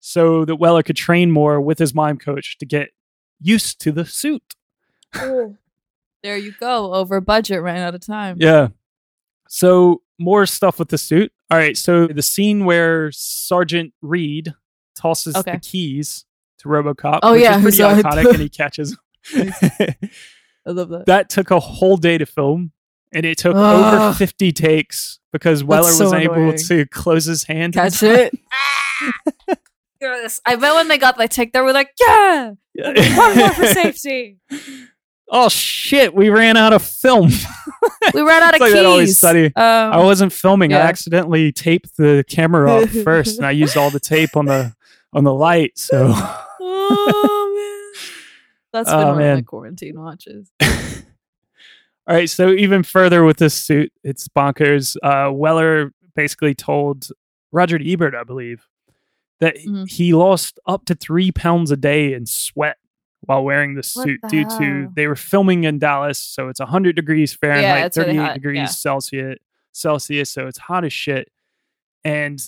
so 0.00 0.44
that 0.44 0.56
Weller 0.56 0.82
could 0.82 0.96
train 0.96 1.30
more 1.30 1.62
with 1.62 1.78
his 1.78 1.94
mime 1.94 2.18
coach 2.18 2.58
to 2.58 2.66
get 2.66 2.90
used 3.40 3.80
to 3.80 3.90
the 3.90 4.04
suit. 4.04 4.54
Oh. 5.14 5.56
There 6.24 6.36
you 6.36 6.52
go 6.58 6.92
over 6.94 7.20
budget 7.20 7.62
ran 7.62 7.82
out 7.82 7.94
of 7.94 8.04
time 8.04 8.36
Yeah. 8.40 8.68
So 9.48 10.02
more 10.18 10.46
stuff 10.46 10.78
with 10.80 10.88
the 10.88 10.98
suit. 10.98 11.30
All 11.50 11.58
right. 11.58 11.76
So 11.76 12.06
the 12.08 12.22
scene 12.22 12.64
where 12.64 13.12
Sergeant 13.12 13.92
Reed 14.02 14.52
tosses 14.96 15.36
Okay. 15.36 15.52
the 15.52 15.58
keys 15.60 16.24
to 16.58 16.68
RoboCop. 16.68 17.20
Oh, 17.22 17.32
which 17.32 17.42
yeah, 17.42 17.56
is 17.56 17.62
pretty 17.62 17.76
so 17.76 17.94
iconic, 17.94 18.30
and 18.30 18.40
he 18.40 18.48
catches. 18.60 18.96
i 19.34 20.70
love 20.70 20.88
that 20.88 21.06
that 21.06 21.28
took 21.28 21.50
a 21.50 21.60
whole 21.60 21.96
day 21.98 22.16
to 22.18 22.26
film, 22.26 22.72
and 23.12 23.24
it 23.26 23.38
took 23.38 23.54
over 23.54 24.12
fifty 24.14 24.50
takes 24.50 25.18
because 25.32 25.62
Weller 25.62 25.90
so 25.92 26.04
was 26.04 26.12
able 26.14 26.52
to 26.54 26.86
close 26.86 27.26
his 27.26 27.44
hand. 27.44 27.76
and 27.76 27.92
catch 27.92 28.02
it 28.02 28.34
i 30.46 30.56
bet 30.56 30.74
when 30.74 30.88
they 30.88 30.98
got 30.98 31.16
the 31.16 31.26
take 31.28 31.52
they 31.52 31.60
were 31.60 31.72
like 31.72 31.90
yeah 32.00 32.52
one 32.74 33.36
more 33.38 33.50
for 33.50 33.66
safety 33.66 34.38
oh 35.28 35.48
shit! 35.48 36.14
We 36.14 36.28
ran 36.28 36.56
out 36.56 36.72
of 36.72 36.82
film. 36.82 37.30
we 38.12 38.22
ran 38.22 38.42
out 38.42 38.54
of 38.54 38.60
like 38.60 38.72
keys 38.72 39.22
um, 39.24 39.52
I 39.56 39.98
wasn't 40.02 40.32
filming. 40.32 40.72
I 40.72 40.78
accidentally 40.78 41.52
taped 41.52 41.96
the 41.96 42.24
camera 42.28 42.82
up 42.82 42.88
first, 43.04 43.38
and 43.38 43.46
I 43.46 43.50
used 43.52 43.76
all 43.76 43.90
the 43.90 44.00
tape 44.00 44.36
on 44.36 44.46
the 44.46 44.74
on 45.12 45.24
the 45.24 45.34
light. 45.34 45.78
So. 45.78 46.12
oh 46.66 47.50
man 47.54 48.00
that's 48.72 48.90
been 48.90 48.98
Oh, 48.98 49.12
one 49.14 49.22
of 49.22 49.36
my 49.36 49.42
quarantine 49.42 50.00
watches 50.00 50.50
All 52.06 52.14
right, 52.14 52.28
so 52.28 52.50
even 52.50 52.82
further 52.82 53.24
with 53.24 53.38
this 53.38 53.54
suit, 53.54 53.90
it's 54.02 54.28
bonkers. 54.28 54.94
Uh, 55.02 55.32
Weller 55.32 55.92
basically 56.14 56.54
told 56.54 57.08
Roger 57.50 57.78
Ebert, 57.82 58.14
I 58.14 58.24
believe, 58.24 58.66
that 59.40 59.56
Mhm. 59.56 59.88
he 59.90 60.12
lost 60.12 60.58
up 60.66 60.84
to 60.86 60.94
three 60.94 61.32
pounds 61.32 61.70
a 61.70 61.78
day 61.78 62.12
in 62.12 62.26
sweat 62.26 62.76
while 63.26 63.42
wearing 63.44 63.74
the 63.74 63.82
suit 63.82 64.20
the 64.22 64.28
due 64.28 64.44
to 64.58 64.88
they 64.94 65.06
were 65.06 65.16
filming 65.16 65.64
in 65.64 65.78
Dallas, 65.78 66.18
so 66.18 66.48
it's 66.48 66.60
100 66.60 66.96
degrees 66.96 67.32
Fahrenheit, 67.34 67.96
really 67.96 68.12
38 68.12 68.16
hot, 68.18 68.34
degrees 68.34 68.56
yeah. 68.56 68.66
Celsius, 68.66 69.38
Celsius, 69.72 70.30
so 70.30 70.46
it's 70.46 70.58
hot 70.58 70.84
as 70.84 70.92
shit. 70.92 71.30
And 72.04 72.42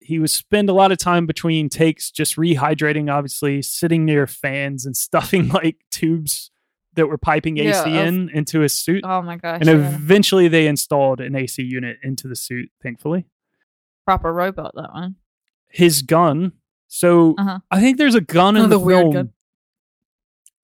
he 0.00 0.18
would 0.18 0.30
spend 0.30 0.68
a 0.70 0.72
lot 0.72 0.92
of 0.92 0.98
time 0.98 1.26
between 1.26 1.68
takes 1.68 2.10
just 2.10 2.36
rehydrating, 2.36 3.12
obviously, 3.12 3.62
sitting 3.62 4.04
near 4.04 4.26
fans 4.26 4.86
and 4.86 4.96
stuffing 5.06 5.48
like 5.48 5.76
tubes 5.90 6.50
that 6.94 7.06
were 7.06 7.18
piping 7.18 7.58
AC 7.58 7.68
Yeah, 7.68 7.82
of- 8.00 8.06
in 8.08 8.28
into 8.30 8.60
his 8.60 8.72
suit. 8.72 9.04
Oh 9.04 9.22
my 9.22 9.36
gosh. 9.36 9.60
and 9.60 9.68
yeah. 9.68 9.94
eventually 9.94 10.48
they 10.48 10.66
installed 10.66 11.20
an 11.20 11.34
AC 11.36 11.62
unit 11.62 11.98
into 12.02 12.26
the 12.28 12.36
suit, 12.36 12.70
thankfully. 12.82 13.26
Proper 14.06 14.32
robot, 14.32 14.72
that 14.74 14.92
one. 14.92 15.16
His 15.68 16.02
gun. 16.02 16.52
So 16.88 17.34
Uh-huh. 17.38 17.58
I 17.70 17.80
think 17.80 17.98
there's 17.98 18.14
a 18.14 18.20
gun 18.22 18.56
in 18.56 18.62
Oh, 18.62 18.66
the, 18.68 18.78
the 18.78 18.84
weird 18.84 19.12
film. 19.12 19.32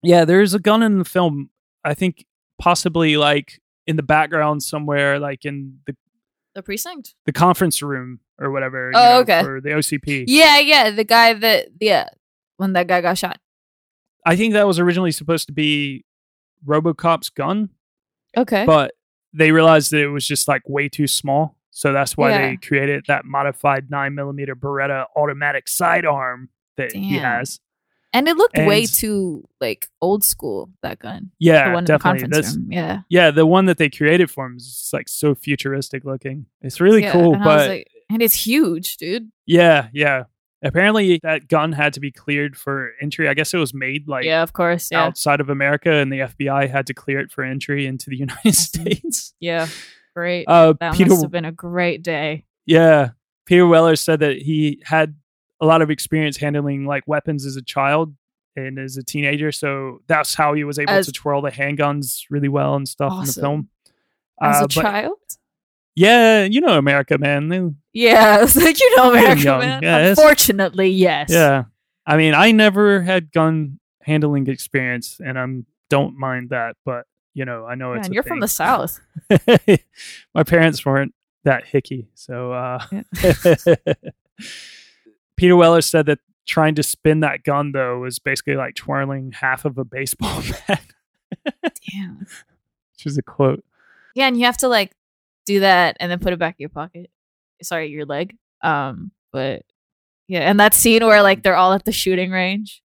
Yeah, 0.05 0.25
there's 0.25 0.55
a 0.55 0.59
gun 0.59 0.83
in 0.83 0.99
the 0.99 1.05
film. 1.05 1.51
I 1.85 1.95
think 1.95 2.27
possibly 2.59 3.17
like 3.17 3.61
in 3.87 3.97
the 3.97 4.03
background 4.03 4.63
somewhere, 4.63 5.19
like 5.19 5.45
in 5.45 5.79
the, 5.87 5.97
The 6.55 6.63
precinct? 6.63 7.15
the 7.27 7.33
conference 7.33 7.83
room 7.83 8.21
or 8.39 8.51
whatever. 8.51 8.91
Oh, 8.95 8.99
know, 8.99 9.19
okay. 9.21 9.43
For 9.43 9.61
the 9.61 9.71
OCP. 9.71 10.25
Yeah, 10.29 10.59
yeah. 10.59 10.91
The 10.91 11.05
guy 11.05 11.35
that, 11.35 11.69
yeah, 11.81 12.09
when 12.57 12.73
that 12.75 12.87
guy 12.87 13.01
got 13.01 13.19
shot. 13.19 13.39
I 14.27 14.37
think 14.37 14.55
that 14.55 14.67
was 14.67 14.79
originally 14.79 15.13
supposed 15.13 15.47
to 15.49 15.53
be 15.53 16.05
RoboCop's 16.67 17.29
gun, 17.31 17.71
Okay. 18.37 18.65
but 18.65 18.93
they 19.35 19.53
realized 19.53 19.91
that 19.91 20.01
it 20.01 20.09
was 20.09 20.27
just 20.27 20.49
like 20.49 20.63
way 20.69 20.89
too 20.89 21.07
small. 21.07 21.59
So 21.71 21.93
that's 21.93 22.17
why 22.17 22.31
Yeah. 22.31 22.39
they 22.51 22.57
created 22.57 23.05
that 23.09 23.25
modified 23.25 23.91
nine 23.91 24.15
millimeter 24.15 24.55
Beretta 24.57 25.07
automatic 25.17 25.69
sidearm 25.69 26.49
that 26.77 26.93
he 26.93 27.17
has. 27.19 27.61
And 28.15 28.27
it 28.29 28.37
looked 28.37 28.57
way 28.57 28.87
too, 28.87 29.45
like, 29.61 29.89
old 30.01 30.25
school, 30.25 30.71
that 30.83 30.99
gun. 30.99 31.31
Yeah, 31.39 31.69
the 31.69 31.75
one 31.75 31.85
definitely. 31.85 32.25
in 32.25 32.31
the 32.31 32.37
conference 32.37 32.57
room. 32.57 32.73
Yeah. 32.73 33.01
yeah, 33.11 33.31
the 33.31 33.45
one 33.45 33.67
that 33.67 33.77
they 33.77 33.91
created 33.91 34.31
for 34.31 34.47
him 34.47 34.57
is 34.57 34.67
just, 34.67 34.93
like 34.93 35.09
so 35.09 35.35
futuristic 35.35 36.05
looking. 36.05 36.47
It's 36.63 36.81
really 36.81 37.03
yeah. 37.03 37.13
cool, 37.13 37.35
and 37.35 37.45
but 37.45 37.69
like- 37.69 37.89
and 38.09 38.23
it's 38.23 38.35
huge, 38.35 38.97
dude. 38.97 39.31
yeah, 39.45 39.89
yeah. 39.93 40.25
Apparently, 40.63 41.21
that 41.23 41.47
gun 41.49 41.73
had 41.73 41.93
to 41.93 42.01
be 42.01 42.11
cleared 42.11 42.57
for 42.57 42.93
entry. 43.03 43.29
I 43.29 43.35
guess 43.35 43.53
it 43.53 43.59
was 43.59 43.75
made 43.75 44.09
like 44.09 44.25
yeah, 44.25 44.43
of 44.43 44.55
course. 44.55 44.89
Yeah. 44.91 45.03
outside 45.05 45.41
of 45.41 45.51
America, 45.51 45.93
and 45.93 46.11
the 46.11 46.21
FBI 46.21 46.71
had 46.71 46.87
to 46.87 46.95
clear 46.95 47.21
it 47.21 47.31
for 47.31 47.45
entry 47.45 47.87
into 47.87 48.09
the 48.09 48.17
United 48.27 48.55
States. 48.55 49.35
Yeah. 49.41 49.67
Great. 50.17 50.47
Uh, 50.47 50.73
that 50.81 50.95
Peter, 50.95 51.11
must 51.11 51.23
have 51.23 51.31
been 51.31 51.45
a 51.45 51.53
great 51.53 52.03
day. 52.03 52.45
yeah, 52.67 53.11
Peter 53.47 53.67
Weller 53.67 53.97
said 53.97 54.21
that 54.21 54.37
he 54.41 54.81
had 54.85 55.17
a 55.65 55.67
lot 55.67 55.81
of 55.83 55.91
experience 55.91 56.37
handling 56.37 56.85
like 56.87 57.05
weapons 57.07 57.45
as 57.47 57.57
a 57.57 57.63
child 57.63 58.15
and 58.57 58.79
as 58.79 58.97
a 58.97 59.03
teenager, 59.03 59.51
so 59.51 60.01
that's 60.07 60.35
how 60.35 60.53
he 60.55 60.63
was 60.65 60.79
able 60.79 60.93
As- 60.93 61.07
to 61.07 61.13
twirl 61.13 61.41
the 61.43 61.51
handguns 61.51 62.25
really 62.31 62.49
well 62.49 62.75
and 62.77 62.87
stuff 62.89 63.13
in 63.21 63.27
the 63.27 63.33
film. 63.33 63.69
As 64.41 64.57
Uh, 64.61 64.65
a 64.65 64.69
but- 64.69 64.83
child? 64.83 65.19
Yeah, 65.97 66.43
you 66.45 66.61
know 66.61 66.77
America, 66.77 67.19
man. 67.19 67.49
They- 67.49 67.71
Yeah. 67.93 68.47
Like, 68.57 68.79
you 68.85 68.97
know, 68.97 69.11
America, 69.13 69.59
man. 69.59 69.83
Yeah, 69.83 69.99
Unfortunately, 70.09 70.89
yes. 70.91 71.31
Yeah. 71.31 71.65
I 72.07 72.17
mean, 72.17 72.35
I 72.35 72.51
never 72.53 73.01
had 73.03 73.33
gun 73.33 73.79
handling 74.03 74.47
experience 74.49 75.21
and 75.25 75.39
I'm 75.39 75.67
don't 75.91 76.19
mind 76.19 76.51
that, 76.51 76.77
but 76.85 77.07
you 77.33 77.45
know, 77.45 77.65
I 77.67 77.75
know 77.77 77.93
Yeah, 77.93 77.99
it's 77.99 78.07
and 78.09 78.15
you're 78.15 78.23
from 78.25 78.41
the. 78.41 78.49
South. 78.49 79.01
My 80.35 80.43
parents 80.45 80.85
weren't 80.85 81.15
that 81.45 81.65
hicky. 81.65 82.09
So 82.15 82.53
uh 82.53 82.79
Yeah. 82.93 83.75
Peter 85.37 85.57
Weller 85.57 85.81
said 85.81 86.07
that 86.07 86.19
trying 86.47 86.75
to 86.77 86.83
spin 86.83 87.21
that 87.21 87.43
gun 87.43 87.73
though 87.73 88.01
was 88.01 88.19
basically 88.19 88.55
like 88.57 88.75
twirling 88.75 89.33
half 89.33 89.65
of 89.65 89.79
a 89.79 89.85
baseball 89.85 90.43
bat, 90.69 90.83
Damn. 91.91 92.19
which 92.21 93.07
is 93.07 93.19
a 93.19 93.23
quote. 93.23 93.65
Yeah, 94.15 94.27
and 94.29 94.37
you 94.39 94.45
have 94.45 94.59
to 94.59 94.69
like 94.69 94.93
do 95.47 95.61
that 95.61 95.97
and 96.01 96.11
then 96.11 96.19
put 96.19 96.33
it 96.33 96.39
back 96.39 96.55
in 96.59 96.63
your 96.63 96.69
pocket. 96.71 97.11
Sorry, 97.63 97.89
your 97.89 98.05
leg. 98.05 98.37
Um, 98.63 99.11
but 99.33 99.63
yeah, 100.29 100.41
and 100.41 100.61
that 100.61 100.75
scene 100.75 101.05
where 101.05 101.23
like 101.23 101.43
they're 101.43 101.57
all 101.57 101.73
at 101.73 101.85
the 101.85 101.93
shooting 101.93 102.31
range, 102.31 102.83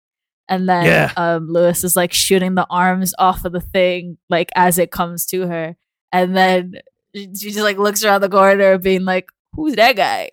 and 0.47 0.67
then 0.69 0.85
Yeah. 0.85 1.11
um 1.17 1.49
Lewis 1.49 1.83
is 1.83 1.95
like 1.95 2.13
shooting 2.13 2.55
the 2.55 2.67
arms 2.69 3.13
off 3.19 3.43
of 3.45 3.51
the 3.51 3.61
thing 3.61 4.17
like 4.29 4.49
as 4.55 4.77
it 4.79 4.91
comes 4.91 5.25
to 5.27 5.47
her, 5.47 5.75
and 6.11 6.35
then 6.37 6.75
she 7.13 7.23
she 7.35 7.47
just 7.51 7.59
like 7.63 7.77
looks 7.77 8.03
around 8.05 8.21
the 8.21 8.29
corner, 8.29 8.77
being 8.77 9.03
like, 9.05 9.29
"Who's 9.53 9.75
that 9.75 9.95
guy? 9.95 10.29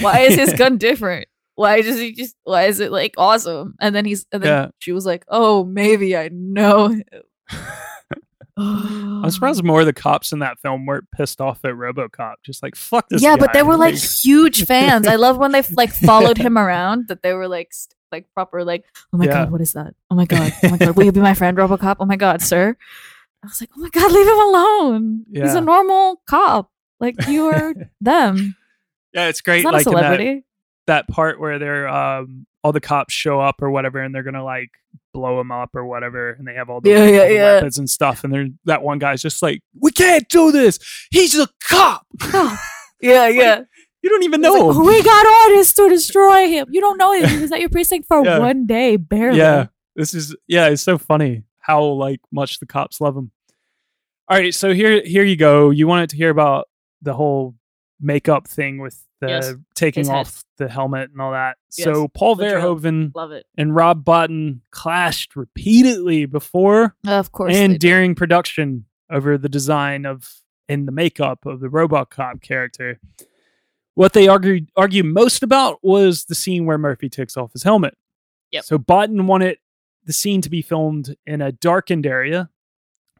Why 0.00 0.20
is 0.20 0.34
his 0.36 0.52
gun 0.58 0.78
different? 0.78 1.26
Why 1.54 1.82
does 1.82 1.98
he 1.98 2.12
just? 2.12 2.36
Why 2.44 2.64
is 2.64 2.80
it 2.80 2.90
like 2.92 3.14
awesome?" 3.18 3.74
And 3.80 3.94
then 3.94 4.04
he's 4.04 4.26
and 4.32 4.42
then 4.42 4.48
Yeah. 4.48 4.68
she 4.78 4.92
was 4.92 5.04
like, 5.06 5.24
"Oh, 5.28 5.64
maybe 5.64 6.16
I 6.16 6.28
know 6.32 6.88
him." 6.88 7.04
I'm 8.58 9.30
surprised 9.30 9.64
more 9.64 9.80
of 9.80 9.86
the 9.86 9.92
cops 9.94 10.32
in 10.32 10.40
that 10.40 10.58
film 10.60 10.84
weren't 10.84 11.10
pissed 11.10 11.40
off 11.40 11.64
at 11.64 11.72
RoboCop. 11.72 12.34
Just 12.44 12.62
like 12.62 12.76
fuck 12.76 13.08
this. 13.08 13.22
yeah, 13.22 13.36
but 13.36 13.52
they 13.54 13.62
were 13.62 13.76
like 13.76 13.94
huge 14.24 14.66
fans. 14.66 15.06
I 15.06 15.16
love 15.16 15.38
when 15.38 15.52
they 15.52 15.62
like 15.72 15.90
followed 16.04 16.36
him 16.38 16.58
around. 16.58 17.08
That 17.08 17.22
they 17.22 17.32
were 17.32 17.48
like 17.48 17.72
st- 17.72 17.94
like 18.10 18.26
proper 18.34 18.62
like, 18.62 18.84
oh 19.12 19.16
my 19.16 19.24
Yeah. 19.24 19.32
god, 19.32 19.52
what 19.52 19.60
is 19.62 19.72
that? 19.72 19.94
Oh 20.10 20.14
my 20.14 20.26
god, 20.26 20.52
oh 20.64 20.68
my 20.68 20.76
god, 20.76 20.96
will 20.96 21.04
you 21.04 21.12
be 21.12 21.20
my 21.20 21.32
friend, 21.34 21.56
RoboCop? 21.56 21.96
Oh 21.98 22.04
my 22.04 22.16
god, 22.16 22.42
sir. 22.42 22.76
I 23.42 23.46
was 23.46 23.60
like, 23.60 23.70
oh 23.76 23.80
my 23.80 23.88
god, 23.88 24.12
leave 24.12 24.26
him 24.26 24.38
alone. 24.38 25.24
He's 25.32 25.54
a 25.54 25.60
normal 25.62 26.22
cop. 26.28 26.70
Like 27.00 27.26
you 27.26 27.46
are 27.46 27.74
them. 28.02 28.54
yeah, 29.14 29.28
it's 29.28 29.40
great. 29.40 29.56
He's 29.56 29.64
not 29.64 29.72
like 29.72 29.80
a 29.86 29.90
celebrity. 29.90 30.44
That 30.86 31.06
part 31.08 31.38
where 31.40 31.58
they're 31.58 31.88
um 31.88 32.46
all 32.64 32.72
the 32.72 32.80
cops 32.80 33.12
show 33.14 33.40
up 33.40 33.60
or 33.62 33.70
whatever 33.70 33.98
and 34.00 34.14
they're 34.14 34.22
gonna 34.22 34.44
like 34.44 34.70
blow 35.14 35.40
him 35.40 35.50
up 35.52 35.70
or 35.74 35.84
whatever 35.84 36.30
and 36.30 36.46
they 36.46 36.54
have 36.54 36.70
all 36.70 36.80
the, 36.80 36.90
Yeah, 36.90 37.06
yeah, 37.06 37.26
yeah. 37.28 37.54
weapons 37.54 37.78
and 37.78 37.88
stuff 37.90 38.24
and 38.24 38.32
they're 38.32 38.48
that 38.64 38.82
one 38.82 38.98
guy's 38.98 39.20
just 39.22 39.42
like 39.42 39.60
we 39.80 39.90
can't 39.90 40.28
do 40.28 40.52
this 40.52 40.78
he's 41.10 41.38
a 41.38 41.48
cop 41.68 42.06
Yeah, 43.00 43.26
yeah. 43.28 43.62
you 44.02 44.10
don't 44.10 44.22
even 44.22 44.40
know 44.40 44.52
like, 44.52 44.76
him. 44.76 44.84
we 44.86 45.02
got 45.02 45.26
orders 45.50 45.72
to 45.72 45.88
destroy 45.88 46.46
him. 46.48 46.68
You 46.70 46.80
don't 46.80 46.98
know 46.98 47.12
him. 47.12 47.28
He 47.28 47.38
was 47.40 47.50
at 47.50 47.58
your 47.60 47.68
precinct 47.68 48.06
for 48.06 48.24
Yeah. 48.24 48.38
one 48.38 48.64
day, 48.66 48.96
barely. 48.96 49.38
yeah 49.38 49.66
this 49.96 50.14
is 50.14 50.34
yeah 50.48 50.68
it's 50.68 50.82
so 50.82 50.96
funny 50.98 51.42
how 51.58 51.82
like 51.84 52.20
much 52.32 52.58
the 52.60 52.66
cops 52.66 53.00
love 53.00 53.14
him 53.16 53.30
all 54.28 54.38
right 54.38 54.54
so 54.54 54.72
here 54.72 55.02
here 55.04 55.22
you 55.24 55.36
go 55.36 55.68
you 55.70 55.86
wanted 55.86 56.08
to 56.10 56.16
hear 56.16 56.30
about 56.30 56.66
the 57.02 57.12
whole 57.12 57.54
makeup 58.02 58.46
thing 58.48 58.78
with 58.78 59.04
the 59.20 59.28
Yes. 59.28 59.54
taking 59.76 60.00
His 60.02 60.08
head. 60.08 60.16
off 60.16 60.44
the 60.58 60.68
helmet 60.68 61.10
and 61.12 61.20
all 61.20 61.30
that 61.32 61.56
Yes, 61.76 61.84
so 61.84 62.08
paul 62.08 62.34
the 62.34 62.44
verhoeven 62.44 63.14
Love 63.14 63.30
it. 63.30 63.46
and 63.56 63.74
rob 63.74 64.04
Bottin 64.04 64.60
clashed 64.70 65.36
repeatedly 65.36 66.26
before 66.26 66.96
Of 67.06 67.30
course. 67.32 67.54
and 67.54 67.74
they 67.74 67.78
do. 67.78 67.88
during 67.88 68.14
production 68.16 68.84
over 69.10 69.38
the 69.38 69.48
design 69.48 70.04
of 70.06 70.28
and 70.68 70.88
the 70.88 70.92
makeup 70.92 71.44
of 71.46 71.60
the 71.60 71.68
RoboCop 71.68 72.40
character. 72.42 72.98
What 73.94 74.12
they 74.14 74.26
argued 74.26 74.70
argue 74.76 75.02
most 75.04 75.42
about 75.42 75.78
was 75.82 76.24
the 76.24 76.34
scene 76.34 76.64
where 76.66 76.78
Murphy 76.78 77.08
takes 77.10 77.36
off 77.36 77.52
his 77.52 77.62
helmet. 77.62 77.94
Yep. 78.52 78.64
So 78.64 78.78
Bottin 78.78 79.26
wanted 79.26 79.58
the 80.04 80.12
scene 80.12 80.40
to 80.40 80.50
be 80.50 80.62
filmed 80.62 81.14
in 81.26 81.42
a 81.42 81.52
darkened 81.52 82.06
area, 82.06 82.48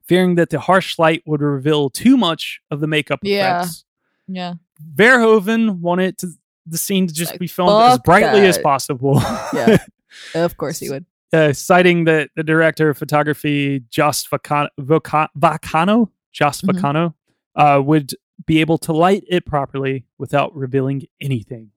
fearing 0.02 0.34
that 0.36 0.50
the 0.50 0.60
harsh 0.60 0.98
light 0.98 1.22
would 1.26 1.40
reveal 1.42 1.90
too 1.90 2.16
much 2.16 2.60
of 2.70 2.80
the 2.80 2.86
makeup 2.86 3.20
Yeah. 3.22 3.60
effects. 3.60 3.84
yeah. 4.26 4.54
Verhoeven 4.94 5.78
wanted 5.80 6.18
to, 6.18 6.28
the 6.66 6.78
scene 6.78 7.06
to 7.06 7.14
just 7.14 7.32
like, 7.32 7.40
be 7.40 7.46
filmed 7.46 7.70
as 7.70 7.94
"Fuck 7.96 8.04
brightly 8.04 8.46
as 8.46 8.58
possible. 8.58 9.20
Yeah. 9.52 9.78
Of 10.34 10.58
course 10.58 10.78
he 10.78 10.90
would. 10.90 11.06
uh, 11.32 11.54
citing 11.54 12.04
that 12.04 12.28
the 12.36 12.42
director 12.44 12.90
of 12.90 12.98
photography, 12.98 13.80
Jost 13.88 14.30
Vacano, 14.30 14.68
Voca- 14.78 15.28
Vacano, 15.38 16.10
Mhm. 16.38 16.62
Vacano, 16.64 17.14
uh, 17.56 17.80
would 17.82 18.12
be 18.44 18.60
able 18.60 18.76
to 18.78 18.92
light 18.92 19.24
it 19.26 19.46
properly 19.46 20.04
without 20.18 20.54
revealing 20.54 21.06
anything. 21.20 21.70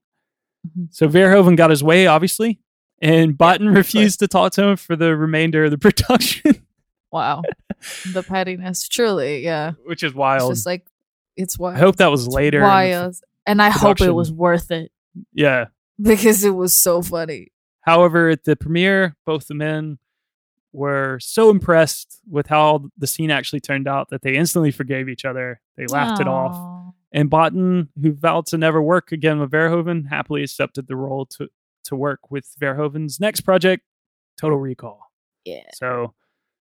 Mhm. 0.67 0.87
So 0.93 1.07
Verhoeven 1.07 1.55
got 1.55 1.69
his 1.69 1.81
way, 1.81 2.07
obviously, 2.07 2.59
and 3.01 3.37
Bottin 3.37 3.73
refused 3.73 4.19
to 4.19 4.27
talk 4.27 4.51
to 4.53 4.63
him 4.63 4.75
for 4.75 4.97
the 4.97 5.15
remainder 5.15 5.63
of 5.63 5.71
the 5.71 5.77
production, 5.85 6.61
Wow. 7.13 7.43
the 8.11 8.21
pettiness. 8.23 8.89
Truly, 8.89 9.45
yeah. 9.45 9.73
which 9.85 10.03
is 10.03 10.11
It's 10.11 10.17
wild. 10.17 10.51
just 10.51 10.65
like 10.65 10.85
it's 11.37 11.57
wild. 11.57 11.75
I 11.75 11.79
hope 11.79 11.97
that 11.97 12.11
was 12.11 12.27
later. 12.27 12.59
in 12.59 12.63
the 12.63 12.67
f- 12.67 12.73
wild. 12.73 13.15
And 13.47 13.61
I 13.61 13.69
hope 13.69 14.01
it 14.01 14.11
was 14.11 14.31
worth 14.31 14.71
it 14.71 14.91
yeah. 15.33 15.65
because 16.01 16.43
it 16.43 16.51
was 16.51 16.73
so 16.73 17.01
funny. 17.01 17.51
However, 17.81 18.29
at 18.29 18.43
the 18.43 18.55
premiere, 18.55 19.15
both 19.25 19.47
the 19.47 19.53
men 19.53 19.99
were 20.73 21.19
so 21.21 21.49
impressed 21.49 22.19
with 22.29 22.47
how 22.47 22.89
the 22.97 23.07
scene 23.07 23.31
actually 23.31 23.59
turned 23.59 23.87
out 23.87 24.09
that 24.09 24.21
they 24.23 24.35
instantly 24.35 24.71
forgave 24.71 25.07
each 25.07 25.23
other. 25.23 25.61
They 25.77 25.85
laughed 25.87 26.19
it 26.19 26.27
off. 26.27 26.93
And 27.11 27.29
Bottin, 27.29 27.87
who 28.01 28.11
vowed 28.11 28.47
to 28.47 28.57
never 28.57 28.81
work 28.81 29.11
again 29.11 29.39
with 29.39 29.51
Verhoeven, 29.51 30.09
happily 30.09 30.43
accepted 30.43 30.87
the 30.87 30.97
role 30.97 31.25
to, 31.27 31.47
to 31.85 31.95
work 31.95 32.29
with 32.29 32.53
Verhoeven's 32.59 33.19
next 33.19 33.41
project, 33.41 33.83
Total 34.37 34.57
Recall. 34.57 34.99
Yeah. 35.45 35.63
So, 35.75 36.13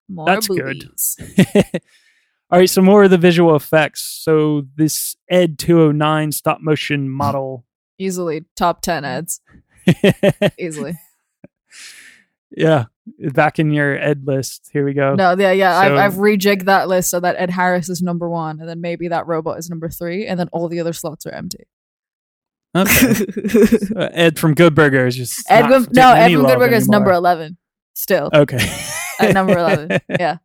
More 0.08 0.28
That's 0.28 0.48
good. 0.48 0.92
all 2.50 2.60
right, 2.60 2.70
some 2.70 2.86
more 2.86 3.04
of 3.04 3.10
the 3.12 3.18
visual 3.18 3.56
effects. 3.56 4.04
So, 4.24 4.64
this 4.76 5.16
Ed 5.30 5.60
209 5.60 6.32
stop 6.32 6.60
motion 6.62 7.10
model. 7.10 7.66
Easily 8.00 8.46
top 8.56 8.82
10 8.82 9.04
ads. 9.06 9.42
Easily. 10.58 10.94
yeah, 12.52 12.86
back 13.34 13.60
in 13.60 13.72
your 13.72 13.98
Ed 13.98 14.26
list. 14.26 14.70
Here 14.72 14.86
we 14.86 14.94
go. 14.94 15.16
No, 15.16 15.36
yeah, 15.38 15.52
yeah. 15.52 15.78
I've, 15.78 15.94
I've 15.94 16.14
rejigged 16.14 16.66
that 16.66 16.88
list 16.88 17.10
so 17.10 17.20
that 17.20 17.36
Ed 17.38 17.50
Harris 17.50 17.90
is 17.90 18.02
number 18.02 18.30
one, 18.30 18.60
and 18.60 18.70
then 18.70 18.82
maybe 18.82 19.08
that 19.10 19.28
robot 19.28 19.58
is 19.58 19.70
number 19.70 19.90
three, 19.90 20.26
and 20.28 20.40
then 20.40 20.48
all 20.54 20.70
the 20.70 20.80
other 20.80 20.94
slots 20.94 21.26
are 21.26 21.32
empty. 21.32 21.66
Okay. 22.76 23.16
Uh, 23.96 24.10
Ed 24.12 24.38
from 24.38 24.54
Good 24.54 24.76
Burger 24.76 25.08
is 25.08 25.16
just 25.16 25.50
Ed, 25.50 25.68
no, 25.92 26.12
Ed 26.14 26.32
from 26.32 26.46
Good 26.46 26.60
Burger 26.60 26.76
is 26.76 26.88
number 26.88 27.12
eleven. 27.12 27.58
Still 27.96 28.30
Okay. 28.32 28.60
at 29.20 29.34
number 29.34 29.58
eleven. 29.58 30.00
Yeah. 30.20 30.38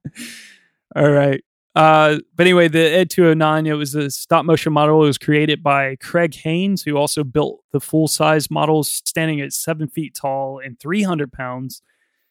All 0.97 1.11
right. 1.11 1.43
Uh, 1.75 2.19
but 2.37 2.47
anyway, 2.47 2.69
the 2.69 2.81
Ed 2.81 3.09
209, 3.09 3.67
it 3.67 3.73
was 3.73 3.95
a 3.95 4.11
stop 4.11 4.45
motion 4.45 4.73
model. 4.75 5.03
It 5.03 5.07
was 5.07 5.17
created 5.19 5.63
by 5.63 5.97
Craig 5.97 6.35
Hayes, 6.35 6.83
who 6.83 6.97
also 6.97 7.25
built 7.25 7.61
the 7.73 7.81
full 7.81 8.09
size 8.09 8.51
models 8.51 8.89
standing 8.89 9.41
at 9.41 9.53
seven 9.55 9.89
feet 9.89 10.15
tall 10.15 10.61
and 10.63 10.79
300 10.79 11.33
pounds. 11.33 11.81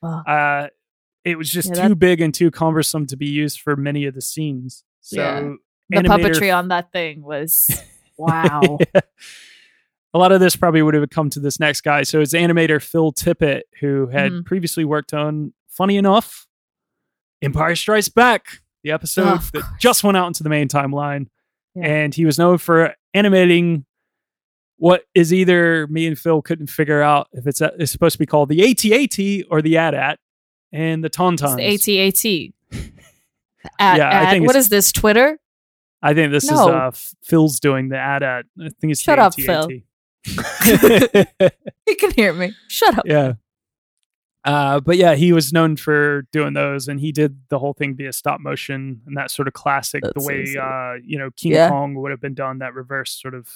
Wow. 0.01 0.23
Uh, 0.27 0.67
it 1.25 1.37
was 1.37 1.49
just 1.49 1.75
Yeah, 1.75 1.87
too 1.87 1.95
big 1.95 2.21
and 2.21 2.33
too 2.33 2.51
cumbersome 2.51 3.05
to 3.07 3.15
be 3.17 3.27
used 3.27 3.61
for 3.61 3.75
many 3.75 4.05
of 4.05 4.13
the 4.13 4.21
scenes. 4.21 4.83
So 5.01 5.19
Yeah. 5.21 5.53
The 5.89 5.97
animator- 5.97 6.31
puppetry 6.33 6.55
on 6.55 6.67
that 6.69 6.91
thing 6.91 7.21
was 7.23 7.67
wow. 8.17 8.77
a 10.13 10.17
lot 10.17 10.31
of 10.31 10.39
this 10.39 10.55
probably 10.55 10.81
would 10.81 10.93
have 10.93 11.09
come 11.09 11.29
to 11.31 11.39
this 11.39 11.59
next 11.59 11.81
guy. 11.81 12.03
So 12.03 12.21
it's 12.21 12.33
animator 12.33 12.81
Phil 12.81 13.11
Tippett, 13.11 13.61
who 13.79 14.07
had 14.07 14.31
Mhm. 14.31 14.45
previously 14.45 14.85
worked 14.85 15.13
on, 15.13 15.53
funny 15.67 15.97
enough, 15.97 16.47
Empire 17.41 17.75
Strikes 17.75 18.09
Back, 18.09 18.61
the 18.83 18.91
episode 18.91 19.27
Oh, 19.27 19.49
that 19.53 19.63
just 19.79 20.03
went 20.03 20.17
out 20.17 20.27
into 20.27 20.43
the 20.43 20.49
main 20.49 20.67
timeline. 20.67 21.27
Yeah. 21.75 21.87
And 21.87 22.13
he 22.13 22.25
was 22.25 22.37
known 22.37 22.57
for 22.57 22.93
animating 23.13 23.85
what 24.77 25.03
is 25.13 25.31
either 25.33 25.87
me 25.87 26.07
and 26.07 26.17
Phil 26.17 26.41
couldn't 26.41 26.67
figure 26.67 27.01
out 27.01 27.27
if 27.33 27.45
it's, 27.47 27.61
it's 27.61 27.91
supposed 27.91 28.13
to 28.13 28.19
be 28.19 28.25
called 28.25 28.49
the 28.49 28.61
AT-AT 28.63 29.45
or 29.51 29.61
the 29.61 29.77
AT-AT 29.77 30.19
and 30.73 31.03
the 31.03 31.09
Tauntauns. 31.09 31.57
It's 31.61 31.85
the 31.85 31.99
AT-AT. 32.01 32.81
At, 33.79 33.97
Yeah, 33.97 34.21
I 34.27 34.31
think 34.31 34.47
what 34.47 34.55
is 34.55 34.69
this 34.69 34.91
Twitter? 34.91 35.37
I 36.01 36.15
think 36.15 36.31
this 36.31 36.45
is 36.45 36.51
uh, 36.51 36.89
Phil's 37.23 37.59
doing 37.59 37.89
the 37.89 37.97
AT-AT. 37.99 38.45
I 38.59 38.69
think 38.81 38.91
it's 38.91 39.01
Shut 39.01 39.19
the 39.35 39.49
up, 39.49 39.69
AT-AT. 39.69 39.81
You 41.87 41.95
can 41.95 42.11
hear 42.11 42.33
me. 42.33 42.53
Shut 42.67 42.97
up. 42.97 43.05
yeah. 43.05 43.33
Uh, 44.43 44.79
but 44.79 44.97
yeah, 44.97 45.13
he 45.13 45.31
was 45.33 45.53
known 45.53 45.75
for 45.75 46.23
doing 46.31 46.53
those, 46.53 46.87
and 46.87 46.99
he 46.99 47.11
did 47.11 47.37
the 47.49 47.59
whole 47.59 47.73
thing 47.73 47.95
via 47.95 48.11
stop 48.11 48.39
motion 48.39 49.01
and 49.05 49.15
that 49.15 49.29
sort 49.29 49.47
of 49.47 49.53
classic, 49.53 50.01
That's 50.03 50.13
the 50.15 50.27
way 50.27 50.55
uh, 50.59 50.93
you 51.03 51.19
know 51.19 51.29
King 51.37 51.51
Yeah. 51.53 51.69
Kong 51.69 51.93
would 51.95 52.09
have 52.11 52.21
been 52.21 52.33
done, 52.33 52.57
that 52.59 52.73
reverse 52.73 53.11
sort 53.11 53.35
of 53.35 53.47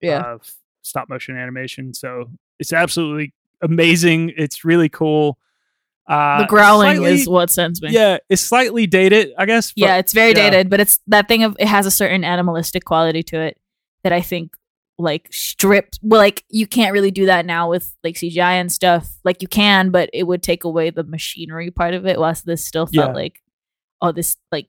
Yeah. 0.00 0.18
uh, 0.18 0.38
stop 0.82 1.08
motion 1.08 1.36
animation. 1.36 1.94
So 1.94 2.30
it's 2.58 2.72
absolutely 2.72 3.32
amazing. 3.62 4.32
It's 4.36 4.64
really 4.64 4.88
cool. 4.88 5.38
Uh, 6.06 6.40
the 6.42 6.46
growling 6.46 6.96
slightly- 6.96 7.20
is 7.20 7.28
what 7.28 7.48
sends 7.50 7.80
me. 7.80 7.90
yeah, 7.90 8.18
it's 8.28 8.42
slightly 8.42 8.86
dated, 8.86 9.32
I 9.38 9.46
guess. 9.46 9.72
but 9.72 9.80
yeah, 9.82 9.96
it's 9.96 10.12
very 10.12 10.30
yeah. 10.30 10.50
dated, 10.50 10.68
but 10.68 10.80
it's 10.80 10.98
that 11.06 11.28
thing 11.28 11.44
of 11.44 11.56
it 11.60 11.66
has 11.68 11.86
a 11.86 11.90
certain 11.90 12.24
animalistic 12.24 12.84
quality 12.84 13.22
to 13.22 13.40
it 13.40 13.56
that 14.02 14.12
I 14.12 14.20
think 14.20 14.54
like 14.98 15.28
stripped. 15.32 15.98
Well, 16.02 16.20
like 16.20 16.44
you 16.48 16.66
can't 16.66 16.92
really 16.92 17.10
do 17.10 17.26
that 17.26 17.46
now 17.46 17.68
with 17.70 17.94
like 18.04 18.14
CGI 18.14 18.60
and 18.60 18.70
stuff. 18.70 19.08
Like 19.24 19.42
you 19.42 19.48
can, 19.48 19.90
but 19.90 20.08
it 20.12 20.24
would 20.24 20.42
take 20.42 20.64
away 20.64 20.90
the 20.90 21.04
machinery 21.04 21.70
part 21.70 21.94
of 21.94 22.06
it. 22.06 22.18
Whilst 22.18 22.46
this 22.46 22.64
still 22.64 22.86
felt 22.86 23.10
Yeah. 23.10 23.14
like, 23.14 23.42
oh, 24.00 24.12
this 24.12 24.36
like 24.52 24.68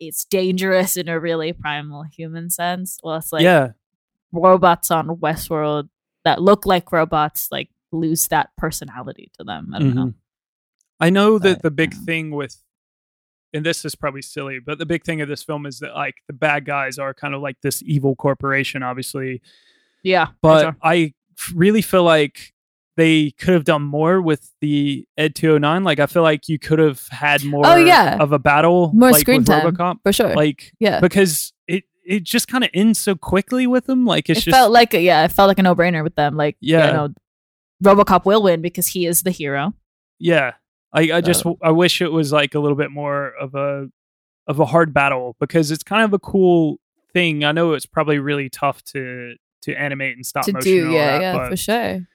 it's 0.00 0.24
dangerous 0.24 0.96
in 0.96 1.08
a 1.08 1.20
really 1.20 1.52
primal 1.52 2.02
human 2.04 2.50
sense. 2.50 2.98
Well, 3.04 3.16
it's 3.16 3.32
like 3.32 3.42
yeah, 3.42 3.72
robots 4.32 4.90
on 4.90 5.08
Westworld 5.16 5.88
that 6.24 6.40
look 6.42 6.66
like 6.66 6.90
robots 6.92 7.48
like 7.50 7.68
lose 7.92 8.28
that 8.28 8.50
personality 8.56 9.30
to 9.38 9.44
them. 9.44 9.72
I 9.74 9.78
don't 9.78 9.94
know. 9.94 10.06
Mhm. 10.06 10.14
I 11.00 11.10
know 11.10 11.38
that 11.38 11.62
the 11.62 11.70
big 11.70 11.94
um, 11.94 12.04
thing 12.04 12.30
with, 12.30 12.56
and 13.52 13.64
this 13.66 13.84
is 13.84 13.94
probably 13.94 14.22
silly, 14.22 14.58
but 14.64 14.78
the 14.78 14.86
big 14.86 15.04
thing 15.04 15.20
of 15.20 15.28
this 15.28 15.42
film 15.42 15.66
is 15.66 15.80
that 15.80 15.94
like 15.94 16.16
the 16.26 16.32
bad 16.32 16.64
guys 16.64 16.98
are 16.98 17.12
kind 17.14 17.34
of 17.34 17.42
like 17.42 17.56
this 17.62 17.82
evil 17.84 18.14
corporation, 18.16 18.82
obviously. 18.82 19.42
Yeah, 20.02 20.28
But. 20.42 20.76
I 20.82 21.14
really 21.54 21.82
feel 21.82 22.04
like 22.04 22.52
they 22.96 23.30
could 23.32 23.54
have 23.54 23.64
done 23.64 23.82
more 23.82 24.20
with 24.20 24.50
the 24.60 25.06
Ed 25.16 25.34
209. 25.34 25.84
Like 25.84 26.00
I 26.00 26.06
feel 26.06 26.22
like 26.22 26.48
you 26.48 26.58
could 26.58 26.78
have 26.78 27.06
had 27.08 27.42
oh, 27.44 27.48
more 27.48 27.66
Oh, 27.66 27.76
yeah. 27.76 28.18
of 28.20 28.32
a 28.32 28.38
battle, 28.38 28.92
More 28.94 29.10
like, 29.10 29.20
screen 29.20 29.38
with 29.38 29.46
time, 29.46 29.64
RoboCop. 29.74 29.98
for 30.02 30.12
sure. 30.12 30.34
Like 30.34 30.72
yeah. 30.80 31.00
because 31.00 31.52
it 31.66 31.84
it 32.04 32.24
just 32.24 32.46
kind 32.48 32.62
of 32.64 32.70
ends 32.74 32.98
so 32.98 33.14
quickly 33.14 33.66
with 33.66 33.86
them. 33.86 34.04
Like 34.04 34.28
it's 34.28 34.40
it 34.40 34.44
just 34.44 34.54
felt 34.54 34.70
like 34.70 34.92
a, 34.92 35.00
yeah, 35.00 35.24
it 35.24 35.32
felt 35.32 35.48
like 35.48 35.58
a 35.58 35.62
no 35.62 35.74
brainer 35.74 36.02
with 36.04 36.14
them. 36.14 36.36
Like 36.36 36.56
Yeah. 36.60 36.86
you 36.86 36.92
know, 36.92 37.08
RoboCop 37.82 38.26
will 38.26 38.42
win 38.42 38.60
because 38.60 38.88
he 38.88 39.06
is 39.06 39.22
the 39.22 39.30
hero. 39.30 39.72
yeah 40.18 40.52
i 40.92 41.12
i 41.12 41.20
just 41.20 41.42
So- 41.42 41.58
i 41.62 41.70
wish 41.70 42.00
it 42.00 42.12
was 42.12 42.32
like 42.32 42.54
a 42.54 42.60
little 42.60 42.76
bit 42.76 42.90
more 42.90 43.28
of 43.40 43.54
a 43.54 43.88
of 44.46 44.58
a 44.58 44.66
hard 44.66 44.92
battle 44.92 45.36
because 45.38 45.70
it's 45.70 45.82
kind 45.84 46.02
of 46.02 46.12
a 46.12 46.18
cool 46.18 46.78
thing. 47.12 47.44
I 47.44 47.52
know 47.52 47.72
it's 47.74 47.86
probably 47.86 48.18
really 48.18 48.48
tough 48.48 48.82
to 48.84 49.34
to 49.62 49.74
animate 49.74 50.16
and 50.16 50.24
stop 50.24 50.44
to 50.46 50.52
motion 50.52 50.72
do, 50.72 50.90
yeah, 50.90 51.12
that, 51.12 51.20
yeah, 51.20 51.36
but, 51.36 51.50
for 51.50 51.56
sure. 51.56 52.06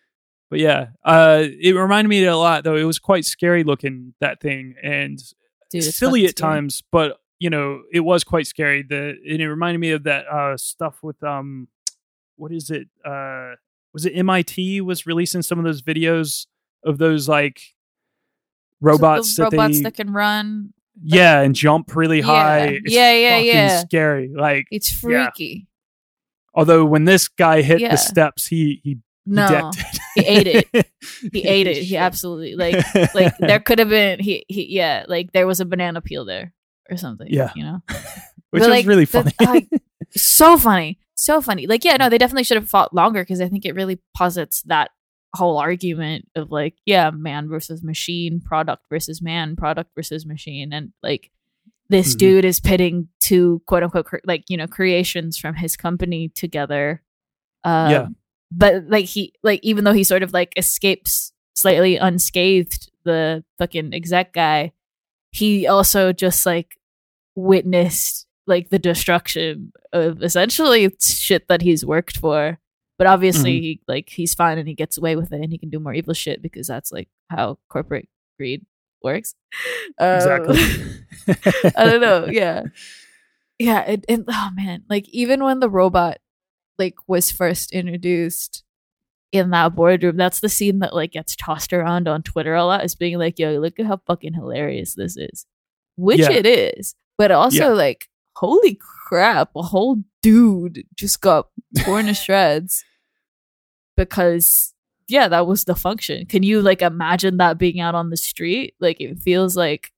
but 0.49 0.59
yeah 0.59 0.87
uh 1.03 1.43
it 1.61 1.73
reminded 1.73 2.09
me 2.09 2.25
a 2.25 2.35
lot 2.35 2.63
though. 2.63 2.75
It 2.75 2.83
was 2.83 2.99
quite 2.99 3.23
scary 3.25 3.63
looking 3.63 4.13
that 4.19 4.41
thing 4.41 4.75
and 4.81 5.19
Dude, 5.69 5.83
silly 5.83 6.25
at 6.25 6.35
times 6.35 6.83
but 6.91 7.17
you 7.39 7.49
know 7.49 7.83
it 7.93 8.01
was 8.01 8.23
quite 8.23 8.47
scary. 8.47 8.81
The 8.83 9.15
and 9.29 9.41
it 9.41 9.49
reminded 9.49 9.79
me 9.79 9.91
of 9.91 10.03
that 10.03 10.25
uh 10.27 10.57
stuff 10.57 10.99
with 11.03 11.21
um 11.23 11.67
what 12.37 12.51
is 12.51 12.69
it? 12.69 12.87
Uh 13.05 13.55
was 13.93 14.05
it 14.05 14.13
mit 14.15 14.81
was 14.81 15.05
releasing 15.05 15.41
some 15.41 15.59
of 15.59 15.65
those 15.65 15.81
videos 15.81 16.47
of 16.83 16.97
those 16.97 17.29
like 17.29 17.74
robots 18.81 19.35
that 19.35 19.43
robots 19.51 19.77
they 19.77 19.83
that 19.83 19.95
can 19.95 20.11
run. 20.13 20.73
yeah 21.01 21.41
and 21.41 21.55
jump 21.55 21.95
really 21.95 22.19
Yeah. 22.19 22.25
high 22.25 22.67
It's 22.83 22.93
Yeah, 22.93 23.13
yeah, 23.13 23.35
fucking 23.37 23.47
yeah. 23.47 23.79
scary 23.81 24.31
like 24.35 24.67
It's 24.71 24.91
Yeah. 25.03 25.25
freaky. 25.25 25.67
although 26.53 26.85
when 26.85 27.05
this 27.05 27.27
guy 27.27 27.61
hit 27.61 27.79
Yeah. 27.79 27.91
the 27.91 27.97
steps 27.97 28.47
he 28.47 28.81
he, 28.83 28.89
he 28.91 28.97
No, 29.25 29.71
it 29.75 29.99
he 30.15 30.25
ate 30.25 30.47
it. 30.47 30.67
He 31.33 31.41
He 31.41 31.47
ate 31.47 31.67
it. 31.67 31.83
He 31.83 31.97
absolutely 31.97 32.55
like 32.55 32.75
like 33.15 33.37
there 33.39 33.59
could 33.59 33.79
have 33.79 33.89
been 33.89 34.19
he 34.19 34.45
he 34.47 34.67
yeah 34.75 35.05
like 35.07 35.31
there 35.31 35.47
was 35.47 35.59
a 35.59 35.65
banana 35.65 36.01
peel 36.01 36.25
there 36.25 36.53
or 36.89 36.97
something. 36.97 37.27
Yeah. 37.29 37.51
you 37.55 37.63
know. 37.63 37.81
which 38.51 38.61
But, 38.61 38.61
was 38.61 38.67
like, 38.69 38.85
really 38.85 39.05
the- 39.05 39.31
funny 39.39 39.67
so 40.15 40.57
funny 40.57 40.99
so 41.15 41.41
funny 41.41 41.65
like 41.67 41.83
yeah 41.83 41.97
no 41.97 42.07
they 42.09 42.17
definitely 42.17 42.43
should 42.43 42.55
have 42.57 42.69
fought 42.69 42.93
longer 42.93 43.21
because 43.23 43.41
i 43.41 43.47
think 43.49 43.65
it 43.65 43.73
really 43.75 43.99
posits 44.15 44.61
that 44.63 44.91
whole 45.35 45.57
argument 45.57 46.27
of 46.35 46.51
like 46.51 46.75
yeah 46.85 47.11
man 47.11 47.47
versus 47.49 47.83
machine 47.83 48.39
product 48.39 48.83
versus 48.89 49.21
man 49.21 49.55
product 49.55 49.91
versus 49.95 50.25
machine 50.25 50.73
and 50.73 50.91
like 51.03 51.31
this 51.89 52.15
Mhm. 52.15 52.19
dude 52.19 52.45
is 52.45 52.59
pitting 52.59 53.07
two 53.19 53.61
quote 53.67 53.83
unquote 53.83 54.05
cre- 54.05 54.17
like 54.25 54.45
you 54.49 54.57
know 54.57 54.67
creations 54.67 55.37
from 55.37 55.55
his 55.55 55.75
company 55.77 56.29
together 56.29 57.01
um, 57.63 57.91
Yeah. 57.91 58.07
but 58.51 58.87
like 58.87 59.05
he 59.05 59.33
like 59.43 59.59
even 59.63 59.83
though 59.83 59.93
he 59.93 60.03
sort 60.03 60.23
of 60.23 60.33
like 60.33 60.53
escapes 60.57 61.31
slightly 61.53 61.97
unscathed 61.97 62.91
the 63.03 63.43
fucking 63.59 63.93
exec 63.93 64.33
guy 64.33 64.71
he 65.31 65.67
also 65.67 66.11
just 66.13 66.45
like 66.45 66.77
witnessed 67.35 68.27
like 68.47 68.69
the 68.69 68.79
destruction 68.79 69.71
of 69.91 70.21
essentially 70.23 70.91
shit 71.01 71.47
that 71.47 71.61
he's 71.61 71.85
worked 71.85 72.17
for 72.17 72.59
but 72.97 73.07
obviously 73.07 73.57
Mhm. 73.57 73.61
he 73.61 73.81
like 73.87 74.09
he's 74.09 74.33
fine 74.33 74.57
and 74.57 74.67
he 74.67 74.73
gets 74.73 74.97
away 74.97 75.15
with 75.15 75.31
it 75.33 75.41
and 75.41 75.51
he 75.51 75.57
can 75.57 75.69
do 75.69 75.79
more 75.79 75.93
evil 75.93 76.13
shit 76.13 76.41
because 76.41 76.67
that's 76.67 76.91
like 76.91 77.09
how 77.29 77.57
corporate 77.69 78.07
greed 78.37 78.65
works 79.03 79.35
Um, 79.99 80.15
exactly 80.15 80.57
I 81.75 81.85
don't 81.85 82.01
know. 82.01 82.25
Yeah. 82.31 82.63
Yeah. 83.59 83.79
And, 83.87 84.05
and 84.09 84.25
oh 84.27 84.49
man, 84.53 84.83
like 84.89 85.07
even 85.09 85.43
when 85.43 85.59
the 85.59 85.69
robot 85.69 86.17
like 86.77 86.95
was 87.07 87.31
first 87.31 87.71
introduced 87.71 88.63
in 89.31 89.49
that 89.51 89.75
boardroom, 89.75 90.17
that's 90.17 90.39
the 90.39 90.49
scene 90.49 90.79
that 90.79 90.93
like 90.95 91.11
gets 91.11 91.35
tossed 91.35 91.71
around 91.73 92.07
on 92.07 92.21
Twitter 92.23 92.53
a 92.55 92.65
lot 92.65 92.81
as 92.81 92.95
being 92.95 93.17
like, 93.17 93.39
yo, 93.39 93.57
look 93.59 93.79
at 93.79 93.85
how 93.85 94.01
fucking 94.07 94.33
hilarious 94.33 94.93
this 94.95 95.15
is. 95.17 95.45
Which 95.97 96.19
Yeah. 96.19 96.31
it 96.31 96.45
is. 96.45 96.95
But 97.17 97.31
also 97.31 97.69
Yeah. 97.69 97.73
like, 97.73 98.09
holy 98.35 98.77
crap, 99.07 99.51
a 99.55 99.61
whole 99.61 100.03
dude 100.25 100.83
just 100.95 101.21
got 101.21 101.49
torn 101.83 102.07
to 102.07 102.13
shreds 102.15 102.83
because 103.95 104.73
yeah, 105.07 105.27
that 105.27 105.45
was 105.45 105.65
the 105.65 105.75
function. 105.75 106.25
Can 106.25 106.41
you 106.41 106.63
like 106.63 106.81
imagine 106.81 107.37
that 107.37 107.59
being 107.59 107.79
out 107.79 107.93
on 107.93 108.09
the 108.09 108.17
street? 108.17 108.73
Like 108.79 108.99
it 108.99 109.19
feels 109.19 109.55
like 109.55 109.91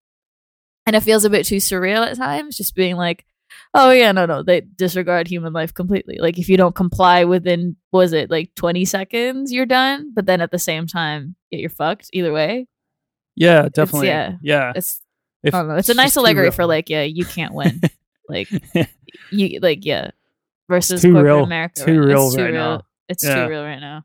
and 0.86 0.94
it 0.94 1.02
feels 1.02 1.24
a 1.24 1.30
bit 1.30 1.46
too 1.46 1.56
surreal 1.56 2.06
at 2.06 2.16
times, 2.16 2.58
just 2.58 2.74
being 2.74 2.96
like, 2.96 3.24
oh 3.72 3.90
yeah, 3.90 4.12
no, 4.12 4.26
no, 4.26 4.42
they 4.42 4.60
disregard 4.60 5.28
human 5.28 5.54
life 5.54 5.72
completely. 5.72 6.18
Like 6.20 6.38
if 6.38 6.50
you 6.50 6.58
don't 6.58 6.74
comply 6.74 7.24
within 7.24 7.76
was 7.90 8.12
it 8.12 8.30
like 8.30 8.54
twenty 8.54 8.84
seconds, 8.84 9.50
you're 9.50 9.64
done. 9.66 10.12
But 10.14 10.26
then 10.26 10.42
at 10.42 10.50
the 10.50 10.58
same 10.58 10.86
time, 10.86 11.36
yeah, 11.50 11.60
you're 11.60 11.70
fucked 11.70 12.10
either 12.12 12.32
way. 12.32 12.66
yeah 13.34 13.68
definitely 13.72 14.08
yeah. 14.08 14.32
yeah 14.42 14.72
It's 14.76 15.00
If- 15.42 15.54
I 15.54 15.60
don't 15.60 15.68
know. 15.68 15.76
It's 15.76 15.88
a 15.88 15.94
nice 15.94 16.18
allegory 16.18 16.50
for 16.50 16.66
like, 16.66 16.90
yeah, 16.90 17.04
you 17.04 17.24
can't 17.24 17.54
win. 17.54 17.80
like 18.28 18.48
you 19.30 19.58
like 19.62 19.86
yeah. 19.86 20.10
Versus 20.68 21.00
too 21.02 21.12
corporate 21.12 21.34
real. 21.34 21.44
America. 21.44 21.84
Too 21.84 21.98
right? 22.00 22.06
real 22.08 22.26
it's 22.26 22.34
too 22.36 22.42
right 22.42 22.52
real. 22.52 22.60
now. 22.78 22.82
It's 23.08 23.24
Yeah. 23.24 23.34
too 23.44 23.50
real 23.50 23.64
right 23.64 23.80
now. 23.80 24.04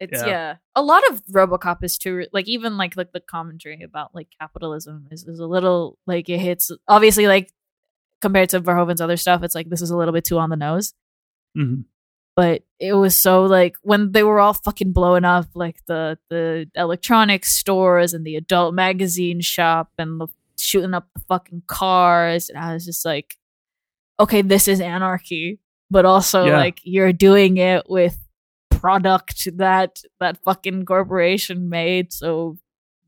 It's 0.00 0.20
Yeah. 0.20 0.26
yeah. 0.26 0.56
A 0.74 0.82
lot 0.82 1.02
of 1.10 1.22
RoboCop 1.26 1.84
is 1.84 1.96
too 1.96 2.26
like 2.32 2.48
even 2.48 2.76
like 2.76 2.96
like 2.96 3.12
the 3.12 3.20
commentary 3.20 3.82
about 3.82 4.14
like 4.14 4.28
capitalism 4.40 5.06
is, 5.12 5.24
is 5.24 5.38
a 5.38 5.46
little 5.46 5.98
like 6.06 6.28
it 6.28 6.38
hits 6.38 6.70
obviously 6.88 7.26
like 7.28 7.52
compared 8.20 8.48
to 8.50 8.60
Verhoeven's 8.60 9.00
other 9.00 9.16
stuff, 9.16 9.42
it's 9.44 9.54
like 9.54 9.68
this 9.68 9.82
is 9.82 9.90
a 9.90 9.96
little 9.96 10.12
bit 10.14 10.24
too 10.24 10.38
on 10.38 10.50
the 10.50 10.56
nose. 10.56 10.94
Mhm. 11.56 11.84
but 12.34 12.62
it 12.80 12.94
was 12.94 13.14
so 13.14 13.44
like 13.44 13.76
when 13.82 14.12
they 14.12 14.22
were 14.22 14.40
all 14.40 14.54
fucking 14.54 14.90
blowing 14.92 15.24
up 15.24 15.46
like 15.54 15.84
the 15.86 16.18
the 16.30 16.66
electronics 16.74 17.54
stores 17.54 18.14
and 18.14 18.24
the 18.24 18.36
adult 18.36 18.74
magazine 18.74 19.40
shop 19.42 19.90
and 19.98 20.18
the 20.18 20.26
shooting 20.58 20.94
up 20.94 21.06
the 21.14 21.20
fucking 21.28 21.62
cars 21.66 22.48
and 22.48 22.58
I 22.58 22.72
was 22.72 22.86
just 22.86 23.04
like 23.04 23.36
okay 24.18 24.40
this 24.40 24.66
is 24.66 24.80
anarchy 24.80 25.58
but 25.92 26.04
also 26.04 26.46
Yeah. 26.46 26.56
like 26.56 26.80
you're 26.82 27.12
doing 27.12 27.58
it 27.58 27.84
with 27.88 28.18
product 28.70 29.46
that 29.58 30.02
that 30.18 30.42
fucking 30.42 30.84
corporation 30.86 31.68
made 31.68 32.12
so 32.12 32.58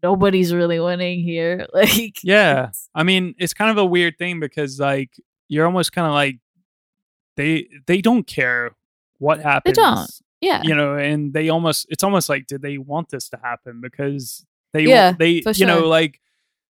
nobody's 0.03 0.53
really 0.55 0.79
winning 0.79 1.21
here 1.23 1.67
like 1.75 2.23
Yeah. 2.23 2.71
I 2.95 3.03
mean, 3.03 3.35
it's 3.39 3.55
kind 3.55 3.71
of 3.71 3.79
a 3.79 3.85
weird 3.85 4.19
thing 4.19 4.39
because 4.39 4.79
like 4.79 5.11
you're 5.49 5.67
almost 5.67 5.93
kind 5.93 6.07
of 6.07 6.13
like 6.13 6.39
they 7.37 7.67
they 7.87 8.01
don't 8.01 8.27
care 8.27 8.77
what 9.19 9.41
happens. 9.41 9.77
don't. 9.77 10.11
yeah 10.41 10.63
You 10.63 10.75
know, 10.75 10.95
and 10.97 11.33
they 11.33 11.49
almost 11.49 11.87
it's 11.89 12.05
almost 12.05 12.29
like 12.29 12.47
did 12.47 12.63
they 12.63 12.79
want 12.79 13.09
this 13.09 13.29
to 13.31 13.39
happen 13.43 13.81
because 13.81 14.45
they 14.73 14.85
Yeah, 14.85 15.13
they 15.19 15.43
you 15.55 15.67
know 15.67 15.89
like 15.89 16.21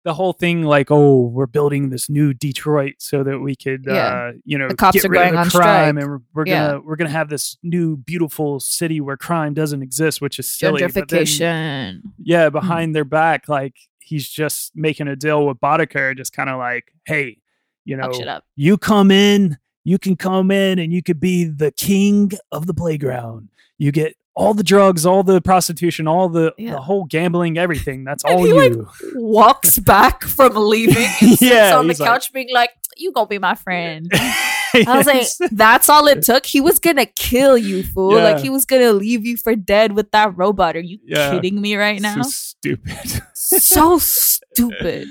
the 0.06 0.14
whole 0.14 0.32
thing 0.32 0.62
like 0.62 0.88
oh 0.90 1.26
we're 1.26 1.46
building 1.58 1.90
this 1.90 2.08
new 2.08 2.32
Detroit 2.32 2.94
so 2.98 3.24
that 3.24 3.40
we 3.40 3.56
could 3.56 3.84
Yeah. 3.86 3.92
uh 4.06 4.32
you 4.44 4.56
know 4.56 4.68
The 4.68 4.76
cops 4.76 4.94
get 4.94 5.04
are 5.04 5.08
rid 5.10 5.18
going 5.18 5.34
of 5.36 5.44
the 5.46 5.50
crime 5.50 5.50
strike. 5.50 5.88
and 5.88 5.98
we're, 6.10 6.20
we're 6.32 6.46
Yeah. 6.46 6.66
gonna 6.68 6.80
we're 6.82 6.96
gonna 6.96 7.10
have 7.10 7.28
this 7.28 7.58
new 7.64 7.96
beautiful 7.96 8.60
city 8.60 9.00
where 9.00 9.16
crime 9.16 9.52
doesn't 9.52 9.82
exist 9.82 10.20
which 10.20 10.38
is 10.38 10.50
silly 10.50 10.80
but 10.82 10.94
then- 10.94 11.04
gentrification 11.24 12.00
yeah, 12.22 12.48
behind 12.50 12.94
their 12.94 13.04
back, 13.04 13.48
like 13.48 13.74
he's 13.98 14.28
just 14.28 14.76
making 14.76 15.08
a 15.08 15.16
deal 15.16 15.44
with 15.46 15.58
Boddicker, 15.58 16.16
just 16.16 16.32
kind 16.32 16.48
of 16.48 16.58
like, 16.58 16.92
hey, 17.06 17.38
you 17.84 17.96
know, 17.96 18.08
you 18.54 18.78
come 18.78 19.10
in, 19.10 19.58
you 19.82 19.98
can 19.98 20.14
come 20.14 20.52
in 20.52 20.78
and 20.78 20.92
you 20.92 21.02
could 21.02 21.18
be 21.18 21.44
the 21.44 21.72
king 21.72 22.30
of 22.52 22.66
the 22.68 22.74
playground. 22.74 23.48
You 23.78 23.90
get 23.90 24.14
all 24.36 24.52
the 24.52 24.62
drugs, 24.62 25.06
all 25.06 25.22
the 25.22 25.40
prostitution, 25.40 26.06
all 26.06 26.28
the, 26.28 26.52
Yeah. 26.58 26.72
the 26.72 26.80
whole 26.80 27.04
gambling, 27.06 27.56
everything. 27.56 28.04
That's 28.04 28.22
And 28.22 28.34
all 28.34 28.44
he, 28.44 28.52
like, 28.52 28.74
walks 29.14 29.78
back 29.94 30.22
from 30.24 30.52
leaving 30.54 30.96
and 31.22 31.30
sits 31.38 31.40
Yeah, 31.42 31.78
on 31.78 31.86
the 31.88 31.94
like- 31.98 32.06
couch 32.08 32.32
being 32.34 32.48
like, 32.52 32.70
You 32.98 33.12
gonna 33.12 33.26
be 33.28 33.38
my 33.38 33.54
friend. 33.54 34.08
I 34.12 34.52
I 34.86 34.98
was 34.98 35.06
like, 35.06 35.26
that's 35.52 35.88
all 35.88 36.06
it 36.06 36.22
took. 36.22 36.44
He 36.44 36.60
was 36.60 36.78
gonna 36.78 37.06
kill 37.06 37.56
you, 37.56 37.82
fool. 37.82 38.12
Like 38.14 38.40
he 38.40 38.50
was 38.50 38.66
gonna 38.66 38.92
leave 38.92 39.24
you 39.24 39.38
for 39.38 39.56
dead 39.56 39.92
with 39.92 40.10
that 40.10 40.36
robot. 40.36 40.76
Are 40.76 40.80
you 40.80 40.98
Yeah. 41.02 41.30
kidding 41.30 41.58
me 41.60 41.76
right 41.76 41.98
now? 42.00 42.20
so 42.20 42.28
stupid. 42.28 43.22
so 43.34 43.98
stupid. 43.98 45.08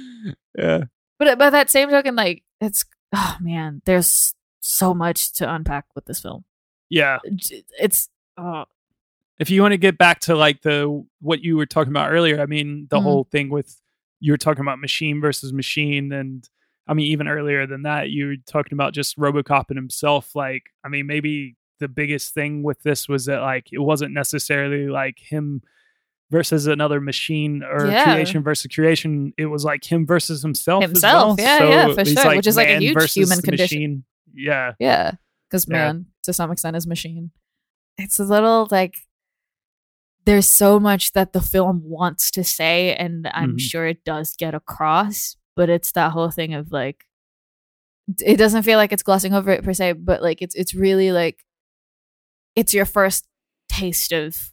yeah. 0.58 0.84
But 1.18 1.40
by 1.40 1.50
that 1.50 1.72
same 1.72 1.90
token, 1.90 2.16
like 2.16 2.44
it's 2.62 2.86
oh 3.16 3.38
man, 3.42 3.82
there's 3.86 4.36
so 4.60 4.94
much 4.94 5.32
to 5.34 5.52
unpack 5.52 5.86
with 5.96 6.06
this 6.06 6.20
film. 6.20 6.44
Yeah. 6.90 7.18
It's 7.80 8.08
oh 8.38 8.66
if 9.40 9.50
you 9.50 9.62
want 9.62 9.74
to 9.74 9.78
get 9.78 9.98
back 9.98 10.20
to 10.22 10.36
like 10.36 10.62
the 10.62 11.06
what 11.22 11.42
you 11.42 11.58
were 11.58 11.66
talking 11.66 11.92
about 11.92 12.12
earlier, 12.12 12.42
I 12.42 12.46
mean 12.46 12.88
the 12.90 13.00
Mhm. 13.00 13.04
whole 13.04 13.24
thing 13.32 13.50
with 13.50 13.80
you 14.22 14.32
were 14.32 14.38
talking 14.38 14.62
about 14.62 14.80
machine 14.80 15.20
versus 15.22 15.52
machine, 15.54 16.12
and 16.14 16.48
I 16.88 16.94
mean 16.94 17.08
even 17.08 17.28
earlier 17.28 17.68
than 17.68 17.84
that, 17.84 18.10
you 18.10 18.28
were 18.28 18.36
talking 18.48 18.74
about 18.74 18.94
just 18.94 19.18
RoboCop 19.18 19.66
and 19.70 19.78
himself. 19.78 20.36
Like, 20.36 20.64
I 20.84 20.88
mean, 20.90 21.06
maybe 21.08 21.56
the 21.80 21.88
biggest 21.90 22.34
thing 22.34 22.64
with 22.64 22.82
this 22.84 23.10
was 23.10 23.26
that 23.26 23.42
like 23.42 23.68
it 23.74 23.80
wasn't 23.80 24.14
necessarily 24.14 24.88
like 24.88 25.20
him 25.20 25.62
versus 26.32 26.66
another 26.68 27.00
machine 27.02 27.62
or 27.64 27.86
Yeah. 27.88 28.04
creation 28.06 28.42
versus 28.42 28.72
creation. 28.74 29.34
It 29.38 29.46
was 29.48 29.64
like 29.66 29.84
him 29.84 30.06
versus 30.08 30.42
himself. 30.42 30.84
as 30.84 30.90
Himself, 30.92 31.38
well. 31.38 31.46
yeah, 31.46 31.58
So 31.60 31.70
yeah, 31.70 31.94
for 31.94 32.00
he's 32.04 32.14
sure, 32.14 32.36
which 32.36 32.48
is, 32.48 32.56
like, 32.58 32.70
a 32.70 32.80
huge 32.80 33.14
human 33.14 33.42
condition. 33.42 33.78
Machine. 33.80 34.04
Yeah. 34.34 34.72
yeah. 34.80 35.12
Because 35.50 35.68
Yeah. 35.70 35.74
man, 35.76 36.06
to 36.24 36.34
some 36.34 36.50
extent 36.52 36.76
is 36.78 36.88
machine. 36.88 37.32
It's 38.00 38.18
a 38.20 38.24
little 38.24 38.68
like 38.72 38.96
there's 40.26 40.48
so 40.48 40.80
much 40.80 41.12
that 41.14 41.34
the 41.34 41.42
film 41.42 41.82
wants 41.86 42.32
to 42.32 42.44
say, 42.44 42.96
and 42.96 43.28
I'm 43.34 43.56
Mhm. 43.58 43.60
sure 43.62 43.88
it 43.88 44.04
does 44.04 44.36
get 44.36 44.54
across, 44.56 45.38
but 45.56 45.70
it's 45.70 45.92
that 45.94 46.12
whole 46.12 46.32
thing 46.32 46.54
of 46.54 46.72
like 46.72 47.06
it 48.22 48.38
doesn't 48.38 48.64
feel 48.64 48.78
like 48.78 48.92
it's 48.92 49.04
glossing 49.04 49.34
over 49.34 49.52
it 49.52 49.64
per 49.64 49.74
se, 49.74 49.94
but 49.94 50.22
like 50.22 50.42
it's 50.42 50.56
it's 50.56 50.74
really 50.76 51.12
like 51.12 51.44
it's 52.56 52.74
your 52.74 52.86
first 52.86 53.28
taste 53.70 54.12
of 54.12 54.52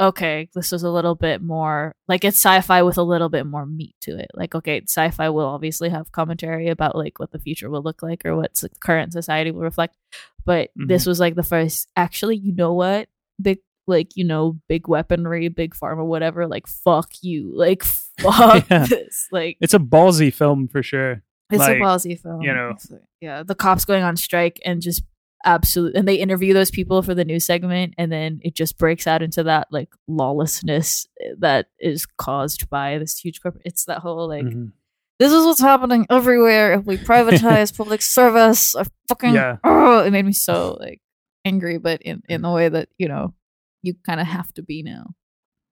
okay, 0.00 0.48
this 0.54 0.72
is 0.72 0.84
a 0.84 0.90
little 0.90 1.16
bit 1.16 1.42
more 1.42 1.92
like 2.06 2.24
it's 2.24 2.36
sci-fi 2.36 2.82
with 2.84 2.96
a 2.98 3.02
little 3.02 3.28
bit 3.28 3.44
more 3.44 3.66
meat 3.66 3.96
to 4.00 4.16
it. 4.16 4.28
Like 4.34 4.54
okay, 4.54 4.80
sci-fi 4.86 5.28
will 5.30 5.46
obviously 5.46 5.88
have 5.88 6.12
commentary 6.12 6.68
about 6.68 6.96
like 6.96 7.18
what 7.18 7.32
the 7.32 7.38
future 7.40 7.68
will 7.70 7.82
look 7.82 8.02
like 8.02 8.22
or 8.24 8.36
what 8.36 8.52
s- 8.52 8.64
current 8.80 9.12
society 9.12 9.50
will 9.50 9.62
reflect, 9.62 9.96
but 10.44 10.70
this 10.76 11.04
was 11.06 11.18
like 11.20 11.34
the 11.34 11.42
first 11.42 11.88
actually, 11.96 12.36
you 12.36 12.52
know 12.54 12.74
what? 12.74 13.08
Big 13.40 13.58
like 13.88 14.08
you 14.14 14.24
know 14.24 14.58
big 14.68 14.86
weaponry 14.88 15.48
big 15.48 15.74
pharma 15.74 16.04
whatever 16.04 16.46
like 16.46 16.66
fuck 16.66 17.08
you 17.22 17.50
like 17.56 17.82
fuck 18.20 18.68
Yeah. 18.70 18.86
this 18.86 19.26
like 19.32 19.56
It's 19.60 19.74
a 19.74 19.78
ballsy 19.78 20.32
film 20.32 20.68
for 20.68 20.82
sure. 20.82 21.22
it's 21.50 21.58
like, 21.60 21.78
a 21.78 21.80
ballsy 21.80 22.20
film. 22.20 22.42
you 22.42 22.52
know. 22.54 22.74
Like- 22.90 23.00
yeah, 23.20 23.42
the 23.42 23.54
cops 23.54 23.84
going 23.84 24.04
on 24.04 24.16
strike 24.16 24.60
and 24.64 24.80
just 24.80 25.02
absolute, 25.44 25.94
and 25.96 26.06
they 26.06 26.16
interview 26.16 26.52
those 26.52 26.70
people 26.70 27.00
for 27.02 27.14
the 27.14 27.24
news 27.24 27.46
segment, 27.46 27.94
and 27.96 28.10
then 28.12 28.38
it 28.42 28.54
just 28.54 28.76
breaks 28.78 29.06
out 29.06 29.22
into 29.22 29.42
that 29.44 29.66
like 29.70 29.88
lawlessness 30.06 31.06
that 31.38 31.66
is 31.80 32.06
caused 32.06 32.68
by 32.70 32.98
this 32.98 33.18
huge 33.18 33.40
corporate. 33.40 33.62
It's 33.64 33.84
that 33.86 33.98
whole 33.98 34.28
like 34.28 34.44
Mhm. 34.44 34.72
this 35.18 35.32
is 35.32 35.44
what's 35.44 35.60
happening 35.60 36.06
everywhere 36.10 36.74
if 36.74 36.84
we 36.86 36.96
privatize 36.98 37.76
public 37.76 38.02
service. 38.02 38.76
I 38.76 38.84
fucking 39.08 39.34
Yeah. 39.34 39.56
oh, 39.64 40.04
it 40.04 40.10
made 40.10 40.26
me 40.26 40.32
so 40.32 40.76
like 40.80 41.00
angry, 41.44 41.78
but 41.78 42.02
in 42.02 42.22
in 42.28 42.42
the 42.42 42.50
way 42.50 42.68
that 42.68 42.88
you 42.98 43.08
know 43.08 43.34
you 43.82 43.94
kind 44.04 44.20
of 44.20 44.26
have 44.26 44.52
to 44.54 44.62
be 44.62 44.82
now. 44.82 45.14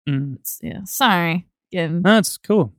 Mm. 0.08 0.36
It's, 0.36 0.60
yeah, 0.62 0.84
sorry, 0.86 1.48
again, 1.72 2.02
That's 2.02 2.38
cool. 2.38 2.74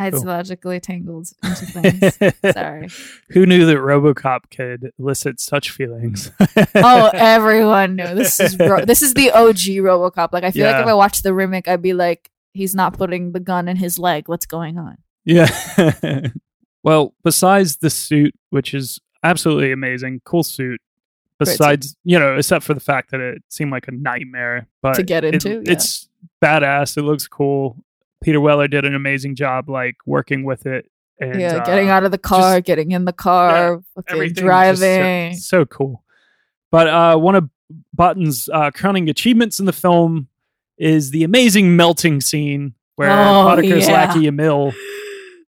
ideologically 0.00 0.80
tangled 0.80 1.28
into 1.42 1.66
things. 1.66 2.54
Sorry. 2.54 2.88
Who 3.30 3.46
knew 3.46 3.66
that 3.66 3.76
RoboCop 3.76 4.50
could 4.54 4.90
elicit 4.98 5.40
such 5.40 5.70
feelings? 5.70 6.30
oh, 6.74 7.10
everyone 7.14 7.96
knew 7.96 8.14
this 8.14 8.40
is 8.40 8.58
ro- 8.58 8.84
this 8.84 9.02
is 9.02 9.14
the 9.14 9.30
OG 9.32 9.56
RoboCop. 9.56 10.32
Like 10.32 10.44
I 10.44 10.50
feel 10.50 10.66
like 10.66 10.80
if 10.80 10.86
I 10.86 10.94
watched 10.94 11.22
the 11.24 11.34
remake, 11.34 11.68
I'd 11.68 11.82
be 11.82 11.94
like, 11.94 12.30
he's 12.52 12.74
not 12.74 12.96
putting 12.96 13.32
the 13.32 13.40
gun 13.40 13.68
in 13.68 13.76
his 13.76 13.98
leg. 13.98 14.28
What's 14.28 14.46
going 14.46 14.78
on? 14.78 14.98
yeah. 15.24 15.48
well, 16.82 17.14
besides 17.22 17.76
the 17.76 17.90
suit, 17.90 18.34
which 18.50 18.74
is 18.74 19.00
absolutely 19.22 19.72
amazing, 19.72 20.20
cool 20.24 20.42
suit. 20.42 20.80
Besides, 21.50 21.96
you 22.04 22.18
know, 22.18 22.36
except 22.36 22.64
for 22.64 22.74
the 22.74 22.80
fact 22.80 23.10
that 23.10 23.20
it 23.20 23.42
seemed 23.48 23.70
like 23.72 23.88
a 23.88 23.92
nightmare, 23.92 24.66
but 24.82 24.94
To 24.94 25.02
get 25.02 25.24
it- 25.24 25.34
into, 25.34 25.50
yeah. 25.64 25.72
it's 25.72 26.08
badass. 26.42 26.96
It 26.96 27.02
looks 27.02 27.26
cool. 27.28 27.76
Peter 28.22 28.40
Weller 28.40 28.68
did 28.68 28.84
an 28.84 28.94
amazing 28.94 29.34
job, 29.34 29.68
like 29.68 29.96
working 30.06 30.44
with 30.44 30.66
it. 30.66 30.88
And, 31.20 31.40
yeah, 31.40 31.56
uh, 31.56 31.64
getting 31.64 31.88
out 31.88 32.04
of 32.04 32.10
the 32.10 32.18
car, 32.18 32.60
getting 32.60 32.92
in 32.92 33.04
the 33.04 33.12
car, 33.12 33.80
fucking 33.94 34.14
everything 34.14 34.34
just 34.34 34.40
so- 34.40 34.46
driving. 34.46 35.34
So, 35.36 35.64
cool. 35.64 36.02
But 36.70 36.86
uh, 36.88 37.16
one 37.16 37.34
of 37.34 37.50
Bottin's 37.96 38.48
uh, 38.52 38.70
crowning 38.72 39.08
achievements 39.08 39.58
in 39.60 39.66
the 39.66 39.72
film 39.72 40.28
is 40.78 41.10
the 41.10 41.22
amazing 41.24 41.76
melting 41.76 42.20
scene 42.20 42.74
where 42.96 43.10
Oh, 43.10 43.58
yeah. 43.60 43.86
lackey 43.92 44.26
Emil, 44.26 44.72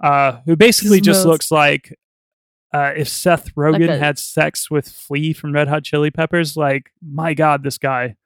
uh, 0.02 0.38
who 0.44 0.54
basically 0.56 1.00
Just 1.00 1.18
just 1.20 1.26
looks 1.26 1.50
like 1.50 1.96
uh, 2.74 2.92
if 2.96 3.08
Seth 3.08 3.54
Rogen 3.54 3.88
a- 3.88 3.98
had 3.98 4.18
sex 4.18 4.70
with 4.70 4.88
Flea 4.88 5.32
from 5.32 5.52
Red 5.52 5.68
Hot 5.68 5.84
Chili 5.84 6.10
Peppers. 6.10 6.56
Like, 6.56 6.90
my 7.00 7.32
God, 7.34 7.62
this 7.62 7.78
guy 7.78 8.16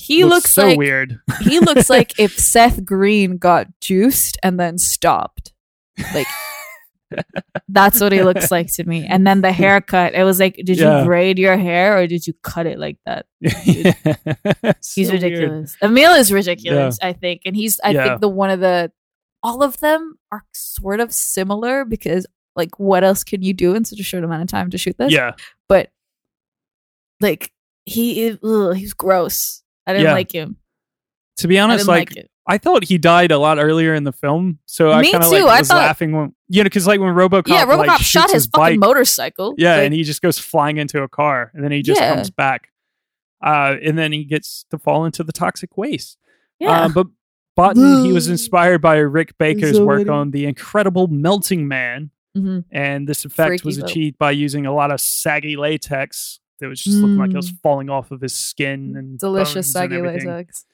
he 0.00 0.24
looks, 0.24 0.52
so 0.52 0.68
like 0.68 0.78
weird. 0.78 1.18
he 1.42 1.58
looks 1.60 1.90
like 1.96 2.18
if 2.20 2.38
Seth 2.38 2.84
Green 2.84 3.36
got 3.36 3.66
juiced 3.80 4.38
and 4.42 4.58
then 4.58 4.78
stopped. 4.78 5.52
Like 6.14 6.26
that's 7.68 8.00
what 8.00 8.12
he 8.12 8.22
looks 8.22 8.50
like 8.50 8.72
to 8.74 8.84
me. 8.84 9.06
And 9.06 9.26
then 9.26 9.40
the 9.40 9.50
haircut, 9.50 10.14
it 10.14 10.22
was 10.24 10.38
like, 10.38 10.54
did 10.56 10.78
Yeah. 10.78 11.00
you 11.00 11.04
braid 11.06 11.38
your 11.38 11.56
hair 11.56 11.98
or 11.98 12.06
did 12.06 12.26
you 12.26 12.34
cut 12.42 12.66
it 12.66 12.78
like 12.78 12.98
that? 13.06 13.26
Yeah. 13.40 13.92
He's 14.94 15.08
So 15.08 15.12
weird. 15.14 15.22
ridiculous. 15.24 15.76
Emil 15.82 16.12
is 16.12 16.32
ridiculous, 16.32 16.98
I 17.02 17.12
think, 17.12 17.42
and 17.44 17.56
he's 17.56 17.80
I 17.82 17.90
Yeah. 17.90 18.04
think 18.06 18.20
the 18.20 18.28
one 18.28 18.50
of 18.50 18.60
the 18.60 18.92
all 19.42 19.62
of 19.62 19.78
them 19.80 20.18
are 20.32 20.44
sort 20.52 21.00
of 21.00 21.12
similar 21.12 21.84
because 21.84 22.26
like 22.58 22.78
what 22.78 23.02
else 23.04 23.24
can 23.24 23.40
you 23.42 23.54
do 23.54 23.74
in 23.74 23.86
such 23.86 23.98
a 24.00 24.02
short 24.02 24.22
amount 24.24 24.42
of 24.42 24.48
time 24.48 24.68
to 24.70 24.76
shoot 24.78 24.98
this? 24.98 25.10
Yeah. 25.12 25.32
but 25.68 25.90
like 27.20 27.52
he 27.86 28.22
is, 28.26 28.38
ugh, 28.44 28.76
he's 28.76 28.92
gross. 28.92 29.62
I 29.86 29.92
didn't 29.94 30.06
Yeah. 30.08 30.12
like 30.12 30.30
him. 30.32 30.56
To 31.38 31.48
be 31.48 31.58
honest, 31.58 31.88
like, 31.88 32.14
like. 32.16 32.26
I 32.46 32.58
thought 32.58 32.84
he 32.84 32.98
died 32.98 33.30
a 33.30 33.38
lot 33.38 33.58
earlier 33.58 33.94
in 33.94 34.04
the 34.04 34.12
film, 34.12 34.58
so 34.66 34.90
I 34.90 35.02
Me 35.02 35.12
kind 35.12 35.22
of 35.24 35.30
too, 35.30 35.36
like 35.44 35.56
I 35.56 35.58
was 35.60 35.68
thought- 35.68 35.76
laughing 35.78 36.12
when 36.12 36.34
you 36.48 36.62
know 36.62 36.64
because 36.64 36.86
like 36.86 37.00
when 37.00 37.14
RoboCop 37.14 37.46
yeah, 37.48 37.64
RoboCop 37.66 37.86
like, 37.86 38.00
shot 38.00 38.22
shoots 38.22 38.32
his, 38.32 38.46
fucking 38.46 38.78
bike, 38.78 38.78
motorcycle. 38.80 39.54
yeah, 39.58 39.76
Like, 39.76 39.84
and 39.86 39.94
he 39.94 40.02
just 40.02 40.20
goes 40.22 40.38
flying 40.38 40.78
into 40.78 41.02
a 41.02 41.08
car, 41.08 41.50
and 41.54 41.62
then 41.64 41.72
he 41.72 41.82
just 41.82 42.00
Yeah. 42.00 42.14
comes 42.14 42.30
back, 42.30 42.68
uh, 43.44 43.76
and 43.82 43.96
then 43.98 44.12
he 44.12 44.24
gets 44.24 44.64
to 44.70 44.78
fall 44.78 45.04
into 45.04 45.22
the 45.22 45.32
toxic 45.32 45.76
waste. 45.76 46.18
yeah. 46.58 46.82
Um, 46.84 46.92
but 46.92 47.06
Bottin, 47.58 48.04
he 48.06 48.12
was 48.12 48.28
inspired 48.36 48.80
by 48.80 48.96
Rick 48.96 49.36
Baker's 49.38 49.80
work 49.80 50.08
on 50.08 50.30
the 50.30 50.46
incredible 50.46 51.06
Melting 51.08 51.66
Man, 51.68 52.10
Mhm. 52.36 52.64
and 52.70 53.08
this 53.08 53.24
effect 53.24 53.48
Freaky 53.48 53.66
was 53.66 53.78
achieved 53.78 54.18
by 54.18 54.30
using 54.30 54.66
a 54.66 54.74
lot 54.74 54.90
of 54.90 55.00
saggy 55.00 55.56
latex 55.56 56.40
that 56.60 56.68
was 56.68 56.80
just 56.82 56.96
looking 56.98 57.16
like 57.16 57.30
it 57.30 57.36
was 57.36 57.52
Mm. 57.52 57.60
falling 57.62 57.90
off 57.90 58.10
of 58.10 58.20
his 58.20 58.34
skin 58.34 58.94
and 58.96 59.18
Delicious 59.18 59.54
and 59.56 59.64
saggy 59.66 59.96
everything. 59.96 60.28
latex. 60.28 60.64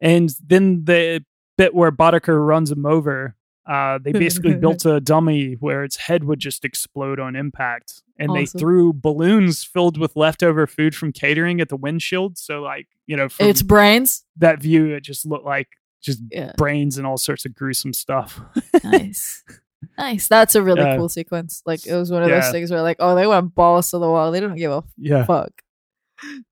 And 0.00 0.34
then 0.44 0.84
the 0.84 1.24
bit 1.56 1.74
where 1.74 1.92
Boddicker 1.92 2.44
runs 2.44 2.70
him 2.72 2.84
over, 2.86 3.36
uh, 3.66 3.98
they 3.98 4.12
basically 4.12 4.54
built 4.54 4.84
a 4.86 5.00
dummy 5.00 5.52
where 5.54 5.84
its 5.84 5.96
head 5.96 6.24
would 6.24 6.40
just 6.40 6.64
explode 6.64 7.20
on 7.20 7.36
impact. 7.36 8.02
And 8.18 8.34
they 8.34 8.46
threw 8.46 8.92
balloons 8.92 9.64
filled 9.64 9.98
with 9.98 10.14
leftover 10.16 10.66
food 10.66 10.94
from 10.94 11.12
catering 11.12 11.60
at 11.60 11.68
the 11.68 11.76
windshield. 11.76 12.38
So, 12.38 12.60
like, 12.62 12.86
you 13.06 13.16
know, 13.16 13.28
It's 13.40 13.62
brains. 13.62 14.24
that 14.36 14.60
view, 14.62 14.86
it 14.94 15.02
just 15.02 15.26
looked 15.26 15.44
like 15.44 15.68
just 16.00 16.20
Yeah. 16.30 16.52
brains 16.56 16.98
and 16.98 17.06
all 17.06 17.16
sorts 17.16 17.44
of 17.44 17.54
gruesome 17.54 17.92
stuff. 17.92 18.40
nice. 18.84 19.44
Nice. 19.98 20.28
That's 20.28 20.54
a 20.54 20.62
really 20.62 20.80
Yeah. 20.82 20.96
cool 20.96 21.08
sequence. 21.08 21.62
Like 21.66 21.86
it 21.86 21.94
was 21.94 22.10
one 22.10 22.22
of 22.22 22.28
Yeah. 22.28 22.40
those 22.40 22.50
things 22.50 22.70
where 22.70 22.82
like, 22.82 22.96
oh, 23.00 23.14
they 23.14 23.26
went 23.26 23.54
balls 23.54 23.90
to 23.90 23.98
the 23.98 24.08
wall. 24.08 24.30
They 24.32 24.40
don't 24.40 24.56
give 24.56 24.72
a 24.72 24.82
yeah. 24.96 25.24
fuck. 25.24 25.50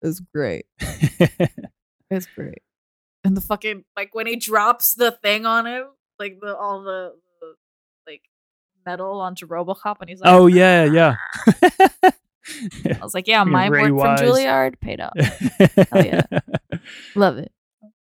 It's 0.03 0.21
great. 0.35 0.67
It's 2.11 2.27
great. 2.27 2.63
And 3.23 3.37
the 3.37 3.41
fucking 3.41 3.85
like 3.97 4.15
when 4.17 4.27
he 4.27 4.35
drops 4.35 4.95
the 4.95 5.13
thing 5.13 5.47
on 5.47 5.65
him, 5.67 5.85
like 6.19 6.39
the 6.41 6.57
all 6.57 6.83
the, 6.83 7.15
the 7.41 7.55
like 8.05 8.23
metal 8.85 9.21
onto 9.21 9.47
Robocop, 9.47 9.99
and 10.01 10.11
he's 10.11 10.21
like, 10.21 10.33
oh, 10.33 10.47
yeah, 10.49 10.85
yeah. 10.87 11.15
I 12.03 12.99
was 13.01 13.15
like, 13.15 13.29
yeah, 13.29 13.41
Fucking 13.41 13.53
my 13.53 13.67
Ray 13.69 13.91
work 13.93 14.19
from 14.19 14.27
Juilliard 14.27 14.81
paid 14.81 15.01
off. 15.01 15.13
yeah. 15.95 16.23
Love 17.15 17.39
it. 17.39 17.53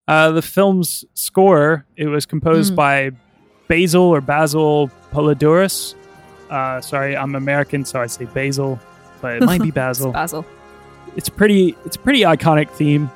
Uh, 0.08 0.32
the 0.32 0.42
film's 0.42 1.04
score 1.14 1.86
it 1.98 2.08
was 2.08 2.26
composed 2.26 2.74
Mm. 2.74 2.76
by 2.78 3.12
Basil 3.72 4.04
or 4.04 4.20
Basil 4.20 4.92
Poledouris. 5.14 5.96
Uh, 6.50 6.82
sorry, 6.82 7.16
I'm 7.16 7.36
American, 7.36 7.86
so 7.86 8.02
I 8.02 8.08
say 8.08 8.26
Basil, 8.26 8.78
but 9.22 9.38
it 9.38 9.44
might 9.44 9.62
be 9.62 9.68
It's 9.70 9.76
Basil. 9.76 10.12
Basil. 10.12 10.46
it's 11.16 11.30
pretty. 11.30 11.76
It's 11.86 11.96
a 11.96 12.00
pretty 12.00 12.22
iconic 12.22 12.70
theme. 12.72 13.10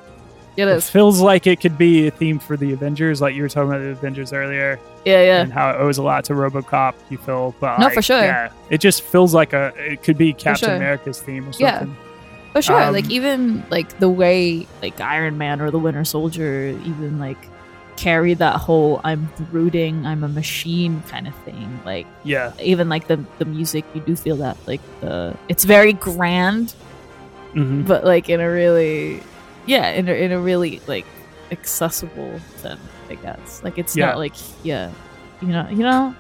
It 0.56 0.69
It 0.69 0.84
feels 0.84 1.19
like 1.19 1.45
it 1.48 1.60
could 1.60 1.77
be 1.77 2.07
a 2.07 2.11
theme 2.11 2.40
for 2.40 2.56
the 2.56 2.72
Avengers, 2.72 3.19
like 3.22 3.36
you 3.36 3.41
were 3.41 3.49
talking 3.49 3.69
about 3.72 3.80
the 3.82 3.90
Avengers 3.90 4.32
earlier, 4.32 4.80
Yeah, 5.03 5.22
yeah. 5.22 5.41
and 5.41 5.52
how 5.52 5.72
it 5.72 5.76
owes 5.76 5.98
a 5.98 6.03
lot 6.03 6.23
to 6.26 6.34
RoboCop. 6.34 6.94
You 7.10 7.18
feel, 7.18 7.53
but 7.60 7.77
No, 7.77 7.88
like, 7.88 7.94
for 7.95 8.02
sure. 8.02 8.22
Yeah, 8.23 8.49
it 8.69 8.77
just 8.77 9.02
feels 9.02 9.34
like 9.34 9.52
a. 9.52 9.73
It 9.76 10.02
could 10.03 10.18
be 10.18 10.32
Captain 10.32 10.69
sure. 10.69 10.76
America's 10.77 11.19
theme 11.22 11.49
or 11.49 11.52
Yeah. 11.60 11.86
For 12.53 12.61
sure. 12.61 12.82
Um, 12.82 12.94
like 12.94 13.10
even 13.10 13.65
like 13.69 13.99
the 13.99 14.07
way 14.07 14.65
like 14.82 15.02
Iron 15.02 15.38
Man 15.38 15.60
or 15.60 15.69
the 15.72 15.80
Winter 15.80 16.06
Soldier 16.06 16.68
even 16.86 17.19
like 17.19 17.49
carry 17.97 18.34
that 18.35 18.57
whole 18.57 18.99
I'm 19.03 19.30
brooding, 19.51 20.05
I'm 20.05 20.23
a 20.23 20.27
machine 20.27 21.01
kind 21.09 21.27
of 21.27 21.35
thing. 21.43 21.80
Like 21.85 22.05
Yeah, 22.23 22.53
even 22.61 22.89
like 22.89 23.07
the 23.07 23.23
the 23.39 23.45
music 23.45 23.85
you 23.93 24.01
do 24.01 24.15
feel 24.15 24.38
that 24.38 24.57
like 24.67 24.81
the 25.01 25.35
it's 25.49 25.63
very 25.63 25.93
grand 25.93 26.73
hmm 27.53 27.84
but 27.84 28.03
like 28.03 28.27
in 28.30 28.41
a 28.41 28.49
really 28.51 29.23
yeah 29.65 29.91
in 29.91 30.09
a, 30.09 30.11
in 30.11 30.31
a 30.34 30.39
really 30.39 30.81
like 30.88 31.05
accessible 31.51 32.38
sense 32.57 32.81
i 33.09 33.15
guess 33.15 33.63
like 33.63 33.77
it's 33.77 33.95
Yeah. 33.95 34.07
not 34.07 34.17
like 34.17 34.34
yeah 34.63 34.91
you 35.41 35.47
know 35.47 35.65
you 35.69 35.77
know 35.77 36.13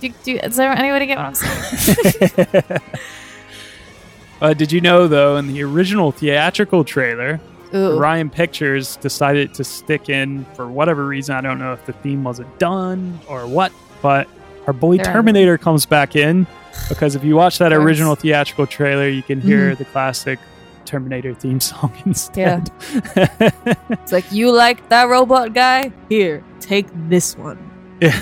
do, 0.00 0.08
do, 0.24 0.38
does 0.40 0.56
there 0.56 0.72
anybody 0.72 1.06
get 1.06 1.16
what 1.16 1.26
i'm 1.26 1.34
saying 1.36 2.62
uh, 4.40 4.54
did 4.54 4.72
you 4.72 4.80
know 4.80 5.06
though 5.06 5.36
in 5.36 5.46
the 5.46 5.62
original 5.62 6.10
theatrical 6.12 6.82
trailer, 6.84 7.38
Ooh. 7.74 7.96
Orion 7.96 8.30
Pictures 8.30 8.96
decided 8.96 9.54
to 9.54 9.64
stick 9.64 10.08
in 10.08 10.44
for 10.54 10.68
whatever 10.68 11.06
reason. 11.06 11.36
I 11.36 11.40
don't 11.40 11.58
know 11.58 11.72
if 11.72 11.84
the 11.86 11.92
theme 11.92 12.24
wasn't 12.24 12.58
done 12.58 13.18
or 13.28 13.46
what, 13.46 13.72
but 14.02 14.28
our 14.66 14.72
boy 14.72 14.96
They're 14.96 15.06
out 15.06 15.08
of 15.08 15.10
it. 15.10 15.14
Terminator 15.14 15.58
comes 15.58 15.86
back 15.86 16.16
in 16.16 16.46
because 16.88 17.14
if 17.16 17.22
you 17.24 17.36
watch 17.36 17.58
that 17.58 17.72
original 17.72 18.14
theatrical 18.14 18.66
trailer, 18.66 19.08
you 19.08 19.22
can 19.22 19.40
hear 19.40 19.74
Mhm. 19.74 19.78
the 19.78 19.84
classic 19.86 20.38
Terminator 20.84 21.34
theme 21.34 21.60
song 21.70 21.92
instead. 22.06 22.70
it's 23.16 24.12
like 24.12 24.30
you 24.32 24.50
like 24.50 24.88
that 24.88 25.08
robot 25.08 25.52
guy 25.54 25.92
here 26.08 26.42
take 26.60 26.86
this 27.08 27.36
one 27.36 27.58
Yeah. 28.00 28.18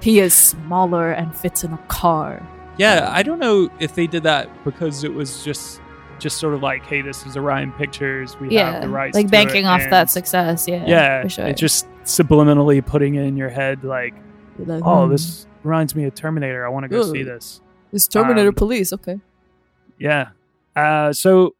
he 0.00 0.20
is 0.20 0.34
smaller 0.34 1.10
and 1.12 1.34
fits 1.34 1.64
in 1.64 1.72
a 1.72 1.78
car 1.88 2.40
Yeah, 2.78 3.08
I 3.12 3.22
don't 3.22 3.38
know 3.38 3.68
if 3.80 3.94
they 3.94 4.06
did 4.06 4.22
that 4.24 4.48
because 4.64 5.02
it 5.04 5.12
was 5.14 5.44
just 5.44 5.80
just 6.20 6.38
sort 6.38 6.54
of 6.54 6.62
like, 6.62 6.84
hey, 6.86 7.00
this 7.02 7.24
is 7.26 7.36
Orion 7.36 7.72
Pictures. 7.72 8.38
We 8.38 8.50
yeah 8.50 8.72
have 8.72 8.82
the 8.82 8.88
rights. 8.88 9.14
like 9.14 9.30
banking 9.30 9.66
off 9.66 9.82
and- 9.82 9.92
that 9.92 10.10
success 10.10 10.66
yeah 10.68 10.84
Yeah, 10.86 11.22
for 11.22 11.28
sure 11.28 11.46
it 11.46 11.56
just 11.56 11.86
subliminally 12.04 12.84
putting 12.84 13.14
it 13.16 13.22
in 13.24 13.36
your 13.36 13.48
head 13.48 13.84
like, 13.84 14.14
like, 14.58 14.82
oh, 14.84 15.06
hmm, 15.06 15.12
this 15.12 15.46
reminds 15.62 15.94
me 15.94 16.04
of 16.04 16.14
Terminator. 16.14 16.64
I 16.66 16.68
want 16.68 16.84
to 16.84 16.88
go 16.88 17.02
see 17.12 17.20
Ooh. 17.20 17.24
this. 17.24 17.60
it's 17.92 18.06
terminator 18.06 18.48
um, 18.48 18.54
police 18.54 18.92
okay 18.92 19.18
Yeah. 19.98 20.30
Uh, 20.76 21.12
so, 21.12 21.54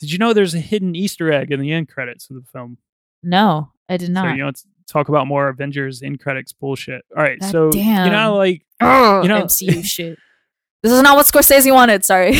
did 0.00 0.12
you 0.12 0.18
know 0.18 0.32
there's 0.34 0.54
a 0.54 0.60
hidden 0.60 0.94
Easter 0.94 1.32
egg 1.32 1.50
in 1.50 1.60
the 1.60 1.72
end 1.72 1.88
credits 1.88 2.28
of 2.30 2.36
the 2.36 2.42
film? 2.52 2.78
no 3.22 3.70
i 3.88 3.96
did 3.96 4.06
So 4.08 4.12
not 4.12 4.36
you 4.36 4.44
know, 4.44 4.52
talk 4.86 5.08
about 5.08 5.26
more 5.26 5.48
Avengers 5.48 6.02
in 6.02 6.18
credits 6.18 6.52
bullshit. 6.52 7.02
All 7.16 7.22
right, 7.22 7.40
God 7.40 7.50
so 7.50 7.70
you 7.72 7.82
know, 8.10 8.36
like 8.36 8.64
Ugh, 8.80 9.24
you 9.24 9.28
know- 9.28 9.42
MCU 9.44 9.82
shit. 9.84 10.18
This 10.84 10.92
is 10.92 11.00
not 11.02 11.16
what 11.16 11.24
Scorsese 11.24 11.72
wanted. 11.72 12.04
Sorry. 12.04 12.32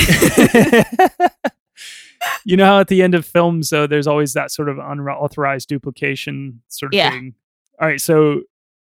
you 2.44 2.58
know 2.58 2.66
how 2.66 2.80
at 2.80 2.88
the 2.88 3.02
end 3.02 3.14
of 3.14 3.24
films 3.24 3.70
though 3.70 3.86
there's 3.86 4.06
always 4.06 4.34
that 4.34 4.50
sort 4.50 4.68
of 4.68 4.78
unauthorized 4.78 5.68
duplication 5.68 6.60
sort 6.68 6.92
of 6.92 6.96
Yeah. 6.96 7.10
thing 7.10 7.34
all 7.80 7.88
right 7.88 8.00
so 8.00 8.42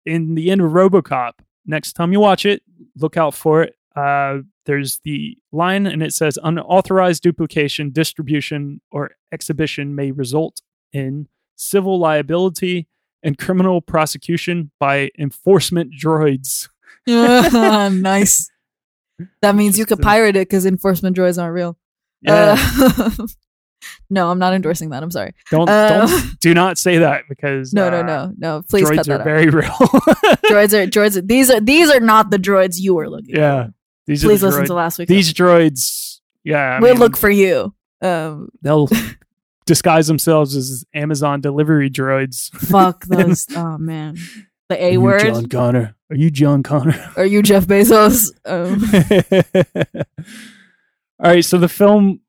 in 0.05 0.35
the 0.35 0.51
end 0.51 0.61
of 0.61 0.71
robocop 0.71 1.33
next 1.67 1.95
time 1.95 2.13
you 2.13 2.21
watch 2.21 2.45
it 2.45 2.63
look 2.97 3.17
out 3.17 3.35
for 3.35 3.63
it 3.63 3.75
uh, 3.97 4.39
there's 4.67 5.01
the 5.05 5.37
line 5.51 5.87
and 5.87 6.03
it 6.03 6.13
says 6.15 6.39
unauthorized 6.43 7.23
duplication 7.23 7.91
distribution 7.91 8.81
or 8.91 9.13
exhibition 9.33 9.95
may 9.95 10.11
result 10.11 10.61
in 10.93 11.27
civil 11.57 11.99
liability 11.99 12.87
and 13.23 13.39
criminal 13.39 13.81
prosecution 13.81 14.71
by 14.79 15.11
enforcement 15.19 15.91
droids 15.99 16.69
nice. 17.07 18.51
That 19.43 19.55
means 19.55 19.79
you 19.79 19.87
could 19.87 20.01
pirate 20.01 20.37
it 20.37 20.49
because 20.49 20.67
enforcement 20.67 21.17
droids 21.17 21.41
aren't 21.41 21.55
real. 21.55 21.77
yeah 22.23 22.57
Uh, 22.59 23.27
no, 24.11 24.31
I'm 24.31 24.39
not 24.39 24.53
endorsing 24.55 24.91
that. 24.91 25.03
I'm 25.03 25.11
sorry. 25.11 25.35
don't 25.51 25.69
uh, 25.69 26.07
don't 26.07 26.37
do 26.41 26.55
not 26.55 26.79
say 26.79 26.99
that 26.99 27.25
because 27.29 27.73
No, 27.73 27.91
no, 27.91 28.01
uh, 28.01 28.03
no, 28.03 28.33
no. 28.37 28.63
Please 28.69 28.89
cut 28.89 28.99
droids 28.99 29.05
that 29.07 29.17
are 29.17 29.21
out. 29.21 29.25
very 29.25 29.49
real 29.49 29.65
droids 30.51 30.73
are 30.73 30.87
droids. 30.87 31.27
These 31.27 31.51
are 31.51 31.61
these 31.61 31.91
are 31.91 32.01
not 32.01 32.31
the 32.31 32.39
droids 32.39 32.77
you 32.79 32.95
were 32.95 33.09
looking. 33.09 33.35
Yeah. 33.37 33.65
for. 33.67 33.75
These 34.07 34.25
Please 34.25 34.43
are 34.43 34.47
the 34.47 34.47
listen 34.47 34.63
droid- 34.65 34.67
to 34.67 34.75
last 34.75 34.99
week. 34.99 35.09
These 35.09 35.33
droids, 35.33 36.19
yeah, 36.45 36.77
I 36.77 36.81
we'll 36.81 36.95
mean, 36.95 37.01
look 37.01 37.17
for 37.17 37.31
you. 37.31 37.73
Um, 38.01 38.49
They'll 38.63 38.89
disguise 39.65 40.09
themselves 40.09 40.57
as 40.57 40.85
Amazon 40.93 41.41
delivery 41.41 41.89
droids. 41.89 42.51
fuck 42.67 43.05
those. 43.07 43.47
oh 43.55 43.79
man, 43.79 44.17
the 44.73 44.85
Are 44.85 44.89
A 44.89 44.93
you 44.93 45.01
word. 45.01 45.21
John 45.21 45.47
Connor. 45.47 45.97
Are 46.11 46.17
you 46.17 46.31
John 46.31 46.63
Connor? 46.63 47.13
Are 47.17 47.27
you 47.27 47.43
Jeff 47.43 47.67
Bezos? 47.67 48.31
Um, 48.45 48.83
All 51.23 51.31
right, 51.31 51.45
so 51.45 51.59
the 51.59 51.69
film 51.69 52.21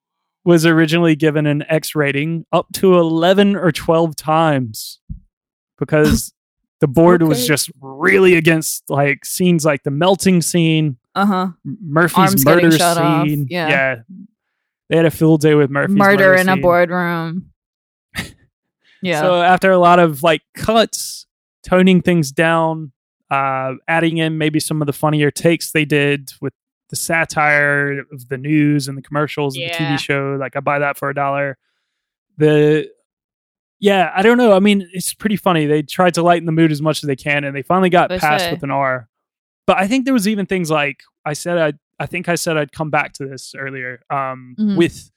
was 0.46 0.66
originally 0.66 1.16
given 1.16 1.46
an 1.48 1.64
X 1.68 1.96
rating 1.96 2.46
up 2.52 2.68
to 2.74 2.96
11 2.96 3.56
or 3.56 3.72
12 3.72 4.16
times 4.16 5.00
because 5.80 6.34
the 6.80 6.88
board 6.88 7.24
was 7.24 7.48
just 7.48 7.72
really 7.82 8.36
against 8.36 8.84
like 8.90 9.26
scenes 9.26 9.66
like 9.66 9.84
the 9.84 9.92
melting 9.92 10.42
scene, 10.42 10.98
uh 11.16 11.26
huh. 11.26 11.48
Murphy's 11.64 12.18
Arms 12.18 12.46
murder 12.46 12.72
scene. 12.72 13.48
yeah. 13.50 13.70
yeah. 13.70 13.96
They 14.90 14.98
had 14.98 15.06
a 15.06 15.12
field 15.12 15.42
day 15.42 15.56
with 15.56 15.72
Murphy's 15.72 15.96
Murder 15.96 16.36
in 16.36 16.50
a 16.50 16.58
boardroom. 16.58 17.54
Yeah. 19.04 19.22
So 19.22 19.42
after 19.42 19.70
a 19.72 19.78
lot 19.78 20.00
of 20.00 20.24
like 20.24 20.42
cuts, 20.56 21.23
toning 21.68 22.02
things 22.02 22.32
down, 22.32 22.92
uh, 23.32 23.74
adding 23.88 24.18
in 24.18 24.38
maybe 24.38 24.60
some 24.60 24.82
of 24.82 24.86
the 24.86 24.94
funnier 24.94 25.32
takes 25.32 25.72
they 25.72 25.86
did 25.86 26.32
with 26.42 26.54
the 26.90 26.96
satire 26.96 28.04
of 28.12 28.28
the 28.30 28.38
news 28.38 28.88
and 28.88 28.98
the 28.98 29.02
commercials 29.02 29.56
of 29.58 29.64
the 29.64 29.70
TV 29.70 29.98
show, 30.00 30.38
like 30.40 30.56
I 30.56 30.60
buy 30.60 30.80
that 30.80 30.98
for 30.98 31.10
a 31.10 31.16
dollar. 31.16 31.58
The 32.38 32.90
yeah, 33.80 34.12
I 34.16 34.22
don't 34.22 34.38
know. 34.38 34.54
I 34.54 34.60
mean, 34.60 34.88
it's 34.94 35.14
pretty 35.14 35.36
funny. 35.36 35.66
They 35.66 35.82
tried 35.82 36.14
to 36.14 36.24
lighten 36.24 36.46
the 36.46 36.52
mood 36.54 36.72
as 36.72 36.82
much 36.82 37.04
as 37.04 37.08
they 37.08 37.16
can, 37.18 37.44
and 37.44 37.56
they 37.56 37.62
finally 37.64 37.90
got 37.90 38.10
For 38.12 38.18
past 38.20 38.46
sure. 38.46 38.54
with 38.54 38.64
an 38.64 38.72
R. 38.72 39.10
But 39.68 39.78
I 39.78 39.88
think 39.88 40.06
there 40.06 40.14
was 40.14 40.28
even 40.28 40.46
things 40.46 40.70
like 40.72 41.04
I 41.26 41.34
said. 41.34 41.58
I 41.58 41.74
I 42.02 42.06
think 42.06 42.28
I 42.30 42.36
said 42.36 42.58
I'd 42.58 42.72
come 42.72 42.90
back 42.90 43.14
to 43.14 43.26
this 43.28 43.54
earlier. 43.58 44.02
Um, 44.10 44.56
Mhm. 44.60 44.78
with 44.78 45.12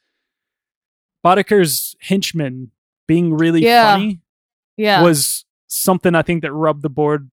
Boddicker's 1.24 1.96
henchman 2.00 2.70
being 3.06 3.34
really 3.34 3.62
Yeah. 3.62 3.94
funny 3.94 4.20
yeah. 4.76 5.02
was 5.02 5.44
something 5.68 6.14
I 6.14 6.22
think 6.22 6.42
that 6.42 6.52
rubbed 6.52 6.82
the 6.82 6.88
board, 6.90 7.30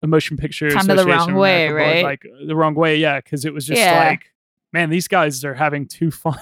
the 0.00 0.06
motion 0.08 0.36
picture 0.36 0.70
Kinda 0.70 0.94
the 0.96 1.04
wrong 1.06 1.34
way, 1.34 1.68
board, 1.68 1.76
right? 1.80 2.04
like 2.04 2.22
the 2.46 2.56
wrong 2.56 2.74
way, 2.74 2.96
yeah, 2.96 3.20
because 3.20 3.44
it 3.44 3.54
was 3.54 3.66
just 3.66 3.80
Yeah. 3.80 4.04
like, 4.08 4.32
man, 4.72 4.90
these 4.90 5.08
guys 5.08 5.44
are 5.44 5.54
having 5.54 5.86
too 5.86 6.10
fun. 6.10 6.38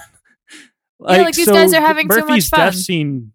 like, 0.99 1.35
these 1.35 1.47
guys 1.47 1.73
are 1.73 1.81
having 1.81 2.07
too 2.09 2.15
much 2.17 2.27
Murphy's 2.27 2.49
fun. 2.49 2.59
death 2.59 2.75
scene 2.75 3.33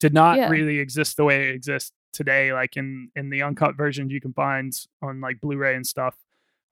did 0.00 0.12
not 0.14 0.36
Yeah. 0.38 0.48
really 0.48 0.78
exist 0.78 1.16
the 1.16 1.24
way 1.24 1.48
it 1.50 1.54
exists 1.54 1.92
today. 2.12 2.52
Like 2.52 2.76
in 2.76 3.10
in 3.16 3.30
the 3.30 3.42
uncut 3.42 3.76
versions 3.76 4.10
you 4.12 4.20
can 4.20 4.32
find 4.32 4.72
on 5.00 5.20
like 5.20 5.40
Blu-ray 5.40 5.74
and 5.76 5.86
stuff, 5.86 6.14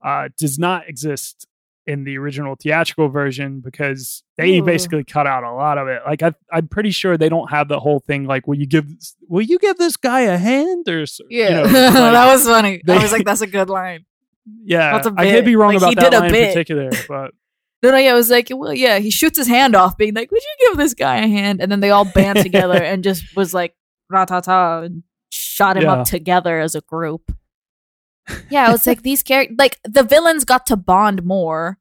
uh, 0.03 0.29
does 0.39 0.59
not 0.59 0.89
exist 0.89 1.47
in 1.91 2.05
the 2.05 2.17
original 2.19 2.55
theatrical 2.55 3.09
version 3.09 3.61
because 3.61 4.23
they 4.39 4.59
Ooh. 4.59 4.65
basically 4.65 5.05
cut 5.05 5.27
out 5.27 5.45
a 5.45 5.53
lot 5.53 5.77
of 5.79 5.89
it. 5.89 6.01
Like 6.07 6.23
I, 6.23 6.33
I'm 6.53 6.69
pretty 6.69 6.91
sure 6.91 7.17
they 7.17 7.29
don't 7.29 7.51
have 7.51 7.69
the 7.69 7.81
whole 7.81 8.01
thing. 8.01 8.25
Like, 8.25 8.47
will 8.47 8.57
you 8.59 8.67
give 8.67 8.87
will 9.29 9.43
you 9.43 9.59
give 9.59 9.77
this 9.77 9.97
guy 9.97 10.21
a 10.23 10.39
hand 10.39 10.89
or 10.89 11.03
s- 11.03 11.21
you 11.29 11.43
Yeah, 11.43 11.51
know, 11.51 11.63
like- 11.65 11.73
that 11.73 12.33
was 12.33 12.45
funny. 12.45 12.81
they- 12.87 12.97
I 12.97 13.03
was 13.03 13.13
like, 13.13 13.25
that's 13.25 13.41
a 13.41 13.47
good 13.47 13.69
line. 13.69 14.05
yeah. 14.65 14.93
That's 14.93 15.07
a 15.09 15.15
I 15.17 15.31
could 15.31 15.45
be 15.45 15.57
wrong 15.57 15.75
Like, 15.75 15.79
about 15.83 15.89
he 15.91 15.95
that 15.97 16.11
did 16.11 16.15
a 16.15 16.21
line 16.21 16.35
in 16.35 16.47
particular, 16.49 16.91
but 17.09 17.33
No, 17.83 17.91
no, 17.93 17.97
yeah, 17.97 18.11
it 18.11 18.15
was 18.15 18.29
like, 18.31 18.49
well, 18.55 18.75
yeah, 18.75 18.99
he 18.99 19.11
shoots 19.11 19.39
his 19.39 19.47
hand 19.47 19.75
off, 19.75 19.97
being 19.97 20.13
like, 20.15 20.31
"Would 20.31 20.43
you 20.43 20.69
give 20.69 20.77
this 20.77 20.93
guy 20.93 21.17
a 21.17 21.27
hand?" 21.27 21.63
And 21.63 21.73
then 21.73 21.81
they 21.81 21.89
all 21.89 22.05
band 22.05 22.39
together 22.41 22.75
and 22.83 23.03
just 23.03 23.25
was 23.35 23.55
like, 23.55 23.75
"Ra 24.11 24.27
ta 24.27 24.41
ta," 24.41 24.83
and 24.83 25.03
shot 25.31 25.79
him 25.79 25.85
Yeah. 25.85 25.95
up 25.95 26.07
together 26.07 26.61
as 26.61 26.75
a 26.75 26.83
group. 26.83 27.33
Yeah, 28.51 28.69
it 28.69 28.73
was 28.73 28.87
like 28.87 29.01
these 29.03 29.23
characters, 29.23 29.57
like 29.59 29.79
the 29.83 30.03
villains 30.03 30.45
got 30.45 30.67
to 30.67 30.77
bond 30.77 31.25
more, 31.25 31.79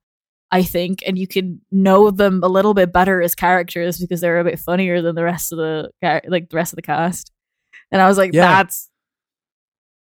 I 0.51 0.63
think, 0.63 1.03
and 1.05 1.17
you 1.17 1.27
can 1.27 1.61
know 1.71 2.09
them 2.11 2.41
a 2.43 2.47
little 2.47 2.73
bit 2.73 2.91
better 2.91 3.21
as 3.21 3.35
characters 3.35 3.99
because 3.99 4.19
they're 4.21 4.39
a 4.39 4.43
bit 4.43 4.59
funnier 4.59 5.01
than 5.01 5.15
the 5.15 5.23
rest 5.23 5.51
of 5.51 5.57
the 5.57 5.91
like 6.27 6.49
the 6.49 6.55
rest 6.55 6.73
of 6.73 6.75
the 6.77 6.81
cast. 6.81 7.31
And 7.91 8.01
I 8.01 8.07
was 8.07 8.17
like, 8.17 8.33
Yeah. 8.33 8.47
"That's 8.63 8.89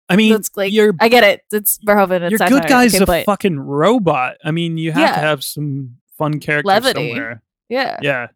I 0.08 0.16
mean, 0.16 0.32
that's 0.32 0.50
like 0.56 0.72
your 0.72 0.94
I 1.00 1.08
get 1.08 1.22
it. 1.24 1.42
It's 1.52 1.78
Verhoeven. 1.86 2.22
It's 2.22 2.30
your 2.30 2.38
satire. 2.38 2.60
good 2.60 2.68
guy's 2.68 2.94
okay, 2.94 3.04
a 3.04 3.06
but 3.06 3.24
fucking 3.26 3.60
robot. 3.60 4.36
I 4.42 4.50
mean, 4.52 4.78
you 4.78 4.92
have 4.92 5.02
Yeah. 5.02 5.14
to 5.16 5.20
have 5.20 5.44
some 5.44 5.96
fun 6.16 6.40
characters 6.40 6.66
Levity. 6.66 7.10
somewhere. 7.10 7.42
yeah, 7.68 7.98
Yeah. 8.00 8.26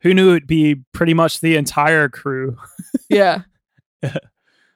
Who 0.00 0.14
knew 0.14 0.30
it'd 0.30 0.48
be 0.48 0.82
pretty 0.92 1.14
much 1.14 1.38
the 1.40 1.54
entire 1.56 2.08
crew? 2.08 2.56
yeah. 3.08 3.42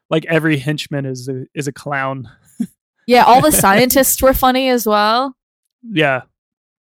Like 0.09 0.25
every 0.27 0.59
henchman 0.59 1.05
is 1.05 1.29
a 1.29 1.47
is 1.53 1.67
a 1.67 1.73
clown. 1.73 2.31
Yeah, 3.09 3.25
all 3.25 3.41
the 3.41 3.51
scientists 3.65 4.23
were 4.23 4.35
funny 4.35 4.69
as 4.69 4.87
well. 4.87 5.37
Yeah. 5.83 6.23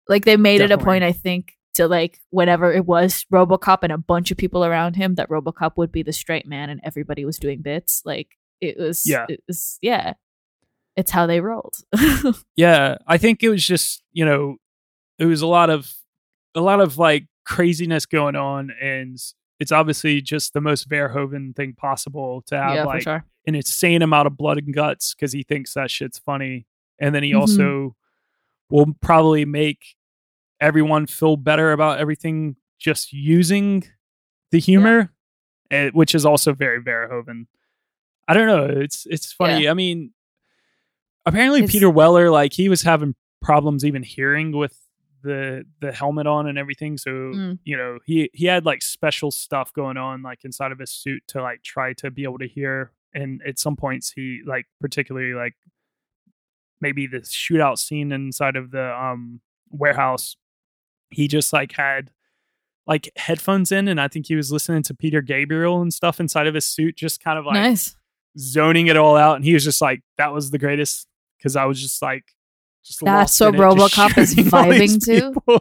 Like 0.08 0.24
they 0.24 0.36
made 0.36 0.60
it 0.60 0.70
a 0.70 0.78
point, 0.78 1.02
I 1.04 1.12
think, 1.12 1.54
to 1.74 1.88
like 1.88 2.20
whenever 2.30 2.72
it 2.72 2.86
was 2.86 3.24
RoboCop 3.32 3.78
and 3.82 3.92
a 3.92 3.98
bunch 3.98 4.30
of 4.30 4.36
people 4.38 4.64
around 4.64 4.96
him, 4.96 5.16
that 5.16 5.28
RoboCop 5.28 5.72
would 5.76 5.92
be 5.92 6.02
the 6.02 6.12
straight 6.12 6.46
man 6.46 6.70
and 6.70 6.80
everybody 6.84 7.24
was 7.24 7.38
doing 7.38 7.60
bits. 7.62 8.02
Like 8.04 8.28
it 8.60 8.78
was, 8.78 9.02
Yeah. 9.06 9.26
it 9.28 9.42
was, 9.46 9.78
yeah. 9.82 10.14
It's 10.96 11.10
how 11.10 11.26
they 11.26 11.40
rolled. 11.40 11.76
Yeah. 12.56 12.96
I 13.06 13.18
think 13.18 13.42
it 13.42 13.50
was 13.50 13.66
just, 13.66 14.02
you 14.12 14.24
know, 14.24 14.56
it 15.18 15.26
was 15.26 15.42
a 15.42 15.46
lot 15.46 15.70
of 15.70 15.92
a 16.54 16.60
lot 16.60 16.80
of 16.80 16.96
like 16.98 17.26
craziness 17.44 18.06
going 18.06 18.34
on 18.36 18.70
and 18.80 19.18
it's 19.60 19.72
obviously 19.72 20.20
just 20.22 20.52
the 20.54 20.60
most 20.60 20.88
Verhoeven 20.88 21.54
thing 21.54 21.74
possible 21.74 22.42
to 22.46 22.56
have 22.56 22.74
yeah, 22.74 22.84
like 22.84 23.02
sure. 23.02 23.24
an 23.46 23.54
insane 23.54 24.02
amount 24.02 24.26
of 24.26 24.36
blood 24.36 24.58
and 24.58 24.74
guts 24.74 25.14
because 25.14 25.32
he 25.32 25.42
thinks 25.42 25.74
that 25.74 25.90
shit's 25.90 26.18
funny. 26.18 26.66
And 26.98 27.14
then 27.14 27.22
he 27.22 27.32
Mhm. 27.32 27.40
also 27.40 27.96
will 28.70 28.94
probably 29.00 29.44
make 29.44 29.96
everyone 30.60 31.06
feel 31.06 31.36
better 31.36 31.72
about 31.72 31.98
everything 31.98 32.56
just 32.78 33.12
using 33.12 33.84
the 34.50 34.58
humor, 34.58 35.12
eh, 35.70 35.90
which 35.92 36.14
is 36.14 36.24
also 36.26 36.52
very 36.52 36.82
Verhoeven. 36.82 37.46
I 38.28 38.34
don't 38.34 38.46
know. 38.46 38.64
It's 38.80 39.06
it's 39.06 39.32
funny. 39.32 39.68
I 39.68 39.74
mean, 39.74 40.12
apparently 41.24 41.60
It's- 41.60 41.72
Peter 41.72 41.90
Weller, 41.90 42.30
like 42.30 42.52
he 42.52 42.68
was 42.68 42.82
having 42.82 43.14
problems 43.42 43.84
even 43.84 44.02
hearing 44.02 44.52
with 44.56 44.78
the 45.22 45.64
the 45.80 45.92
helmet 45.92 46.26
on 46.26 46.46
and 46.46 46.58
everything. 46.58 46.96
So 46.98 47.10
Mm. 47.10 47.58
you 47.64 47.76
know 47.76 47.98
he 48.04 48.30
he 48.32 48.46
had 48.46 48.64
like 48.64 48.82
special 48.82 49.30
stuff 49.30 49.72
going 49.72 49.96
on 49.96 50.22
like 50.22 50.44
inside 50.44 50.72
of 50.72 50.78
his 50.78 50.90
suit 50.92 51.22
to 51.28 51.42
like 51.42 51.62
try 51.62 51.92
to 51.94 52.10
be 52.10 52.24
able 52.24 52.38
to 52.38 52.48
hear. 52.48 52.92
And 53.14 53.40
at 53.46 53.58
some 53.58 53.76
points 53.76 54.10
he 54.12 54.40
like 54.44 54.66
particularly 54.80 55.32
like 55.34 55.54
maybe 56.80 57.06
the 57.06 57.18
shootout 57.18 57.78
scene 57.78 58.12
inside 58.12 58.56
of 58.56 58.70
the 58.70 58.94
um 58.94 59.40
warehouse 59.70 60.36
he 61.10 61.28
just 61.28 61.52
like 61.52 61.72
had 61.72 62.10
like 62.86 63.10
headphones 63.16 63.72
in 63.72 63.88
and 63.88 64.00
i 64.00 64.08
think 64.08 64.26
he 64.26 64.36
was 64.36 64.52
listening 64.52 64.82
to 64.82 64.94
peter 64.94 65.20
gabriel 65.20 65.80
and 65.80 65.92
stuff 65.92 66.20
inside 66.20 66.46
of 66.46 66.54
his 66.54 66.64
suit 66.64 66.96
just 66.96 67.22
kind 67.22 67.38
of 67.38 67.44
like 67.44 67.54
nice. 67.54 67.96
zoning 68.38 68.86
it 68.86 68.96
all 68.96 69.16
out 69.16 69.36
and 69.36 69.44
he 69.44 69.54
was 69.54 69.64
just 69.64 69.80
like 69.80 70.02
that 70.18 70.32
was 70.32 70.50
the 70.50 70.58
greatest 70.58 71.06
because 71.38 71.56
i 71.56 71.64
was 71.64 71.80
just 71.80 72.00
like 72.02 72.24
just 72.84 73.04
That's 73.04 73.40
it, 73.40 73.54
RoboCop 73.54 74.16
is 74.16 74.32
shooting 74.34 74.48
all 74.54 74.70
these 74.70 74.96
vibing 74.98 75.34
to? 75.44 75.60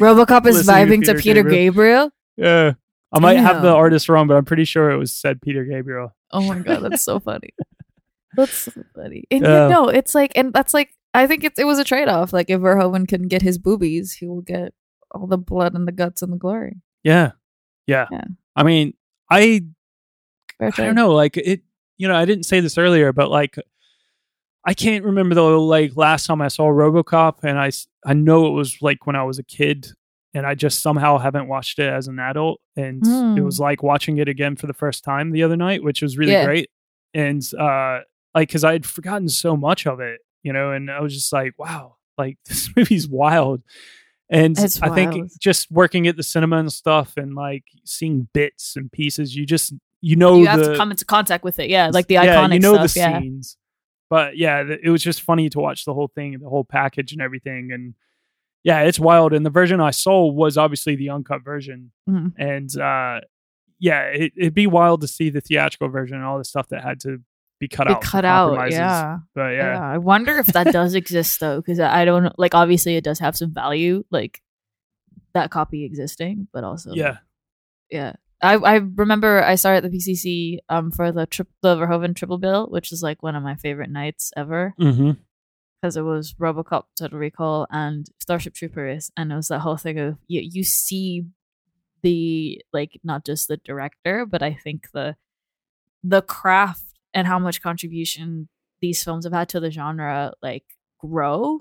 RoboCop 0.00 0.46
is 0.46 0.68
Listening 0.68 0.86
to 0.86 0.96
vibing 0.98 1.04
to 1.06 1.14
Peter 1.14 1.42
Peter 1.42 1.42
Gabriel. 1.42 2.10
yeah 2.36 2.74
i 3.12 3.18
might 3.18 3.38
have 3.38 3.62
the 3.62 3.72
artist 3.72 4.08
wrong 4.08 4.28
but 4.28 4.36
i'm 4.36 4.44
pretty 4.44 4.64
sure 4.64 4.90
it 4.92 4.96
was 4.96 5.12
said 5.12 5.40
peter 5.42 5.64
gabriel 5.64 6.14
Oh 6.32 6.42
my 6.42 6.60
god, 6.60 6.82
that's 6.82 7.02
so 7.02 7.18
funny. 7.18 7.50
That's 8.36 8.52
so 8.52 8.72
funny. 8.94 9.24
And 9.30 9.42
Yeah. 9.42 9.62
yeah, 9.62 9.68
no, 9.68 9.88
it's 9.88 10.14
like, 10.14 10.32
and 10.36 10.52
that's 10.52 10.72
like, 10.74 10.90
I 11.14 11.26
think 11.26 11.42
it, 11.44 11.54
it 11.58 11.64
was 11.64 11.78
a 11.78 11.84
trade 11.84 12.08
off. 12.08 12.32
Like, 12.32 12.48
if 12.50 12.60
Verhoeven 12.60 13.08
can 13.08 13.26
get 13.28 13.42
his 13.42 13.58
boobies, 13.58 14.12
he 14.12 14.26
will 14.26 14.42
get 14.42 14.72
all 15.10 15.26
the 15.26 15.38
blood 15.38 15.74
and 15.74 15.88
the 15.88 15.92
guts 15.92 16.22
and 16.22 16.32
the 16.32 16.36
glory. 16.36 16.76
yeah 17.02 17.32
yeah, 17.86 18.06
Yeah. 18.12 18.24
i 18.54 18.62
mean 18.62 18.94
i 19.30 19.62
Fair 20.58 20.68
I 20.68 20.70
trade. 20.70 20.86
don't 20.86 20.94
know, 20.94 21.12
like 21.12 21.36
it. 21.36 21.62
You 21.96 22.06
know, 22.08 22.14
I 22.14 22.24
didn't 22.24 22.44
say 22.44 22.60
this 22.60 22.78
earlier, 22.78 23.12
but 23.12 23.30
like, 23.30 23.58
I 24.64 24.74
can't 24.74 25.04
remember 25.04 25.34
the 25.34 25.42
like 25.42 25.96
last 25.96 26.26
time 26.26 26.40
I 26.42 26.48
saw 26.48 26.64
RoboCop, 26.68 27.42
and 27.42 27.58
I 27.58 27.70
I 28.06 28.12
know 28.14 28.46
it 28.46 28.50
was 28.50 28.80
like 28.82 29.06
when 29.06 29.16
I 29.16 29.24
was 29.24 29.38
a 29.38 29.42
kid, 29.42 29.88
and 30.34 30.46
I 30.46 30.54
just 30.54 30.82
somehow 30.82 31.18
haven't 31.18 31.48
watched 31.48 31.78
it 31.78 31.90
as 31.90 32.08
an 32.08 32.18
adult, 32.18 32.60
and 32.76 32.98
it 33.04 33.08
Mm. 33.08 33.44
was 33.44 33.58
like 33.58 33.82
watching 33.82 34.18
it 34.18 34.28
again 34.28 34.54
for 34.56 34.66
the 34.66 34.74
first 34.74 35.02
time 35.02 35.30
the 35.32 35.42
other 35.42 35.56
night, 35.56 35.82
which 35.82 36.02
was 36.02 36.18
really 36.18 36.32
Yeah. 36.32 36.44
great, 36.44 36.70
and 37.14 37.42
uh, 37.58 38.00
like 38.34 38.48
because 38.48 38.64
I 38.64 38.72
had 38.72 38.86
forgotten 38.86 39.28
so 39.28 39.56
much 39.56 39.86
of 39.86 40.00
it, 40.00 40.20
you 40.42 40.52
know, 40.52 40.72
and 40.72 40.90
I 40.90 41.00
was 41.00 41.14
just 41.14 41.32
like, 41.32 41.54
wow, 41.58 41.96
like 42.16 42.38
this 42.46 42.70
movie's 42.76 43.08
wild. 43.08 43.62
And 44.32 44.56
It's 44.56 44.80
I 44.80 44.94
think 44.94 45.32
just 45.40 45.72
working 45.72 46.06
at 46.06 46.16
the 46.16 46.22
cinema 46.22 46.58
and 46.58 46.72
stuff, 46.72 47.16
and 47.16 47.34
like 47.34 47.64
seeing 47.84 48.28
bits 48.32 48.76
and 48.76 48.90
pieces, 48.90 49.34
you 49.34 49.44
just 49.44 49.74
you 50.00 50.14
know 50.14 50.36
you 50.36 50.46
have 50.46 50.60
the 50.60 50.72
to 50.72 50.76
come 50.76 50.92
into 50.92 51.04
contact 51.04 51.42
with 51.42 51.58
it. 51.58 51.68
Yeah, 51.68 51.90
like 51.92 52.06
the 52.06 52.14
iconic 52.14 52.24
yeah, 52.24 52.54
you 52.54 52.60
know 52.60 52.74
stuff. 52.74 52.94
the 52.94 53.00
yeah. 53.00 53.20
scenes. 53.20 53.56
But 54.08 54.36
yeah, 54.36 54.62
th- 54.62 54.80
it 54.82 54.90
was 54.90 55.02
just 55.02 55.22
funny 55.22 55.48
to 55.50 55.58
watch 55.58 55.84
the 55.84 55.94
whole 55.94 56.08
thing, 56.08 56.38
the 56.38 56.48
whole 56.48 56.64
package 56.64 57.12
and 57.12 57.20
everything. 57.20 57.70
And 57.72 57.94
yeah, 58.64 58.82
it's 58.82 58.98
wild. 59.00 59.32
And 59.32 59.46
the 59.46 59.50
version 59.50 59.80
I 59.80 59.90
saw 59.92 60.30
was 60.30 60.56
obviously 60.56 60.96
the 60.96 61.10
uncut 61.10 61.42
version. 61.42 61.92
Mhm. 62.08 62.32
And 62.36 62.78
uh, 62.78 63.20
yeah, 63.78 64.02
it, 64.02 64.32
it'd 64.36 64.54
be 64.54 64.66
wild 64.66 65.00
to 65.00 65.08
see 65.08 65.30
the 65.30 65.40
theatrical 65.40 65.88
version 65.88 66.16
and 66.16 66.24
all 66.24 66.38
the 66.38 66.44
stuff 66.44 66.68
that 66.68 66.82
had 66.82 67.00
to 67.00 67.22
be 67.60 67.68
cut 67.68 67.86
Be 67.86 67.92
out. 67.92 68.02
cut 68.02 68.24
out. 68.24 68.70
Yeah. 68.72 69.18
But 69.34 69.50
yeah. 69.50 69.74
yeah, 69.74 69.80
I 69.82 69.98
wonder 69.98 70.38
if 70.38 70.46
that 70.46 70.72
does 70.72 70.94
exist 70.96 71.38
though, 71.38 71.60
because 71.60 71.78
I 71.78 72.04
don't. 72.06 72.36
Like, 72.38 72.54
obviously, 72.54 72.96
it 72.96 73.04
does 73.04 73.18
have 73.20 73.36
some 73.36 73.52
value, 73.52 74.02
like 74.10 74.40
that 75.34 75.50
copy 75.50 75.84
existing, 75.84 76.48
but 76.52 76.64
also, 76.64 76.92
yeah, 76.94 77.18
yeah. 77.90 78.14
I, 78.42 78.54
I 78.54 78.74
remember 78.76 79.44
I 79.44 79.56
saw 79.56 79.74
it 79.74 79.84
at 79.84 79.90
the 79.90 79.90
PCC 79.90 80.60
um 80.70 80.90
for 80.90 81.12
the 81.12 81.26
trip 81.26 81.48
the 81.60 81.76
Verhoeven 81.76 82.16
triple 82.16 82.38
bill, 82.38 82.66
which 82.68 82.90
is 82.90 83.02
like 83.02 83.22
one 83.22 83.36
of 83.36 83.42
my 83.42 83.54
favorite 83.56 83.90
nights 83.90 84.32
ever 84.34 84.74
mm-hmm. 84.80 85.10
because 85.80 85.98
it 85.98 86.02
was 86.02 86.32
RoboCop, 86.40 86.84
Total 86.98 87.18
Recall, 87.18 87.66
and 87.70 88.06
Starship 88.18 88.54
Troopers, 88.54 89.12
and 89.14 89.30
it 89.30 89.36
was 89.36 89.48
that 89.48 89.58
whole 89.58 89.76
thing 89.76 89.98
of 89.98 90.16
you 90.26 90.40
you 90.42 90.64
see 90.64 91.26
the 92.02 92.62
like 92.72 92.98
not 93.04 93.26
just 93.26 93.48
the 93.48 93.58
director, 93.58 94.24
but 94.24 94.42
I 94.42 94.54
think 94.54 94.90
the 94.94 95.16
the 96.02 96.22
craft 96.22 96.89
and 97.14 97.26
how 97.26 97.38
much 97.38 97.62
contribution 97.62 98.48
these 98.80 99.02
films 99.04 99.24
have 99.24 99.32
had 99.32 99.48
to 99.50 99.60
the 99.60 99.70
genre 99.70 100.32
like 100.42 100.64
grow 100.98 101.60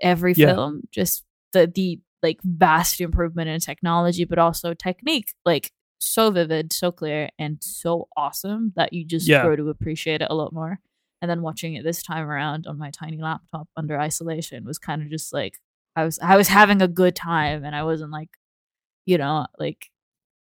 every 0.00 0.32
Yeah. 0.34 0.54
film 0.54 0.82
just 0.90 1.24
the 1.52 1.66
the 1.66 2.00
like 2.22 2.38
vast 2.42 3.00
improvement 3.00 3.48
in 3.48 3.60
technology 3.60 4.24
but 4.24 4.38
also 4.38 4.74
technique 4.74 5.32
like 5.44 5.70
so 5.98 6.30
vivid 6.30 6.72
so 6.72 6.90
clear 6.92 7.28
and 7.38 7.58
so 7.62 8.08
awesome 8.16 8.72
that 8.76 8.92
you 8.92 9.04
just 9.04 9.26
Yeah. 9.28 9.42
grow 9.42 9.56
to 9.56 9.68
appreciate 9.70 10.22
it 10.22 10.28
a 10.30 10.34
lot 10.34 10.52
more 10.52 10.80
and 11.22 11.30
then 11.30 11.40
watching 11.42 11.74
it 11.74 11.84
this 11.84 12.02
time 12.02 12.28
around 12.28 12.66
on 12.66 12.78
my 12.78 12.90
tiny 12.90 13.18
laptop 13.18 13.68
under 13.76 13.98
isolation 13.98 14.64
was 14.64 14.78
kind 14.78 15.02
of 15.02 15.08
just 15.10 15.32
like 15.32 15.54
i 15.94 16.04
was 16.04 16.18
i 16.20 16.36
was 16.36 16.48
having 16.48 16.82
a 16.82 16.88
good 16.88 17.14
time 17.16 17.64
and 17.64 17.74
i 17.76 17.82
wasn't 17.82 18.10
like 18.10 18.28
you 19.06 19.16
know 19.18 19.46
like 19.58 19.88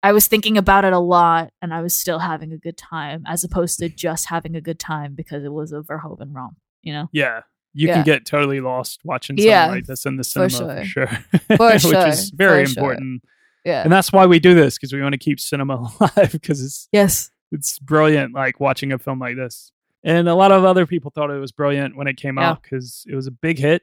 i 0.03 0.11
was 0.11 0.27
thinking 0.27 0.57
about 0.57 0.85
it 0.85 0.93
a 0.93 0.99
lot 0.99 1.51
and 1.61 1.73
i 1.73 1.81
was 1.81 1.95
still 1.95 2.19
having 2.19 2.51
a 2.51 2.57
good 2.57 2.77
time 2.77 3.23
as 3.25 3.43
opposed 3.43 3.79
to 3.79 3.89
just 3.89 4.27
having 4.27 4.55
a 4.55 4.61
good 4.61 4.79
time 4.79 5.15
because 5.15 5.43
it 5.43 5.51
was 5.53 5.71
a 5.71 5.81
verhoeven 5.81 6.33
romp 6.35 6.55
you 6.81 6.93
know 6.93 7.09
yeah. 7.11 7.41
You 7.75 7.87
Yeah. 7.87 7.93
can 7.95 8.03
get 8.03 8.25
totally 8.27 8.61
lost 8.61 8.99
watching 9.03 9.35
something 9.35 9.49
Yeah, 9.49 9.65
like 9.65 9.85
this 9.87 10.05
in 10.05 10.17
the 10.17 10.23
cinema 10.23 10.49
for 10.51 10.85
sure. 10.85 11.07
For 11.07 11.17
sure, 11.17 11.57
For 11.57 11.71
which 11.73 11.81
sure, 11.81 12.07
is 12.07 12.29
very 12.29 12.65
for 12.65 12.69
sure. 12.71 12.83
important. 12.83 13.23
yeah 13.65 13.81
And 13.81 13.91
that's 13.91 14.11
why 14.13 14.27
we 14.27 14.37
do 14.39 14.53
this 14.53 14.77
because 14.77 14.93
we 14.93 15.01
want 15.01 15.13
to 15.13 15.17
keep 15.17 15.39
cinema 15.39 15.75
alive 15.99 16.31
because 16.31 16.63
it's 16.63 16.87
yes 16.91 17.31
it's 17.51 17.79
brilliant 17.79 18.35
like 18.35 18.59
watching 18.59 18.91
a 18.91 18.99
film 18.99 19.17
like 19.17 19.37
this 19.37 19.71
and 20.03 20.27
a 20.29 20.35
lot 20.35 20.51
of 20.51 20.63
other 20.65 20.85
people 20.85 21.09
thought 21.09 21.31
it 21.31 21.39
was 21.39 21.51
brilliant 21.51 21.95
when 21.97 22.05
it 22.07 22.15
came 22.17 22.37
Yeah. 22.37 22.51
out 22.51 22.61
because 22.61 23.05
it 23.09 23.15
was 23.15 23.25
a 23.25 23.31
big 23.31 23.57
hit 23.57 23.81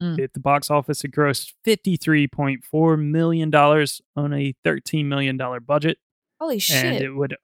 Mm. 0.00 0.22
at 0.22 0.32
the 0.32 0.40
box 0.40 0.70
office 0.70 1.04
it 1.04 1.10
grossed 1.12 1.52
53.4 1.64 2.98
million 3.00 3.50
dollars 3.50 4.00
on 4.16 4.32
a 4.32 4.54
13 4.64 5.08
million 5.08 5.36
dollar 5.36 5.60
budget 5.60 5.98
holy 6.40 6.54
and 6.54 6.62
shit 6.62 7.02
it 7.02 7.10
would 7.10 7.36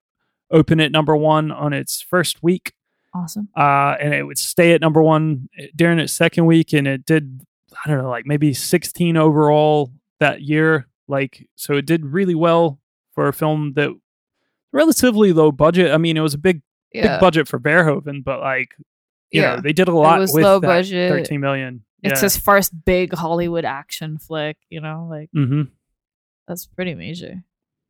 open 0.50 0.80
at 0.80 0.90
number 0.92 1.16
one 1.16 1.50
on 1.50 1.72
its 1.72 2.00
first 2.00 2.42
week 2.42 2.72
awesome 3.14 3.48
uh, 3.56 3.96
and 4.00 4.12
it 4.14 4.24
would 4.24 4.38
stay 4.38 4.72
at 4.72 4.80
number 4.80 5.02
one 5.02 5.48
during 5.76 5.98
its 5.98 6.12
second 6.12 6.46
week 6.46 6.72
and 6.72 6.86
it 6.86 7.04
did 7.06 7.40
I 7.84 7.90
don't 7.90 8.02
know, 8.02 8.08
like 8.10 8.26
maybe 8.26 8.54
16 8.54 9.16
overall 9.16 9.92
that 10.20 10.40
year. 10.42 10.88
Like, 11.06 11.46
so 11.54 11.74
it 11.74 11.86
did 11.86 12.04
really 12.04 12.34
well 12.34 12.80
for 13.14 13.28
a 13.28 13.32
film 13.32 13.74
that 13.74 13.90
relatively 14.72 15.32
low 15.32 15.52
budget. 15.52 15.92
I 15.92 15.96
mean, 15.98 16.16
it 16.16 16.20
was 16.22 16.34
a 16.34 16.38
big, 16.38 16.62
Yeah. 16.92 17.14
big 17.16 17.20
budget 17.20 17.46
for 17.46 17.60
Verhoeven, 17.60 18.24
but 18.24 18.40
like, 18.40 18.74
you 19.30 19.42
Yeah. 19.42 19.56
know, 19.56 19.60
they 19.62 19.72
did 19.72 19.86
a 19.86 19.94
lot 19.94 20.18
was 20.18 20.32
with 20.32 20.42
low 20.44 20.58
that 20.60 20.66
budget. 20.66 21.10
13 21.10 21.40
million. 21.40 21.84
It's 22.02 22.20
yeah. 22.20 22.26
his 22.26 22.36
first 22.36 22.84
big 22.84 23.12
Hollywood 23.12 23.64
action 23.64 24.18
flick, 24.18 24.56
you 24.70 24.80
know, 24.80 25.06
like 25.10 25.30
hmm 25.32 25.62
that's 26.46 26.66
pretty 26.66 26.94
major. 26.94 27.42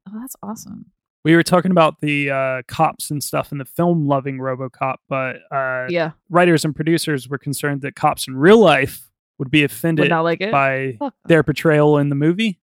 Oh, 0.08 0.18
that's 0.20 0.34
awesome. 0.42 0.86
We 1.24 1.36
were 1.36 1.42
talking 1.42 1.70
about 1.70 2.00
the 2.00 2.30
uh, 2.30 2.62
cops 2.66 3.10
and 3.10 3.22
stuff 3.22 3.52
in 3.52 3.58
the 3.58 3.64
film 3.64 4.06
loving 4.08 4.38
Robocop, 4.38 4.96
but 5.08 5.36
uh, 5.52 5.86
Yeah. 5.90 6.12
writers 6.30 6.64
and 6.64 6.74
producers 6.74 7.28
were 7.28 7.38
concerned 7.38 7.82
that 7.82 7.94
cops 7.96 8.26
in 8.26 8.34
real 8.36 8.58
life 8.58 9.08
would 9.38 9.50
be 9.50 9.62
offended 9.64 10.04
Would 10.04 10.10
not 10.10 10.22
like 10.22 10.40
it. 10.40 10.50
by 10.50 10.96
Fuck. 10.98 11.14
their 11.26 11.42
portrayal 11.42 11.98
in 11.98 12.08
the 12.08 12.14
movie. 12.16 12.58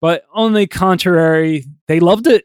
But 0.00 0.24
on 0.32 0.52
the 0.52 0.66
contrary, 0.66 1.64
they 1.88 2.00
loved 2.00 2.26
it. 2.26 2.44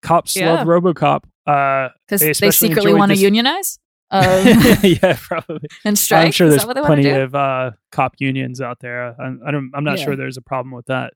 Cops 0.00 0.34
Yeah. 0.34 0.54
love 0.54 0.66
RoboCop. 0.66 1.24
Uh, 1.46 1.90
Because 2.06 2.20
they 2.20 2.32
they, 2.32 2.50
secretly 2.50 2.94
want 2.94 3.10
to 3.10 3.14
this- 3.14 3.22
unionize 3.22 3.78
um, 4.12 4.24
yeah, 4.82 5.16
probably. 5.20 5.68
and 5.84 5.98
strike. 5.98 6.26
I'm 6.26 6.32
sure 6.32 6.48
there's 6.48 6.60
that 6.62 6.66
what 6.68 6.74
they 6.74 6.80
want 6.82 7.00
to 7.02 7.08
plenty 7.08 7.20
of 7.22 7.34
uh, 7.34 7.70
cop 7.90 8.14
unions 8.18 8.60
out 8.60 8.80
there. 8.80 9.14
I, 9.20 9.34
I 9.46 9.50
don't. 9.50 9.70
I'm 9.74 9.84
not 9.84 9.98
Yeah. 9.98 10.04
sure 10.04 10.16
there's 10.16 10.36
a 10.36 10.42
problem 10.42 10.72
with 10.72 10.86
that 10.86 11.14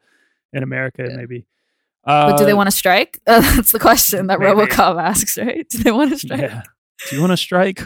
in 0.52 0.62
America. 0.62 1.06
Yeah. 1.08 1.16
Maybe. 1.16 1.46
Uh, 2.04 2.30
but 2.30 2.38
do 2.38 2.44
they 2.44 2.54
want 2.54 2.68
to 2.68 2.76
strike? 2.76 3.20
Uh, 3.26 3.40
that's 3.56 3.72
the 3.72 3.78
question 3.80 4.28
that 4.28 4.38
maybe. 4.38 4.50
RoboCop 4.52 5.02
asks, 5.02 5.36
right? 5.38 5.68
Do 5.68 5.78
they 5.82 5.90
want 5.92 6.10
to 6.12 6.18
strike? 6.18 6.40
Yeah. 6.40 6.62
Do 7.10 7.16
you 7.16 7.20
want 7.20 7.32
to 7.32 7.36
strike? 7.36 7.82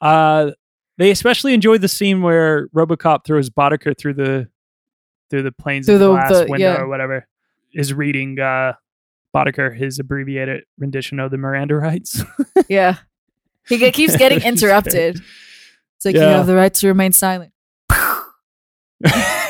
Uh, 0.00 0.52
they 0.98 1.10
especially 1.10 1.52
enjoyed 1.54 1.80
the 1.80 1.88
scene 1.88 2.22
where 2.22 2.68
RoboCop 2.68 3.24
throws 3.24 3.50
Boddicker 3.50 3.96
through 3.98 4.14
the 4.14 4.48
through 5.30 5.42
the 5.42 5.52
plane's 5.52 5.86
Through 5.86 5.98
the- 5.98 6.10
glass 6.12 6.30
the- 6.32 6.46
window 6.48 6.72
yeah. 6.74 6.80
or 6.80 6.88
whatever. 6.88 7.26
Is 7.74 7.92
reading 7.94 8.38
uh, 8.40 8.72
Boddicker 9.34 9.76
his 9.76 9.98
abbreviated 9.98 10.64
rendition 10.78 11.18
of 11.20 11.30
the 11.30 11.38
Miranda 11.38 11.76
rights. 11.76 12.22
Yeah. 12.68 12.96
He 13.70 13.90
keeps 13.92 14.16
getting 14.16 14.36
Which 14.36 14.44
is 14.46 14.60
great. 14.60 14.62
interrupted. 14.68 15.16
It's 15.96 16.04
like 16.04 16.14
you 16.14 16.20
have 16.20 16.46
the 16.46 16.54
right 16.54 16.72
to 16.74 16.86
remain 16.88 17.12
silent. 17.12 17.52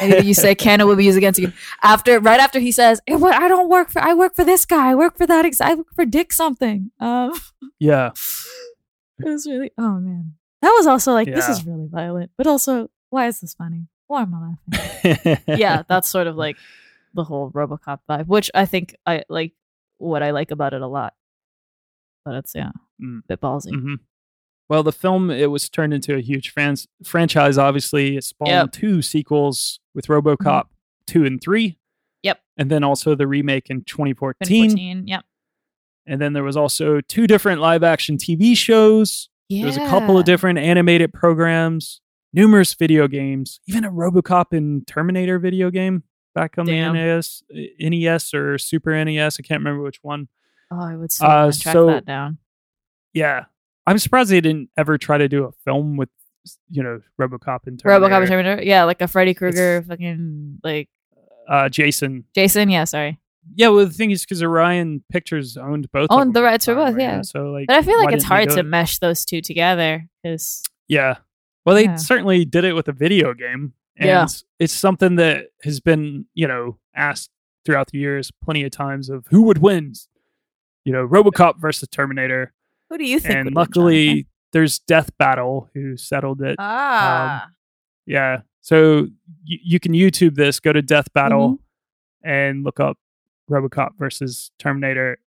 and 0.00 0.24
you 0.24 0.32
say 0.34 0.54
Canada 0.54 0.86
will 0.86 0.94
be 0.96 1.04
used 1.04 1.18
against 1.18 1.40
you. 1.40 1.52
After 1.82 2.20
right 2.20 2.38
after 2.38 2.60
he 2.60 2.70
says 2.70 3.00
"Eh, 3.08 3.16
what 3.16 3.34
I 3.34 3.48
don't 3.48 3.68
work 3.68 3.90
for 3.90 4.00
I 4.00 4.14
work 4.14 4.36
for 4.36 4.44
this 4.44 4.64
guy. 4.64 4.90
I 4.90 4.94
work 4.94 5.18
for 5.18 5.26
that 5.26 5.44
ex- 5.44 5.60
I 5.60 5.74
work 5.74 5.88
for 5.94 6.04
Dick 6.04 6.32
something. 6.32 6.92
Um 7.00 7.32
yeah, 7.80 8.10
it 9.18 9.24
was 9.28 9.46
really 9.46 9.72
oh 9.76 9.98
man. 9.98 10.34
That 10.62 10.72
was 10.76 10.86
also 10.86 11.12
like 11.12 11.26
this 11.32 11.48
is 11.48 11.66
really 11.66 11.88
violent 11.90 12.30
but 12.38 12.46
also 12.46 12.90
why 13.10 13.26
is 13.26 13.40
this 13.40 13.54
funny? 13.54 13.88
Why 14.06 14.22
am 14.22 14.34
I 14.34 14.38
laughing? 14.70 15.38
Yeah 15.58 15.82
that's 15.88 16.08
sort 16.08 16.26
of 16.28 16.36
like 16.36 16.56
the 17.14 17.24
whole 17.24 17.50
RoboCop 17.50 18.00
vibe 18.08 18.26
which 18.28 18.50
I 18.54 18.66
think 18.66 18.94
I 19.04 19.24
like 19.28 19.52
what 19.98 20.22
I 20.22 20.30
like 20.30 20.52
about 20.52 20.74
it 20.74 20.80
a 20.82 20.86
lot. 20.86 21.14
But 22.24 22.34
it's 22.36 22.54
yeah 22.54 22.70
Mm. 23.02 23.20
a 23.20 23.22
bit 23.28 23.40
ballsy. 23.40 23.70
Hmm 23.74 23.94
Well, 24.70 24.82
the 24.84 24.92
film 24.92 25.30
it 25.30 25.50
was 25.50 25.68
turned 25.68 25.92
into 25.92 26.14
a 26.14 26.20
huge 26.20 26.50
fans- 26.52 26.86
franchise. 27.04 27.58
Obviously, 27.58 28.16
it 28.16 28.24
spawned 28.24 28.50
Yep. 28.50 28.72
two 28.72 29.02
sequels 29.02 29.80
with 29.94 30.06
RoboCop 30.06 30.68
two 31.06 31.24
and 31.26 31.40
three. 31.42 31.76
Yep. 32.22 32.40
And 32.56 32.70
then 32.70 32.84
also 32.84 33.14
the 33.16 33.26
remake 33.26 33.68
in 33.68 33.82
2014. 33.84 34.46
2014 34.46 35.08
yep 35.08 35.24
And 36.06 36.20
then 36.20 36.32
there 36.34 36.44
was 36.44 36.56
also 36.56 37.00
two 37.00 37.26
different 37.26 37.60
live 37.60 37.82
action 37.82 38.16
TV 38.16 38.56
shows. 38.56 39.28
yeah 39.48 39.62
There's 39.64 39.76
a 39.76 39.88
couple 39.88 40.16
of 40.18 40.24
different 40.24 40.58
animated 40.60 41.12
programs, 41.12 42.00
numerous 42.32 42.72
video 42.74 43.08
games, 43.08 43.58
even 43.66 43.84
a 43.84 43.90
RoboCop 43.90 44.52
and 44.56 44.86
Terminator 44.86 45.38
video 45.40 45.70
game 45.70 46.04
back 46.34 46.58
on 46.58 46.66
Damn. 46.66 46.92
the 46.94 47.00
NES, 47.00 47.42
NES 47.80 48.32
or 48.34 48.56
Super 48.56 48.92
NES. 49.04 49.40
I 49.40 49.42
can't 49.42 49.58
remember 49.60 49.82
which 49.82 49.98
one. 50.02 50.28
Oh, 50.70 50.80
I 50.80 50.94
would 50.94 51.10
so 51.10 51.26
Uh, 51.26 51.50
track 51.50 51.72
so- 51.72 51.86
that 51.86 52.06
down. 52.06 52.38
Yeah, 53.12 53.46
I'm 53.86 53.98
surprised 53.98 54.30
they 54.30 54.40
didn't 54.40 54.70
ever 54.76 54.98
try 54.98 55.18
to 55.18 55.28
do 55.28 55.44
a 55.44 55.52
film 55.64 55.96
with, 55.96 56.08
you 56.70 56.82
know, 56.82 57.00
RoboCop 57.20 57.66
and 57.66 57.78
Terminator. 57.78 58.06
RoboCop 58.14 58.18
and 58.20 58.28
Terminator. 58.28 58.62
Yeah, 58.62 58.84
like 58.84 59.00
a 59.00 59.08
Freddy 59.08 59.34
Krueger, 59.34 59.82
fucking 59.88 60.58
like 60.62 60.88
Uh, 61.48 61.68
Jason. 61.68 62.24
Jason. 62.34 62.70
Yeah, 62.70 62.84
sorry. 62.84 63.18
Yeah, 63.54 63.68
well, 63.68 63.86
the 63.86 63.90
thing 63.92 64.10
is, 64.10 64.22
because 64.22 64.42
Orion 64.42 65.02
Pictures 65.10 65.56
owned 65.56 65.90
both. 65.92 66.08
of 66.10 66.18
Owned 66.18 66.34
the 66.34 66.42
rights 66.42 66.66
for 66.66 66.74
both, 66.74 66.94
right? 66.94 67.00
yeah. 67.02 67.22
So 67.22 67.50
like, 67.50 67.66
But 67.66 67.76
I 67.76 67.82
feel 67.82 67.98
like 67.98 68.14
it's 68.14 68.22
hard 68.24 68.50
to 68.50 68.60
it? 68.60 68.62
mesh 68.64 68.98
those 68.98 69.24
two 69.24 69.40
together 69.40 70.06
because 70.22 70.62
Yeah. 70.88 71.16
Well, 71.64 71.74
they 71.74 71.84
Yeah. 71.84 71.96
certainly 71.96 72.44
did 72.44 72.64
it 72.64 72.74
with 72.74 72.86
a 72.88 72.92
video 72.92 73.32
game. 73.34 73.72
And 73.96 74.06
Yeah. 74.08 74.26
it's 74.58 74.72
something 74.72 75.16
that 75.16 75.46
has 75.64 75.80
been, 75.80 76.26
you 76.34 76.46
know, 76.46 76.78
asked 76.94 77.30
throughout 77.64 77.88
the 77.90 77.98
years 77.98 78.30
plenty 78.42 78.62
of 78.62 78.70
times 78.70 79.08
of 79.10 79.26
who 79.30 79.42
would 79.42 79.58
win, 79.58 79.92
you 80.84 80.92
know, 80.92 81.06
Robocop 81.06 81.58
versus 81.60 81.88
Terminator. 81.88 82.52
Who 82.90 82.98
do 82.98 83.04
you 83.04 83.18
think? 83.20 83.34
and 83.34 83.54
luckily, 83.54 84.26
there's 84.52 84.78
Death 84.80 85.16
Battle 85.16 85.70
who 85.74 85.96
settled 85.96 86.42
it. 86.42 86.56
ah, 86.58 87.48
Yeah. 88.06 88.42
So 88.60 89.02
y- 89.48 89.58
you 89.64 89.80
can 89.80 89.92
YouTube 89.92 90.34
this, 90.34 90.60
go 90.60 90.72
to 90.72 90.82
Death 90.82 91.10
Battle 91.14 91.52
Mm-hmm. 92.24 92.28
and 92.30 92.64
look 92.64 92.78
up 92.80 92.98
Robocop 93.50 93.90
versus 93.98 94.50
Terminator. 94.58 95.18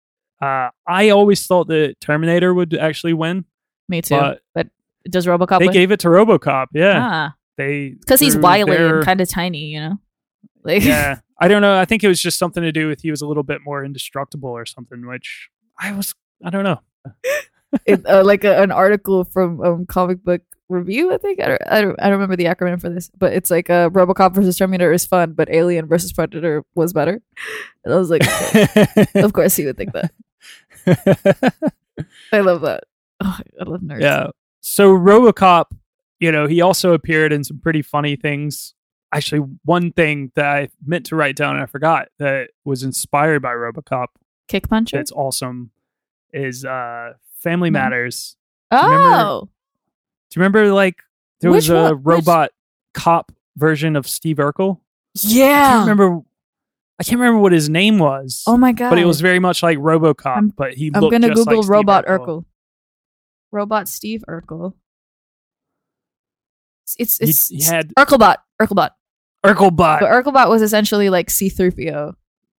Uh, 0.41 0.69
I 0.87 1.09
always 1.09 1.47
thought 1.47 1.67
that 1.69 1.95
Terminator 2.01 2.53
would 2.53 2.73
actually 2.75 3.13
win, 3.13 3.45
me 3.89 4.01
too. 4.01 4.15
but 4.17 4.41
But 4.53 4.67
does 5.09 5.25
RoboCop 5.25 5.59
they 5.59 5.65
win? 5.67 5.73
gave 5.73 5.91
it 5.91 6.01
to 6.01 6.09
Robocop. 6.09 6.67
Yeah. 6.73 6.99
ah, 7.01 7.35
They 7.57 7.89
because 7.99 8.19
he's 8.19 8.35
wily 8.37 8.71
their- 8.71 8.97
and 8.97 9.05
kind 9.05 9.21
of 9.21 9.29
tiny, 9.29 9.65
you 9.67 9.79
know. 9.79 9.97
Like 10.63 10.83
yeah, 10.83 11.19
I 11.39 11.47
don't 11.47 11.61
know. 11.61 11.77
I 11.77 11.85
think 11.85 12.03
it 12.03 12.07
was 12.07 12.21
just 12.21 12.37
something 12.37 12.61
to 12.63 12.71
do 12.71 12.87
with 12.87 13.01
he 13.01 13.09
was 13.11 13.21
a 13.21 13.27
little 13.27 13.43
bit 13.43 13.61
more 13.65 13.83
indestructible 13.83 14.49
or 14.49 14.65
something, 14.65 15.05
which 15.07 15.49
I 15.79 15.91
was. 15.93 16.13
I 16.43 16.49
don't 16.49 16.63
know. 16.63 16.79
It, 17.85 18.05
uh, 18.07 18.23
like 18.23 18.43
a, 18.43 18.61
an 18.61 18.71
article 18.71 19.23
from 19.23 19.61
um, 19.61 19.85
comic 19.85 20.23
book 20.23 20.41
review. 20.69 21.13
I 21.13 21.17
think 21.17 21.41
I 21.41 21.47
don't, 21.47 21.61
I 21.67 21.81
don't 21.81 21.99
I 21.99 22.03
don't 22.05 22.13
remember 22.13 22.35
the 22.35 22.45
acronym 22.45 22.81
for 22.81 22.89
this, 22.89 23.09
but 23.17 23.33
it's 23.33 23.51
like 23.51 23.69
uh, 23.69 23.89
RoboCop 23.89 24.33
versus 24.33 24.57
Terminator 24.57 24.91
is 24.91 25.05
fun, 25.05 25.33
but 25.33 25.49
Alien 25.49 25.87
versus 25.87 26.11
Predator 26.13 26.63
was 26.75 26.93
better. 26.93 27.21
And 27.83 27.93
I 27.93 27.97
was 27.97 28.09
like, 28.09 28.23
okay, 28.25 29.05
of 29.15 29.33
course 29.33 29.55
he 29.55 29.65
would 29.65 29.77
think 29.77 29.93
that. 29.93 30.11
I 32.31 32.39
love 32.39 32.61
that. 32.61 32.83
Oh, 33.21 33.39
I 33.59 33.63
love 33.63 33.81
nerds. 33.81 34.01
yeah. 34.01 34.27
So 34.61 34.89
RoboCop, 34.97 35.65
you 36.19 36.31
know, 36.31 36.47
he 36.47 36.61
also 36.61 36.93
appeared 36.93 37.31
in 37.33 37.43
some 37.43 37.59
pretty 37.59 37.81
funny 37.81 38.15
things. 38.15 38.73
Actually, 39.13 39.45
one 39.63 39.91
thing 39.91 40.31
that 40.35 40.45
I 40.45 40.69
meant 40.85 41.05
to 41.07 41.15
write 41.15 41.35
down 41.35 41.55
and 41.55 41.63
I 41.63 41.67
forgot 41.67 42.07
that 42.17 42.49
was 42.65 42.81
inspired 42.81 43.41
by 43.41 43.51
RoboCop. 43.51 44.07
Kick 44.47 44.67
Puncher. 44.67 44.97
That's 44.97 45.11
awesome. 45.11 45.71
Is 46.31 46.65
uh 46.65 47.13
Family 47.43 47.69
Mhm. 47.69 47.73
Matters. 47.73 48.35
you 48.71 48.77
remember- 48.81 48.99
oh, 49.19 49.49
Do 50.31 50.39
you 50.39 50.41
remember 50.41 50.73
like 50.73 50.95
there 51.41 51.51
Which 51.51 51.67
was 51.67 51.69
a 51.69 51.75
one- 51.75 51.93
which- 51.95 52.03
robot 52.03 52.51
cop 52.93 53.31
version 53.57 53.95
of 53.95 54.07
Steve 54.07 54.37
Urkel? 54.37 54.77
I 54.77 54.79
yeah. 55.15 55.69
can't 55.71 55.81
remember. 55.89 56.21
I 56.99 57.03
can't 57.03 57.19
remember 57.19 57.39
what 57.39 57.51
his 57.51 57.69
name 57.69 57.99
was. 57.99 58.43
Oh 58.47 58.55
my 58.57 58.71
god. 58.71 58.89
but 58.89 58.97
it 58.99 59.05
was 59.05 59.19
very 59.21 59.39
much 59.39 59.61
like 59.61 59.77
RoboCop. 59.77 60.25
I'm- 60.35 60.53
but 60.55 60.73
he 60.73 60.89
I'm 60.93 61.01
looked 61.01 61.11
gonna 61.11 61.33
Google 61.33 61.61
like 61.61 61.69
Robot 61.69 62.05
Urkel. 62.05 62.19
Urkel. 62.25 62.45
Robot 63.51 63.87
Steve 63.89 64.23
Urkel. 64.27 64.73
It's 66.97 67.19
it's, 67.19 67.47
He- 67.49 67.57
he 67.57 67.63
had- 67.63 67.93
Urkelbot. 67.95 68.37
Urkelbot. 68.61 68.91
Urkelbot. 69.45 69.99
But 69.99 70.03
Urkelbot 70.09 70.49
was 70.49 70.61
essentially 70.61 71.09
like 71.09 71.27
C3PO 71.29 72.13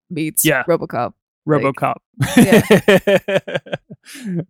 meets 0.09 0.45
Yeah. 0.45 0.63
RoboCop. 0.63 1.13
RoboCop. 1.47 1.95
Yeah. 2.37 2.63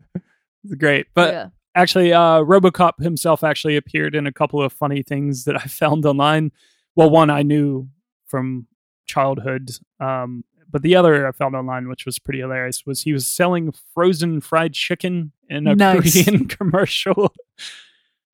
it's 0.63 0.75
great. 0.77 1.07
But 1.13 1.33
yeah. 1.33 1.47
actually, 1.75 2.13
uh, 2.13 2.39
RoboCop 2.39 3.01
himself 3.01 3.43
actually 3.43 3.75
appeared 3.75 4.15
in 4.15 4.27
a 4.27 4.31
couple 4.31 4.61
of 4.61 4.73
funny 4.73 5.03
things 5.03 5.45
that 5.45 5.55
I 5.55 5.59
found 5.67 6.05
online. 6.05 6.51
Well, 6.95 7.09
one 7.09 7.29
I 7.29 7.41
knew 7.43 7.89
from 8.27 8.67
childhood, 9.05 9.71
um, 9.99 10.43
but 10.71 10.81
the 10.81 10.95
other 10.95 11.27
I 11.27 11.31
found 11.31 11.55
online, 11.55 11.87
which 11.87 12.05
was 12.05 12.19
pretty 12.19 12.39
hilarious, 12.39 12.85
was 12.85 13.01
he 13.03 13.13
was 13.13 13.27
selling 13.27 13.73
frozen 13.93 14.41
fried 14.41 14.73
chicken 14.73 15.31
in 15.49 15.67
a 15.67 15.75
Nice. 15.75 16.25
Korean 16.25 16.47
commercial 16.49 17.33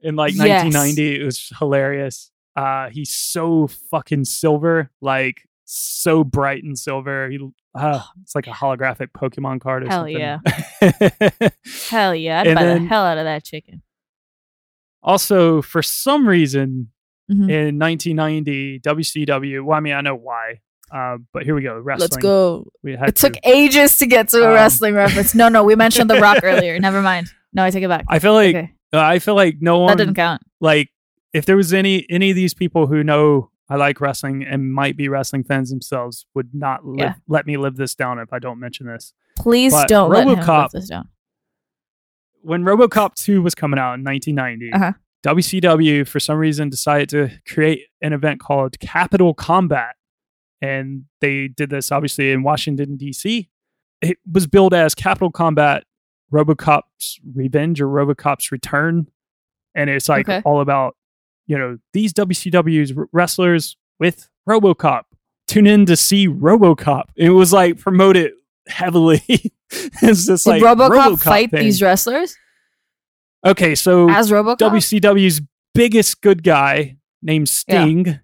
in 0.01 0.15
like 0.15 0.33
Yes. 0.33 0.63
1990. 0.63 1.21
It 1.21 1.25
was 1.25 1.51
hilarious. 1.59 2.31
Uh, 2.55 2.89
he's 2.89 3.13
so 3.13 3.67
fucking 3.67 4.25
silver, 4.25 4.89
like 5.01 5.47
so 5.73 6.23
bright 6.23 6.63
and 6.63 6.77
silver. 6.77 7.29
He, 7.29 7.39
uh, 7.75 8.03
it's 8.23 8.35
like 8.35 8.47
a 8.47 8.51
holographic 8.51 9.07
Pokemon 9.15 9.61
card 9.61 9.83
or 9.83 9.87
Hell 9.87 9.99
something. 9.99 10.17
yeah. 10.19 10.39
Hell 11.89 12.13
yeah. 12.15 12.41
I'd 12.41 12.47
And 12.47 12.55
buy 12.55 12.63
then- 12.65 12.83
the 12.83 12.89
hell 12.89 13.03
out 13.05 13.17
of 13.17 13.23
that 13.25 13.43
chicken. 13.43 13.81
also, 15.03 15.61
for 15.61 15.81
some 15.81 16.27
reason, 16.27 16.89
Mhm. 17.31 17.49
in 17.49 17.77
1990, 17.77 18.79
WCW. 18.79 19.63
Well, 19.63 19.77
I 19.77 19.79
mean, 19.79 19.93
I 19.93 20.01
know 20.01 20.15
why, 20.15 20.59
uh, 20.91 21.17
but 21.33 21.43
here 21.43 21.55
we 21.55 21.61
go. 21.61 21.77
Wrestling. 21.79 22.01
Let's 22.11 22.17
go. 22.17 22.67
We 22.83 22.95
had 22.95 23.09
It 23.09 23.15
took 23.15 23.35
ages 23.45 23.97
to 23.99 24.05
get 24.05 24.27
to 24.29 24.43
a 24.43 24.47
Um, 24.49 24.53
wrestling 24.53 24.93
reference. 24.95 25.33
No, 25.33 25.47
no, 25.47 25.63
we 25.63 25.75
mentioned 25.85 26.09
The 26.09 26.19
Rock 26.19 26.39
earlier. 26.43 26.77
Never 26.79 27.01
mind. 27.01 27.27
No, 27.53 27.63
I 27.63 27.69
take 27.69 27.83
it 27.83 27.87
back. 27.87 28.05
I 28.09 28.19
feel 28.19 28.33
like 28.33 28.55
okay. 28.55 28.71
I 28.93 29.19
feel 29.19 29.35
like 29.35 29.57
no 29.61 29.79
one 29.79 29.95
That 29.95 30.03
didn't 30.03 30.15
count. 30.15 30.41
like 30.59 30.89
if 31.33 31.45
there 31.45 31.55
was 31.55 31.73
any 31.73 32.05
any 32.09 32.29
of 32.31 32.35
these 32.35 32.53
people 32.53 32.87
who 32.87 33.03
know 33.03 33.50
I 33.71 33.75
like 33.77 34.01
wrestling 34.01 34.43
and 34.43 34.73
might 34.73 34.97
be 34.97 35.07
wrestling 35.07 35.43
fans 35.45 35.69
themselves 35.69 36.25
would 36.35 36.49
not 36.53 36.85
live, 36.85 36.99
Yeah. 36.99 37.13
let 37.29 37.45
me 37.47 37.55
live 37.55 37.77
this 37.77 37.95
down 37.95 38.19
if 38.19 38.33
I 38.33 38.37
don't 38.39 38.59
mention 38.59 38.85
this. 38.85 39.13
Please 39.37 39.71
But 39.71 39.87
don't 39.87 40.09
let 40.11 40.27
him 40.27 40.35
RoboCop- 40.35 40.61
live 40.63 40.71
this 40.71 40.89
down. 40.89 41.07
When 42.41 42.63
RoboCop 42.63 43.13
2 43.15 43.41
was 43.41 43.55
coming 43.55 43.79
out 43.79 43.93
in 43.93 44.03
1990, 44.03 44.73
Uh-huh. 44.73 44.93
WCW 45.23 46.03
for 46.07 46.19
some 46.19 46.37
reason 46.37 46.69
decided 46.69 47.07
to 47.09 47.29
create 47.47 47.85
an 48.01 48.11
event 48.11 48.39
called 48.39 48.79
Capital 48.79 49.33
Combat 49.33 49.95
and 50.61 51.05
they 51.21 51.47
did 51.47 51.69
this 51.69 51.91
obviously 51.91 52.31
in 52.31 52.43
Washington 52.43 52.97
D.C. 52.97 53.49
It 54.01 54.17
was 54.31 54.47
billed 54.47 54.73
as 54.73 54.93
Capital 54.95 55.31
Combat 55.31 55.83
RoboCop's 56.33 57.19
Revenge 57.35 57.79
or 57.81 57.87
RoboCop's 57.87 58.51
Return 58.51 59.07
and 59.75 59.89
it's 59.89 60.09
like 60.09 60.27
Okay. 60.27 60.41
all 60.43 60.59
about 60.61 60.95
you 61.47 61.57
know 61.57 61.77
these 61.93 62.13
WCW's 62.13 62.93
wrestlers 63.11 63.77
with 63.99 64.29
RoboCop. 64.47 65.03
Tune 65.47 65.67
in 65.67 65.85
to 65.87 65.95
see 65.97 66.27
RoboCop. 66.27 67.05
It 67.15 67.29
was 67.31 67.51
like 67.51 67.77
promoted 67.79 68.31
heavily. 68.67 69.21
it's 69.27 70.25
just 70.25 70.45
Did 70.45 70.49
like 70.49 70.63
RoboCop, 70.63 70.89
RoboCop 70.91 71.23
fight 71.23 71.51
thing. 71.51 71.63
these 71.63 71.81
wrestlers 71.81 72.35
Okay, 73.45 73.73
so 73.75 74.09
as 74.09 74.31
RoboCop? 74.31 74.57
WCW's 74.57 75.41
biggest 75.73 76.21
good 76.21 76.43
guy 76.43 76.97
named 77.21 77.49
Sting. 77.49 78.19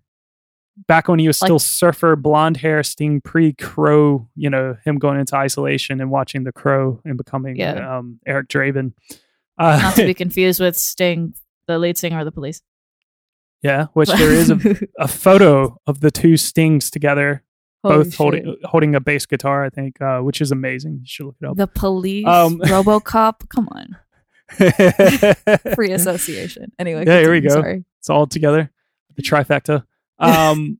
Back 0.87 1.07
when 1.07 1.17
he 1.17 1.25
was 1.25 1.37
still 1.37 1.55
Like- 1.55 1.61
surfer, 1.63 2.15
blonde 2.15 2.57
hair, 2.57 2.83
Sting 2.83 3.19
pre 3.21 3.53
Crow, 3.53 4.29
you 4.35 4.47
know, 4.51 4.77
him 4.85 4.99
going 4.99 5.19
into 5.19 5.35
isolation 5.35 5.99
and 6.01 6.11
watching 6.11 6.43
the 6.43 6.51
Crow 6.51 7.01
and 7.03 7.17
becoming 7.17 7.55
Yeah. 7.55 7.97
um, 7.97 8.19
Eric 8.27 8.47
Draven. 8.47 8.93
Uh, 9.57 9.79
Not 9.81 9.95
to 9.95 10.05
be 10.05 10.13
confused 10.13 10.59
with 10.59 10.77
Sting, 10.77 11.33
the 11.67 11.79
lead 11.79 11.97
singer 11.97 12.19
of 12.19 12.25
the 12.25 12.31
Police. 12.31 12.61
Yeah, 13.61 13.87
which 13.93 14.09
there 14.09 14.31
is 14.31 14.49
a, 14.51 14.59
a 14.99 15.07
photo 15.07 15.77
of 15.87 15.99
the 16.01 16.11
two 16.11 16.37
Stings 16.37 16.89
together, 16.91 17.43
Holy 17.83 18.03
both 18.03 18.15
holding 18.15 18.45
shit. 18.45 18.59
holding 18.65 18.95
a 18.95 18.99
bass 18.99 19.25
guitar, 19.25 19.63
I 19.65 19.69
think, 19.69 20.01
uh, 20.01 20.19
which 20.19 20.41
is 20.41 20.51
amazing. 20.51 20.99
You 21.01 21.05
should 21.05 21.25
look 21.27 21.35
it 21.41 21.45
up. 21.47 21.57
the 21.57 21.67
Police, 21.67 22.25
Um, 22.27 22.59
RoboCop. 22.65 23.49
Come 23.49 23.69
on, 23.69 23.97
free 25.75 25.91
association. 25.91 26.71
Anyway, 26.79 27.03
Yeah, 27.05 27.19
here 27.19 27.31
we 27.31 27.41
go. 27.41 27.49
Sorry. 27.49 27.83
it's 27.99 28.09
all 28.09 28.27
together 28.27 28.71
the 29.15 29.23
trifecta 29.23 29.83
um 30.19 30.79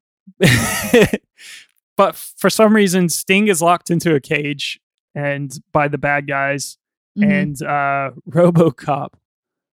but 1.97 2.15
for 2.15 2.49
some 2.49 2.75
reason 2.75 3.09
sting 3.09 3.47
is 3.47 3.61
locked 3.61 3.89
into 3.89 4.13
a 4.15 4.19
cage 4.19 4.79
and 5.15 5.59
by 5.71 5.87
the 5.87 5.97
bad 5.97 6.27
guys 6.27 6.77
Mhm. 7.17 7.31
and 7.31 7.61
uh 7.63 8.11
robocop 8.29 9.13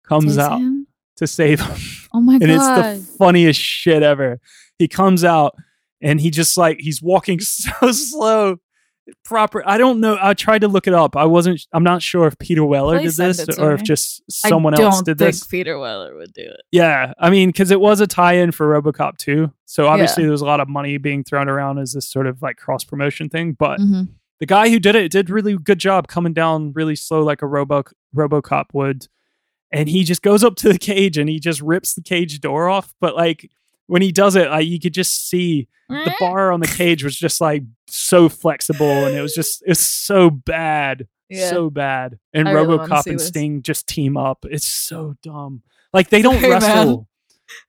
comes 0.05 0.35
Saves 0.35 0.39
out 0.39 0.61
him? 0.61 0.78
To 1.19 1.27
save 1.27 1.61
him 1.61 1.77
Oh 2.15 2.21
my 2.21 2.35
and 2.35 2.43
god! 2.43 2.51
And 2.51 2.97
it's 2.99 3.09
the 3.11 3.17
funniest 3.19 3.61
shit 3.61 4.03
ever 4.03 4.41
he 4.79 4.89
comes 4.89 5.25
out 5.25 5.55
and 6.01 6.21
he 6.21 6.31
just 6.31 6.57
like 6.57 6.79
he's 6.81 7.03
walking 7.03 7.41
so 7.41 7.93
slow 7.93 8.57
proper 9.25 9.63
i 9.67 9.79
don't 9.79 10.01
know 10.01 10.19
i 10.21 10.35
tried 10.35 10.61
to 10.61 10.69
look 10.69 10.87
it 10.87 10.93
up 10.93 11.17
i 11.17 11.25
wasn't 11.25 11.59
i'm 11.73 11.83
not 11.83 12.03
sure 12.03 12.27
if 12.27 12.39
peter 12.39 12.63
weller 12.63 12.99
Please 12.99 13.17
did 13.17 13.35
this 13.37 13.59
or 13.59 13.73
if 13.73 13.83
just 13.83 14.23
someone 14.31 14.79
else 14.79 15.01
did 15.01 15.17
this. 15.17 15.25
I 15.25 15.31
don't 15.31 15.35
think 15.41 15.51
Peter 15.51 15.79
Weller 15.79 16.15
would 16.15 16.33
do 16.35 16.43
it. 16.43 16.61
yeah, 16.71 17.15
I 17.19 17.31
mean, 17.31 17.49
because 17.49 17.71
it 17.71 17.81
was 17.81 18.03
a 18.03 18.07
tie-in 18.07 18.53
for 18.53 18.67
RoboCop 18.81 19.17
2, 19.17 19.51
so 19.65 19.87
obviously 19.89 20.25
there 20.25 20.33
was 20.33 20.43
a 20.43 20.45
lot 20.47 20.61
of 20.61 20.69
money 20.69 20.99
being 20.99 21.25
thrown 21.25 21.49
around 21.49 21.79
as 21.79 21.95
this 21.95 22.07
sort 22.11 22.27
of 22.27 22.43
like 22.43 22.59
cross 22.59 22.85
promotion 22.85 23.31
thing. 23.31 23.53
But 23.53 23.81
Mhm. 23.81 24.09
the 24.41 24.47
guy 24.47 24.69
who 24.69 24.79
did 24.79 24.95
it 24.95 25.11
did 25.11 25.31
really 25.31 25.57
good 25.57 25.79
job 25.79 26.07
coming 26.07 26.35
down 26.35 26.73
really 26.75 26.95
slow, 26.95 27.23
like 27.25 27.41
a 27.41 27.47
Robo 27.47 27.85
RoboCop 28.15 28.67
would, 28.75 29.09
and 29.73 29.89
he 29.89 30.05
just 30.05 30.23
goes 30.23 30.43
up 30.45 30.57
to 30.57 30.73
the 30.73 30.79
cage 30.79 31.19
and 31.19 31.29
he 31.29 31.39
just 31.41 31.61
rips 31.61 31.95
the 31.95 32.03
cage 32.03 32.41
door 32.41 32.69
off. 32.69 32.95
But 33.01 33.15
like 33.17 33.51
when 33.87 34.03
he 34.03 34.13
does 34.13 34.37
it, 34.37 34.51
like 34.51 34.67
you 34.67 34.79
could 34.81 34.95
just 34.95 35.29
see 35.29 35.69
the 35.89 36.15
bar 36.21 36.53
on 36.53 36.61
the 36.61 36.67
cage 36.67 37.03
was 37.03 37.17
just 37.17 37.41
like 37.41 37.63
so 37.87 38.29
flexible, 38.29 39.07
and 39.07 39.17
it 39.17 39.23
was 39.23 39.35
just 39.35 39.63
it's 39.67 39.81
so 39.81 40.31
bad. 40.31 41.07
Yeah. 41.31 41.51
So 41.51 41.69
bad, 41.71 42.19
and 42.33 42.49
I 42.49 42.55
RoboCop 42.55 43.03
see 43.03 43.11
and 43.11 43.19
this. 43.19 43.27
Sting 43.29 43.63
just 43.63 43.87
team 43.87 44.17
up. 44.17 44.47
It's 44.51 44.67
so 44.67 45.15
dumb. 45.23 45.63
Like 45.93 46.09
they 46.11 46.23
don't 46.23 46.37
Hey, 46.37 46.49
man. 46.49 46.61
wrestle 46.63 47.09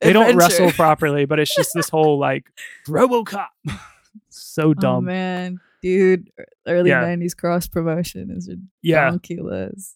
they 0.01 0.11
don't 0.13 0.35
wrestle 0.37 0.71
properly, 0.71 1.25
but 1.25 1.39
it's 1.39 1.53
just 1.55 1.71
this 1.73 1.89
whole 1.89 2.17
like 2.19 2.49
RoboCop. 2.87 3.47
so 4.29 4.69
Oh 4.69 4.73
dumb. 4.73 5.05
man, 5.05 5.59
dude, 5.81 6.29
early 6.67 6.89
Yeah. 6.89 7.03
'90s 7.03 7.35
cross 7.35 7.67
promotion 7.67 8.31
is 8.31 8.49
Yeah. 8.81 9.05
ridiculous. 9.07 9.95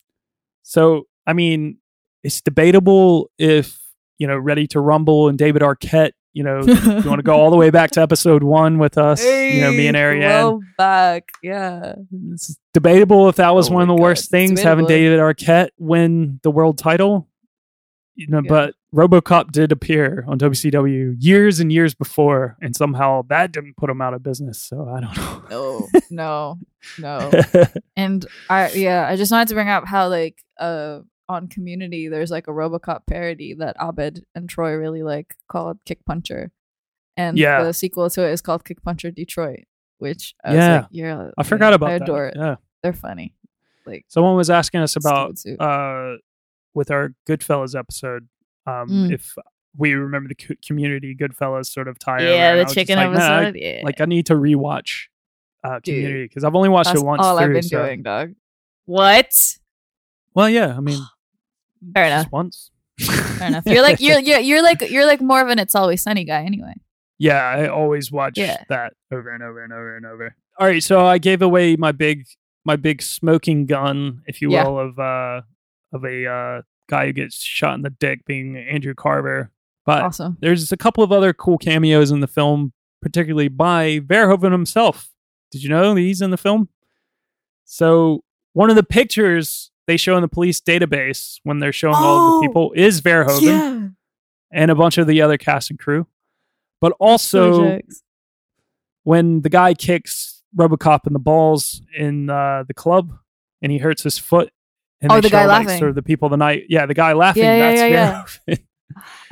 So 0.64 1.08
I 1.26 1.34
mean, 1.34 1.78
it's 2.24 2.42
debatable 2.42 3.30
if 3.38 3.78
you 4.18 4.28
know 4.28 4.38
Ready 4.38 4.68
to 4.68 4.80
Rumble 4.80 5.28
and 5.30 5.38
David 5.38 5.62
Arquette. 5.62 6.12
You 6.36 6.44
know, 6.44 6.62
you 6.66 7.08
want 7.08 7.20
to 7.20 7.24
go 7.24 7.34
all 7.36 7.52
the 7.52 7.58
way 7.58 7.70
back 7.70 7.92
to 7.92 8.02
episode 8.02 8.42
one 8.42 8.80
with 8.80 8.98
us. 8.98 9.24
you 9.24 9.62
know, 9.62 9.72
me 9.72 9.86
and 9.86 9.96
Hey, 9.96 10.02
Ariane. 10.04 10.60
back, 10.80 11.30
yeah. 11.44 11.94
It's 12.32 12.58
debatable 12.74 13.30
if 13.30 13.36
that 13.36 13.54
was 13.54 13.70
Oh 13.70 13.74
one 13.74 13.84
of 13.84 13.88
the 13.90 13.94
God, 13.96 14.02
worst 14.02 14.32
things 14.32 14.60
having. 14.64 14.88
David 14.88 15.20
Arquette 15.20 15.70
win 15.78 16.40
the 16.42 16.50
world 16.50 16.80
title. 16.80 17.28
You 18.16 18.28
know, 18.30 18.42
Yeah. 18.44 18.50
but 18.50 18.76
RoboCop 18.96 19.52
did 19.52 19.72
appear 19.72 20.24
on 20.28 20.40
WCW 20.40 21.16
years 21.20 21.60
and 21.60 21.72
years 21.72 21.94
before, 21.94 22.58
and 22.62 22.76
somehow 22.76 23.24
that 23.30 23.52
didn't 23.52 23.76
put 23.78 23.90
him 23.92 24.02
out 24.02 24.14
of 24.16 24.24
business. 24.24 24.60
So 24.62 24.88
I 24.90 25.02
don't 25.02 25.16
know. 25.18 25.88
No, 26.10 26.58
no, 27.00 27.30
no. 27.32 27.64
and 27.96 28.26
I 28.50 28.72
yeah, 28.72 29.08
I 29.08 29.16
just 29.18 29.32
wanted 29.32 29.50
to 29.50 29.54
bring 29.54 29.70
up 29.70 29.86
how 29.88 30.10
like 30.10 30.38
uh 30.60 31.00
on 31.34 31.48
Community 31.48 32.08
there's 32.08 32.32
like 32.32 32.48
a 32.48 32.52
RoboCop 32.52 33.02
parody 33.08 33.54
that 33.56 33.76
Abed 33.82 34.26
and 34.36 34.48
Troy 34.50 34.74
really 34.76 35.04
like 35.04 35.36
called 35.50 35.80
Kick 35.86 36.06
Puncher, 36.06 36.52
and 37.18 37.38
Yeah. 37.38 37.64
the 37.64 37.74
sequel 37.74 38.10
to 38.12 38.26
it 38.28 38.32
is 38.32 38.42
called 38.42 38.64
Kick 38.66 38.82
Puncher 38.84 39.12
Detroit, 39.12 39.66
which 39.98 40.36
I 40.44 40.50
was 40.50 40.58
Yeah. 40.58 40.76
like, 40.78 40.88
yeah, 40.92 41.30
I 41.38 41.44
forgot 41.44 41.74
about 41.74 41.90
I 41.92 41.98
that. 42.00 42.04
adore 42.04 42.28
it. 42.28 42.36
Yeah. 42.38 42.56
They're 42.82 42.94
funny. 42.94 43.34
Like 43.86 44.06
Someone 44.08 44.36
was 44.38 44.50
asking 44.50 44.82
us 44.82 44.96
about 44.96 45.38
uh 45.60 46.16
with 46.74 46.90
our 46.90 47.14
Goodfellas 47.28 47.78
episode, 47.78 48.28
um, 48.66 48.88
Mm. 48.90 49.12
if 49.14 49.36
we 49.78 49.94
remember 49.94 50.28
the 50.30 50.36
co- 50.36 50.56
community 50.66 51.16
Goodfellas 51.16 51.66
sort 51.66 51.88
of 51.88 52.00
tie. 52.00 52.22
yeah, 52.22 52.56
the 52.56 52.66
chicken 52.66 52.96
like, 52.98 53.12
"Nah, 53.12 53.40
episode. 53.40 53.56
yeah, 53.60 53.82
like 53.84 54.00
I 54.02 54.06
need 54.06 54.26
to 54.28 54.34
rewatch 54.36 55.08
uh 55.64 55.76
Dude, 55.80 55.84
community 55.96 56.24
because 56.26 56.44
I've 56.44 56.56
only 56.56 56.70
watched 56.70 56.94
it 56.96 57.02
once 57.04 57.22
all 57.22 57.38
through. 57.38 57.46
I've 57.48 57.54
been 57.54 57.64
so- 57.64 57.84
doing, 57.86 58.04
dog. 58.04 58.34
What? 58.86 59.58
Well, 60.34 60.50
yeah, 60.50 60.76
I 60.76 60.80
mean, 60.80 61.00
Fair 61.94 62.10
just 62.10 62.22
enough. 62.28 62.32
once. 62.32 62.72
Fair 63.00 63.48
enough. 63.48 63.64
You're 63.68 63.82
like 63.82 64.00
you're 64.00 64.20
you're 64.20 64.40
you're 64.40 64.62
like 64.64 64.82
you're 64.90 65.06
like 65.06 65.22
more 65.22 65.42
of 65.42 65.48
an 65.50 65.60
It's 65.60 65.76
Always 65.76 66.02
Sunny 66.04 66.24
guy 66.26 66.44
anyway. 66.44 66.74
Yeah, 67.20 67.42
I 67.42 67.68
always 67.68 68.12
watch 68.12 68.38
Yeah. 68.38 68.64
that 68.70 68.94
over 69.12 69.30
and 69.30 69.42
over 69.44 69.64
and 69.64 69.72
over 69.74 69.96
and 69.98 70.06
over. 70.06 70.36
All 70.60 70.68
right, 70.68 70.84
so 70.84 71.06
I 71.06 71.18
gave 71.18 71.42
away 71.42 71.76
my 71.76 71.92
big 71.92 72.26
my 72.66 72.76
big 72.76 73.02
smoking 73.02 73.66
gun, 73.66 74.22
if 74.28 74.42
you 74.42 74.52
Yeah. 74.52 74.68
will, 74.68 74.80
of 74.80 75.00
uh 75.00 75.42
of 75.94 76.04
a 76.06 76.26
uh 76.28 76.62
guy 76.90 77.08
who 77.08 77.14
gets 77.14 77.42
shot 77.42 77.76
in 77.76 77.82
the 77.82 77.90
dick 77.90 78.26
being 78.26 78.58
Andrew 78.58 78.94
Carver. 78.94 79.52
But 79.86 80.04
Awesome. 80.04 80.38
there's 80.42 80.72
a 80.72 80.78
couple 80.78 81.04
of 81.04 81.12
other 81.12 81.34
cool 81.34 81.58
cameos 81.58 82.10
in 82.12 82.20
the 82.22 82.28
film, 82.28 82.72
particularly 83.02 83.48
by 83.50 84.00
Verhoeven 84.00 84.52
himself. 84.52 85.10
Did 85.52 85.64
you 85.64 85.70
know 85.70 85.96
he's 85.96 86.22
in 86.22 86.30
the 86.32 86.38
film? 86.38 86.70
So 87.66 88.24
one 88.54 88.70
of 88.70 88.76
the 88.76 88.84
pictures 88.84 89.72
they 89.88 89.98
show 89.98 90.16
in 90.16 90.22
the 90.22 90.28
police 90.28 90.60
database 90.62 91.40
when 91.44 91.60
they're 91.60 91.74
showing 91.74 91.96
all 91.96 92.38
Oh, 92.38 92.42
the 92.42 92.48
people 92.48 92.72
is 92.76 93.02
Verhoeven 93.02 93.42
Yeah. 93.42 93.88
and 94.52 94.72
a 94.72 94.76
bunch 94.76 94.98
of 94.98 95.08
the 95.08 95.22
other 95.22 95.38
cast 95.38 95.70
and 95.70 95.80
crew. 95.80 96.08
But 96.82 96.94
also 97.00 97.60
Projects. 97.60 98.04
when 99.04 99.42
the 99.42 99.50
guy 99.50 99.74
kicks 99.74 100.44
Robocop 100.58 101.08
in 101.08 101.14
the 101.14 101.20
balls 101.20 101.82
in 101.98 102.30
uh, 102.30 102.64
the 102.68 102.74
club 102.74 103.14
and 103.62 103.72
he 103.72 103.78
hurts 103.78 104.04
his 104.04 104.18
foot. 104.18 104.52
And 105.02 105.12
Oh, 105.12 105.20
the 105.20 105.30
guy 105.30 105.44
show, 105.44 105.48
like, 105.48 105.66
laughing. 105.68 105.80
sort 105.80 105.90
of 105.90 105.96
the 105.96 106.04
people 106.04 106.30
the 106.30 106.38
night. 106.38 106.64
Yeah, 106.70 106.86
the 106.86 106.94
guy 106.94 107.12
laughing. 107.14 107.44
Yeah, 107.44 107.56
yeah, 107.58 107.72
that's 107.72 108.40
yeah, 108.48 108.56
yeah. 108.56 108.56
Verhoeven. 108.56 108.64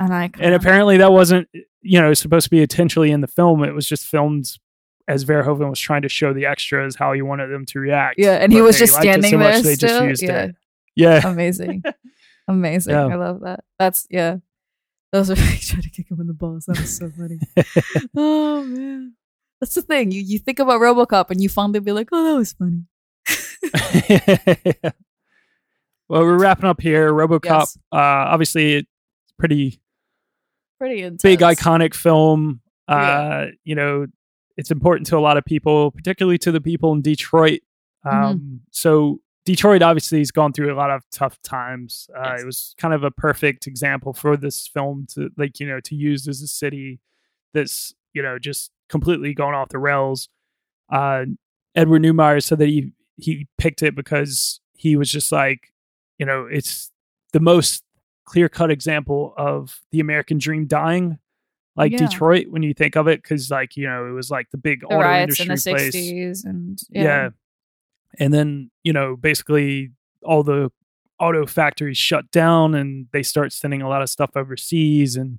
and 0.00 0.36
and 0.40 0.54
apparently 0.54 0.96
that 0.98 1.12
wasn't, 1.12 1.48
you 1.80 2.00
know, 2.00 2.12
supposed 2.14 2.44
to 2.44 2.50
be 2.50 2.60
intentionally 2.60 3.10
in 3.10 3.20
the 3.22 3.26
film. 3.26 3.62
It 3.64 3.72
was 3.72 3.88
just 3.88 4.06
filmed 4.06 4.46
as 5.12 5.24
Verhoeven 5.24 5.68
was 5.68 5.78
trying 5.80 6.02
to 6.02 6.08
show 6.08 6.32
the 6.32 6.46
extras 6.46 6.96
how 6.96 7.12
he 7.12 7.22
wanted 7.22 7.48
them 7.48 7.64
to 7.66 7.78
react. 7.78 8.16
Yeah, 8.18 8.36
and 8.36 8.52
he 8.52 8.60
was 8.60 8.78
just 8.78 8.94
standing 8.94 9.30
so 9.30 9.38
much 9.38 9.54
there 9.54 9.62
they 9.62 9.76
just 9.76 9.94
still. 9.94 10.08
used 10.08 10.22
Yeah. 10.22 10.42
it. 10.44 10.56
Yeah. 10.96 11.26
Amazing. 11.28 11.82
Amazing. 12.48 12.94
Yeah. 12.94 13.06
I 13.06 13.14
love 13.14 13.40
that. 13.40 13.60
That's 13.78 14.06
yeah. 14.10 14.36
Those 15.12 15.30
are 15.30 15.36
trying 15.36 15.82
to 15.82 15.90
kick 15.90 16.10
him 16.10 16.20
in 16.20 16.26
the 16.26 16.32
balls. 16.34 16.64
That 16.66 16.78
was 16.80 16.96
so 16.96 17.10
funny. 17.10 17.38
oh 18.16 18.62
man. 18.64 19.14
That's 19.60 19.74
the 19.74 19.82
thing. 19.82 20.10
You 20.10 20.20
you 20.22 20.38
think 20.38 20.58
about 20.58 20.80
Robocop 20.80 21.30
and 21.30 21.40
you 21.40 21.48
fondly 21.48 21.80
be 21.80 21.92
like, 21.92 22.08
oh, 22.12 22.24
that 22.24 22.36
was 22.38 22.52
funny. 22.52 22.82
well, 26.08 26.22
we're 26.22 26.38
wrapping 26.38 26.64
up 26.66 26.80
here. 26.80 27.12
RoboCop, 27.12 27.44
Yes. 27.44 27.78
uh, 27.92 27.96
obviously, 27.96 28.74
it's 28.76 28.88
pretty 29.38 29.80
Pretty 30.78 31.02
intense. 31.02 31.22
big 31.22 31.40
iconic 31.40 31.94
film. 31.94 32.60
Uh, 32.88 32.94
Yeah. 32.94 33.46
you 33.64 33.74
know, 33.74 34.06
it's 34.56 34.70
important 34.70 35.06
to 35.08 35.16
a 35.16 35.20
lot 35.20 35.36
of 35.36 35.44
people, 35.44 35.90
particularly 35.90 36.38
to 36.38 36.52
the 36.52 36.60
people 36.60 36.92
in 36.92 37.02
Detroit. 37.02 37.60
Mm-hmm. 38.04 38.24
Um, 38.24 38.60
So 38.70 39.20
Detroit 39.44 39.82
obviously 39.82 40.18
has 40.18 40.30
gone 40.30 40.52
through 40.52 40.72
a 40.72 40.76
lot 40.76 40.90
of 40.90 41.02
tough 41.10 41.40
times. 41.42 42.08
Uh, 42.16 42.30
Yes. 42.32 42.42
It 42.42 42.46
was 42.46 42.74
kind 42.78 42.94
of 42.94 43.02
a 43.04 43.10
perfect 43.10 43.66
example 43.66 44.12
for 44.12 44.36
this 44.36 44.66
film 44.66 45.06
to 45.14 45.30
like 45.36 45.58
you 45.60 45.66
know 45.66 45.80
to 45.80 45.94
use 45.94 46.28
as 46.28 46.42
a 46.42 46.46
city 46.48 47.00
that's 47.54 47.94
you 48.12 48.22
know 48.22 48.38
just 48.38 48.70
completely 48.88 49.34
gone 49.34 49.54
off 49.54 49.68
the 49.70 49.78
rails. 49.78 50.28
Uh, 50.90 51.24
Edward 51.74 52.02
Neumeier 52.02 52.42
said 52.42 52.58
that 52.58 52.68
he 52.68 52.92
he 53.16 53.46
picked 53.58 53.82
it 53.82 53.94
because 53.94 54.60
he 54.74 54.96
was 54.96 55.10
just 55.10 55.32
like 55.32 55.72
you 56.18 56.26
know 56.26 56.46
it's 56.46 56.90
the 57.32 57.40
most 57.40 57.84
clear 58.24 58.48
cut 58.48 58.70
example 58.70 59.34
of 59.36 59.80
the 59.90 60.00
American 60.00 60.38
dream 60.38 60.66
dying. 60.66 61.18
Like 61.74 61.92
Yeah. 61.92 61.98
Detroit, 61.98 62.48
when 62.48 62.62
you 62.62 62.74
think 62.74 62.96
of 62.96 63.08
it, 63.08 63.22
because 63.22 63.50
like 63.50 63.76
you 63.76 63.86
know, 63.86 64.06
it 64.06 64.12
was 64.12 64.30
like 64.30 64.50
the 64.50 64.58
big 64.58 64.80
The 64.80 64.86
auto 64.86 64.98
riots 64.98 65.40
in 65.40 65.46
industry 65.46 65.72
the 65.72 65.78
place 65.78 65.96
'60s 65.96 66.44
and 66.44 66.78
yeah. 66.90 67.02
yeah, 67.02 67.28
And 68.18 68.34
then, 68.34 68.70
you 68.82 68.92
know, 68.92 69.16
basically 69.16 69.92
all 70.22 70.42
the 70.42 70.70
auto 71.18 71.46
factories 71.46 71.98
shut 71.98 72.30
down 72.30 72.74
and 72.74 73.06
they 73.12 73.22
start 73.22 73.52
sending 73.52 73.80
a 73.80 73.88
lot 73.88 74.02
of 74.02 74.10
stuff 74.10 74.30
overseas 74.36 75.16
and 75.16 75.38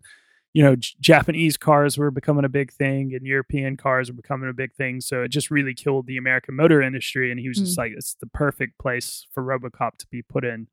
you 0.53 0.61
know, 0.61 0.75
J- 0.75 0.93
Japanese 1.01 1.57
cars 1.57 1.97
were 1.97 2.11
becoming 2.11 2.45
a 2.45 2.49
big 2.49 2.71
thing 2.71 3.13
and 3.15 3.25
European 3.25 3.75
cars 3.75 4.09
were 4.09 4.15
becoming 4.15 4.49
a 4.49 4.53
big 4.53 4.71
thing. 4.75 5.01
So 5.01 5.23
it 5.23 5.29
just 5.29 5.49
really 5.49 5.73
killed 5.73 6.05
the 6.05 6.17
American 6.17 6.55
motor 6.55 6.81
industry 6.81 7.31
and 7.31 7.39
he 7.39 7.47
was 7.47 7.57
just 7.57 7.75
mm. 7.75 7.79
like 7.79 7.93
it's 7.97 8.15
the 8.19 8.27
perfect 8.27 8.77
place 8.77 9.25
for 9.33 9.43
RoboCop 9.43 9.97
to 9.97 10.07
be 10.11 10.21
put 10.21 10.45
in. 10.45 10.67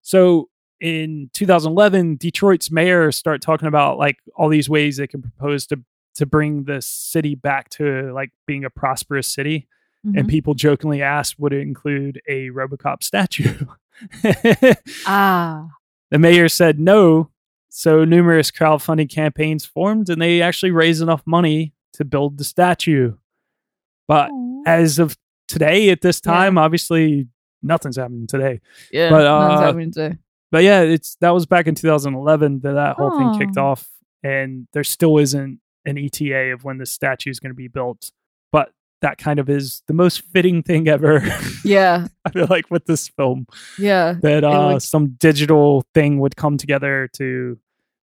So 0.00 0.48
in 0.80 1.30
2011, 1.34 2.16
Detroit's 2.16 2.70
mayor 2.70 3.12
start 3.12 3.42
talking 3.42 3.68
about 3.68 3.98
like 3.98 4.16
all 4.36 4.48
these 4.48 4.68
ways 4.68 4.96
they 4.96 5.06
can 5.06 5.22
propose 5.22 5.66
to 5.68 5.80
to 6.16 6.26
bring 6.26 6.64
the 6.64 6.82
city 6.82 7.34
back 7.34 7.68
to 7.70 8.12
like 8.12 8.30
being 8.46 8.64
a 8.64 8.70
prosperous 8.70 9.28
city 9.28 9.68
and 10.02 10.26
Mhm. 10.26 10.28
people 10.28 10.54
jokingly 10.54 11.02
asked 11.02 11.38
would 11.38 11.52
it 11.52 11.60
include 11.60 12.20
a 12.28 12.48
robocop 12.48 13.02
statue 13.02 13.66
ah, 15.06 15.68
the 16.10 16.18
mayor 16.18 16.48
said 16.48 16.78
no 16.80 17.30
so 17.68 18.04
numerous 18.04 18.50
crowdfunding 18.50 19.08
campaigns 19.08 19.64
formed 19.64 20.08
and 20.08 20.20
they 20.20 20.42
actually 20.42 20.70
raised 20.72 21.00
enough 21.02 21.22
money 21.26 21.72
to 21.92 22.04
build 22.04 22.38
the 22.38 22.44
statue 22.44 23.14
but 24.08 24.30
Aw. 24.30 24.62
as 24.66 24.98
of 24.98 25.16
today 25.48 25.90
at 25.90 26.00
this 26.00 26.20
Yeah. 26.24 26.32
time 26.32 26.58
obviously 26.58 27.28
nothing's 27.62 27.96
happening 27.96 28.26
today 28.26 28.60
yeah, 28.90 29.10
but, 29.10 29.22
nothing's 29.24 29.60
uh, 29.60 29.64
happening 29.64 29.92
today. 29.92 30.18
But 30.50 30.62
yeah 30.62 30.80
it's 30.80 31.16
that 31.20 31.30
was 31.30 31.46
back 31.46 31.66
in 31.66 31.74
2011 31.74 32.60
that 32.60 32.72
that 32.72 32.96
whole 32.96 33.10
thing 33.18 33.38
kicked 33.38 33.56
Oh. 33.58 33.66
off 33.66 33.88
and 34.22 34.66
there 34.72 34.84
still 34.84 35.18
isn't 35.18 35.60
an 35.86 35.96
eta 35.98 36.52
of 36.52 36.64
when 36.64 36.78
the 36.78 36.86
statue 36.86 37.30
is 37.30 37.40
going 37.40 37.50
to 37.50 37.54
be 37.56 37.68
built 37.68 38.10
but 38.52 38.72
that 39.00 39.16
kind 39.18 39.38
of 39.40 39.48
is 39.48 39.82
the 39.86 39.94
most 39.94 40.22
fitting 40.32 40.62
thing 40.62 40.86
ever 40.88 41.22
yeah, 41.64 42.06
I 42.24 42.30
feel 42.30 42.46
like 42.50 42.70
with 42.70 42.84
this 42.84 43.08
film 43.08 43.46
yeah. 43.78 44.14
that 44.22 44.44
uh, 44.44 44.78
some 44.78 45.12
digital 45.18 45.84
thing 45.94 46.18
would 46.20 46.36
come 46.36 46.58
together 46.58 47.08
to 47.14 47.58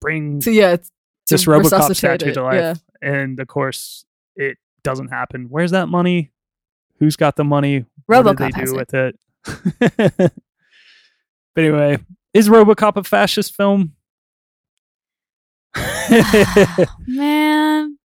bring 0.01 0.40
So 0.40 0.51
yeah, 0.51 0.73
it's- 0.73 0.90
to 1.27 1.35
this 1.35 1.44
RoboCop 1.44 1.94
statue 1.94 2.28
it, 2.31 2.32
to 2.35 2.43
life, 2.43 2.55
yeah. 2.55 2.74
and 3.02 3.39
of 3.39 3.47
course 3.48 4.06
it 4.35 4.56
doesn't 4.82 5.09
happen. 5.09 5.48
Where's 5.51 5.73
that 5.73 5.89
money? 5.89 6.31
Who's 7.01 7.16
got 7.16 7.36
the 7.36 7.44
money? 7.44 7.85
what 8.06 8.23
did 8.24 8.36
RoboCop 8.39 8.52
they 8.55 8.60
has 8.60 8.73
do 8.73 8.78
it. 8.78 9.16
with 9.44 9.93
it? 10.16 10.32
but 11.55 11.65
anyway, 11.65 11.98
is 12.34 12.48
RoboCop 12.48 12.96
a 12.96 13.05
fascist 13.05 13.55
film? 13.56 13.94
Man, 17.06 17.98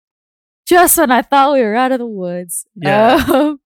just 0.66 0.98
when 0.98 1.10
I 1.10 1.22
thought 1.22 1.52
we 1.52 1.62
were 1.62 1.74
out 1.74 1.92
of 1.92 1.98
the 1.98 2.06
woods. 2.06 2.66
Yeah. 2.74 3.24
Um, 3.28 3.60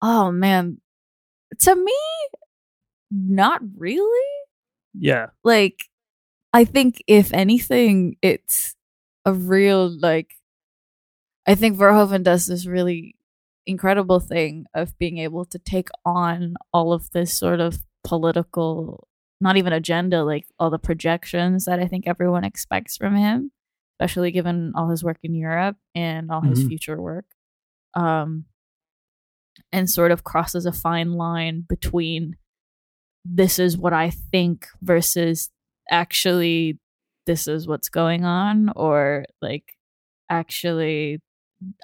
oh 0.00 0.32
man, 0.32 0.78
to 1.60 1.74
me, 1.76 1.96
not 3.10 3.60
really. 3.76 4.28
yeah, 4.94 5.26
Like, 5.44 5.78
I 6.52 6.64
think 6.64 7.02
if 7.06 7.32
anything, 7.32 8.16
it's 8.22 8.74
a 9.24 9.32
real 9.32 9.88
like. 10.00 10.32
I 11.46 11.54
think 11.56 11.76
Verhoeven 11.76 12.22
does 12.22 12.46
this 12.46 12.66
really 12.66 13.16
incredible 13.66 14.20
thing 14.20 14.66
of 14.74 14.96
being 14.98 15.18
able 15.18 15.44
to 15.46 15.58
take 15.58 15.88
on 16.04 16.54
all 16.72 16.92
of 16.92 17.10
this 17.10 17.32
sort 17.36 17.58
of 17.60 17.78
political, 18.04 19.08
not 19.42 19.56
even 19.56 19.72
agenda, 19.72 20.24
like 20.24 20.46
all 20.58 20.70
the 20.70 20.78
projections 20.78 21.64
that 21.66 21.78
I 21.80 21.86
think 21.88 22.06
everyone 22.06 22.44
expects 22.44 22.96
from 22.96 23.16
him, 23.16 23.50
especially 24.00 24.30
given 24.30 24.72
all 24.76 24.88
his 24.88 25.02
work 25.04 25.18
in 25.22 25.34
Europe 25.34 25.76
and 25.94 26.30
all 26.30 26.40
his 26.42 26.62
Mhm. 26.64 26.68
future 26.68 27.00
work. 27.00 27.26
Um, 27.94 28.46
and 29.70 29.88
sort 29.90 30.10
of 30.12 30.24
crosses 30.24 30.64
a 30.66 30.72
fine 30.72 31.12
line 31.12 31.62
between 31.68 32.36
this 33.24 33.58
is 33.58 33.76
what 33.76 33.92
I 33.92 34.10
think 34.10 34.66
versus 34.80 35.50
actually 35.90 36.78
this 37.26 37.46
is 37.46 37.68
what's 37.68 37.88
going 37.88 38.24
on, 38.24 38.70
or 38.76 39.24
like 39.40 39.78
actually 40.30 41.20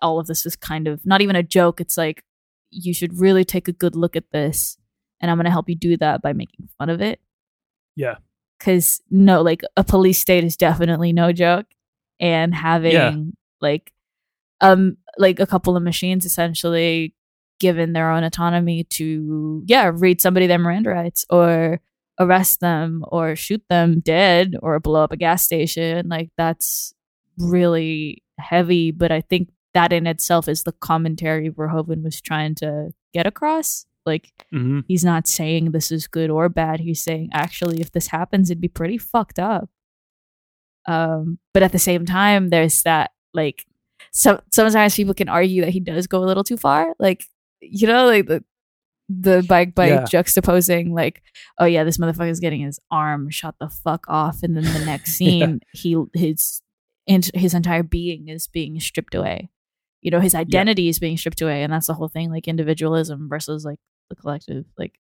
all 0.02 0.18
of 0.18 0.26
this 0.26 0.44
is 0.46 0.56
kind 0.56 0.88
of 0.88 1.04
not 1.06 1.20
even 1.20 1.36
a 1.36 1.42
joke. 1.42 1.80
It's 1.80 1.96
like 1.96 2.24
you 2.70 2.92
should 2.92 3.18
really 3.20 3.44
take 3.44 3.68
a 3.68 3.72
good 3.72 3.94
look 3.94 4.16
at 4.16 4.30
this, 4.32 4.78
and 5.20 5.30
I'm 5.30 5.36
going 5.36 5.44
to 5.44 5.50
help 5.50 5.68
you 5.68 5.76
do 5.76 5.96
that 5.98 6.22
by 6.22 6.32
making 6.32 6.68
fun 6.78 6.90
of 6.90 7.00
it. 7.00 7.20
Yeah, 7.98 8.16
Because 8.58 9.02
no, 9.10 9.42
like 9.42 9.62
a 9.76 9.84
police 9.84 10.18
state 10.18 10.44
is 10.44 10.56
definitely 10.56 11.12
no 11.12 11.32
joke, 11.32 11.66
and 12.20 12.54
having 12.54 13.36
like 13.60 13.92
um 14.60 14.96
like 15.18 15.40
a 15.40 15.46
couple 15.46 15.76
of 15.76 15.82
machines 15.82 16.24
essentially 16.24 17.14
given 17.60 17.92
their 17.92 18.10
own 18.10 18.22
autonomy 18.22 18.84
to 18.84 19.62
yeah 19.66 19.90
read 19.92 20.20
somebody 20.20 20.46
their 20.46 20.58
Miranda 20.58 20.90
rights 20.90 21.24
or 21.28 21.80
arrest 22.20 22.60
them 22.60 23.04
or 23.08 23.34
shoot 23.36 23.62
them 23.68 24.00
dead 24.00 24.54
or 24.62 24.78
blow 24.80 25.02
up 25.04 25.12
a 25.12 25.16
gas 25.16 25.42
station 25.44 26.08
like 26.08 26.30
that's 26.36 26.94
really 27.38 28.22
heavy. 28.38 28.90
But 28.92 29.12
I 29.12 29.20
think 29.20 29.50
that 29.74 29.92
in 29.92 30.06
itself 30.06 30.48
is 30.48 30.62
the 30.62 30.72
commentary 30.72 31.50
Verhoeven 31.50 32.02
was 32.02 32.20
trying 32.20 32.54
to 32.56 32.90
get 33.12 33.26
across 33.26 33.86
like 34.08 34.32
hmm 34.50 34.80
he's 34.88 35.04
not 35.04 35.26
saying 35.28 35.70
this 35.72 35.92
is 35.92 36.06
good 36.08 36.30
or 36.30 36.48
bad. 36.48 36.80
He's 36.80 37.02
saying 37.04 37.28
actually 37.32 37.80
if 37.80 37.92
this 37.92 38.08
happens 38.08 38.50
it'd 38.50 38.60
be 38.60 38.68
pretty 38.80 38.98
fucked 38.98 39.38
up. 39.38 39.68
Um 40.86 41.38
but 41.54 41.62
at 41.62 41.72
the 41.72 41.78
same 41.78 42.06
time 42.06 42.48
there's 42.50 42.82
that 42.82 43.10
like 43.34 43.66
some 44.12 44.40
sometimes 44.52 44.94
people 44.96 45.14
can 45.14 45.28
argue 45.28 45.62
that 45.62 45.70
he 45.70 45.80
does 45.80 46.06
go 46.06 46.22
a 46.22 46.26
little 46.26 46.44
too 46.44 46.56
far. 46.56 46.94
Like 46.98 47.24
you 47.60 47.86
know 47.86 48.06
like 48.06 48.26
the 48.26 48.42
the 49.10 49.42
bike 49.48 49.74
by 49.74 49.88
Yeah. 49.88 50.02
juxtaposing 50.04 50.92
like 50.92 51.22
oh 51.58 51.64
yeah 51.64 51.82
this 51.84 51.98
motherfucker's 51.98 52.40
getting 52.40 52.60
his 52.60 52.78
arm 52.90 53.30
shot 53.30 53.54
the 53.58 53.68
fuck 53.68 54.04
off 54.08 54.42
and 54.42 54.56
then 54.56 54.64
the 54.64 54.84
next 54.84 55.12
scene 55.18 55.60
he 55.72 55.96
his 56.14 56.60
ent- 57.06 57.34
his 57.34 57.54
entire 57.54 57.82
being 57.82 58.28
is 58.28 58.46
being 58.48 58.78
stripped 58.80 59.14
away. 59.14 59.50
You 60.02 60.10
know 60.10 60.20
his 60.20 60.34
identity 60.34 60.88
is 60.88 60.98
being 60.98 61.16
stripped 61.16 61.40
away 61.42 61.62
and 61.64 61.72
that's 61.72 61.86
the 61.88 61.94
whole 61.94 62.08
thing 62.08 62.30
like 62.30 62.46
individualism 62.48 63.28
versus 63.28 63.64
like 63.64 63.80
the 64.08 64.16
collective 64.16 64.64
like 64.76 64.98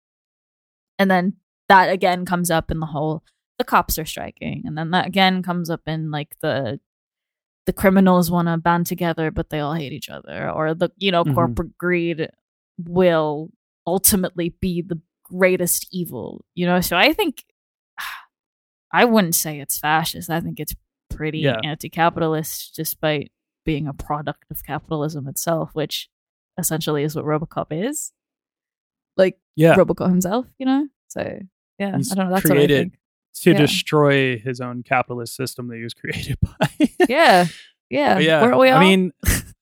and 0.99 1.10
then 1.10 1.34
that 1.69 1.90
again 1.90 2.26
comes 2.26 2.52
up 2.52 2.69
in 2.72 2.80
the 2.80 2.86
whole 2.86 3.23
the 3.57 3.64
cops 3.64 3.98
are 3.99 4.06
striking 4.06 4.64
and 4.65 4.78
then 4.78 4.91
that 4.91 5.07
again 5.07 5.41
comes 5.44 5.69
up 5.69 5.82
in 5.88 6.11
like 6.11 6.36
the 6.41 6.80
the 7.65 7.73
criminals 7.73 8.32
want 8.32 8.48
to 8.48 8.57
band 8.57 8.86
together 8.86 9.32
but 9.32 9.49
they 9.49 9.60
all 9.60 9.73
hate 9.73 9.94
each 9.94 10.10
other 10.10 10.49
or 10.49 10.73
the 10.73 10.90
you 10.98 11.11
know 11.11 11.23
Mhm. 11.23 11.34
corporate 11.36 11.78
greed 11.78 12.30
will 12.78 13.49
ultimately 13.88 14.49
be 14.61 14.82
the 14.82 14.99
greatest 15.23 15.88
evil 15.91 16.44
you 16.56 16.65
know 16.65 16.82
so 16.82 16.98
i 16.98 17.14
think 17.14 17.45
i 18.91 19.06
wouldn't 19.06 19.36
say 19.36 19.60
it's 19.60 19.78
fascist 19.78 20.30
i 20.30 20.40
think 20.40 20.60
it's 20.60 20.76
pretty 21.10 21.40
Yeah. 21.40 21.60
anti-capitalist 21.64 22.76
despite 22.76 23.32
being 23.65 23.88
a 23.88 23.94
product 23.94 24.45
of 24.49 24.64
capitalism 24.64 25.28
itself 25.28 25.69
which 25.73 26.10
essentially 26.57 27.03
is 27.03 27.15
what 27.15 27.26
robocop 27.26 27.68
is 27.69 28.11
like 29.18 29.38
yeah. 29.56 29.76
robocop 29.76 30.10
himself 30.10 30.46
you 30.58 30.66
know 30.66 30.88
so 31.08 31.40
yeah 31.80 31.98
He's 31.98 32.12
i 32.12 32.16
don't 32.16 32.26
know 32.28 32.34
that's 32.34 32.46
created 32.46 32.70
what 32.74 32.76
i 32.76 32.82
think 32.84 32.98
to 33.34 33.52
yeah. 33.52 33.58
destroy 33.58 34.38
his 34.38 34.60
own 34.62 34.84
capitalist 34.84 35.36
system 35.36 35.68
that 35.70 35.78
he 35.78 35.84
was 35.84 35.94
created 36.02 36.38
by. 36.42 36.90
yeah 37.08 37.46
yeah 37.90 38.16
But 38.16 38.24
yeah, 38.24 38.42
Weren't 38.42 38.58
we 38.60 38.70
I 38.70 38.80
mean, 38.80 39.12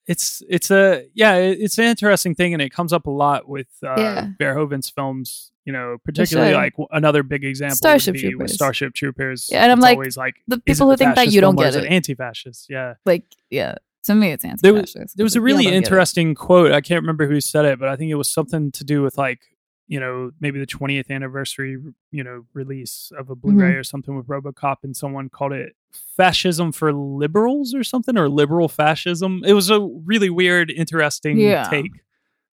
it's 0.07 0.41
it's 0.49 0.71
a 0.71 1.05
yeah, 1.13 1.35
it's 1.35 1.77
an 1.77 1.85
interesting 1.85 2.33
thing, 2.35 2.53
and 2.53 2.61
it 2.61 2.69
comes 2.71 2.93
up 2.93 3.05
a 3.05 3.11
lot 3.11 3.47
with 3.47 3.67
uh, 3.83 3.93
Yeah. 3.97 4.27
Verhoeven's 4.39 4.89
films. 4.89 5.51
You 5.65 5.73
know, 5.73 5.97
particularly 6.03 6.53
like 6.55 6.73
w- 6.73 6.87
another 6.91 7.21
big 7.21 7.43
example 7.45 7.75
Starship 7.75 8.15
would 8.15 8.21
be 8.21 8.27
with 8.29 8.31
Troopers. 8.37 8.53
Starship 8.55 8.93
Troopers. 8.95 9.49
Yeah, 9.51 9.61
and 9.63 9.71
I'm 9.71 9.79
like, 9.79 9.97
always 9.97 10.17
like 10.17 10.35
the 10.47 10.59
people 10.59 10.89
who 10.89 10.97
think 10.97 11.13
that 11.15 11.31
you 11.31 11.41
don't 11.41 11.55
get 11.55 11.75
it 11.75 11.83
it. 11.83 11.91
anti-fascist. 11.91 12.67
Yeah, 12.69 12.95
like 13.05 13.25
yeah 13.51 13.75
to 14.03 14.15
me 14.15 14.31
it's 14.31 14.43
there 14.61 14.75
anti-fascist 14.75 15.17
there 15.17 15.23
was 15.23 15.35
a 15.35 15.41
really 15.41 15.63
don't 15.65 15.73
get 15.73 15.73
it. 15.73 15.85
interesting 15.85 16.35
quote. 16.35 16.71
I 16.71 16.81
can't 16.81 17.01
remember 17.01 17.27
who 17.27 17.41
said 17.41 17.65
it, 17.65 17.79
but 17.79 17.89
I 17.89 17.95
think 17.95 18.11
it 18.11 18.15
was 18.15 18.29
something 18.29 18.71
to 18.73 18.83
do 18.83 19.01
with 19.01 19.17
like 19.17 19.39
you 19.87 19.99
know 19.99 20.31
maybe 20.39 20.59
the 20.59 20.67
20th 20.67 21.09
anniversary 21.09 21.77
you 22.11 22.23
know 22.23 22.45
release 22.53 23.11
of 23.17 23.29
a 23.29 23.35
Mm-hmm. 23.35 23.57
Blu-ray 23.57 23.73
or 23.73 23.83
something 23.83 24.15
with 24.15 24.27
RoboCop, 24.27 24.77
and 24.83 24.95
someone 24.95 25.29
called 25.29 25.53
it 25.53 25.75
fascism 26.15 26.71
for 26.71 26.93
liberals 26.93 27.73
or 27.73 27.83
something 27.83 28.17
or 28.17 28.29
liberal 28.29 28.67
fascism. 28.69 29.41
It 29.45 29.53
was 29.53 29.69
a 29.69 29.79
really 29.81 30.29
weird, 30.29 30.69
interesting 30.71 31.37
Yeah. 31.39 31.67
take. 31.69 31.91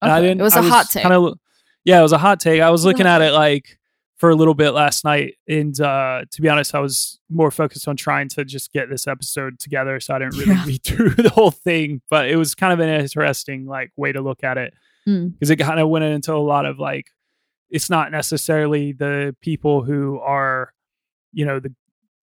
And 0.01 0.11
I 0.11 0.19
didn't. 0.21 0.41
it 0.41 0.43
was 0.43 0.55
a 0.55 0.59
a 0.59 0.63
hot 0.63 0.89
take 0.89 1.03
Kind 1.03 1.13
of, 1.13 1.37
yeah, 1.85 1.99
it 1.99 2.01
was 2.03 2.11
a 2.11 2.17
hot 2.17 2.39
take. 2.39 2.59
I 2.61 2.69
was 2.71 2.83
looking 2.85 3.05
at 3.05 3.21
it 3.21 3.31
like 3.31 3.77
for 4.21 4.29
a 4.29 4.35
little 4.35 4.53
bit 4.53 4.69
last 4.69 5.03
night, 5.03 5.33
and 5.47 5.77
uh, 5.81 6.21
to 6.31 6.41
be 6.43 6.47
honest, 6.47 6.75
I 6.75 6.79
was 6.79 7.19
more 7.27 7.49
focused 7.49 7.87
on 7.87 7.95
trying 7.97 8.29
to 8.29 8.45
just 8.45 8.71
get 8.71 8.87
this 8.87 9.07
episode 9.07 9.57
together, 9.59 9.99
so 9.99 10.13
I 10.15 10.19
didn't 10.19 10.37
really 10.37 10.51
Yeah. 10.53 10.65
read 10.65 10.83
through 10.85 11.09
the 11.15 11.29
whole 11.31 11.49
thing. 11.51 12.01
But 12.09 12.29
it 12.29 12.35
was 12.35 12.53
kind 12.53 12.71
of 12.71 12.79
an 12.79 12.87
interesting 13.01 13.65
like 13.65 13.91
way 13.97 14.11
to 14.11 14.21
look 14.21 14.43
at 14.43 14.57
it 14.57 14.73
Mm. 15.07 15.33
because 15.33 15.49
it 15.49 15.55
kind 15.55 15.79
of 15.79 15.89
went 15.89 16.05
into 16.05 16.31
a 16.33 16.37
lot 16.37 16.67
of 16.67 16.77
like 16.77 17.07
it's 17.71 17.89
not 17.89 18.11
necessarily 18.11 18.91
the 18.91 19.35
people 19.41 19.81
who 19.83 20.19
are 20.19 20.71
you 21.33 21.43
know 21.43 21.59
the 21.59 21.73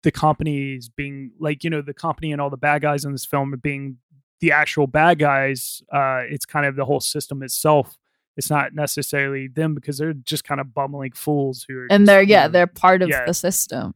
the 0.04 0.12
companies 0.12 0.90
being 0.90 1.32
like 1.40 1.64
you 1.64 1.70
know 1.70 1.82
the 1.82 1.94
company 1.94 2.34
and 2.34 2.42
all 2.42 2.50
the 2.50 2.58
bad 2.58 2.82
guys 2.82 3.06
in 3.06 3.14
this 3.14 3.26
film 3.26 3.54
being 3.64 3.98
the 4.42 4.52
actual 4.52 4.86
bad 4.88 5.18
guys 5.18 5.82
uh 5.94 6.22
it's 6.30 6.46
kind 6.46 6.66
of 6.66 6.76
the 6.76 6.84
whole 6.84 7.00
system 7.00 7.42
itself 7.42 7.98
it's 8.38 8.50
not 8.50 8.74
necessarily 8.74 9.48
them 9.48 9.74
because 9.76 9.98
they're 9.98 10.14
just 10.14 10.44
kind 10.44 10.62
of 10.62 10.74
bumbling 10.74 11.12
fools 11.14 11.66
who 11.68 11.78
are 11.80 11.88
And 11.90 12.08
they're 12.08 12.22
you 12.22 12.30
yeah, 12.30 12.44
know, 12.48 12.54
they're 12.54 12.68
part 12.68 13.02
of 13.02 13.10
yeah. 13.10 13.26
the 13.26 13.34
system. 13.34 13.94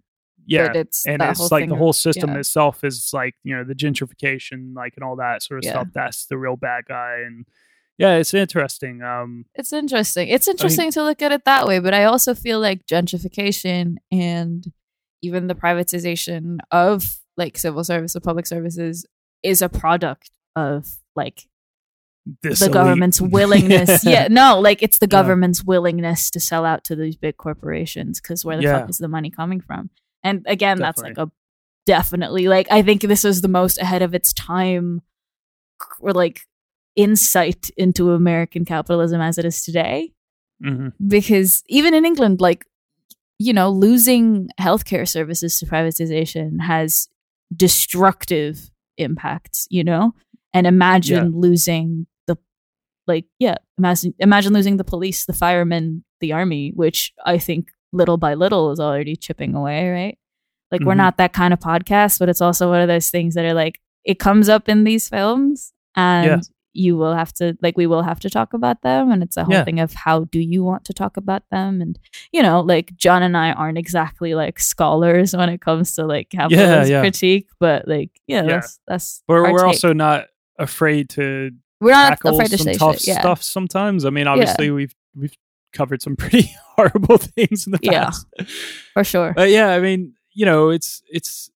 yeah 0.47 0.67
but 0.67 0.75
it's 0.75 1.05
and 1.07 1.21
it's 1.21 1.51
like 1.51 1.69
the 1.69 1.75
whole 1.75 1.93
system 1.93 2.31
yeah. 2.31 2.39
itself 2.39 2.83
is 2.83 3.11
like 3.13 3.35
you 3.43 3.55
know 3.55 3.63
the 3.63 3.75
gentrification 3.75 4.75
like 4.75 4.93
and 4.97 5.03
all 5.03 5.15
that 5.17 5.43
sort 5.43 5.59
of 5.59 5.63
Yeah. 5.65 5.71
stuff 5.73 5.87
that's 5.93 6.25
the 6.25 6.37
real 6.37 6.55
bad 6.57 6.85
guy 6.87 7.19
and 7.27 7.45
yeah 7.99 8.15
it's 8.15 8.33
interesting 8.33 9.03
um 9.03 9.45
It's 9.53 9.71
interesting. 9.71 10.27
It's 10.29 10.47
interesting 10.47 10.89
to 10.91 11.03
look 11.03 11.21
at 11.21 11.31
it 11.31 11.45
that 11.45 11.67
way, 11.67 11.77
but 11.79 11.93
I 11.93 12.05
also 12.05 12.33
feel 12.33 12.59
like 12.59 12.87
gentrification 12.87 13.97
and 14.11 14.65
even 15.21 15.45
the 15.47 15.53
privatization 15.55 16.57
of 16.71 17.19
like 17.37 17.57
civil 17.59 17.83
service 17.83 18.15
or 18.15 18.19
public 18.21 18.47
services 18.47 19.05
is 19.43 19.61
a 19.61 19.69
product 19.69 20.31
of 20.55 20.97
like 21.15 21.47
this 22.43 22.59
the 22.59 22.65
elite- 22.65 22.73
government's 22.73 23.21
willingness. 23.37 24.03
yeah, 24.05 24.27
no, 24.29 24.59
like 24.59 24.81
it's 24.83 24.99
the 24.99 25.05
Yeah. 25.05 25.21
government's 25.21 25.63
willingness 25.63 26.29
to 26.31 26.39
sell 26.39 26.65
out 26.65 26.83
to 26.85 26.95
these 26.95 27.15
big 27.15 27.37
corporations 27.37 28.21
because 28.21 28.45
where 28.45 28.57
the 28.57 28.63
Yeah. 28.63 28.79
fuck 28.81 28.89
is 28.89 28.97
the 28.99 29.07
money 29.07 29.29
coming 29.29 29.59
from? 29.61 29.89
And 30.23 30.43
again, 30.47 30.77
that's 30.79 31.01
like 31.01 31.17
a 31.17 31.31
definitely 31.87 32.47
like 32.47 32.67
I 32.71 32.83
think 32.83 33.01
this 33.01 33.25
is 33.25 33.41
the 33.41 33.47
most 33.47 33.79
ahead 33.79 34.01
of 34.03 34.13
its 34.13 34.33
time 34.33 35.01
or 35.99 36.11
like 36.13 36.41
insight 36.95 37.71
into 37.75 38.11
American 38.11 38.65
capitalism 38.65 39.19
as 39.21 39.37
it 39.39 39.45
is 39.45 39.63
today 39.63 40.13
Mhm. 40.63 40.93
because 41.07 41.63
even 41.67 41.93
in 41.95 42.05
England, 42.05 42.39
like, 42.39 42.65
you 43.39 43.51
know, 43.53 43.69
losing 43.71 44.49
healthcare 44.59 45.07
services 45.07 45.57
to 45.57 45.65
privatization 45.65 46.61
has 46.61 47.07
destructive 47.55 48.69
impacts, 48.97 49.67
you 49.71 49.83
know? 49.83 50.13
And 50.53 50.67
imagine 50.67 51.31
losing 51.39 51.89
the, 52.01 52.07
like, 53.13 53.25
yeah, 53.39 53.55
imagine, 53.77 54.13
imagine 54.19 54.53
losing 54.53 54.77
the 54.77 54.83
police, 54.93 55.25
the 55.25 55.33
firemen, 55.33 56.03
the 56.21 56.31
army, 56.33 56.71
which 56.75 57.13
I 57.25 57.37
think 57.37 57.69
little 57.93 58.17
by 58.17 58.33
little 58.35 58.71
is 58.71 58.79
already 58.79 59.15
chipping 59.15 59.53
away, 59.55 59.89
right? 59.89 60.17
Like, 60.71 60.81
we're 60.85 60.93
Mhm. 60.93 60.97
not 61.05 61.17
that 61.17 61.33
kind 61.33 61.53
of 61.53 61.59
podcast, 61.59 62.19
but 62.19 62.29
it's 62.29 62.41
also 62.41 62.69
one 62.69 62.81
of 62.81 62.87
those 62.87 63.09
things 63.09 63.35
that 63.35 63.45
are 63.45 63.53
like, 63.53 63.79
it 64.05 64.17
comes 64.19 64.47
up 64.49 64.69
in 64.69 64.83
these 64.85 65.09
films 65.09 65.73
and 65.95 66.25
Yeah. 66.25 66.39
you 66.73 66.95
will 66.95 67.13
have 67.13 67.33
to 67.33 67.57
like 67.61 67.75
we 67.77 67.85
will 67.85 68.01
have 68.01 68.19
to 68.21 68.29
talk 68.29 68.53
about 68.53 68.81
them 68.81 69.11
and 69.11 69.21
it's 69.21 69.35
a 69.35 69.43
whole 69.43 69.53
Yeah. 69.53 69.65
thing 69.65 69.79
of 69.81 69.93
how 69.93 70.23
do 70.35 70.39
you 70.39 70.63
want 70.63 70.85
to 70.85 70.93
talk 70.93 71.17
about 71.17 71.43
them 71.51 71.81
and 71.81 71.99
you 72.31 72.41
know 72.41 72.61
like 72.61 72.95
john 72.95 73.21
and 73.23 73.35
i 73.35 73.51
aren't 73.51 73.77
exactly 73.77 74.33
like 74.35 74.57
scholars 74.57 75.35
when 75.35 75.49
it 75.49 75.59
comes 75.59 75.93
to 75.95 76.05
like 76.05 76.29
capitalist 76.29 76.89
yeah. 76.89 77.01
critique 77.01 77.47
but 77.59 77.85
like 77.89 78.11
yeah, 78.25 78.43
that's 78.43 78.79
that's 78.87 79.21
we're 79.27 79.45
take. 79.47 79.65
also 79.65 79.91
not 79.91 80.27
afraid 80.57 81.09
to 81.09 81.51
we're 81.81 81.91
not 81.91 82.19
afraid 82.23 82.49
to 82.51 82.57
say 82.57 82.73
tough 82.75 82.99
shit 82.99 83.07
yeah 83.15 83.19
stuff 83.19 83.43
sometimes. 83.43 84.05
I 84.05 84.09
mean, 84.11 84.27
obviously 84.27 84.71
we've 84.71 84.95
we've 85.15 85.35
covered 85.73 86.01
some 86.01 86.15
pretty 86.21 86.53
horrible 86.75 87.17
things 87.17 87.65
in 87.65 87.71
the 87.73 87.79
past. 87.79 88.27
Yeah. 88.39 88.45
for 88.93 89.03
sure 89.03 89.33
But 89.35 89.49
yeah, 89.49 89.69
I 89.69 89.79
mean, 89.79 90.13
you 90.33 90.45
know, 90.45 90.69
it's 90.69 91.01
it's 91.09 91.49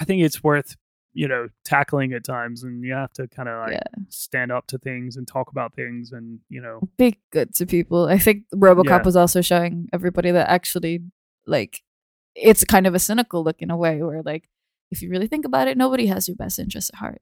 I 0.00 0.04
think 0.04 0.22
it's 0.22 0.42
worth, 0.44 0.76
you 1.12 1.26
know, 1.28 1.48
tackling 1.64 2.12
at 2.12 2.24
times 2.24 2.62
and 2.62 2.84
you 2.84 2.92
have 2.92 3.12
to 3.14 3.26
kind 3.28 3.48
of 3.48 3.58
like 3.60 3.72
Yeah. 3.72 4.02
stand 4.08 4.52
up 4.52 4.66
to 4.68 4.78
things 4.78 5.16
and 5.16 5.26
talk 5.26 5.50
about 5.50 5.74
things 5.74 6.12
and, 6.12 6.38
you 6.48 6.60
know, 6.60 6.80
be 6.96 7.18
good 7.32 7.54
to 7.56 7.66
people 7.66 8.06
i 8.06 8.18
think 8.18 8.44
robocop 8.54 8.84
Yeah. 9.00 9.02
was 9.04 9.16
also 9.16 9.40
showing 9.40 9.88
everybody 9.92 10.30
that 10.30 10.48
actually 10.48 11.00
like 11.46 11.82
it's 12.34 12.62
kind 12.64 12.86
of 12.86 12.94
a 12.94 12.98
cynical 13.00 13.42
look 13.42 13.60
in 13.60 13.70
a 13.70 13.76
way 13.76 14.00
where 14.02 14.22
like 14.22 14.48
if 14.92 15.02
you 15.02 15.10
really 15.10 15.26
think 15.26 15.44
about 15.44 15.66
it 15.66 15.76
nobody 15.76 16.06
has 16.06 16.28
your 16.28 16.36
best 16.36 16.58
interest 16.58 16.90
at 16.94 16.98
heart 17.00 17.20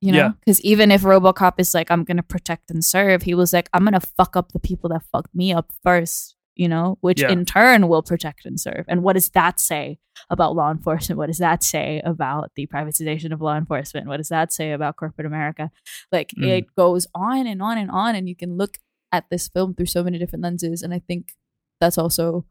you 0.00 0.12
know 0.12 0.18
Yeah. 0.18 0.30
because 0.40 0.60
even 0.62 0.90
if 0.90 1.02
robocop 1.02 1.54
is 1.58 1.74
like 1.74 1.90
i'm 1.90 2.04
gonna 2.04 2.22
protect 2.22 2.70
and 2.70 2.84
serve 2.84 3.22
he 3.22 3.34
was 3.34 3.52
like 3.52 3.68
i'm 3.74 3.84
gonna 3.84 4.00
fuck 4.00 4.36
up 4.36 4.52
the 4.52 4.58
people 4.60 4.88
that 4.90 5.02
fucked 5.12 5.34
me 5.34 5.52
up 5.52 5.72
first 5.82 6.36
you 6.56 6.68
know 6.68 6.96
which 7.00 7.20
Yeah. 7.22 7.30
in 7.30 7.44
turn 7.44 7.88
will 7.88 8.02
protect 8.02 8.44
and 8.44 8.58
serve 8.58 8.84
and 8.88 9.02
what 9.02 9.12
does 9.14 9.28
that 9.30 9.60
say 9.60 9.98
about 10.30 10.54
law 10.56 10.70
enforcement 10.70 11.18
what 11.18 11.26
does 11.26 11.38
that 11.38 11.62
say 11.62 12.00
about 12.04 12.50
the 12.56 12.66
privatization 12.66 13.32
of 13.32 13.40
law 13.40 13.56
enforcement 13.56 14.06
what 14.06 14.16
does 14.18 14.28
that 14.28 14.52
say 14.52 14.72
about 14.72 14.96
corporate 14.96 15.26
america 15.26 15.70
like 16.12 16.30
Mhm. 16.38 16.48
it 16.58 16.64
goes 16.76 17.06
on 17.14 17.46
and 17.46 17.60
on 17.62 17.78
and 17.78 17.90
on 17.90 18.14
and 18.14 18.28
you 18.28 18.36
can 18.36 18.56
look 18.56 18.78
at 19.12 19.24
this 19.30 19.48
film 19.48 19.74
through 19.74 19.86
so 19.86 20.02
many 20.04 20.18
different 20.18 20.42
lenses 20.42 20.82
and 20.82 20.92
i 20.94 20.98
think 20.98 21.32
that's 21.80 21.98
also 21.98 22.44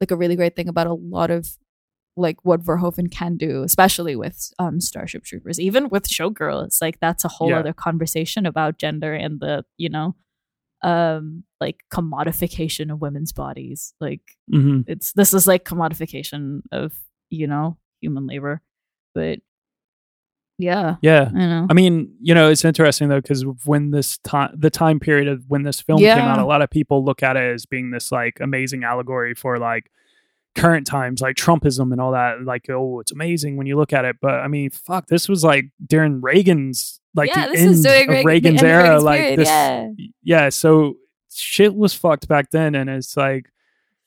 like 0.00 0.10
a 0.10 0.16
really 0.16 0.34
great 0.36 0.56
thing 0.56 0.68
about 0.68 0.86
a 0.88 0.94
lot 0.94 1.30
of 1.30 1.56
like 2.16 2.36
what 2.42 2.62
verhoeven 2.62 3.10
can 3.10 3.36
do 3.36 3.62
especially 3.62 4.14
with 4.14 4.52
um 4.58 4.80
starship 4.80 5.24
troopers 5.24 5.58
even 5.58 5.88
with 5.88 6.08
showgirl 6.08 6.64
it's 6.64 6.80
like 6.82 7.00
that's 7.00 7.24
a 7.24 7.28
whole 7.28 7.50
Yeah. 7.50 7.60
other 7.60 7.72
conversation 7.72 8.44
about 8.44 8.78
gender 8.78 9.14
and 9.14 9.40
the 9.40 9.64
you 9.78 9.88
know 9.88 10.14
um 10.82 11.44
like 11.60 11.84
commodification 11.92 12.92
of 12.92 13.00
women's 13.00 13.32
bodies 13.32 13.94
like 14.00 14.20
mhm. 14.52 14.84
it's 14.86 15.12
this 15.12 15.32
is 15.32 15.46
like 15.46 15.64
commodification 15.64 16.60
of 16.70 16.92
you 17.30 17.46
know 17.46 17.78
human 18.00 18.26
labor 18.26 18.60
but 19.14 19.38
yeah 20.58 20.96
yeah. 21.00 21.30
i 21.34 21.38
know 21.46 21.66
I 21.70 21.72
mean, 21.72 22.14
you 22.20 22.34
know, 22.34 22.50
it's 22.50 22.64
interesting 22.64 23.08
though 23.08 23.20
because 23.20 23.44
when 23.64 23.90
this 23.90 24.18
time, 24.18 24.54
the 24.56 24.70
time 24.70 25.00
period 25.00 25.26
of 25.28 25.44
when 25.48 25.62
this 25.62 25.80
film 25.80 25.98
came 25.98 26.18
out, 26.18 26.38
a 26.38 26.44
lot 26.44 26.60
of 26.62 26.70
people 26.70 27.04
look 27.04 27.22
at 27.22 27.36
it 27.36 27.54
as 27.54 27.64
being 27.66 27.90
this 27.90 28.12
like 28.12 28.38
amazing 28.40 28.84
allegory 28.84 29.34
for 29.34 29.58
like 29.58 29.90
current 30.54 30.86
times, 30.86 31.20
like 31.20 31.36
Trumpism 31.36 31.92
and 31.92 32.00
all 32.00 32.12
that. 32.12 32.42
Like, 32.42 32.68
oh, 32.70 33.00
it's 33.00 33.12
amazing 33.12 33.56
when 33.56 33.66
you 33.66 33.76
look 33.76 33.92
at 33.92 34.04
it. 34.04 34.16
But 34.20 34.34
I 34.34 34.48
mean, 34.48 34.70
fuck, 34.70 35.06
this 35.06 35.28
was 35.28 35.44
like 35.44 35.66
during 35.86 36.20
Reagan's, 36.20 37.00
like 37.14 37.28
yeah 37.28 37.48
the 37.48 37.58
end 37.58 37.74
of 37.74 37.84
Reagan- 37.84 38.24
Reagan's 38.26 38.60
the 38.60 38.66
end 38.66 38.78
of 38.80 38.84
era. 38.84 38.84
Reagan's 38.84 39.04
like 39.04 39.20
period, 39.20 39.38
this, 39.38 39.48
yeah 39.48 39.88
yeah. 40.22 40.48
So 40.48 40.96
shit 41.32 41.74
was 41.74 41.94
fucked 41.94 42.28
back 42.28 42.50
then, 42.50 42.74
and 42.74 42.88
it's 42.88 43.16
like 43.16 43.50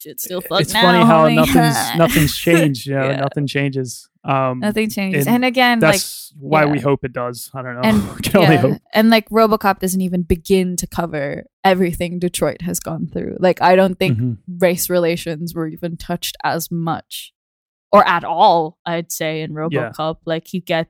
Shit's 0.05 0.23
still 0.23 0.39
fucked 0.41 0.61
it's 0.61 0.73
now, 0.73 0.81
funny 0.83 1.03
how 1.05 1.25
homie. 1.27 1.35
nothing's 1.35 1.97
nothing's 1.97 2.37
changed. 2.37 2.85
You 2.87 2.93
know, 2.95 3.09
Yeah. 3.09 3.15
nothing 3.17 3.47
changes. 3.47 4.07
Um, 4.23 4.59
nothing 4.59 4.89
changes 4.89 5.27
and 5.27 5.35
and 5.35 5.45
again 5.45 5.79
like 5.81 5.93
that's 5.93 6.33
why 6.39 6.65
we 6.65 6.79
hope 6.79 7.03
it 7.03 7.13
does. 7.13 7.51
I 7.53 7.61
don't 7.61 7.75
know. 7.75 7.81
and 7.83 8.01
I 8.09 8.15
can 8.21 8.37
only 8.37 8.55
yeah, 8.71 8.77
and 8.93 9.09
like 9.11 9.29
RoboCop 9.29 9.79
doesn't 9.79 10.01
even 10.01 10.23
begin 10.23 10.75
to 10.77 10.87
cover 10.87 11.43
everything 11.63 12.17
Detroit 12.19 12.61
has 12.63 12.79
gone 12.79 13.07
through. 13.07 13.37
Like 13.39 13.61
I 13.61 13.75
don't 13.75 13.99
think 13.99 14.17
Mhm. 14.17 14.37
race 14.59 14.89
relations 14.89 15.53
were 15.53 15.67
even 15.67 15.97
touched 15.97 16.37
as 16.43 16.71
much 16.71 17.33
or 17.91 18.07
at 18.07 18.23
all. 18.23 18.79
I'd 18.85 19.11
say 19.11 19.41
in 19.41 19.51
RoboCop, 19.53 20.17
like 20.25 20.53
you 20.53 20.61
get 20.61 20.87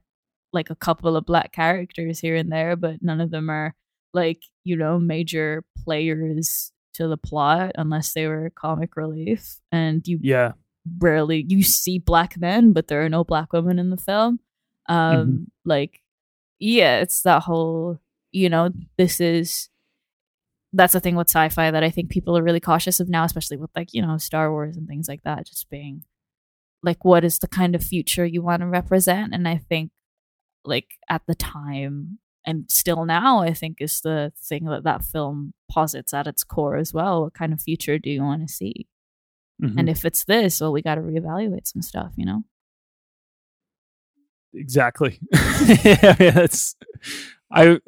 like 0.53 0.69
a 0.69 0.75
couple 0.75 1.17
of 1.17 1.25
black 1.25 1.51
characters 1.51 2.19
here 2.21 2.35
and 2.37 2.49
there, 2.51 2.77
but 2.77 3.01
none 3.01 3.19
of 3.19 3.31
them 3.31 3.49
are 3.49 3.75
like 4.13 4.41
you 4.63 4.77
know 4.77 4.97
major 4.97 5.65
players 5.83 6.71
to 6.95 7.07
the 7.07 7.17
plot 7.17 7.72
unless 7.76 8.13
they 8.13 8.27
were 8.27 8.49
comic 8.49 8.95
relief. 8.95 9.57
And 9.72 10.05
you 10.07 10.19
Yeah. 10.22 10.53
rarely 10.99 11.45
you 11.47 11.63
see 11.63 11.99
black 11.99 12.38
men, 12.38 12.73
but 12.73 12.88
there 12.88 13.03
are 13.05 13.09
no 13.09 13.23
black 13.23 13.53
women 13.53 13.80
in 13.80 13.89
the 13.89 13.97
film. 13.97 14.39
Um, 14.88 15.09
Mm-hmm. 15.09 15.43
like, 15.65 16.01
yeah, 16.59 16.99
it's 16.99 17.22
that 17.23 17.43
whole, 17.43 17.99
you 18.31 18.49
know, 18.49 18.69
this 18.97 19.19
is 19.19 19.69
that's 20.73 20.93
the 20.93 20.99
thing 20.99 21.15
with 21.15 21.30
sci-fi 21.30 21.72
that 21.72 21.84
I 21.84 21.89
think 21.89 22.09
people 22.09 22.38
are 22.38 22.43
really 22.43 22.59
cautious 22.59 22.99
of 22.99 23.07
now, 23.07 23.23
especially 23.23 23.55
with 23.57 23.69
like, 23.77 23.93
you 23.93 24.01
know, 24.01 24.17
Star 24.17 24.51
Wars 24.51 24.76
and 24.76 24.88
things 24.88 25.07
like 25.07 25.23
that, 25.23 25.45
just 25.47 25.69
being 25.69 26.03
like 26.84 27.03
what 27.05 27.23
is 27.23 27.39
the 27.39 27.47
kind 27.47 27.76
of 27.76 27.84
future 27.84 28.26
you 28.26 28.41
want 28.41 28.59
to 28.61 28.67
represent? 28.67 29.34
And 29.34 29.47
I 29.47 29.57
think 29.57 29.91
like 30.65 30.88
at 31.09 31.22
the 31.27 31.35
time 31.35 32.19
and 32.45 32.65
still 32.69 33.05
now, 33.05 33.41
I 33.41 33.53
think 33.53 33.77
is 33.80 34.01
the 34.01 34.31
thing 34.38 34.65
that 34.65 34.84
that 34.84 35.03
film 35.03 35.53
posits 35.69 36.13
at 36.13 36.27
its 36.27 36.43
core 36.43 36.76
as 36.77 36.93
well. 36.93 37.23
What 37.23 37.34
kind 37.34 37.53
of 37.53 37.61
future 37.61 37.97
do 37.99 38.09
you 38.09 38.22
want 38.22 38.47
to 38.47 38.53
see? 38.53 38.88
Mhm. 39.61 39.80
And 39.80 39.89
if 39.89 40.03
it's 40.05 40.23
this, 40.26 40.61
well, 40.61 40.72
we 40.72 40.81
got 40.81 40.95
to 40.95 41.01
reevaluate 41.01 41.65
some 41.67 41.81
stuff, 41.81 42.11
you 42.15 42.26
know? 42.26 42.43
exactly. 44.53 45.19
yeah, 45.84 46.13
that's 46.13 46.76
I. 47.51 47.80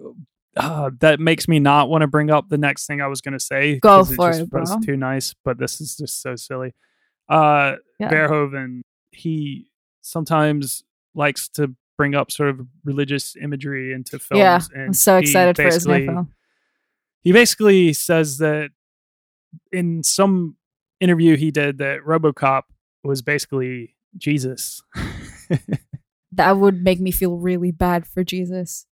Uh, 0.56 0.90
that 1.02 1.20
makes 1.20 1.48
me 1.48 1.60
not 1.60 1.88
want 1.88 2.02
to 2.02 2.08
bring 2.08 2.32
up 2.32 2.50
the 2.50 2.58
next 2.58 2.88
thing 2.88 3.00
I 3.00 3.06
was 3.06 3.22
going 3.22 3.34
to 3.34 3.40
say. 3.40 3.78
go 3.80 4.04
for 4.04 4.30
just 4.32 4.42
it, 4.42 4.50
bro. 4.50 4.62
Was 4.62 4.76
too 4.84 4.98
nice, 4.98 5.36
but 5.46 5.60
this 5.60 5.80
is 5.80 5.96
just 5.96 6.20
so 6.22 6.36
silly. 6.36 6.74
Uh, 7.30 7.76
Yeah. 8.00 8.10
Verhoeven, 8.10 8.82
he 9.12 9.70
sometimes 10.02 10.84
likes 11.14 11.48
to 11.50 11.76
bring 11.98 12.16
up 12.16 12.32
sort 12.32 12.50
of 12.50 12.62
religious 12.84 13.36
imagery 13.36 13.94
into 13.94 14.20
films. 14.20 14.40
yeah, 14.40 14.60
and 14.74 14.88
I'm 14.88 14.94
so 14.94 15.18
excited 15.18 15.56
for 15.56 15.64
his 15.64 15.86
new 15.88 16.06
film. 16.06 16.34
He 17.22 17.32
basically 17.32 17.94
says 17.94 18.38
that 18.38 18.70
in 19.72 20.04
some 20.04 20.56
interview 21.00 21.36
he 21.36 21.52
did 21.52 21.78
that 21.80 22.00
RoboCop 22.06 22.64
was 23.04 23.22
basically 23.22 23.96
Jesus. 24.18 24.82
That 26.34 26.58
would 26.58 26.84
make 26.84 27.00
me 27.00 27.12
feel 27.12 27.38
really 27.38 27.72
bad 27.72 28.06
for 28.06 28.24
Jesus 28.24 28.86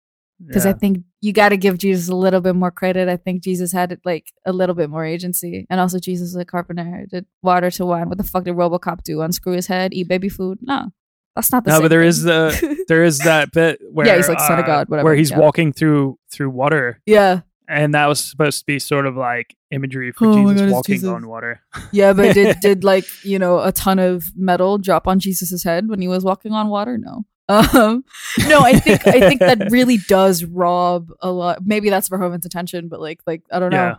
because 0.44 0.66
I 0.66 0.72
think 0.72 1.04
you 1.20 1.32
got 1.32 1.50
to 1.50 1.56
give 1.56 1.78
Jesus 1.78 2.08
a 2.08 2.14
little 2.14 2.40
bit 2.40 2.54
more 2.54 2.70
credit. 2.70 3.08
I 3.08 3.16
think 3.16 3.42
Jesus 3.42 3.72
had 3.72 3.98
like 4.04 4.32
a 4.44 4.52
little 4.52 4.74
bit 4.74 4.90
more 4.90 5.04
agency, 5.04 5.66
and 5.70 5.80
also 5.80 5.98
Jesus 5.98 6.34
was 6.34 6.42
a 6.42 6.44
carpenter. 6.44 7.06
Did 7.10 7.26
water 7.42 7.70
to 7.70 7.86
wine. 7.86 8.08
What 8.08 8.18
the 8.18 8.24
fuck 8.24 8.44
did 8.44 8.54
RoboCop 8.54 9.02
do? 9.02 9.22
Unscrew 9.22 9.54
his 9.54 9.66
head, 9.66 9.94
eat 9.94 10.08
baby 10.08 10.28
food? 10.28 10.58
No, 10.60 10.92
that's 11.36 11.52
not 11.52 11.64
the 11.64 11.70
no, 11.70 11.76
same. 11.76 11.82
but 11.82 11.88
there 11.88 12.00
thing. 12.00 12.08
is 12.08 12.22
the 12.24 12.84
there 12.88 13.04
is 13.04 13.18
that 13.18 13.52
bit 13.52 13.80
where 13.92 14.06
yeah, 14.06 14.16
he's 14.16 14.28
like, 14.28 14.40
"Son 14.40 14.58
of 14.58 14.64
uh, 14.64 14.66
God," 14.66 14.88
whatever, 14.88 15.04
where 15.04 15.14
he's 15.14 15.30
yeah. 15.30 15.38
walking 15.38 15.72
through 15.72 16.18
through 16.32 16.50
water, 16.50 17.00
yeah, 17.06 17.42
and 17.68 17.94
that 17.94 18.06
was 18.06 18.18
supposed 18.18 18.60
to 18.60 18.66
be 18.66 18.78
sort 18.78 19.06
of 19.06 19.16
like 19.16 19.54
imagery 19.70 20.12
for 20.12 20.26
Oh 20.26 20.34
Jesus 20.34 20.62
God, 20.62 20.70
walking 20.70 20.94
Jesus. 20.94 21.08
on 21.08 21.28
water. 21.28 21.60
yeah. 21.92 22.12
But 22.12 22.34
did 22.34 22.58
did 22.62 22.82
like 22.84 23.04
you 23.22 23.38
know 23.38 23.60
a 23.60 23.70
ton 23.70 23.98
of 23.98 24.24
metal 24.34 24.78
drop 24.78 25.06
on 25.06 25.20
Jesus's 25.20 25.62
head 25.62 25.88
when 25.88 26.00
he 26.00 26.08
was 26.08 26.24
walking 26.24 26.52
on 26.52 26.68
water? 26.68 26.98
No. 26.98 27.24
Um, 27.48 28.04
no, 28.48 28.60
I 28.60 28.72
think 28.72 29.06
I 29.06 29.20
think 29.20 29.38
that 29.40 29.68
really 29.70 29.98
does 29.98 30.44
rob 30.44 31.10
a 31.20 31.30
lot. 31.30 31.58
Maybe 31.64 31.90
that's 31.90 32.08
Verhoeven's 32.08 32.44
intention, 32.44 32.88
but 32.88 33.00
like 33.00 33.20
like 33.26 33.42
I 33.52 33.60
don't 33.60 33.70
know. 33.70 33.76
Yeah. 33.76 33.96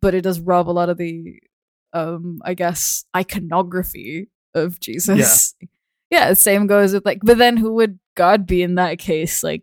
but 0.00 0.14
it 0.14 0.20
does 0.20 0.38
rob 0.38 0.68
a 0.68 0.70
lot 0.70 0.88
of 0.88 0.96
the 0.96 1.40
um 1.92 2.40
i 2.44 2.52
guess 2.54 3.04
iconography 3.16 4.28
of 4.54 4.78
jesus 4.78 5.54
yeah. 5.60 5.68
Same 6.34 6.66
goes 6.66 6.92
with 6.92 7.04
like 7.04 7.20
but 7.22 7.38
then 7.38 7.56
who 7.56 7.74
would 7.74 7.98
god 8.16 8.46
be 8.46 8.62
in 8.62 8.74
that 8.76 8.98
case 8.98 9.42
like 9.42 9.62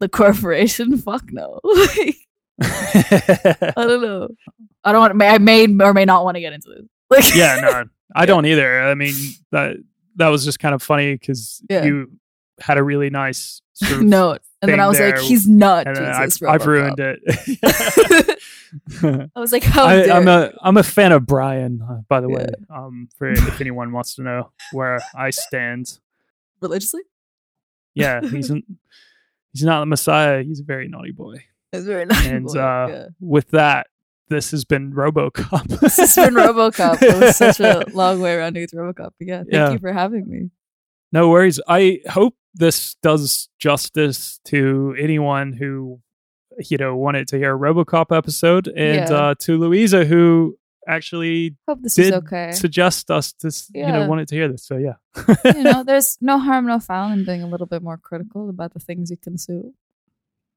the 0.00 0.08
corporation 0.08 0.96
fuck 1.02 1.24
no 1.32 1.58
like 1.64 2.16
i 2.62 3.72
don't 3.76 4.02
know 4.02 4.28
i 4.84 4.92
don't 4.92 5.00
want 5.00 5.16
may 5.16 5.28
i 5.28 5.38
may 5.38 5.64
or 5.82 5.94
may 5.94 6.04
not 6.04 6.24
want 6.24 6.34
to 6.34 6.40
get 6.40 6.52
into 6.52 6.68
this 6.68 6.86
like 7.10 7.34
yeah, 7.34 7.58
no, 7.60 7.84
I 8.14 8.24
don't 8.26 8.46
either. 8.46 8.82
I 8.82 8.94
mean 8.94 9.14
that 9.52 9.76
that 10.16 10.28
was 10.28 10.44
just 10.44 10.58
kind 10.60 10.74
of 10.74 10.82
funny 10.82 11.14
because 11.14 11.60
Yeah. 11.68 11.84
you 11.84 12.10
had 12.60 12.78
a 12.78 12.82
really 12.82 13.10
nice 13.10 13.62
sort 13.74 13.92
of 13.92 14.02
no 14.02 14.36
and 14.62 14.70
then 14.70 14.78
i 14.80 14.86
was 14.86 15.00
like 15.00 15.18
he's 15.18 15.48
not 15.48 15.86
and 15.88 15.96
jesus 15.96 16.42
I've, 16.42 16.60
I've 16.60 16.66
ruined 16.66 17.00
it. 17.00 18.29
i 19.02 19.28
was 19.40 19.52
like 19.52 19.62
how 19.64 19.84
I, 19.86 20.10
I'm 20.16 20.28
a 20.28 20.52
I'm 20.62 20.76
a 20.76 20.82
fan 20.82 21.12
of 21.12 21.26
Brian, 21.26 21.80
uh, 21.82 22.00
by 22.08 22.20
the 22.20 22.28
Yeah. 22.28 22.36
way. 22.36 22.46
Um, 22.68 23.08
for 23.16 23.28
if 23.30 23.60
anyone 23.60 23.92
wants 23.92 24.14
to 24.16 24.22
know 24.22 24.52
where 24.72 25.00
I 25.14 25.30
stand, 25.30 25.98
religiously 26.60 27.02
yeah, 27.94 28.20
he's 28.20 28.50
an, 28.54 28.62
he's 29.52 29.64
not 29.64 29.80
the 29.80 29.86
Messiah. 29.86 30.42
He's 30.42 30.60
a 30.60 30.64
very 30.64 30.86
naughty 30.88 31.10
boy. 31.12 31.44
it's 31.72 31.84
very 31.86 32.06
nice 32.06 32.26
And 32.26 32.46
boy, 32.46 32.58
uh, 32.60 32.86
yeah. 32.88 33.06
with 33.20 33.48
that, 33.50 33.88
this 34.28 34.52
has 34.52 34.64
been 34.64 34.92
RoboCop. 34.92 35.66
this 35.80 35.96
has 35.96 36.14
been 36.14 36.34
robocop 36.34 37.02
it 37.02 37.20
was 37.20 37.36
such 37.36 37.58
a 37.60 37.84
long 37.92 38.20
way 38.20 38.34
around 38.36 38.54
to 38.54 38.66
robocop 38.68 39.10
but 39.18 39.26
yeah 39.26 39.38
thank 39.38 39.52
Yeah. 39.52 39.70
you 39.72 39.78
for 39.80 39.92
having 39.92 40.28
me 40.28 40.50
No 41.12 41.28
worries. 41.28 41.60
I 41.66 42.00
hope 42.08 42.36
this 42.54 42.94
does 43.02 43.48
justice 43.58 44.38
to 44.44 44.94
anyone 44.98 45.52
who, 45.52 46.00
you 46.68 46.76
know, 46.76 46.96
wanted 46.96 47.28
to 47.28 47.38
hear 47.38 47.54
a 47.54 47.58
RoboCop 47.58 48.16
episode, 48.16 48.66
and 48.68 49.08
Yeah. 49.08 49.14
uh, 49.16 49.34
to 49.40 49.58
Louisa 49.58 50.04
who 50.04 50.56
actually 50.88 51.54
hope 51.68 51.80
this 51.82 51.94
did 51.94 52.14
okay 52.14 52.50
suggest 52.52 53.10
us 53.10 53.32
to, 53.34 53.46
s- 53.48 53.70
you 53.74 53.86
know, 53.86 54.08
wanted 54.08 54.26
to 54.28 54.34
hear 54.34 54.48
this. 54.48 54.64
So 54.64 54.76
yeah. 54.76 54.94
you 55.44 55.62
know, 55.62 55.84
there's 55.86 56.18
no 56.20 56.38
harm, 56.38 56.66
no 56.66 56.80
foul 56.80 57.12
in 57.12 57.24
being 57.24 57.42
a 57.42 57.46
little 57.46 57.66
bit 57.66 57.82
more 57.82 57.96
critical 57.98 58.48
about 58.48 58.72
the 58.74 58.80
things 58.80 59.10
you 59.10 59.16
consume. 59.16 59.74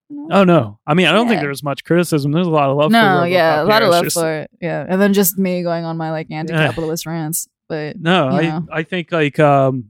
Know? 0.10 0.28
Oh 0.32 0.44
no! 0.44 0.80
I 0.86 0.94
mean, 0.94 1.08
I 1.08 1.12
don't 1.14 1.28
think 1.28 1.42
there's 1.42 1.64
much 1.64 1.84
criticism. 1.86 2.32
There's 2.34 2.46
a 2.48 2.52
lot 2.52 2.70
of 2.70 2.78
love. 2.78 2.90
for 2.92 2.94
no, 2.94 3.00
RoboCop 3.24 3.32
yeah, 3.32 3.62
a 3.62 3.64
lot 3.64 3.82
here. 3.82 3.84
of 3.88 3.92
love 3.92 4.04
just- 4.04 4.16
for 4.18 4.32
it. 4.42 4.52
Yeah, 4.62 4.86
and 4.88 5.02
then 5.02 5.14
just 5.14 5.38
me 5.38 5.64
going 5.64 5.86
on 5.86 5.98
my 5.98 6.12
like 6.12 6.28
anti-capitalist 6.32 7.06
rants. 7.06 7.48
But 7.70 8.00
No, 8.00 8.28
I 8.30 8.42
know. 8.42 8.68
I 8.72 8.84
think 8.84 9.12
like 9.12 9.40
um, 9.40 9.90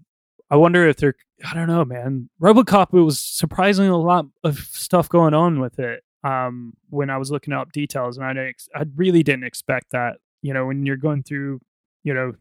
I 0.49 0.56
wonder 0.57 0.88
if 0.88 0.98
they're. 0.98 1.15
I 1.49 1.53
don't 1.53 1.68
know, 1.68 1.84
man. 1.86 2.30
RoboCop. 2.41 2.94
It 2.94 3.02
was 3.02 3.20
surprisingly 3.20 3.90
a 3.90 3.95
lot 3.95 4.26
of 4.44 4.57
stuff 4.60 5.10
going 5.10 5.34
on 5.34 5.60
with 5.60 5.80
it. 5.80 6.03
Um, 6.24 6.74
when 6.90 7.10
I 7.10 7.18
was 7.18 7.32
looking 7.32 7.53
up 7.53 7.74
details, 7.74 8.18
and 8.18 8.26
I 8.26 8.34
didn't, 8.34 8.49
ex- 8.49 8.70
I 8.74 8.86
really 8.95 9.24
didn't 9.24 9.44
expect 9.44 9.91
that. 9.91 10.18
You 10.41 10.53
know, 10.53 10.65
when 10.65 10.86
you're 10.86 10.95
going 10.98 11.24
through, 11.24 11.60
you 12.03 12.14
know, 12.14 12.34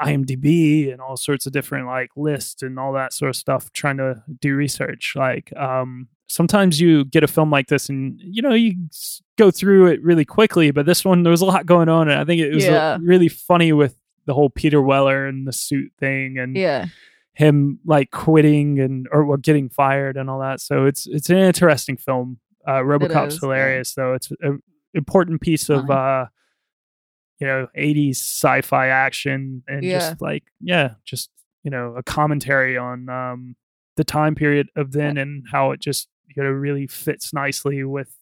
IMDb 0.00 0.90
and 0.92 1.00
all 1.00 1.16
sorts 1.16 1.46
of 1.46 1.52
different 1.52 1.86
like 1.86 2.10
lists 2.16 2.62
and 2.62 2.78
all 2.78 2.92
that 2.94 3.12
sort 3.12 3.28
of 3.30 3.36
stuff, 3.36 3.72
trying 3.72 3.98
to 3.98 4.22
do 4.40 4.56
research. 4.56 5.14
Like, 5.14 5.54
um, 5.56 6.08
sometimes 6.26 6.80
you 6.80 7.04
get 7.04 7.22
a 7.22 7.28
film 7.28 7.50
like 7.50 7.68
this, 7.68 7.88
and 7.88 8.18
you 8.20 8.42
know, 8.42 8.54
you 8.54 8.74
go 9.38 9.50
through 9.50 9.86
it 9.86 10.02
really 10.02 10.24
quickly. 10.24 10.70
But 10.70 10.86
this 10.86 11.04
one, 11.04 11.22
there 11.22 11.30
was 11.30 11.42
a 11.42 11.46
lot 11.46 11.66
going 11.66 11.88
on, 11.88 12.08
and 12.08 12.18
I 12.20 12.24
think 12.24 12.40
it 12.40 12.52
was 12.54 12.64
uh, 12.66 12.70
Yeah. 12.72 12.98
really 13.00 13.28
funny 13.28 13.72
with 13.72 13.96
the 14.26 14.34
whole 14.34 14.50
Peter 14.50 14.80
Weller 14.82 15.26
and 15.26 15.46
the 15.46 15.52
suit 15.52 15.92
thing, 16.00 16.38
and 16.38 16.56
yeah, 16.56 16.86
him 17.34 17.78
like 17.84 18.10
quitting 18.10 18.78
and 18.78 19.08
or 19.10 19.24
well, 19.24 19.38
getting 19.38 19.68
fired 19.68 20.16
and 20.16 20.28
all 20.28 20.40
that. 20.40 20.60
So 20.60 20.84
it's 20.86 21.06
it's 21.06 21.30
an 21.30 21.38
interesting 21.38 21.96
film. 21.96 22.38
Uh, 22.66 22.80
RoboCop's 22.80 23.34
is, 23.34 23.40
yeah. 23.42 23.46
hilarious, 23.46 23.94
though. 23.94 24.14
It's 24.14 24.30
an 24.40 24.62
important 24.94 25.40
piece 25.40 25.68
of 25.68 25.90
uh, 25.90 26.26
you 27.40 27.46
know, 27.46 27.66
80s 27.76 28.16
sci-fi 28.18 28.88
action 28.88 29.62
and 29.66 29.82
Yeah. 29.82 29.98
just 29.98 30.20
like 30.22 30.44
yeah, 30.60 30.94
just 31.04 31.30
you 31.64 31.70
know, 31.70 31.94
a 31.96 32.02
commentary 32.02 32.76
on 32.76 33.08
um 33.08 33.56
the 33.96 34.04
time 34.04 34.34
period 34.34 34.68
of 34.76 34.92
then 34.92 35.16
and 35.18 35.44
how 35.50 35.70
it 35.72 35.80
just 35.80 36.08
you 36.34 36.42
know 36.42 36.48
really 36.50 36.86
fits 36.86 37.32
nicely 37.34 37.84
with 37.84 38.14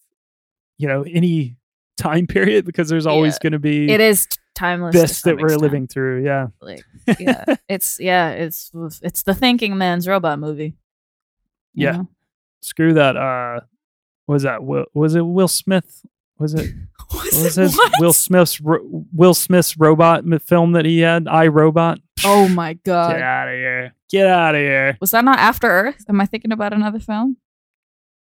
you 0.77 0.87
know 0.87 1.03
any 1.03 1.55
time 1.97 2.27
period 2.35 2.65
because 2.65 2.89
there's 2.89 3.05
always 3.07 3.35
Yeah. 3.35 3.39
going 3.43 3.53
to 3.53 3.59
be 3.59 3.89
it 3.91 3.99
is 4.01 4.27
timeless. 4.55 4.93
this 4.93 5.21
that 5.23 5.37
we're 5.37 5.45
extent. 5.47 5.61
living 5.61 5.87
through. 5.87 6.23
Yeah. 6.25 6.47
Like, 6.61 6.83
yeah, 7.19 7.45
it's 7.69 7.99
yeah, 7.99 8.29
it's 8.31 8.71
it's 9.01 9.23
the 9.23 9.33
thinking 9.33 9.77
man's 9.77 10.07
robot 10.07 10.39
movie. 10.39 10.75
Yeah. 11.73 11.91
know? 11.91 12.07
Screw 12.61 12.93
that. 12.93 13.17
Uh, 13.17 13.61
was 14.27 14.43
that? 14.43 14.63
Will, 14.63 14.85
was 14.93 15.15
it 15.15 15.21
Will 15.21 15.47
Smith? 15.47 16.05
Was 16.37 16.53
it? 16.53 16.73
What 17.11 17.25
was 17.25 17.55
his 17.55 17.75
What? 17.75 17.91
Will 17.99 18.13
Smith's 18.13 18.61
ro- 18.61 19.05
Will 19.11 19.33
Smith's 19.33 19.77
robot 19.77 20.19
m- 20.19 20.39
film 20.39 20.71
that 20.73 20.85
he 20.85 20.99
had? 20.99 21.27
I 21.27 21.47
Robot. 21.47 21.99
Oh 22.23 22.47
my 22.47 22.75
god, 22.75 23.11
Get 23.13 23.21
out 23.21 23.47
of 23.49 23.53
here! 23.53 23.95
Get 24.09 24.27
out 24.27 24.55
of 24.55 24.61
here! 24.61 24.97
was 25.01 25.11
that 25.11 25.25
not 25.25 25.37
After 25.37 25.67
Earth? 25.67 26.05
Am 26.07 26.21
I 26.21 26.25
thinking 26.25 26.53
about 26.53 26.71
another 26.71 26.99
film? 26.99 27.35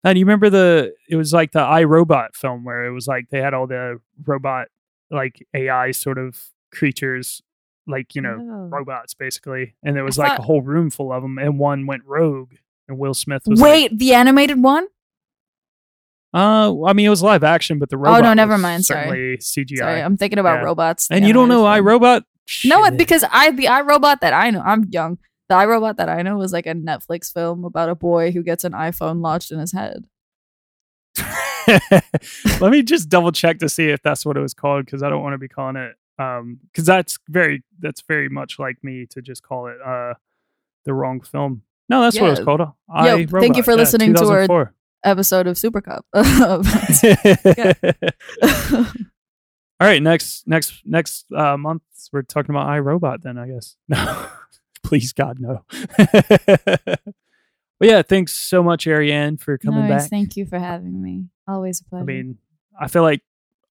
And 0.05 0.17
you 0.17 0.23
remember 0.23 0.49
the? 0.49 0.93
It 1.09 1.17
was 1.17 1.33
like 1.33 1.51
the 1.51 1.59
I 1.59 1.83
Robot 1.83 2.33
film 2.33 2.63
where 2.63 2.85
it 2.85 2.93
was 2.93 3.07
like 3.07 3.25
they 3.29 3.41
had 3.41 3.53
all 3.53 3.67
the 3.67 3.99
robot, 4.25 4.67
like 5.11 5.45
AI 5.53 5.91
sort 5.91 6.17
of 6.17 6.39
creatures, 6.71 7.41
like 7.87 8.15
you 8.15 8.21
know 8.21 8.37
Oh. 8.39 8.69
robots 8.69 9.13
basically, 9.13 9.75
and 9.83 9.95
there 9.95 10.03
was 10.03 10.17
I 10.17 10.29
like 10.29 10.39
a 10.39 10.43
whole 10.43 10.61
room 10.61 10.89
full 10.89 11.11
of 11.11 11.21
them, 11.21 11.37
and 11.37 11.59
one 11.59 11.85
went 11.85 12.03
rogue, 12.05 12.53
and 12.87 12.97
Will 12.97 13.13
Smith 13.13 13.43
was 13.45 13.59
like, 13.61 13.69
Wait, 13.91 13.97
the 13.99 14.13
animated 14.13 14.61
one? 14.63 14.87
Uh, 16.33 16.83
I 16.85 16.93
mean, 16.93 17.05
it 17.05 17.09
was 17.09 17.21
live 17.21 17.43
action, 17.43 17.77
but 17.77 17.89
the 17.89 17.97
robot. 17.97 18.21
Oh, 18.21 18.23
no, 18.23 18.33
never 18.33 18.57
mind, 18.57 18.85
sorry. 18.85 19.37
CGI. 19.37 19.77
Sorry, 19.77 20.01
I'm 20.01 20.15
thinking 20.15 20.39
about 20.39 20.59
Yeah. 20.59 20.65
robots. 20.65 21.07
and 21.11 21.25
you 21.27 21.33
don't 21.33 21.49
know 21.49 21.63
film. 21.63 21.85
iRobot? 21.85 22.21
No, 22.65 22.89
because 22.91 23.25
I 23.31 23.51
the 23.51 23.65
iRobot 23.65 24.21
that 24.21 24.33
I 24.33 24.49
know, 24.49 24.61
I'm 24.61 24.85
young. 24.91 25.17
The 25.49 25.55
iRobot 25.55 25.97
that 25.97 26.07
I 26.07 26.21
know 26.21 26.37
was 26.37 26.53
like 26.53 26.65
a 26.65 26.73
Netflix 26.73 27.33
film 27.33 27.65
about 27.65 27.89
a 27.89 27.95
boy 27.95 28.31
who 28.31 28.43
gets 28.43 28.63
an 28.63 28.71
iPhone 28.71 29.21
lodged 29.21 29.51
in 29.51 29.59
his 29.59 29.73
head. 29.73 30.05
Let 32.59 32.71
me 32.71 32.83
just 32.83 33.09
double 33.09 33.31
check 33.31 33.59
to 33.59 33.69
see 33.69 33.89
if 33.89 34.01
that's 34.01 34.25
what 34.25 34.37
it 34.37 34.41
was 34.41 34.53
called 34.53 34.85
because 34.85 35.03
I 35.03 35.09
don't 35.09 35.21
want 35.23 35.33
to 35.33 35.37
be 35.37 35.47
calling 35.47 35.75
it. 35.75 35.95
Um, 36.19 36.59
because 36.71 36.85
that's 36.85 37.17
very 37.29 37.63
that's 37.79 38.01
very 38.01 38.29
much 38.29 38.59
like 38.59 38.83
me 38.83 39.07
to 39.11 39.21
just 39.21 39.43
call 39.43 39.67
it 39.67 39.77
uh 39.85 40.13
the 40.85 40.93
wrong 40.93 41.21
film. 41.21 41.63
No, 41.89 42.01
that's 42.01 42.19
what 42.19 42.27
it 42.27 42.29
was 42.31 42.39
Yeah. 42.39 42.45
called. 42.45 42.59
Yo, 42.59 42.75
I, 42.93 43.25
thank 43.25 43.57
you 43.57 43.63
for 43.63 43.71
yeah, 43.71 43.77
listening 43.77 44.13
to 44.13 44.25
our 44.25 44.73
Episode 45.03 45.47
of 45.47 45.57
Super 45.57 45.81
Cup. 45.81 46.05
All 46.13 46.23
right, 49.87 50.01
next 50.01 50.47
next 50.47 50.81
next 50.85 51.25
uh, 51.35 51.57
month 51.57 51.81
we're 52.13 52.21
talking 52.21 52.51
about 52.51 52.67
iRobot. 52.67 53.23
Then 53.23 53.39
I 53.39 53.47
guess 53.47 53.75
no, 53.89 54.27
please 54.83 55.11
God 55.11 55.39
no. 55.39 55.65
but 55.97 56.99
yeah, 57.81 58.03
thanks 58.03 58.35
so 58.35 58.61
much, 58.61 58.85
Ariane, 58.85 59.37
for 59.37 59.57
coming 59.57 59.87
Nice, 59.87 60.03
back. 60.03 60.09
Thank 60.11 60.37
you 60.37 60.45
for 60.45 60.59
having 60.59 61.01
me. 61.01 61.25
Always 61.51 61.81
a 61.81 61.83
pleasure. 61.85 62.03
I 62.03 62.05
mean, 62.05 62.37
I 62.79 62.87
feel 62.87 63.03
like 63.03 63.21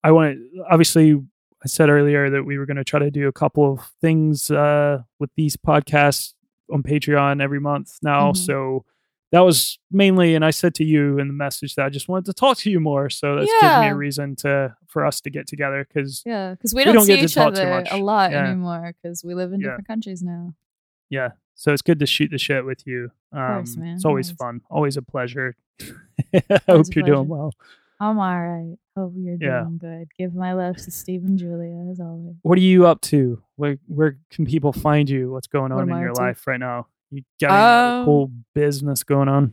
I 0.04 0.10
want 0.12 0.34
to. 0.36 0.64
Obviously, 0.70 1.14
I 1.14 1.66
said 1.66 1.88
earlier 1.90 2.30
that 2.30 2.44
we 2.44 2.58
were 2.58 2.66
going 2.66 2.76
to 2.76 2.84
try 2.84 3.00
to 3.00 3.10
do 3.10 3.28
a 3.28 3.32
couple 3.32 3.72
of 3.72 3.80
things 4.00 4.50
uh, 4.50 5.02
with 5.18 5.30
these 5.36 5.56
podcasts 5.56 6.34
on 6.72 6.82
Patreon 6.82 7.42
every 7.42 7.60
month 7.60 7.98
now. 8.02 8.32
Mhm. 8.32 8.36
So 8.36 8.84
that 9.32 9.40
was 9.40 9.78
mainly, 9.90 10.34
and 10.34 10.44
I 10.44 10.50
said 10.50 10.74
to 10.76 10.84
you 10.84 11.18
in 11.18 11.28
the 11.28 11.34
message 11.34 11.74
that 11.76 11.86
I 11.86 11.88
just 11.88 12.08
wanted 12.08 12.26
to 12.26 12.32
talk 12.32 12.56
to 12.58 12.70
you 12.70 12.80
more. 12.80 13.08
So 13.10 13.36
that's 13.36 13.50
gives 13.60 13.80
me 13.80 13.88
a 13.88 13.94
reason 13.94 14.36
to 14.36 14.74
for 14.88 15.04
us 15.06 15.20
to 15.22 15.30
get 15.30 15.46
together 15.46 15.86
because 15.86 16.22
yeah, 16.26 16.52
because 16.54 16.74
we 16.74 16.80
we 16.80 16.84
don't, 16.84 16.94
don't 16.94 17.04
see 17.04 17.14
get 17.16 17.20
to 17.20 17.24
each 17.26 17.36
other 17.36 17.84
a 17.90 17.98
lot 17.98 18.30
Yeah. 18.32 18.46
anymore 18.48 18.92
because 19.02 19.22
we 19.24 19.34
live 19.34 19.52
in 19.52 19.60
Yeah. 19.60 19.68
different 19.68 19.86
countries 19.88 20.22
now. 20.22 20.54
yeah. 21.10 21.30
So 21.60 21.74
it's 21.74 21.82
good 21.82 21.98
to 21.98 22.06
shoot 22.06 22.30
the 22.30 22.38
shit 22.38 22.64
with 22.64 22.86
you. 22.86 23.10
Um, 23.34 23.56
course, 23.58 23.76
man, 23.76 23.96
It's 23.96 24.06
always 24.06 24.28
always. 24.28 24.36
fun. 24.38 24.60
Always 24.70 24.96
a 24.96 25.02
pleasure. 25.02 25.56
I 26.34 26.58
hope 26.66 26.86
you're 26.94 27.04
doing 27.04 27.28
well. 27.28 27.52
I'm 28.00 28.18
all 28.18 28.40
right. 28.40 28.76
Hope 28.96 29.12
you're 29.14 29.36
Yeah. 29.38 29.64
doing 29.64 29.76
good. 29.76 30.08
Give 30.18 30.34
my 30.34 30.54
love 30.54 30.78
to 30.78 30.90
Steve 30.90 31.22
and 31.22 31.38
Julia 31.38 31.90
as 31.92 32.00
always. 32.00 32.36
What 32.40 32.56
are 32.56 32.62
you 32.62 32.86
up 32.86 33.02
to? 33.02 33.42
Where 33.56 33.76
where 33.88 34.16
can 34.30 34.46
people 34.46 34.72
find 34.72 35.10
you? 35.10 35.30
What's 35.32 35.48
going 35.48 35.70
on 35.70 35.82
am 35.82 35.90
in 35.90 35.98
your 36.00 36.12
up 36.12 36.16
to? 36.16 36.22
life 36.22 36.46
right 36.46 36.58
now? 36.58 36.86
You 37.10 37.24
got 37.38 37.98
Um, 37.98 38.04
cool 38.06 38.32
business 38.54 39.04
going 39.04 39.28
on? 39.28 39.52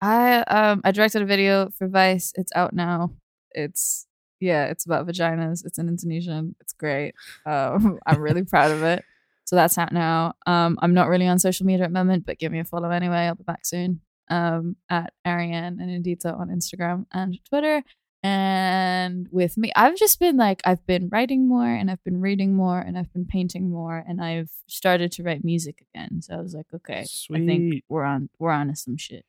I 0.00 0.38
um 0.38 0.80
I 0.82 0.90
directed 0.90 1.22
a 1.22 1.26
video 1.26 1.70
for 1.78 1.86
Vice. 1.86 2.32
It's 2.34 2.50
out 2.56 2.72
now. 2.72 3.12
It's 3.52 4.08
yeah, 4.40 4.64
it's 4.66 4.84
about 4.84 5.06
vaginas. 5.06 5.64
It's 5.64 5.78
in 5.78 5.88
Indonesian. 5.88 6.56
It's 6.60 6.72
great. 6.72 7.14
Um, 7.46 8.00
I'm 8.04 8.20
really 8.20 8.42
proud 8.42 8.72
of 8.72 8.82
it. 8.82 9.04
So 9.46 9.56
that's 9.56 9.78
out 9.78 9.92
now. 9.92 10.34
Um, 10.46 10.78
I'm 10.82 10.92
not 10.94 11.08
really 11.08 11.26
on 11.26 11.38
social 11.38 11.64
media 11.66 11.84
at 11.84 11.88
the 11.90 11.94
moment, 11.94 12.26
but 12.26 12.38
give 12.38 12.52
me 12.52 12.58
a 12.60 12.64
follow 12.64 12.90
anyway. 12.90 13.26
I'll 13.26 13.34
be 13.36 13.44
back 13.44 13.64
soon. 13.64 14.00
Um, 14.28 14.76
at 14.90 15.12
Ariane 15.26 15.78
Anindita 15.78 16.38
on 16.38 16.48
Instagram 16.48 17.06
and 17.12 17.38
Twitter. 17.48 17.82
And 18.24 19.28
with 19.30 19.56
me, 19.56 19.70
I've 19.76 19.94
just 19.96 20.18
been 20.18 20.36
like, 20.36 20.60
I've 20.64 20.84
been 20.84 21.08
writing 21.12 21.46
more 21.46 21.68
and 21.68 21.88
I've 21.90 22.02
been 22.02 22.20
reading 22.20 22.54
more 22.54 22.80
and 22.80 22.98
I've 22.98 23.12
been 23.12 23.24
painting 23.26 23.70
more 23.70 24.02
and 24.08 24.20
I've 24.20 24.50
started 24.66 25.12
to 25.12 25.22
write 25.22 25.44
music 25.44 25.84
again. 25.94 26.22
So 26.22 26.34
I 26.34 26.40
was 26.40 26.52
like, 26.52 26.66
okay, 26.74 27.04
I 27.36 27.46
think 27.46 27.84
we're 27.88 28.02
on 28.02 28.28
we're 28.40 28.50
on 28.50 28.66
to 28.68 28.74
some 28.76 28.96
shit 28.96 29.24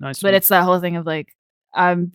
Nice. 0.00 0.20
but 0.22 0.28
one. 0.28 0.34
it's 0.34 0.48
that 0.48 0.64
whole 0.64 0.80
thing 0.80 0.96
of 0.96 1.04
like 1.06 1.36
i'm 1.74 2.12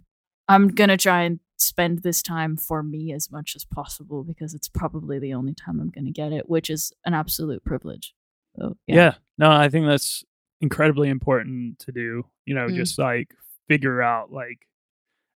i'm 0.49 0.67
gonna 0.69 0.97
try 0.97 1.21
and 1.23 1.39
spend 1.57 2.03
this 2.03 2.21
time 2.21 2.55
for 2.57 2.83
me 2.83 3.11
as 3.13 3.31
much 3.31 3.55
as 3.55 3.65
possible 3.65 4.23
because 4.23 4.53
it's 4.53 4.67
probably 4.67 5.17
the 5.19 5.33
only 5.33 5.53
time 5.53 5.79
i'm 5.79 5.89
gonna 5.89 6.11
get 6.11 6.31
it 6.31 6.47
which 6.49 6.69
is 6.69 6.91
an 7.05 7.13
absolute 7.13 7.63
privilege 7.63 8.13
so 8.55 8.75
yeah. 8.87 9.13
No, 9.37 9.51
I 9.51 9.69
think 9.69 9.85
that's 9.85 10.23
incredibly 10.61 11.09
important 11.09 11.77
to 11.79 11.91
do. 11.91 12.25
You 12.47 12.55
know, 12.55 12.67
Mm. 12.67 12.75
just 12.75 12.97
like 12.97 13.35
figure 13.67 14.01
out 14.01 14.31
like 14.31 14.57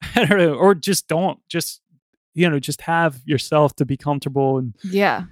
I 0.16 0.24
don't 0.24 0.38
know, 0.38 0.54
or 0.54 0.74
just 0.74 1.10
don't 1.10 1.40
just 1.50 1.82
you 2.34 2.50
know, 2.50 2.60
just 2.60 2.80
have 2.84 3.20
yourself 3.26 3.76
to 3.76 3.86
be 3.86 3.98
comfortable 3.98 4.58
and 4.58 4.74
yeah 4.86 5.24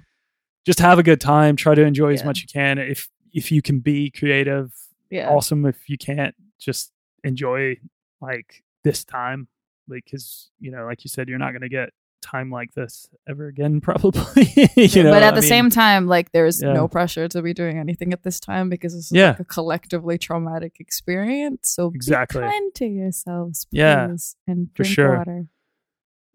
just 0.66 0.80
have 0.80 0.98
a 0.98 1.02
good 1.02 1.20
time. 1.20 1.56
Try 1.56 1.74
to 1.74 1.82
enjoy 1.82 2.12
as 2.12 2.20
Yeah. 2.20 2.26
much 2.26 2.42
you 2.42 2.48
can. 2.52 2.76
If 2.78 3.08
if 3.32 3.50
you 3.50 3.62
can 3.62 3.78
be 3.80 4.10
creative, 4.10 4.74
yeah 5.10 5.30
awesome. 5.30 5.64
If 5.64 5.88
you 5.88 5.96
can't, 5.96 6.34
just 6.58 6.92
enjoy 7.24 7.76
like 8.20 8.62
this 8.84 9.02
time, 9.02 9.48
like 9.88 10.04
because 10.04 10.50
you 10.60 10.70
know, 10.70 10.84
like 10.86 11.04
you 11.04 11.08
said, 11.08 11.28
you're 11.28 11.38
not 11.38 11.52
gonna 11.52 11.68
get 11.68 11.90
time 12.20 12.50
like 12.50 12.72
this 12.74 13.08
ever 13.28 13.46
again, 13.46 13.80
probably. 13.88 14.52
you 14.76 15.02
know, 15.04 15.12
but 15.12 15.22
at 15.22 15.32
I 15.32 15.36
the 15.36 15.40
mean, 15.40 15.48
same 15.48 15.70
time 15.70 16.06
like 16.06 16.32
there's 16.32 16.60
Yeah. 16.60 16.72
no 16.72 16.88
pressure 16.88 17.28
to 17.28 17.42
be 17.42 17.54
doing 17.54 17.78
anything 17.78 18.12
at 18.12 18.22
this 18.24 18.40
time 18.40 18.68
because 18.68 18.92
this 18.94 19.06
is 19.06 19.12
Yeah. 19.12 19.28
like 19.30 19.40
a 19.40 19.44
collectively 19.44 20.18
traumatic 20.18 20.76
experience 20.80 21.70
so 21.70 21.92
Exactly. 21.94 22.40
be 22.42 22.46
kind 22.48 22.74
to 22.74 22.86
yourselves 22.86 23.66
please 23.66 23.78
Yeah, 23.78 24.08
and 24.48 24.68
for 24.74 24.82
drink 24.82 24.94
sure. 24.94 25.16
water 25.18 25.46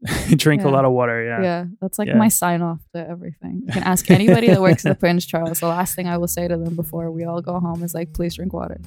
drink 0.36 0.64
a 0.64 0.70
lot 0.70 0.86
of 0.86 0.92
water. 0.92 1.24
Yeah, 1.24 1.42
yeah. 1.42 1.66
that's 1.82 1.98
like 1.98 2.08
Yeah. 2.10 2.16
my 2.18 2.28
sign 2.28 2.62
off 2.62 2.80
to 2.94 3.08
everything 3.08 3.64
you 3.66 3.74
can 3.74 3.84
ask 3.84 4.10
anybody 4.12 4.48
that 4.48 4.62
works 4.62 4.86
at 4.86 4.90
the 4.90 5.00
prince 5.00 5.26
charles 5.26 5.60
the 5.60 5.68
last 5.68 5.96
thing 5.96 6.08
i 6.08 6.18
will 6.18 6.28
say 6.28 6.48
to 6.48 6.58
them 6.58 6.76
before 6.76 7.10
we 7.12 7.24
all 7.24 7.42
go 7.42 7.60
home 7.60 7.84
is 7.84 7.94
like 7.94 8.12
please 8.14 8.36
drink 8.36 8.52
water 8.54 8.80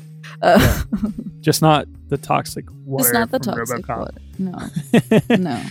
uh, 0.42 0.82
just 1.40 1.62
not 1.62 1.86
the 2.08 2.16
toxic 2.18 2.64
water. 2.84 3.04
It's 3.04 3.12
not 3.12 3.30
the 3.30 3.38
toxic 3.38 3.84
RoboCop. 3.86 3.98
water. 3.98 4.20
No, 4.38 5.36
no. 5.36 5.62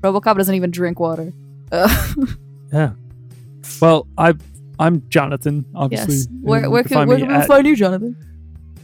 Robocop 0.00 0.36
doesn't 0.36 0.54
even 0.54 0.70
drink 0.70 1.00
water. 1.00 1.32
Uh, 1.72 1.88
yeah. 2.72 2.92
Well, 3.80 4.06
I 4.16 4.34
I'm 4.78 5.08
Jonathan. 5.08 5.64
Obviously, 5.74 6.16
yes. 6.16 6.28
Where, 6.42 6.68
where 6.70 6.84
can 6.84 7.08
where 7.08 7.18
can 7.18 7.28
we 7.28 7.34
at, 7.34 7.46
find 7.46 7.66
you, 7.66 7.76
Jonathan? 7.76 8.16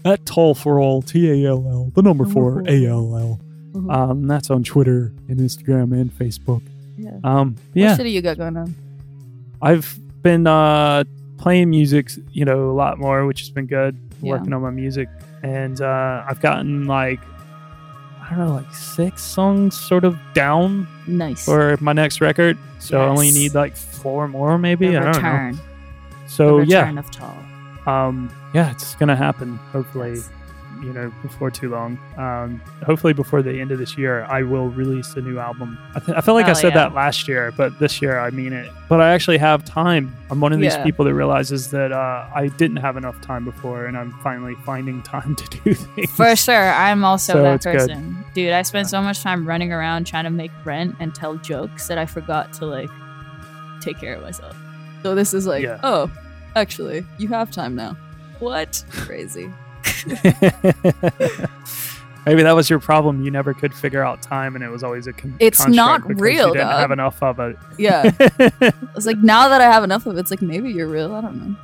at 0.04 0.24
Tall 0.26 0.54
for 0.54 0.80
All 0.80 1.02
T 1.02 1.30
A 1.30 1.48
L 1.50 1.66
L 1.68 1.92
the 1.94 2.02
number 2.02 2.24
Number 2.24 2.32
four. 2.40 2.62
A 2.66 2.86
L 2.86 3.16
L. 3.16 3.40
Mhm. 3.74 3.92
Um, 3.92 4.26
that's 4.28 4.50
on 4.50 4.62
Twitter 4.62 5.12
and 5.28 5.38
Instagram 5.40 5.92
and 5.92 6.10
Facebook. 6.16 6.62
Yeah. 6.96 7.10
Um, 7.24 7.56
What 7.56 7.58
yeah. 7.74 7.96
shit 7.96 8.04
do 8.06 8.10
you 8.10 8.22
got 8.22 8.38
going 8.38 8.56
on? 8.56 8.74
I've 9.60 9.98
been 10.22 10.46
uh, 10.46 11.04
playing 11.38 11.70
music, 11.70 12.10
you 12.32 12.44
know, 12.44 12.70
a 12.70 12.72
lot 12.72 12.98
more, 12.98 13.26
which 13.26 13.40
has 13.40 13.50
been 13.50 13.66
good. 13.66 13.96
Yeah. 14.22 14.32
Working 14.32 14.52
on 14.52 14.62
my 14.62 14.70
music, 14.70 15.08
and 15.42 15.78
uh, 15.80 16.24
I've 16.26 16.40
gotten 16.40 16.86
like 16.86 17.20
I 18.22 18.30
don't 18.30 18.38
know, 18.48 18.54
like 18.54 18.74
six 18.74 19.22
songs 19.22 19.78
sort 19.78 20.04
of 20.04 20.16
down 20.32 20.86
Nice. 21.06 21.44
for 21.44 21.76
my 21.80 21.92
next 21.92 22.20
record. 22.22 22.56
So 22.78 23.00
I 23.02 23.06
only 23.06 23.30
need 23.32 23.54
like 23.54 23.76
four 23.76 24.28
more, 24.28 24.56
maybe. 24.56 24.86
the 24.88 24.96
I 24.98 25.00
don't 25.00 25.14
return. 25.16 25.52
know. 25.56 25.58
So 26.26 26.60
the 26.60 26.66
yeah, 26.66 26.98
of 26.98 27.10
Tall. 27.10 27.36
um, 27.86 28.30
yeah, 28.54 28.70
it's 28.70 28.94
gonna 28.94 29.16
happen. 29.16 29.56
Hopefully, 29.72 30.14
Yes. 30.14 30.30
You 30.84 30.92
know, 30.92 31.12
before 31.22 31.50
too 31.50 31.70
long. 31.70 31.98
Um, 32.16 32.60
hopefully 32.84 33.12
before 33.12 33.42
the 33.42 33.60
end 33.60 33.70
of 33.72 33.78
this 33.78 33.96
year, 33.96 34.24
I 34.24 34.42
will 34.42 34.68
release 34.68 35.14
a 35.14 35.20
new 35.20 35.38
album. 35.38 35.78
I, 35.94 36.00
th- 36.00 36.16
I 36.16 36.20
feel 36.20 36.34
like 36.34 36.46
I 36.46 36.52
said 36.52 36.68
yeah. 36.74 36.88
that 36.88 36.94
last 36.94 37.26
year, 37.26 37.52
but 37.56 37.78
this 37.78 38.02
year 38.02 38.18
I 38.18 38.30
mean 38.30 38.52
it. 38.52 38.70
But 38.88 39.00
I 39.00 39.12
actually 39.12 39.38
have 39.38 39.64
time. 39.64 40.14
I'm 40.30 40.40
one 40.40 40.52
of 40.52 40.60
these 40.60 40.74
Yeah. 40.74 40.84
people 40.84 41.04
that 41.06 41.14
realizes 41.14 41.70
that 41.70 41.92
uh, 41.92 42.26
I 42.34 42.48
didn't 42.48 42.76
have 42.78 42.96
enough 42.96 43.20
time 43.22 43.44
before, 43.44 43.86
and 43.86 43.96
I'm 43.96 44.12
finally 44.22 44.54
finding 44.66 45.02
time 45.02 45.34
to 45.42 45.58
do 45.64 45.74
things. 45.74 46.10
For 46.12 46.36
sure. 46.36 46.72
I'm 46.72 47.04
also 47.04 47.32
So 47.34 47.42
that 47.42 47.54
it's 47.56 47.66
good. 47.66 47.74
person. 47.78 48.24
Dude, 48.34 48.52
I 48.52 48.62
spent 48.62 48.88
so 48.88 49.00
much 49.00 49.20
time 49.22 49.46
running 49.48 49.72
around 49.72 50.06
trying 50.06 50.24
to 50.24 50.30
make 50.30 50.50
rent 50.64 50.96
and 51.00 51.14
tell 51.14 51.36
jokes 51.36 51.88
that 51.88 51.98
I 51.98 52.06
forgot 52.06 52.52
to 52.54 52.66
like 52.66 52.90
take 53.80 53.98
care 53.98 54.14
of 54.16 54.22
myself. 54.22 54.56
So 55.02 55.14
this 55.14 55.34
is 55.34 55.46
like, 55.46 55.62
Yeah. 55.62 55.78
oh, 55.82 56.10
actually, 56.56 57.04
you 57.18 57.28
have 57.28 57.50
time 57.50 57.74
now. 57.74 57.96
What? 58.40 58.84
Crazy. 58.90 59.50
Maybe 62.26 62.42
that 62.42 62.54
was 62.54 62.70
your 62.70 62.80
problem. 62.80 63.22
You 63.22 63.30
never 63.30 63.52
could 63.52 63.74
figure 63.74 64.02
out 64.02 64.22
time, 64.22 64.54
and 64.54 64.64
it 64.64 64.70
was 64.70 64.82
always 64.82 65.06
a 65.06 65.12
con- 65.12 65.36
It's 65.40 65.66
not 65.66 66.02
real, 66.18 66.48
You 66.48 66.54
didn't 66.54 66.68
have 66.68 66.90
enough 66.90 67.22
of 67.22 67.38
it. 67.40 67.56
Yeah. 67.78 68.10
It's 68.96 69.06
like 69.06 69.18
now 69.18 69.48
that 69.48 69.60
I 69.60 69.64
have 69.64 69.84
enough 69.84 70.06
of 70.06 70.16
it, 70.16 70.20
it's 70.20 70.30
like 70.30 70.40
maybe 70.40 70.70
you're 70.70 70.86
real. 70.86 71.14
I 71.14 71.20
don't 71.20 71.36
know. 71.36 71.56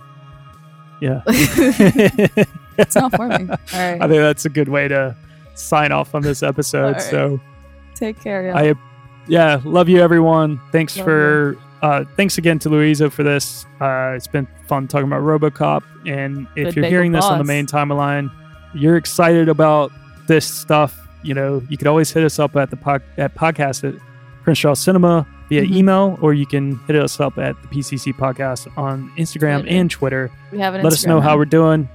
yeah. 1.01 1.23
It's 2.79 2.95
not 2.95 3.15
for 3.15 3.29
me. 3.29 3.47
All 3.51 3.57
I 3.73 3.99
think 3.99 4.11
that's 4.11 4.47
a 4.47 4.49
good 4.49 4.69
way 4.69 4.89
to 4.89 5.15
sign 5.55 5.93
off 5.93 6.15
on 6.15 6.23
this 6.23 6.43
episode. 6.43 6.93
Right. 6.95 7.03
So 7.03 7.41
Take 7.95 8.21
care, 8.21 8.49
y'all. 8.49 8.57
I, 8.57 8.75
yeah, 9.29 9.61
love 9.65 9.89
you, 9.89 10.01
everyone. 10.01 10.61
Thanks 10.73 10.97
Love 10.97 11.05
for, 11.05 11.59
uh, 11.83 12.05
thanks 12.17 12.39
again 12.39 12.59
to 12.61 12.69
Louisa 12.69 13.11
for 13.11 13.23
this. 13.23 13.65
Uh, 13.81 14.13
it's 14.17 14.27
been 14.27 14.47
fun 14.67 14.89
talking 14.89 15.07
about 15.07 15.23
RoboCop. 15.23 15.83
And 16.07 16.47
if 16.57 16.75
Good 16.75 16.77
you're 16.77 16.85
hearing 16.87 17.13
this 17.13 17.25
on 17.25 17.39
the 17.39 17.45
main 17.45 17.67
timeline, 17.67 18.31
you're 18.75 18.97
excited 18.97 19.49
about 19.49 19.93
this 20.27 20.47
stuff. 20.47 20.97
You 21.23 21.35
know, 21.35 21.63
you 21.69 21.77
could 21.77 21.87
always 21.87 22.11
hit 22.11 22.25
us 22.25 22.39
up 22.39 22.57
at 22.57 22.71
the 22.71 22.77
pod, 22.77 23.03
at 23.19 23.35
podcast 23.35 23.87
at 23.89 24.01
Prince 24.43 24.59
Charles 24.59 24.81
Cinema 24.81 25.27
via 25.49 25.63
Mhm. 25.63 25.77
email, 25.77 26.19
or 26.23 26.33
you 26.33 26.47
can 26.47 26.77
hit 26.87 26.97
us 26.97 27.21
up 27.21 27.37
at 27.39 27.61
the 27.63 27.69
PCC 27.69 28.13
podcast 28.13 28.67
on 28.79 29.11
Instagram 29.19 29.61
Twitter. 29.63 29.77
and 29.77 29.91
Twitter. 29.91 30.31
we 30.53 30.59
have 30.61 30.75
an 30.75 30.83
Let 30.83 30.93
us 30.93 31.05
know 31.07 31.19
Instagram 31.19 31.23
how 31.23 31.37
we're 31.37 31.45
doing. 31.47 31.89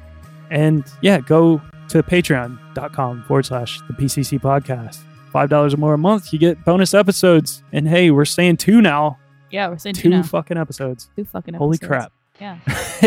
And 0.51 0.83
yeah, 1.01 1.19
go 1.21 1.61
to 1.89 2.03
patreon.com 2.03 3.23
forward 3.27 3.45
slash 3.45 3.79
the 3.87 3.93
PCC 3.93 4.37
podcast. 4.39 4.99
$5 5.33 5.73
or 5.73 5.77
more 5.77 5.93
a 5.93 5.97
month, 5.97 6.31
you 6.31 6.39
get 6.39 6.63
bonus 6.63 6.93
episodes. 6.93 7.61
And 7.73 7.87
hey, 7.87 8.09
we're 8.11 8.25
saying 8.25 8.57
two 8.57 8.81
now. 8.81 9.17
Yeah, 9.51 9.69
we're 9.69 9.77
saying 9.77 9.95
two, 9.95 10.09
Two 10.09 10.23
fucking 10.23 10.57
episodes. 10.57 11.09
two 11.15 11.25
fucking 11.25 11.55
episodes. 11.55 11.59
Holy 11.59 11.77
crap. 11.77 12.11
Yeah. 12.39 12.57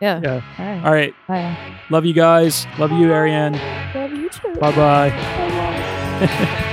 yeah. 0.00 0.20
Yeah. 0.20 0.42
All 0.58 0.64
right. 0.64 0.84
All 0.84 0.92
right. 0.92 1.14
Bye. 1.26 1.56
Love 1.90 2.04
you 2.04 2.12
guys. 2.12 2.66
Love 2.78 2.92
you, 2.92 3.12
Ariane. 3.12 3.54
Love 3.94 4.12
you 4.12 4.28
too. 4.28 4.54
Bye 4.60 4.74
bye. 4.76 5.10
Bye. 5.10 6.72